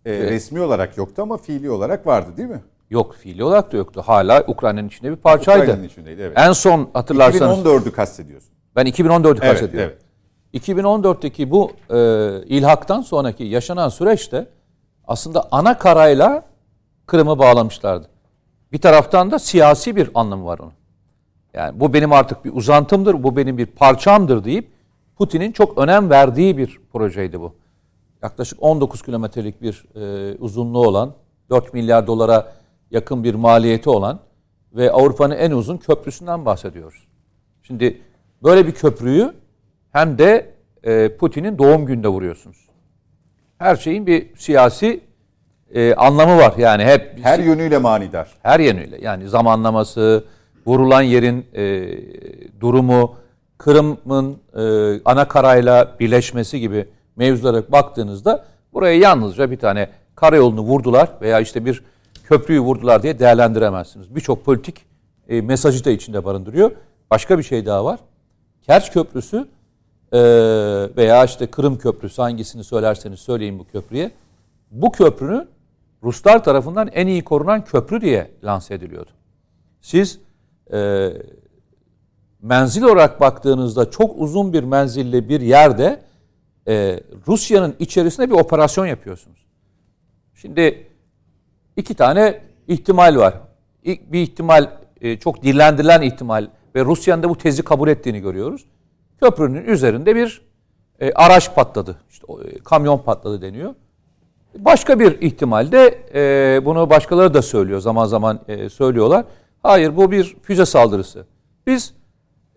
E, 0.04 0.12
ee, 0.12 0.30
resmi 0.30 0.60
olarak 0.60 0.96
yoktu 0.96 1.22
ama 1.22 1.36
fiili 1.36 1.70
olarak 1.70 2.06
vardı 2.06 2.36
değil 2.36 2.48
mi? 2.48 2.62
Yok 2.94 3.14
fiili 3.14 3.44
olarak 3.44 3.72
da 3.72 3.76
yoktu. 3.76 4.02
Hala 4.06 4.44
Ukrayna'nın 4.46 4.88
içinde 4.88 5.10
bir 5.10 5.16
parçaydı. 5.16 5.62
Ukrayna'nın 5.62 5.84
içindeydi 5.84 6.22
evet. 6.22 6.38
En 6.38 6.52
son 6.52 6.90
hatırlarsanız. 6.92 7.58
2014'ü 7.58 7.92
kastediyorsun. 7.92 8.50
Ben 8.76 8.86
2014'ü 8.86 9.28
evet, 9.28 9.40
kastediyorum. 9.40 9.92
Evet. 10.52 10.68
2014'teki 10.68 11.50
bu 11.50 11.70
e, 11.90 11.96
ilhaktan 12.46 13.00
sonraki 13.00 13.44
yaşanan 13.44 13.88
süreçte 13.88 14.46
aslında 15.06 15.48
ana 15.50 15.78
karayla 15.78 16.44
Kırım'ı 17.06 17.38
bağlamışlardı. 17.38 18.08
Bir 18.72 18.80
taraftan 18.80 19.30
da 19.30 19.38
siyasi 19.38 19.96
bir 19.96 20.10
anlamı 20.14 20.44
var 20.44 20.58
onun. 20.58 20.72
Yani 21.54 21.80
bu 21.80 21.94
benim 21.94 22.12
artık 22.12 22.44
bir 22.44 22.52
uzantımdır, 22.54 23.22
bu 23.22 23.36
benim 23.36 23.58
bir 23.58 23.66
parçamdır 23.66 24.44
deyip 24.44 24.70
Putin'in 25.16 25.52
çok 25.52 25.78
önem 25.78 26.10
verdiği 26.10 26.58
bir 26.58 26.80
projeydi 26.92 27.40
bu. 27.40 27.54
Yaklaşık 28.22 28.62
19 28.62 29.02
kilometrelik 29.02 29.62
bir 29.62 29.84
e, 29.96 30.34
uzunluğu 30.38 30.86
olan, 30.86 31.14
4 31.50 31.74
milyar 31.74 32.06
dolara 32.06 32.52
yakın 32.90 33.24
bir 33.24 33.34
maliyeti 33.34 33.90
olan 33.90 34.20
ve 34.72 34.90
Avrupa'nın 34.90 35.36
en 35.36 35.50
uzun 35.50 35.76
köprüsünden 35.76 36.44
bahsediyoruz. 36.46 37.06
Şimdi 37.62 38.00
böyle 38.42 38.66
bir 38.66 38.72
köprüyü 38.72 39.34
hem 39.92 40.18
de 40.18 40.54
e, 40.82 41.16
Putin'in 41.16 41.58
doğum 41.58 41.86
gününde 41.86 42.08
vuruyorsunuz. 42.08 42.68
Her 43.58 43.76
şeyin 43.76 44.06
bir 44.06 44.36
siyasi 44.36 45.00
e, 45.74 45.94
anlamı 45.94 46.36
var. 46.36 46.54
Yani 46.58 46.84
hep 46.84 47.18
her 47.22 47.38
yönüyle 47.38 47.78
manidar. 47.78 48.30
Her 48.42 48.60
yönüyle. 48.60 48.98
Yani 49.00 49.28
zamanlaması, 49.28 50.24
vurulan 50.66 51.02
yerin 51.02 51.46
e, 51.54 51.90
durumu, 52.60 53.16
Kırım'ın 53.58 54.38
e, 54.56 54.62
ana 55.04 55.28
karayla 55.28 55.96
birleşmesi 56.00 56.60
gibi 56.60 56.88
mevzulara 57.16 57.62
baktığınızda 57.72 58.44
buraya 58.72 58.98
yalnızca 58.98 59.50
bir 59.50 59.58
tane 59.58 59.88
karayolunu 60.14 60.60
vurdular 60.60 61.08
veya 61.20 61.40
işte 61.40 61.64
bir 61.64 61.82
köprüyü 62.24 62.60
vurdular 62.60 63.02
diye 63.02 63.18
değerlendiremezsiniz. 63.18 64.14
Birçok 64.14 64.44
politik 64.44 64.86
e, 65.28 65.40
mesajı 65.40 65.84
da 65.84 65.90
içinde 65.90 66.24
barındırıyor. 66.24 66.70
Başka 67.10 67.38
bir 67.38 67.42
şey 67.42 67.66
daha 67.66 67.84
var. 67.84 68.00
Kerç 68.62 68.92
Köprüsü 68.92 69.48
e, 70.12 70.20
veya 70.96 71.24
işte 71.24 71.46
Kırım 71.46 71.78
Köprüsü 71.78 72.22
hangisini 72.22 72.64
söylerseniz 72.64 73.20
söyleyin 73.20 73.58
bu 73.58 73.64
köprüye. 73.64 74.10
Bu 74.70 74.92
köprünün 74.92 75.48
Ruslar 76.02 76.44
tarafından 76.44 76.88
en 76.88 77.06
iyi 77.06 77.24
korunan 77.24 77.64
köprü 77.64 78.00
diye 78.00 78.30
lanse 78.44 78.74
ediliyordu. 78.74 79.10
Siz 79.80 80.18
e, 80.72 81.10
menzil 82.42 82.82
olarak 82.82 83.20
baktığınızda 83.20 83.90
çok 83.90 84.14
uzun 84.18 84.52
bir 84.52 84.62
menzilli 84.62 85.28
bir 85.28 85.40
yerde 85.40 86.00
e, 86.68 87.00
Rusya'nın 87.28 87.74
içerisinde 87.78 88.30
bir 88.30 88.34
operasyon 88.34 88.86
yapıyorsunuz. 88.86 89.46
Şimdi 90.34 90.86
iki 91.76 91.94
tane 91.94 92.40
ihtimal 92.68 93.16
var. 93.16 93.34
Bir 93.84 94.22
ihtimal 94.22 94.70
e, 95.00 95.18
çok 95.18 95.42
dillendirilen 95.42 96.02
ihtimal 96.02 96.48
ve 96.74 96.84
Rusya'nın 96.84 97.22
da 97.22 97.28
bu 97.28 97.38
tezi 97.38 97.62
kabul 97.62 97.88
ettiğini 97.88 98.20
görüyoruz. 98.20 98.64
Köprünün 99.20 99.64
üzerinde 99.64 100.16
bir 100.16 100.42
e, 101.00 101.12
araç 101.12 101.54
patladı. 101.54 101.96
İşte 102.10 102.26
e, 102.44 102.58
kamyon 102.58 102.98
patladı 102.98 103.42
deniyor. 103.42 103.74
Başka 104.58 104.98
bir 104.98 105.20
ihtimalde 105.20 106.04
e, 106.14 106.64
bunu 106.64 106.90
başkaları 106.90 107.34
da 107.34 107.42
söylüyor 107.42 107.80
zaman 107.80 108.06
zaman 108.06 108.40
söylüyorlar. 108.70 109.24
Hayır 109.62 109.96
bu 109.96 110.10
bir 110.10 110.36
füze 110.42 110.66
saldırısı. 110.66 111.26
Biz 111.66 111.94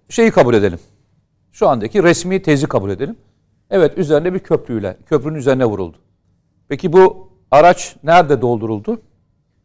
şeyi 0.10 0.32
kabul 0.32 0.54
edelim. 0.54 0.80
Şu 1.52 1.68
andaki 1.68 2.04
resmi 2.04 2.42
tezi 2.42 2.68
kabul 2.68 2.90
edelim. 2.90 3.16
Evet 3.70 3.98
üzerinde 3.98 4.34
bir 4.34 4.40
köprüyle, 4.40 4.98
köprünün 5.06 5.36
üzerine 5.36 5.66
vuruldu. 5.66 5.98
Peki 6.68 6.94
bu 6.94 7.30
araç 7.52 7.96
nerede 8.04 8.42
dolduruldu? 8.42 9.02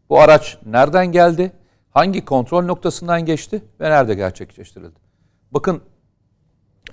Bu 0.08 0.20
araç 0.20 0.58
nereden 0.66 1.12
geldi? 1.12 1.52
Hangi 1.90 2.24
kontrol 2.24 2.64
noktasından 2.64 3.24
geçti 3.24 3.62
ve 3.80 3.90
nerede 3.90 4.14
gerçekleştirildi? 4.14 4.96
Bakın 5.50 5.80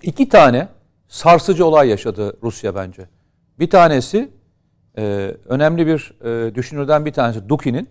iki 0.02 0.30
tane 0.30 0.68
sarsıcı 1.08 1.66
olay 1.66 1.90
yaşadı 1.90 2.38
Rusya 2.44 2.76
bence. 2.76 3.10
Bir 3.60 3.70
tanesi 3.70 4.32
e, 4.98 5.36
önemli 5.46 5.88
bir 5.88 6.14
e, 6.26 6.56
düşünürden 6.56 7.06
bir 7.06 7.14
tanesi 7.14 7.50
Dukin'in 7.50 7.90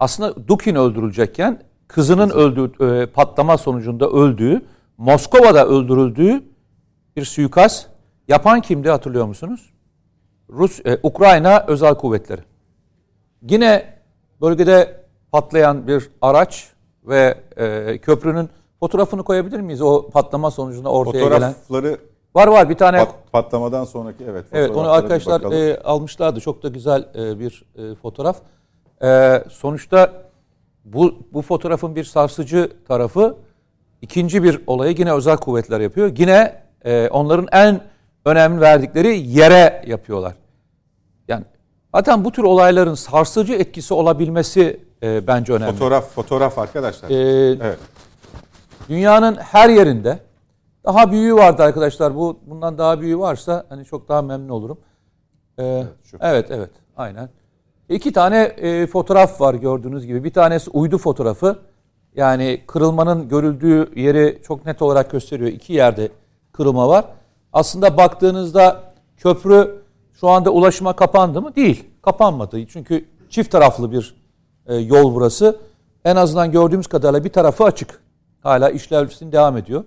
aslında 0.00 0.48
Dukin 0.48 0.74
öldürülecekken 0.74 1.62
kızının 1.88 2.30
öldüğü 2.30 2.84
e, 2.84 3.06
patlama 3.06 3.58
sonucunda 3.58 4.08
öldüğü 4.08 4.62
Moskova'da 4.98 5.66
öldürüldüğü 5.66 6.42
bir 7.16 7.24
suikast 7.24 7.88
yapan 8.28 8.60
kimdi 8.60 8.90
hatırlıyor 8.90 9.26
musunuz? 9.26 9.72
Rus 10.50 10.80
e, 10.86 10.98
Ukrayna 11.02 11.64
özel 11.68 11.94
kuvvetleri. 11.94 12.40
Yine 13.42 13.93
bölgede 14.40 15.00
patlayan 15.32 15.86
bir 15.86 16.10
araç 16.22 16.68
ve 17.04 17.34
e, 17.56 17.98
köprünün 17.98 18.50
fotoğrafını 18.80 19.22
koyabilir 19.22 19.60
miyiz? 19.60 19.82
O 19.82 20.08
patlama 20.10 20.50
sonucunda 20.50 20.90
ortaya 20.90 21.24
Fotoğrafları 21.24 21.88
gelen. 21.88 21.98
Var 22.34 22.46
var 22.46 22.70
bir 22.70 22.74
tane. 22.74 22.98
Pat, 22.98 23.14
patlamadan 23.32 23.84
sonraki 23.84 24.24
evet. 24.24 24.44
Evet 24.52 24.70
onu 24.70 24.90
arkadaşlar 24.90 25.52
e, 25.52 25.80
almışlardı. 25.80 26.40
Çok 26.40 26.62
da 26.62 26.68
güzel 26.68 27.08
e, 27.14 27.38
bir 27.38 27.64
e, 27.76 27.94
fotoğraf. 27.94 28.36
E, 29.02 29.42
sonuçta 29.50 30.12
bu 30.84 31.14
bu 31.32 31.42
fotoğrafın 31.42 31.96
bir 31.96 32.04
sarsıcı 32.04 32.72
tarafı 32.88 33.36
ikinci 34.02 34.42
bir 34.42 34.60
olayı 34.66 34.94
yine 34.98 35.12
özel 35.12 35.36
kuvvetler 35.36 35.80
yapıyor. 35.80 36.12
Yine 36.18 36.62
e, 36.84 37.08
onların 37.08 37.48
en 37.52 37.80
önemli 38.24 38.60
verdikleri 38.60 39.18
yere 39.18 39.84
yapıyorlar. 39.86 40.34
Yani 41.28 41.44
zaten 41.94 42.24
bu 42.24 42.32
tür 42.32 42.42
olayların 42.42 42.94
sarsıcı 42.94 43.52
etkisi 43.52 43.94
olabilmesi 43.94 44.80
e, 45.02 45.26
bence 45.26 45.52
önemli. 45.52 45.72
Fotoğraf 45.72 46.10
fotoğraf 46.10 46.58
arkadaşlar. 46.58 47.10
Ee, 47.10 47.58
evet. 47.62 47.78
Dünyanın 48.88 49.34
her 49.36 49.68
yerinde 49.68 50.18
daha 50.84 51.12
büyüğü 51.12 51.34
vardı 51.34 51.62
arkadaşlar. 51.62 52.16
Bu 52.16 52.38
bundan 52.46 52.78
daha 52.78 53.00
büyüğü 53.00 53.18
varsa 53.18 53.66
hani 53.68 53.84
çok 53.84 54.08
daha 54.08 54.22
memnun 54.22 54.48
olurum. 54.48 54.78
Ee, 55.58 55.62
evet, 55.62 55.86
evet, 56.20 56.50
evet, 56.50 56.70
aynen. 56.96 57.28
İki 57.88 58.12
tane 58.12 58.42
e, 58.42 58.86
fotoğraf 58.86 59.40
var 59.40 59.54
gördüğünüz 59.54 60.06
gibi. 60.06 60.24
Bir 60.24 60.32
tanesi 60.32 60.70
uydu 60.70 60.98
fotoğrafı. 60.98 61.58
Yani 62.16 62.60
kırılmanın 62.66 63.28
görüldüğü 63.28 64.00
yeri 64.00 64.42
çok 64.46 64.66
net 64.66 64.82
olarak 64.82 65.10
gösteriyor. 65.10 65.50
İki 65.50 65.72
yerde 65.72 66.08
kırılma 66.52 66.88
var. 66.88 67.04
Aslında 67.52 67.96
baktığınızda 67.96 68.82
köprü 69.16 69.83
şu 70.20 70.28
anda 70.28 70.50
ulaşıma 70.50 70.96
kapandı 70.96 71.42
mı? 71.42 71.56
Değil. 71.56 71.84
Kapanmadı. 72.02 72.66
Çünkü 72.66 73.04
çift 73.30 73.50
taraflı 73.50 73.92
bir 73.92 74.14
e, 74.66 74.74
yol 74.76 75.14
burası. 75.14 75.56
En 76.04 76.16
azından 76.16 76.52
gördüğümüz 76.52 76.86
kadarıyla 76.86 77.24
bir 77.24 77.32
tarafı 77.32 77.64
açık. 77.64 78.00
Hala 78.42 78.70
işlevsin 78.70 79.32
devam 79.32 79.56
ediyor. 79.56 79.84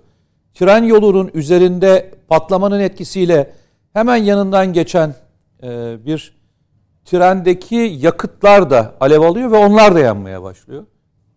Tren 0.54 0.84
yolunun 0.84 1.30
üzerinde 1.34 2.14
patlamanın 2.28 2.80
etkisiyle 2.80 3.54
hemen 3.92 4.16
yanından 4.16 4.72
geçen 4.72 5.14
e, 5.62 5.96
bir 6.06 6.38
trendeki 7.04 7.76
yakıtlar 7.76 8.70
da 8.70 8.94
alev 9.00 9.20
alıyor 9.20 9.52
ve 9.52 9.56
onlar 9.56 9.94
da 9.94 10.00
yanmaya 10.00 10.42
başlıyor. 10.42 10.86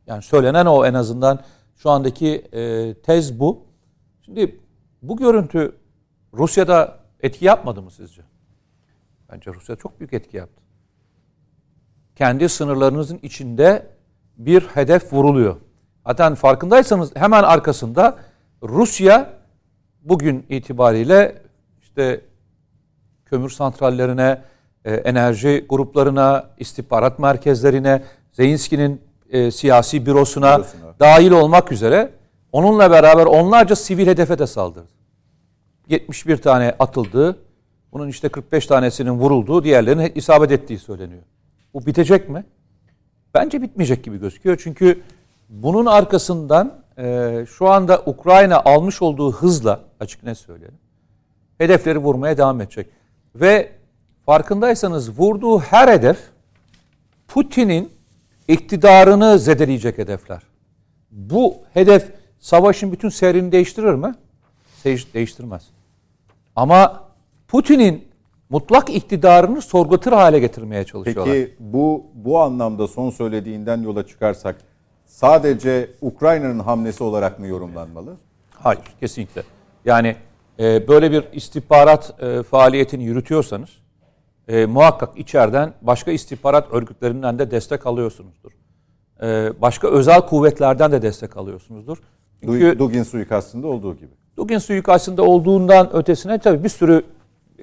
Yani 0.07 0.21
söylenen 0.21 0.65
o 0.65 0.85
en 0.85 0.93
azından 0.93 1.39
şu 1.75 1.89
andaki 1.89 2.45
e, 2.53 2.93
tez 2.93 3.39
bu. 3.39 3.59
Şimdi 4.25 4.59
bu 5.01 5.17
görüntü 5.17 5.75
Rusya'da 6.33 6.99
etki 7.21 7.45
yapmadı 7.45 7.81
mı 7.81 7.91
sizce? 7.91 8.21
Bence 9.31 9.53
Rusya 9.53 9.75
çok 9.75 9.99
büyük 9.99 10.13
etki 10.13 10.37
yaptı. 10.37 10.61
Kendi 12.15 12.49
sınırlarınızın 12.49 13.19
içinde 13.23 13.87
bir 14.37 14.61
hedef 14.61 15.13
vuruluyor. 15.13 15.55
Zaten 16.07 16.35
farkındaysanız 16.35 17.15
hemen 17.15 17.43
arkasında 17.43 18.17
Rusya 18.63 19.33
bugün 20.01 20.45
itibariyle 20.49 21.41
işte 21.81 22.21
kömür 23.25 23.49
santrallerine, 23.49 24.41
e, 24.85 24.93
enerji 24.93 25.65
gruplarına, 25.69 26.49
istihbarat 26.57 27.19
merkezlerine, 27.19 28.03
Zelenski'nin 28.31 29.01
e, 29.29 29.51
siyasi 29.51 30.05
bürosuna, 30.05 30.57
Bürosuna. 30.57 30.95
dahil 30.99 31.31
olmak 31.31 31.71
üzere 31.71 32.09
onunla 32.51 32.91
beraber 32.91 33.25
onlarca 33.25 33.75
sivil 33.75 34.07
hedefe 34.07 34.39
de 34.39 34.47
saldırdı. 34.47 34.91
71 35.87 36.37
tane 36.37 36.75
atıldı. 36.79 37.37
Bunun 37.93 38.07
işte 38.07 38.29
45 38.29 38.67
tanesinin 38.67 39.11
vurulduğu, 39.11 39.63
diğerlerinin 39.63 40.11
isabet 40.15 40.51
ettiği 40.51 40.79
söyleniyor. 40.79 41.21
Bu 41.73 41.85
bitecek 41.85 42.29
mi? 42.29 42.45
Bence 43.33 43.61
bitmeyecek 43.61 44.03
gibi 44.03 44.19
gözüküyor. 44.19 44.59
Çünkü 44.63 45.01
bunun 45.49 45.85
arkasından 45.85 46.81
e, 46.97 47.45
şu 47.49 47.69
anda 47.69 48.01
Ukrayna 48.05 48.59
almış 48.59 49.01
olduğu 49.01 49.31
hızla 49.31 49.79
açık 49.99 50.23
ne 50.23 50.35
söyleyelim. 50.35 50.77
Hedefleri 51.57 51.97
vurmaya 51.97 52.37
devam 52.37 52.61
edecek. 52.61 52.87
Ve 53.35 53.71
farkındaysanız 54.25 55.19
vurduğu 55.19 55.59
her 55.59 55.87
hedef 55.87 56.17
Putin'in 57.27 57.91
iktidarını 58.47 59.39
zedeleyecek 59.39 59.97
hedefler. 59.97 60.41
Bu 61.11 61.55
hedef 61.73 62.11
savaşın 62.39 62.91
bütün 62.91 63.09
seyrini 63.09 63.51
değiştirir 63.51 63.93
mi? 63.93 64.15
Değiş- 64.85 65.13
Değiştirmez. 65.13 65.63
Ama 66.55 67.03
Putin'in 67.51 68.07
mutlak 68.49 68.89
iktidarını 68.89 69.61
sorgulatır 69.61 70.11
hale 70.11 70.39
getirmeye 70.39 70.83
çalışıyorlar. 70.83 71.33
Peki 71.35 71.55
bu 71.59 72.05
bu 72.13 72.39
anlamda 72.39 72.87
son 72.87 73.09
söylediğinden 73.09 73.81
yola 73.81 74.07
çıkarsak 74.07 74.55
sadece 75.05 75.89
Ukrayna'nın 76.01 76.59
hamlesi 76.59 77.03
olarak 77.03 77.39
mı 77.39 77.47
yorumlanmalı? 77.47 78.17
Hayır, 78.53 78.81
kesinlikle. 78.99 79.43
Yani 79.85 80.15
e, 80.59 80.87
böyle 80.87 81.11
bir 81.11 81.23
istihbarat 81.33 82.21
e, 82.23 82.43
faaliyetini 82.43 83.03
yürütüyorsanız 83.03 83.69
e, 84.47 84.65
muhakkak 84.65 85.17
içeriden 85.17 85.73
başka 85.81 86.11
istihbarat 86.11 86.71
örgütlerinden 86.71 87.39
de 87.39 87.51
destek 87.51 87.85
alıyorsunuzdur. 87.85 88.51
E, 89.21 89.49
başka 89.61 89.87
özel 89.87 90.21
kuvvetlerden 90.21 90.91
de 90.91 91.01
destek 91.01 91.37
alıyorsunuzdur. 91.37 91.97
Çünkü 92.43 92.65
Du- 92.65 92.79
Dugin 92.79 93.03
suikastında 93.03 93.67
olduğu 93.67 93.95
gibi. 93.95 94.11
Dugin 94.37 94.57
suikastında 94.57 95.23
olduğundan 95.23 95.95
ötesine 95.95 96.39
tabii 96.39 96.63
bir 96.63 96.69
sürü 96.69 97.03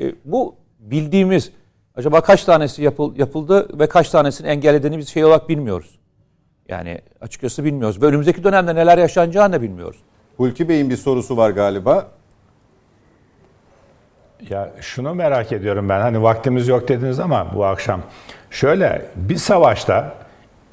e, 0.01 0.15
bu 0.25 0.55
bildiğimiz 0.79 1.51
acaba 1.97 2.21
kaç 2.21 2.45
tanesi 2.45 2.83
yapıl, 2.83 3.17
yapıldı 3.17 3.79
ve 3.79 3.87
kaç 3.89 4.11
tanesini 4.11 4.47
engellediğini 4.49 4.99
biz 4.99 5.09
şey 5.09 5.25
olarak 5.25 5.49
bilmiyoruz. 5.49 5.99
Yani 6.69 7.01
açıkçası 7.21 7.65
bilmiyoruz. 7.65 8.03
Ve 8.03 8.07
önümüzdeki 8.07 8.45
dönemde 8.45 8.75
neler 8.75 8.99
yaşanacağını 8.99 9.53
da 9.53 9.63
bilmiyoruz. 9.63 10.01
Hulki 10.37 10.69
Bey'in 10.69 10.91
bir 10.91 10.97
sorusu 10.97 11.37
var 11.37 11.51
galiba. 11.51 12.09
Ya 14.51 14.73
şunu 14.81 15.15
merak 15.15 15.53
ediyorum 15.53 15.89
ben. 15.89 16.01
Hani 16.01 16.23
vaktimiz 16.23 16.69
yok 16.69 16.89
dediniz 16.89 17.21
ama 17.21 17.55
bu 17.55 17.65
akşam. 17.65 18.01
Şöyle 18.51 19.07
bir 19.17 19.37
savaşta 19.37 20.15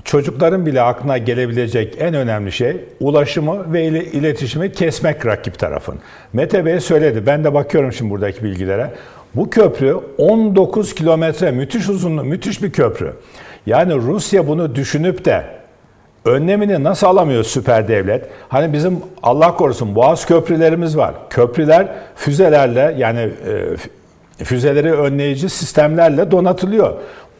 çocukların 0.03 0.65
bile 0.65 0.81
aklına 0.81 1.17
gelebilecek 1.17 1.95
en 1.99 2.13
önemli 2.13 2.51
şey 2.51 2.85
ulaşımı 2.99 3.73
ve 3.73 3.85
ile- 3.85 4.05
iletişimi 4.05 4.71
kesmek 4.71 5.25
rakip 5.25 5.59
tarafın. 5.59 5.99
Mete 6.33 6.65
Bey 6.65 6.79
söyledi. 6.79 7.25
Ben 7.25 7.43
de 7.43 7.53
bakıyorum 7.53 7.93
şimdi 7.93 8.11
buradaki 8.11 8.43
bilgilere. 8.43 8.93
Bu 9.35 9.49
köprü 9.49 9.97
19 10.17 10.95
kilometre 10.95 11.51
müthiş 11.51 11.89
uzunluğu, 11.89 12.23
müthiş 12.23 12.63
bir 12.63 12.71
köprü. 12.71 13.13
Yani 13.65 13.95
Rusya 13.95 14.47
bunu 14.47 14.75
düşünüp 14.75 15.25
de 15.25 15.45
önlemini 16.25 16.83
nasıl 16.83 17.07
alamıyor 17.07 17.43
süper 17.43 17.87
devlet? 17.87 18.25
Hani 18.49 18.73
bizim 18.73 18.99
Allah 19.23 19.55
korusun 19.55 19.95
boğaz 19.95 20.25
köprülerimiz 20.25 20.97
var. 20.97 21.13
Köprüler 21.29 21.87
füzelerle 22.15 22.95
yani 22.97 23.29
e, 24.39 24.43
füzeleri 24.43 24.93
önleyici 24.93 25.49
sistemlerle 25.49 26.31
donatılıyor. 26.31 26.93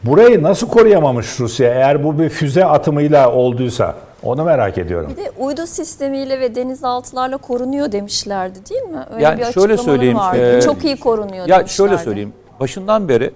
Burayı 0.03 0.43
nasıl 0.43 0.67
koruyamamış 0.67 1.39
Rusya 1.39 1.73
eğer 1.73 2.03
bu 2.03 2.19
bir 2.19 2.29
füze 2.29 2.65
atımıyla 2.65 3.31
olduysa? 3.31 3.95
Onu 4.25 4.43
merak 4.43 4.77
ediyorum. 4.77 5.11
Bir 5.11 5.17
de 5.23 5.31
uydu 5.39 5.67
sistemiyle 5.67 6.39
ve 6.39 6.55
denizaltılarla 6.55 7.37
korunuyor 7.37 7.91
demişlerdi 7.91 8.59
değil 8.69 8.81
mi? 8.81 9.05
Öyle 9.13 9.23
Yani 9.23 9.39
bir 9.39 9.45
şöyle 9.51 9.77
söyleyeyim, 9.77 10.17
vardı. 10.17 10.57
e, 10.57 10.61
Çok 10.61 10.85
iyi 10.85 10.99
korunuyor 10.99 11.47
Ya 11.47 11.59
demişlerdi. 11.59 11.69
şöyle 11.69 11.97
söyleyeyim. 11.97 12.33
Başından 12.59 13.09
beri 13.09 13.31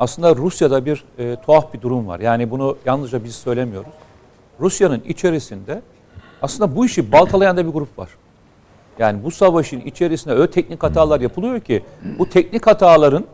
aslında 0.00 0.36
Rusya'da 0.36 0.84
bir 0.84 1.04
e, 1.18 1.36
tuhaf 1.36 1.74
bir 1.74 1.80
durum 1.80 2.08
var. 2.08 2.20
Yani 2.20 2.50
bunu 2.50 2.76
yalnızca 2.86 3.24
biz 3.24 3.34
söylemiyoruz. 3.34 3.90
Rusya'nın 4.60 5.02
içerisinde 5.06 5.82
aslında 6.42 6.76
bu 6.76 6.86
işi 6.86 7.12
baltalayan 7.12 7.56
da 7.56 7.66
bir 7.66 7.72
grup 7.72 7.98
var. 7.98 8.08
Yani 8.98 9.24
bu 9.24 9.30
savaşın 9.30 9.80
içerisinde 9.80 10.34
öyle 10.34 10.50
teknik 10.50 10.82
hatalar 10.82 11.20
yapılıyor 11.20 11.60
ki 11.60 11.82
bu 12.18 12.28
teknik 12.28 12.66
hataların 12.66 13.24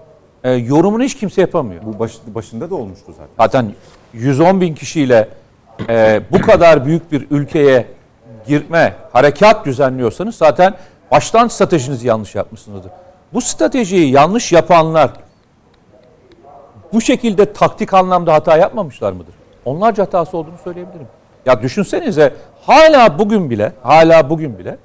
e, 0.44 0.50
yorumunu 0.52 1.02
hiç 1.02 1.16
kimse 1.16 1.40
yapamıyor. 1.40 1.82
Bu 1.84 1.98
baş- 1.98 2.18
başında 2.34 2.70
da 2.70 2.74
olmuştu 2.74 3.12
zaten. 3.12 3.26
Zaten 3.38 3.72
110 4.12 4.60
bin 4.60 4.74
kişiyle 4.74 5.28
e, 5.88 6.20
bu 6.32 6.40
kadar 6.40 6.84
büyük 6.84 7.12
bir 7.12 7.26
ülkeye 7.30 7.86
girme, 8.46 8.94
harekat 9.12 9.66
düzenliyorsanız 9.66 10.34
zaten 10.34 10.74
baştan 11.10 11.48
stratejinizi 11.48 12.06
yanlış 12.06 12.34
yapmışsınızdır. 12.34 12.92
Bu 13.32 13.40
stratejiyi 13.40 14.10
yanlış 14.10 14.52
yapanlar 14.52 15.10
bu 16.92 17.00
şekilde 17.00 17.52
taktik 17.52 17.94
anlamda 17.94 18.34
hata 18.34 18.56
yapmamışlar 18.56 19.12
mıdır? 19.12 19.34
Onlarca 19.64 20.02
hatası 20.02 20.36
olduğunu 20.36 20.58
söyleyebilirim. 20.64 21.06
Ya 21.46 21.62
düşünsenize 21.62 22.34
hala 22.60 23.18
bugün 23.18 23.50
bile, 23.50 23.72
hala 23.82 24.30
bugün 24.30 24.58
bile 24.58 24.76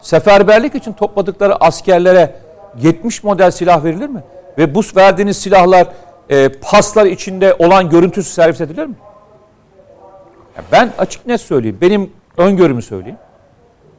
seferberlik 0.00 0.74
için 0.74 0.92
topladıkları 0.92 1.56
askerlere 1.64 2.34
70 2.82 3.24
model 3.24 3.50
silah 3.50 3.84
verilir 3.84 4.08
mi? 4.08 4.22
Ve 4.58 4.74
bu 4.74 4.80
verdiğiniz 4.96 5.36
silahlar 5.36 5.86
e, 6.30 6.48
paslar 6.48 7.06
içinde 7.06 7.54
olan 7.54 7.90
görüntüsü 7.90 8.32
servis 8.32 8.60
edilir 8.60 8.86
mi? 8.86 8.94
Ya 10.56 10.62
ben 10.72 10.92
açık 10.98 11.26
net 11.26 11.40
söyleyeyim. 11.40 11.78
Benim 11.80 12.10
öngörümü 12.36 12.82
söyleyeyim. 12.82 13.18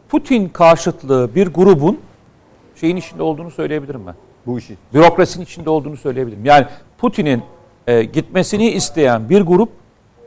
Putin 0.10 0.50
karşıtlığı 0.50 1.36
bir 1.36 1.48
grubun 1.48 2.00
şeyin 2.76 2.96
içinde 2.96 3.24
olduğunu 3.24 3.52
söyleyebilirim 3.52 4.08
ben. 4.08 4.16
Bu 4.46 4.60
işi. 4.60 4.78
Bürokrasinin 4.94 5.44
içinde 5.44 5.70
olduğunu 5.70 5.98
söyleyebilirim. 5.98 6.46
Yani 6.46 6.66
Putin'in 6.98 7.44
e, 7.88 8.04
gitmesini 8.04 8.70
isteyen 8.70 9.30
bir 9.30 9.42
grup 9.42 9.70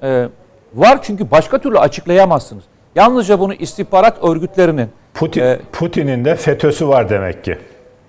e, 0.03 0.29
var 0.75 0.99
çünkü 1.03 1.31
başka 1.31 1.59
türlü 1.59 1.79
açıklayamazsınız. 1.79 2.65
Yalnızca 2.95 3.41
bunu 3.41 3.55
istihbarat 3.55 4.25
örgütlerinin 4.25 4.89
Putin, 5.15 5.41
e, 5.43 5.59
Putin'in 5.73 6.25
de 6.25 6.37
FETÖ'sü 6.37 6.89
var 6.89 7.09
demek 7.11 7.45
ki. 7.45 7.59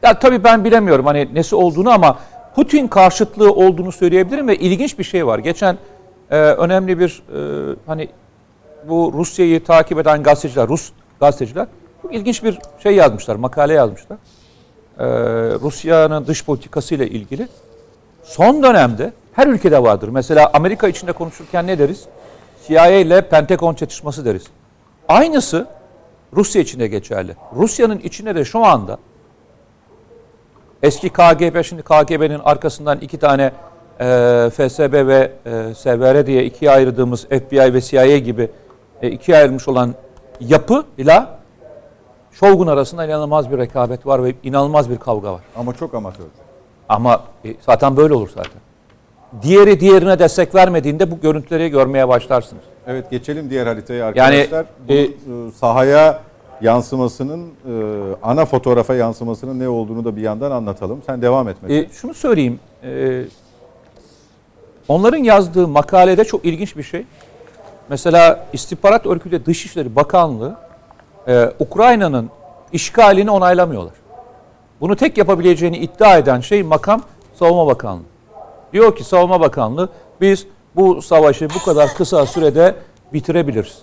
ya 0.03 0.19
tabii 0.19 0.43
ben 0.43 0.65
bilemiyorum 0.65 1.05
hani 1.05 1.29
nesi 1.33 1.55
olduğunu 1.55 1.89
ama 1.89 2.19
Putin 2.55 2.87
karşıtlığı 2.87 3.51
olduğunu 3.53 3.91
söyleyebilirim 3.91 4.47
ve 4.47 4.55
ilginç 4.55 4.99
bir 4.99 5.03
şey 5.03 5.27
var. 5.27 5.39
Geçen 5.39 5.77
e, 6.31 6.37
önemli 6.37 6.99
bir 6.99 7.23
e, 7.35 7.75
hani 7.85 8.09
bu 8.87 9.13
Rusya'yı 9.15 9.63
takip 9.63 9.99
eden 9.99 10.23
gazeteciler, 10.23 10.67
Rus 10.67 10.91
gazeteciler 11.19 11.67
çok 12.01 12.13
ilginç 12.13 12.43
bir 12.43 12.59
şey 12.83 12.95
yazmışlar, 12.95 13.35
makale 13.35 13.73
yazmışlar. 13.73 14.17
E, 14.99 15.05
Rusya'nın 15.59 16.27
dış 16.27 16.45
politikası 16.45 16.95
ile 16.95 17.09
ilgili. 17.09 17.47
Son 18.23 18.63
dönemde 18.63 19.13
her 19.33 19.47
ülkede 19.47 19.83
vardır. 19.83 20.09
Mesela 20.09 20.51
Amerika 20.53 20.87
içinde 20.87 21.11
konuşurken 21.11 21.67
ne 21.67 21.79
deriz? 21.79 22.05
CIA 22.67 22.87
ile 22.87 23.21
Pentagon 23.21 23.73
çatışması 23.73 24.25
deriz. 24.25 24.43
Aynısı 25.07 25.67
Rusya 26.33 26.61
için 26.61 26.79
de 26.79 26.87
geçerli. 26.87 27.35
Rusya'nın 27.55 27.99
içinde 27.99 28.35
de 28.35 28.45
şu 28.45 28.65
anda 28.65 28.97
Eski 30.83 31.09
KGB 31.09 31.63
şimdi 31.63 31.81
KGB'nin 31.81 32.39
arkasından 32.39 32.99
iki 32.99 33.17
tane 33.19 33.51
e, 33.99 34.49
FSB 34.49 35.07
ve 35.07 35.31
e, 35.45 35.73
SVR 35.73 36.25
diye 36.25 36.45
ikiye 36.45 36.71
ayırdığımız 36.71 37.25
FBI 37.25 37.73
ve 37.73 37.81
CIA 37.81 38.17
gibi 38.17 38.49
e, 39.01 39.09
ikiye 39.09 39.37
ayrılmış 39.37 39.67
olan 39.67 39.95
yapı 40.39 40.83
ile 40.97 41.23
Shogun 42.31 42.67
arasında 42.67 43.05
inanılmaz 43.05 43.51
bir 43.51 43.57
rekabet 43.57 44.05
var 44.05 44.23
ve 44.23 44.33
inanılmaz 44.43 44.89
bir 44.89 44.97
kavga 44.97 45.33
var. 45.33 45.41
Ama 45.55 45.73
çok 45.73 45.93
amatörce. 45.93 46.29
Ama 46.89 47.23
e, 47.45 47.53
zaten 47.65 47.97
böyle 47.97 48.13
olur 48.13 48.29
zaten. 48.35 48.61
Diğeri 49.41 49.79
diğerine 49.79 50.19
destek 50.19 50.55
vermediğinde 50.55 51.11
bu 51.11 51.19
görüntüleri 51.19 51.69
görmeye 51.69 52.07
başlarsınız. 52.07 52.63
Evet 52.87 53.11
geçelim 53.11 53.49
diğer 53.49 53.67
haritaya 53.67 54.11
Yani, 54.15 54.19
arkadaşlar. 54.19 54.65
Bu 54.87 54.93
e, 54.93 55.01
e, 55.01 55.09
sahaya 55.55 56.19
yansımasının, 56.61 57.45
e, 57.45 57.71
ana 58.23 58.45
fotoğrafa 58.45 58.95
yansımasının 58.95 59.59
ne 59.59 59.69
olduğunu 59.69 60.05
da 60.05 60.15
bir 60.15 60.21
yandan 60.21 60.51
anlatalım. 60.51 61.01
Sen 61.05 61.21
devam 61.21 61.47
et. 61.47 61.57
E, 61.69 61.89
şunu 61.89 62.13
söyleyeyim. 62.13 62.59
E, 62.83 63.21
onların 64.89 65.23
yazdığı 65.23 65.67
makalede 65.67 66.23
çok 66.23 66.45
ilginç 66.45 66.77
bir 66.77 66.83
şey. 66.83 67.05
Mesela 67.89 68.45
istihbarat 68.53 69.05
örgütü 69.05 69.45
Dışişleri 69.45 69.95
Bakanlığı 69.95 70.55
e, 71.27 71.51
Ukrayna'nın 71.59 72.29
işgalini 72.73 73.31
onaylamıyorlar. 73.31 73.93
Bunu 74.81 74.95
tek 74.95 75.17
yapabileceğini 75.17 75.77
iddia 75.77 76.17
eden 76.17 76.39
şey 76.39 76.63
makam 76.63 77.01
Savunma 77.35 77.67
Bakanlığı. 77.67 78.03
Diyor 78.73 78.95
ki 78.95 79.03
Savunma 79.03 79.39
Bakanlığı 79.39 79.89
biz 80.21 80.47
bu 80.75 81.01
savaşı 81.01 81.47
bu 81.49 81.65
kadar 81.65 81.93
kısa 81.93 82.25
sürede 82.25 82.75
bitirebiliriz. 83.13 83.77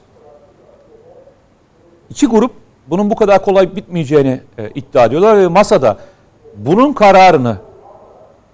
İki 2.11 2.27
grup 2.27 2.53
bunun 2.87 3.11
bu 3.11 3.16
kadar 3.16 3.45
kolay 3.45 3.77
bitmeyeceğini 3.77 4.41
e, 4.59 4.70
iddia 4.74 5.05
ediyorlar 5.05 5.39
ve 5.39 5.49
masada 5.49 5.99
bunun 6.57 6.93
kararını 6.93 7.57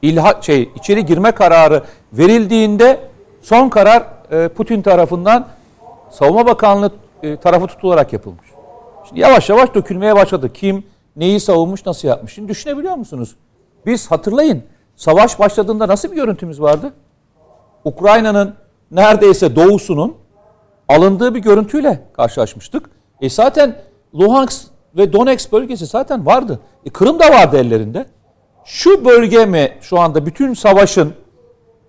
ilha 0.02 0.42
şey 0.42 0.70
içeri 0.76 1.06
girme 1.06 1.32
kararı 1.32 1.82
verildiğinde 2.12 3.00
son 3.42 3.68
karar 3.68 4.04
e, 4.30 4.48
Putin 4.48 4.82
tarafından 4.82 5.46
Savunma 6.10 6.46
Bakanlığı 6.46 6.92
e, 7.22 7.36
tarafı 7.36 7.66
tutularak 7.66 8.12
yapılmış. 8.12 8.46
Şimdi 9.08 9.20
yavaş 9.20 9.50
yavaş 9.50 9.74
dökülmeye 9.74 10.14
başladı. 10.14 10.52
Kim 10.52 10.84
neyi 11.16 11.40
savunmuş, 11.40 11.86
nasıl 11.86 12.08
yapmış? 12.08 12.32
Şimdi 12.32 12.48
düşünebiliyor 12.48 12.94
musunuz? 12.94 13.36
Biz 13.86 14.10
hatırlayın 14.10 14.62
savaş 14.96 15.38
başladığında 15.38 15.88
nasıl 15.88 16.10
bir 16.10 16.16
görüntümüz 16.16 16.60
vardı? 16.60 16.92
Ukrayna'nın 17.84 18.54
neredeyse 18.90 19.56
doğusunun 19.56 20.14
alındığı 20.88 21.34
bir 21.34 21.40
görüntüyle 21.40 22.00
karşılaşmıştık. 22.12 22.90
E 23.20 23.30
zaten 23.30 23.76
Luhansk 24.14 24.66
ve 24.96 25.12
Donetsk 25.12 25.52
bölgesi 25.52 25.86
zaten 25.86 26.26
vardı. 26.26 26.60
E 26.86 26.90
Kırım 26.90 27.18
da 27.18 27.30
vardı 27.30 27.56
ellerinde. 27.56 28.06
Şu 28.64 29.04
bölge 29.04 29.46
mi 29.46 29.78
şu 29.80 30.00
anda 30.00 30.26
bütün 30.26 30.54
savaşın 30.54 31.14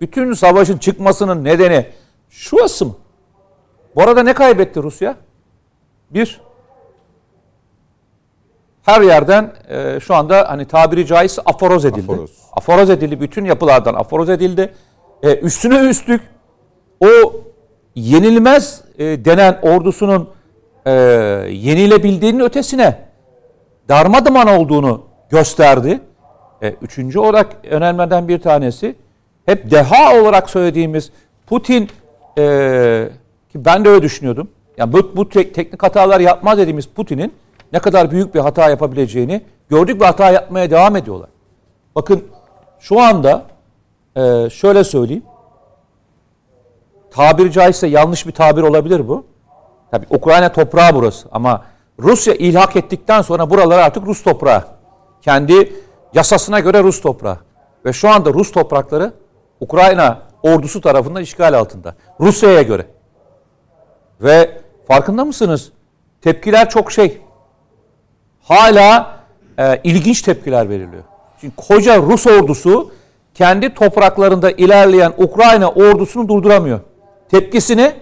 bütün 0.00 0.32
savaşın 0.32 0.78
çıkmasının 0.78 1.44
nedeni 1.44 1.86
şurası 2.30 2.86
mı? 2.86 2.94
Bu 3.96 4.02
arada 4.02 4.22
ne 4.22 4.34
kaybetti 4.34 4.82
Rusya? 4.82 5.16
Bir, 6.10 6.40
her 8.82 9.00
yerden 9.00 9.52
e, 9.68 10.00
şu 10.00 10.14
anda 10.14 10.48
hani 10.48 10.64
tabiri 10.64 11.06
caizse 11.06 11.42
aforoz 11.44 11.84
edildi. 11.84 12.12
Aforoz. 12.12 12.30
Aforoz 12.52 12.90
edildi. 12.90 13.20
Bütün 13.20 13.44
yapılardan 13.44 13.94
aforoz 13.94 14.30
edildi. 14.30 14.74
E, 15.22 15.36
üstüne 15.36 15.78
üstlük 15.78 16.22
o 17.00 17.06
yenilmez 17.94 18.82
e, 18.98 19.04
denen 19.24 19.58
ordusunun 19.62 20.28
e, 20.86 20.90
yenilebildiğinin 21.50 22.40
ötesine 22.40 22.98
darmaduman 23.88 24.48
olduğunu 24.48 25.04
gösterdi. 25.30 26.00
E, 26.64 26.74
üçüncü 26.82 27.18
olarak 27.18 27.56
önermeden 27.70 28.28
bir 28.28 28.38
tanesi 28.38 28.94
hep 29.46 29.70
deha 29.70 30.20
olarak 30.20 30.50
söylediğimiz 30.50 31.10
Putin 31.46 31.88
e, 32.38 33.08
ki 33.52 33.64
ben 33.64 33.84
de 33.84 33.88
öyle 33.88 34.02
düşünüyordum. 34.02 34.48
Yani 34.76 34.92
bu, 34.92 35.16
bu 35.16 35.28
tek, 35.28 35.54
teknik 35.54 35.82
hatalar 35.82 36.20
yapmaz 36.20 36.58
dediğimiz 36.58 36.86
Putin'in 36.86 37.34
ne 37.72 37.78
kadar 37.78 38.10
büyük 38.10 38.34
bir 38.34 38.40
hata 38.40 38.70
yapabileceğini 38.70 39.42
gördük 39.68 40.00
ve 40.00 40.06
hata 40.06 40.30
yapmaya 40.30 40.70
devam 40.70 40.96
ediyorlar. 40.96 41.28
Bakın 41.94 42.24
şu 42.80 43.00
anda 43.00 43.42
e, 44.16 44.50
şöyle 44.50 44.84
söyleyeyim. 44.84 45.22
Tabiri 47.10 47.52
caizse 47.52 47.86
yanlış 47.86 48.26
bir 48.26 48.32
tabir 48.32 48.62
olabilir 48.62 49.08
bu. 49.08 49.24
Tabii 49.90 50.06
Ukrayna 50.10 50.52
toprağı 50.52 50.94
burası 50.94 51.28
ama 51.32 51.64
Rusya 51.98 52.34
ilhak 52.34 52.76
ettikten 52.76 53.22
sonra 53.22 53.50
buralar 53.50 53.78
artık 53.78 54.06
Rus 54.06 54.22
toprağı. 54.22 54.64
Kendi 55.22 55.83
yasasına 56.14 56.60
göre 56.60 56.82
Rus 56.82 57.00
toprağı. 57.00 57.38
Ve 57.84 57.92
şu 57.92 58.08
anda 58.08 58.32
Rus 58.32 58.52
toprakları 58.52 59.12
Ukrayna 59.60 60.22
ordusu 60.42 60.80
tarafından 60.80 61.22
işgal 61.22 61.54
altında. 61.54 61.94
Rusya'ya 62.20 62.62
göre. 62.62 62.86
Ve 64.20 64.60
farkında 64.88 65.24
mısınız? 65.24 65.72
Tepkiler 66.22 66.70
çok 66.70 66.92
şey. 66.92 67.20
Hala 68.40 69.16
e, 69.58 69.80
ilginç 69.84 70.22
tepkiler 70.22 70.68
veriliyor. 70.68 71.02
Çünkü 71.40 71.56
koca 71.56 72.02
Rus 72.02 72.26
ordusu 72.26 72.92
kendi 73.34 73.74
topraklarında 73.74 74.50
ilerleyen 74.50 75.12
Ukrayna 75.18 75.70
ordusunu 75.70 76.28
durduramıyor. 76.28 76.80
Tepkisini 77.30 77.92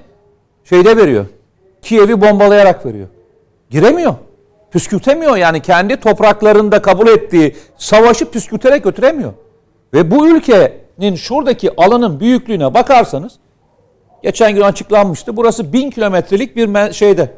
şeyde 0.65 0.97
veriyor. 0.97 1.27
Kiev'i 1.83 2.21
bombalayarak 2.21 2.87
veriyor. 2.87 3.09
Giremiyor. 3.71 4.15
Püskürtemiyor 4.73 5.36
yani 5.36 5.62
kendi 5.62 5.97
topraklarında 5.97 6.82
kabul 6.82 7.07
ettiği 7.07 7.57
savaşı 7.77 8.31
püskürterek 8.31 8.85
götüremiyor. 8.85 9.32
Ve 9.94 10.11
bu 10.11 10.28
ülkenin 10.28 11.15
şuradaki 11.16 11.77
alanın 11.77 12.20
büyüklüğüne 12.20 12.74
bakarsanız 12.74 13.32
geçen 14.23 14.55
gün 14.55 14.61
açıklanmıştı. 14.61 15.36
Burası 15.36 15.73
bin 15.73 15.90
kilometrelik 15.90 16.57
bir 16.57 16.93
şeyde 16.93 17.35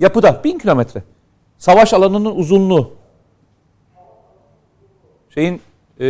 yapıda 0.00 0.40
bin 0.44 0.58
kilometre. 0.58 1.02
Savaş 1.58 1.94
alanının 1.94 2.34
uzunluğu. 2.34 2.92
Şeyin 5.34 5.60
e, 6.00 6.06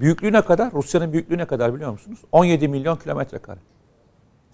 büyüklüğüne 0.00 0.42
kadar, 0.42 0.72
Rusya'nın 0.72 1.12
büyüklüğüne 1.12 1.44
kadar 1.44 1.74
biliyor 1.74 1.92
musunuz? 1.92 2.18
17 2.32 2.68
milyon 2.68 2.96
kilometre 2.96 3.38
kare. 3.38 3.58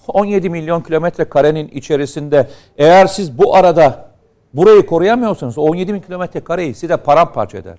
17 0.09 0.51
milyon 0.51 0.81
kilometre 0.81 1.24
karenin 1.24 1.69
içerisinde 1.69 2.48
eğer 2.78 3.07
siz 3.07 3.39
bu 3.39 3.57
arada 3.57 4.10
burayı 4.55 4.86
koruyamıyorsanız 4.86 5.59
o 5.59 5.62
17 5.62 5.94
bin 5.94 6.01
kilometre 6.01 6.40
kareyi 6.40 6.74
size 6.74 6.97
paramparça 6.97 7.59
eder. 7.59 7.78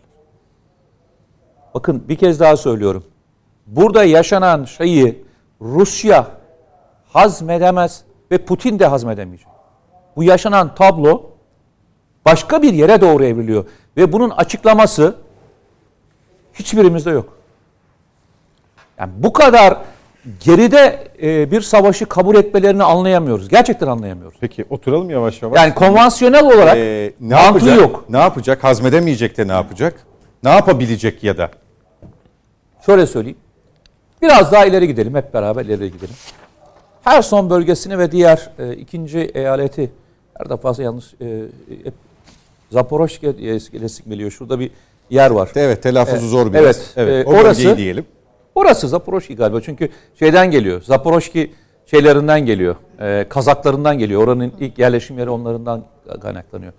Bakın 1.74 2.04
bir 2.10 2.16
kez 2.16 2.40
daha 2.40 2.58
söylüyorum. 2.58 3.04
Burada 3.68 4.04
yaşanan 4.04 4.66
şeyi 4.66 5.26
Rusya 5.62 6.28
hazmedemez 7.10 8.04
ve 8.32 8.38
Putin 8.38 8.80
de 8.80 8.86
hazmedemeyecek. 8.86 9.48
Bu 10.16 10.24
yaşanan 10.24 10.76
tablo 10.76 11.30
başka 12.26 12.62
bir 12.62 12.74
yere 12.74 13.02
doğru 13.02 13.26
evriliyor. 13.26 13.66
Ve 13.98 14.14
bunun 14.14 14.30
açıklaması 14.30 15.16
hiçbirimizde 16.54 17.12
yok. 17.12 17.38
Yani 18.98 19.12
bu 19.18 19.34
kadar 19.34 19.78
geride 20.46 21.08
e, 21.24 21.52
bir 21.52 21.62
savaşı 21.62 22.06
kabul 22.06 22.36
etmelerini 22.36 22.84
anlayamıyoruz. 22.84 23.50
Gerçekten 23.50 23.88
anlayamıyoruz. 23.88 24.38
Peki 24.42 24.66
oturalım 24.70 25.10
yavaş 25.10 25.42
yavaş. 25.42 25.58
Yani 25.58 25.74
konvansiyonel 25.74 26.46
olarak 26.46 26.78
Ee, 26.78 27.14
ne 27.22 27.36
yapacak? 27.40 27.78
yok. 27.78 28.06
Ne 28.10 28.18
yapacak? 28.18 28.64
Hazmedemeyecek 28.64 29.38
de 29.38 29.48
ne 29.48 29.52
yapacak? 29.52 29.94
Ne 30.44 30.50
yapabilecek 30.50 31.24
ya 31.24 31.38
da? 31.38 31.50
Şöyle 32.86 33.08
söyleyeyim. 33.08 33.38
Biraz 34.22 34.52
daha 34.52 34.66
ileri 34.66 34.88
gidelim. 34.88 35.16
Hep 35.16 35.34
beraber 35.34 35.66
ileri 35.66 35.92
gidelim. 35.92 36.16
Herson 37.04 37.50
bölgesini 37.50 37.98
ve 38.00 38.12
diğer 38.12 38.50
e, 38.60 38.74
ikinci 38.74 39.20
eyaleti 39.20 39.92
her 40.38 40.50
defasında 40.50 40.86
yanlış 40.86 41.06
e, 41.22 41.26
hep 41.84 41.94
Zaporoşke 42.72 43.38
diye 43.38 43.58
geliyor. 44.10 44.32
Şurada 44.32 44.60
bir 44.60 44.72
yer 45.10 45.32
var. 45.32 45.50
Evet 45.56 45.84
telaffuzu 45.84 46.26
Ee, 46.26 46.30
zor 46.30 46.54
biraz. 46.54 46.64
evet, 46.66 46.92
Evet. 46.96 47.28
e, 47.28 47.30
orası- 47.30 47.78
diyelim. 47.78 48.06
Orası 48.56 48.88
Zaporoşki 48.88 49.36
galiba 49.36 49.62
çünkü 49.62 49.90
şeyden 50.20 50.52
geliyor. 50.52 50.82
Zaporoşki 50.82 51.54
şeylerinden 51.86 52.46
geliyor. 52.46 52.76
E, 53.00 53.26
Kazaklarından 53.30 53.98
geliyor. 53.98 54.24
Oranın 54.24 54.54
ilk 54.60 54.80
yerleşim 54.80 55.20
yeri 55.20 55.30
onlarından 55.30 55.84
kaynaklanıyor. 56.22 56.74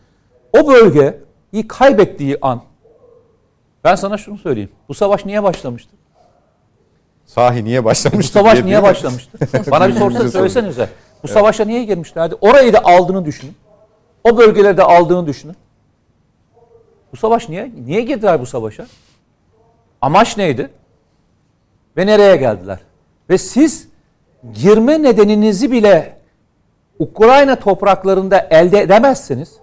O 0.58 0.68
bölgeyi 0.68 1.68
kaybettiği 1.68 2.38
an 2.42 2.62
ben 3.84 3.94
sana 3.94 4.18
şunu 4.18 4.38
söyleyeyim. 4.38 4.70
Bu 4.88 4.94
savaş 4.94 5.24
niye 5.24 5.42
başlamıştı? 5.42 5.90
Sahi 7.26 7.64
niye 7.64 7.80
Bu 7.80 7.84
başlamıştı? 7.84 8.32
savaş 8.32 8.54
diye 8.54 8.64
niye 8.66 8.82
başlamıştı? 8.82 9.38
Bana 9.70 9.88
bir 9.88 9.92
sorsanız 9.98 10.32
söylesenize. 10.32 10.88
Bu 11.22 11.28
savaşa 11.28 11.64
niye 11.64 11.84
girmişlerdi? 11.84 12.34
Orayı 12.40 12.72
da 12.72 12.84
aldığını 12.84 13.24
düşünün. 13.24 13.56
O 14.24 14.36
bölgeleri 14.38 14.76
de 14.76 14.82
aldığını 14.82 15.26
düşünün. 15.26 15.56
Bu 17.12 17.16
savaş 17.16 17.48
niye? 17.48 17.70
Niye 17.86 18.00
girdiler 18.00 18.40
bu 18.40 18.46
savaşa? 18.46 18.86
Amaç 20.00 20.36
neydi? 20.36 20.70
Ve 21.96 22.06
nereye 22.06 22.36
geldiler? 22.36 22.78
Ve 23.30 23.38
siz 23.38 23.88
girme 24.54 25.02
nedeninizi 25.02 25.72
bile 25.72 26.16
Ukrayna 26.98 27.56
topraklarında 27.56 28.46
elde 28.50 28.80
edemezseniz 28.80 29.56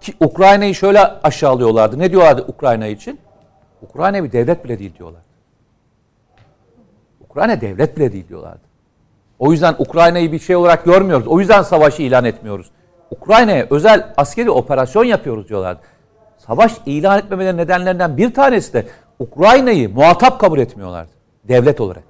ki 0.00 0.14
Ukrayna'yı 0.20 0.74
şöyle 0.74 1.00
aşağılıyorlardı. 1.00 1.98
Ne 1.98 2.10
diyorlardı 2.10 2.44
Ukrayna 2.48 2.86
için? 2.86 3.20
Ukrayna 3.82 4.24
bir 4.24 4.32
devlet 4.32 4.64
bile 4.64 4.78
değil 4.78 4.98
diyorlar. 4.98 5.22
Ukrayna 7.20 7.60
devlet 7.60 7.96
bile 7.96 8.12
değil 8.12 8.28
diyorlardı. 8.28 8.60
O 9.38 9.52
yüzden 9.52 9.74
Ukrayna'yı 9.78 10.32
bir 10.32 10.38
şey 10.38 10.56
olarak 10.56 10.84
görmüyoruz. 10.84 11.26
O 11.26 11.40
yüzden 11.40 11.62
savaşı 11.62 12.02
ilan 12.02 12.24
etmiyoruz. 12.24 12.70
Ukrayna'ya 13.10 13.66
özel 13.70 14.14
askeri 14.16 14.50
operasyon 14.50 15.04
yapıyoruz 15.04 15.48
diyorlardı. 15.48 15.80
Savaş 16.38 16.72
ilan 16.86 17.18
etmemeleri 17.18 17.56
nedenlerinden 17.56 18.16
bir 18.16 18.34
tanesi 18.34 18.72
de 18.72 18.86
Ukrayna'yı 19.18 19.94
muhatap 19.94 20.40
kabul 20.40 20.58
etmiyorlardı. 20.58 21.17
Devlet 21.48 21.80
olarak. 21.80 22.04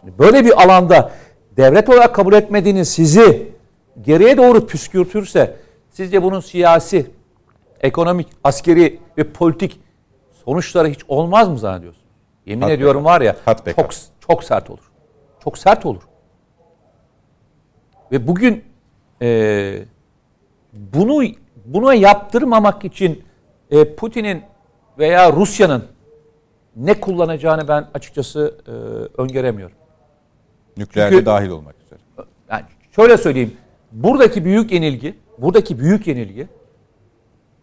Şimdi 0.00 0.18
böyle 0.18 0.44
bir 0.44 0.62
alanda 0.62 1.10
devlet 1.56 1.88
olarak 1.88 2.14
kabul 2.14 2.32
etmediğiniz 2.32 2.88
sizi 2.88 3.52
geriye 4.02 4.36
doğru 4.36 4.66
püskürtürse 4.66 5.56
sizce 5.90 6.22
bunun 6.22 6.40
siyasi, 6.40 7.10
ekonomik, 7.80 8.28
askeri 8.44 8.98
ve 9.18 9.32
politik 9.32 9.80
sonuçları 10.44 10.88
hiç 10.88 11.00
olmaz 11.08 11.48
mı 11.48 11.58
zannediyorsunuz? 11.58 12.06
Yemin 12.46 12.62
Hat 12.62 12.70
ediyorum 12.70 13.04
beka. 13.04 13.14
var 13.14 13.20
ya 13.20 13.36
Hat 13.44 13.66
beka. 13.66 13.82
çok 13.82 13.90
çok 14.28 14.44
sert 14.44 14.70
olur. 14.70 14.90
çok 15.44 15.58
sert 15.58 15.86
olur. 15.86 16.02
Ve 18.12 18.26
bugün 18.28 18.64
e, 19.22 19.78
bunu 20.72 21.22
buna 21.64 21.94
yaptırmamak 21.94 22.84
için 22.84 23.24
e, 23.70 23.94
Putin'in 23.94 24.42
veya 24.98 25.32
Rusya'nın 25.32 25.84
ne 26.76 27.00
kullanacağını 27.00 27.68
ben 27.68 27.86
açıkçası 27.94 28.54
e, 28.66 28.70
öngöremiyorum. 29.22 29.76
Nükleerde 30.76 31.14
Çünkü- 31.14 31.26
dahil 31.26 31.48
olmak 31.48 31.74
üzere. 31.86 32.00
Yani 32.50 32.64
şöyle 32.96 33.16
söyleyeyim. 33.16 33.52
Buradaki 33.92 34.44
büyük 34.44 34.72
yenilgi, 34.72 35.14
buradaki 35.38 35.78
büyük 35.78 36.06
yenilgi 36.06 36.48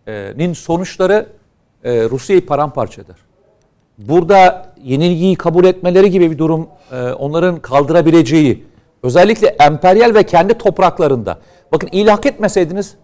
e, 0.08 0.34
nin 0.38 0.54
sonuçları 0.54 1.26
e, 1.84 2.04
Rusya'yı 2.10 2.46
paramparça 2.46 3.02
eder. 3.02 3.16
Burada 3.98 4.74
yenilgiyi 4.84 5.36
kabul 5.36 5.66
etmeleri 5.66 6.12
gibi 6.12 6.32
bir 6.32 6.38
durum 6.38 6.68
e, 6.92 6.96
onların 7.12 7.60
kaldırabileceği, 7.60 8.66
özellikle 9.04 9.48
emperyal 9.48 10.14
ve 10.16 10.24
kendi 10.24 10.54
topraklarında. 10.54 11.40
Bakın 11.72 11.90
ilhak 11.92 12.26
etmeseydiniz 12.26 12.96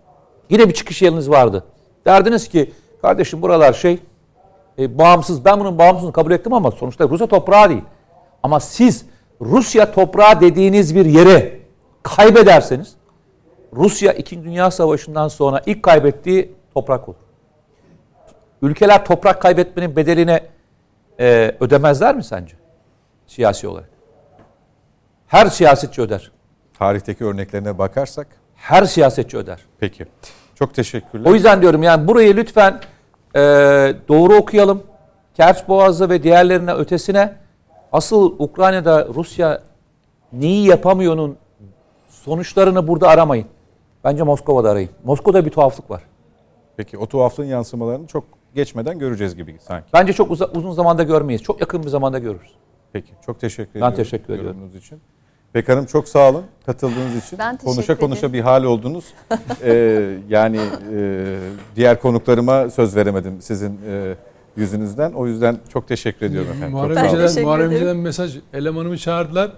yine 0.50 0.70
bir 0.70 0.74
çıkış 0.74 1.02
yeriniz 1.02 1.30
vardı. 1.30 1.64
Derdiniz 2.06 2.48
ki 2.48 2.72
kardeşim 3.02 3.42
buralar 3.42 3.74
şey 3.74 4.00
e, 4.80 4.98
bağımsız. 4.98 5.46
Ben 5.46 5.60
bunun 5.60 5.78
bağımsızlığını 5.78 6.14
kabul 6.14 6.32
ettim 6.32 6.54
ama 6.54 6.72
sonuçta 6.72 7.10
Rusya 7.10 7.28
toprağı 7.28 7.70
değil. 7.70 7.82
Ama 8.44 8.60
siz 8.60 9.06
Rusya 9.42 9.92
toprağı 9.92 10.42
dediğiniz 10.42 10.96
bir 10.96 11.06
yere 11.06 11.60
kaybederseniz 12.04 12.96
Rusya 13.74 14.14
2. 14.14 14.44
Dünya 14.44 14.72
Savaşı'ndan 14.72 15.28
sonra 15.28 15.62
ilk 15.66 15.84
kaybettiği 15.84 16.56
toprak 16.74 17.10
olur. 17.10 17.18
Ülkeler 18.62 19.06
toprak 19.06 19.42
kaybetmenin 19.42 19.96
bedelini 19.96 20.40
e, 21.20 21.56
ödemezler 21.60 22.16
mi 22.16 22.24
sence? 22.24 22.56
Siyasi 23.28 23.68
olarak. 23.68 23.90
Her 25.28 25.46
siyasetçi 25.46 26.02
öder. 26.02 26.32
Tarihteki 26.80 27.26
örneklerine 27.26 27.78
bakarsak 27.78 28.28
Her 28.56 28.84
siyasetçi 28.84 29.38
öder. 29.38 29.60
peki. 29.80 30.06
Çok 30.56 30.74
teşekkürler. 30.74 31.30
O 31.30 31.34
yüzden 31.34 31.62
diyorum 31.62 31.84
yani 31.84 32.08
burayı 32.08 32.36
lütfen 32.36 32.82
e, 33.36 33.40
doğru 34.08 34.36
okuyalım. 34.36 34.84
Kerç 35.34 35.68
Boğazı 35.68 36.10
ve 36.10 36.24
diğerlerine 36.24 36.74
ötesine 36.74 37.34
asıl 37.92 38.36
Ukrayna'da 38.40 39.08
Rusya 39.16 39.62
neyi 40.34 40.68
yapamıyor'nun 40.68 41.38
sonuçlarını 42.10 42.88
burada 42.88 43.08
aramayın. 43.08 43.46
Bence 44.04 44.24
Moskova'da 44.24 44.70
arayın. 44.72 44.90
Moskova'da 45.04 45.46
bir 45.46 45.52
tuhaflık 45.52 45.92
var. 45.92 46.04
Peki 46.78 46.98
o 46.98 47.06
tuhaflığın 47.06 47.46
yansımalarını 47.46 48.08
çok 48.08 48.24
geçmeden 48.56 49.00
göreceğiz 49.00 49.36
gibi 49.36 49.58
sanki. 49.62 49.88
Bence 49.94 50.14
çok 50.14 50.32
uza- 50.32 50.46
uzun 50.56 50.72
zamanda 50.72 51.04
görmeyiz. 51.04 51.44
Çok 51.44 51.62
yakın 51.62 51.84
bir 51.84 51.88
zamanda 51.90 52.20
görürüz. 52.20 52.52
Peki. 52.94 53.12
Çok 53.26 53.40
teşekkür 53.40 53.74
Ben 53.74 53.78
ediyorum. 53.80 53.96
teşekkür 53.96 54.34
ediyorum. 54.34 54.72
için. 54.78 55.00
Pek 55.56 55.70
Hanım 55.70 55.86
çok 55.86 56.08
sağ 56.08 56.30
olun 56.30 56.44
katıldığınız 56.66 57.26
için. 57.26 57.40
Ben 57.40 57.58
konuşa 57.58 57.98
konuşa 57.98 58.20
ederim. 58.20 58.34
bir 58.34 58.40
hal 58.40 58.64
oldunuz. 58.64 59.06
Ee, 59.64 60.18
yani 60.30 60.60
e, 60.98 61.26
diğer 61.76 62.02
konuklarıma 62.02 62.70
söz 62.70 62.96
veremedim 62.96 63.42
sizin 63.42 63.80
e, 63.90 64.14
yüzünüzden. 64.58 65.12
O 65.12 65.28
yüzden 65.28 65.58
çok 65.74 65.88
teşekkür 65.88 66.26
ediyorum 66.26 66.50
efendim. 66.52 66.72
Muharrem 66.72 66.96
sağ 66.96 67.06
İnce'den, 67.06 67.44
Muharrem. 67.46 67.72
İnce'den 67.72 67.98
mesaj. 67.98 68.38
Elemanımı 68.54 68.98
çağırdılar. 68.98 69.52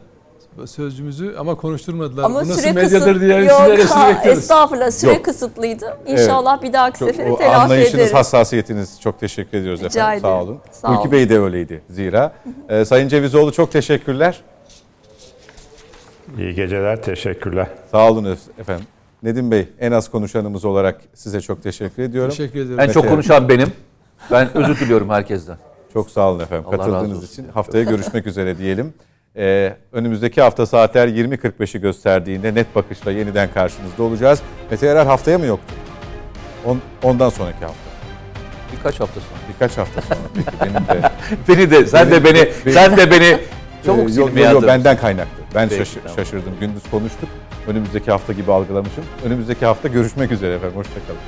Sözcümüzü 0.66 1.36
ama 1.40 1.56
konuşturmadılar. 1.56 2.24
Ama 2.24 2.36
Bu 2.36 2.40
nasıl 2.40 2.62
süre 2.62 2.72
medyadır 2.72 3.06
kısıt. 3.06 3.22
diye 3.22 3.38
Yok, 3.44 3.90
ha, 3.90 4.12
estağfurullah 4.24 4.92
süre 4.92 5.14
Yok. 5.14 5.26
kısıtlıydı. 5.26 5.98
İnşallah 6.08 6.62
bir 6.62 6.74
dahaki 6.74 7.00
Çok, 7.00 7.10
sefere 7.10 7.36
telafi 7.36 7.56
anlayışınız, 7.56 7.96
ederiz. 7.96 8.14
hassasiyetiniz 8.14 9.02
çok 9.02 9.20
teşekkür 9.20 9.58
ediyoruz 9.58 9.80
Rica 9.84 9.88
efendim. 10.02 10.22
Sağ 10.22 10.30
ederim. 10.30 10.48
olun. 10.48 10.58
Sağ 10.72 10.88
Ülkü 10.92 11.02
olun. 11.02 11.12
Bey 11.12 11.30
de 11.30 11.40
öyleydi 11.40 11.82
zira. 11.90 12.34
Ee, 12.70 12.86
Sayın 12.86 13.08
Cevizoğlu 13.08 13.52
çok 13.52 13.72
teşekkürler. 13.72 14.42
İyi 16.40 16.54
geceler, 16.56 17.02
teşekkürler. 17.04 17.68
Sağ 17.92 18.12
olun 18.12 18.38
efendim. 18.60 18.86
Nedim 19.24 19.52
Bey 19.52 19.68
en 19.80 19.92
az 19.92 20.12
konuşanımız 20.12 20.66
olarak 20.66 21.02
size 21.14 21.42
çok 21.42 21.64
teşekkür 21.64 22.04
ediyorum. 22.04 22.30
Teşekkür 22.32 22.60
ederim. 22.60 22.80
En 22.80 22.90
çok 22.90 23.08
konuşan 23.10 23.50
benim. 23.50 23.72
Ben 24.32 24.58
özür 24.58 24.80
diliyorum 24.80 25.10
herkesten. 25.10 25.58
Çok 25.94 26.10
sağ 26.10 26.30
olun 26.32 26.40
efendim 26.40 26.66
Allah 26.68 26.78
katıldığınız 26.78 27.32
için. 27.32 27.48
Haftaya 27.54 27.84
görüşmek 27.84 28.28
üzere 28.28 28.58
diyelim. 28.58 28.94
Ee, 29.36 29.74
önümüzdeki 29.92 30.42
hafta 30.42 30.66
saatler 30.66 31.08
20.45'i 31.08 31.82
gösterdiğinde 31.82 32.56
net 32.56 32.76
bakışla 32.76 33.12
yeniden 33.12 33.50
karşınızda 33.54 34.04
olacağız. 34.04 34.42
Mete 34.72 34.88
Erer 34.88 35.06
haftaya 35.06 35.38
mı 35.38 35.46
yoktu? 35.46 35.74
On- 36.66 36.82
ondan 37.04 37.30
sonraki 37.30 37.60
hafta. 37.60 37.78
Birkaç 38.78 39.00
hafta 39.00 39.20
sonra. 39.20 39.40
Birkaç 39.54 39.78
hafta 39.78 40.02
sonra. 40.02 40.20
Peki 40.36 40.48
benim 40.62 40.88
de. 40.88 41.10
Beni 41.48 41.72
de 41.72 41.88
sen 41.88 42.12
de 42.12 42.24
beni 42.24 42.50
Beni- 42.66 42.74
sen 42.74 42.98
de 42.98 43.12
beni 43.12 43.38
Ee, 43.82 43.86
çabuk 43.86 44.00
yok, 44.00 44.10
silmeye 44.10 44.26
yok, 44.26 44.38
yok, 44.38 44.56
hazır 44.56 44.68
benden 44.68 44.98
kaynaklı. 44.98 45.32
Ben 45.56 45.70
Peki, 45.70 45.80
şaşı- 45.86 46.00
tamam. 46.04 46.16
şaşırdım. 46.18 46.54
Gündüz 46.60 46.84
konuştuk. 46.92 47.30
Önümüzdeki 47.68 48.12
hafta 48.12 48.34
gibi 48.34 48.52
algılamışım. 48.52 49.04
Önümüzdeki 49.26 49.66
hafta 49.66 49.88
görüşmek 49.88 50.32
üzere 50.32 50.54
efendim. 50.54 50.78
Hoşçakalın. 50.78 51.20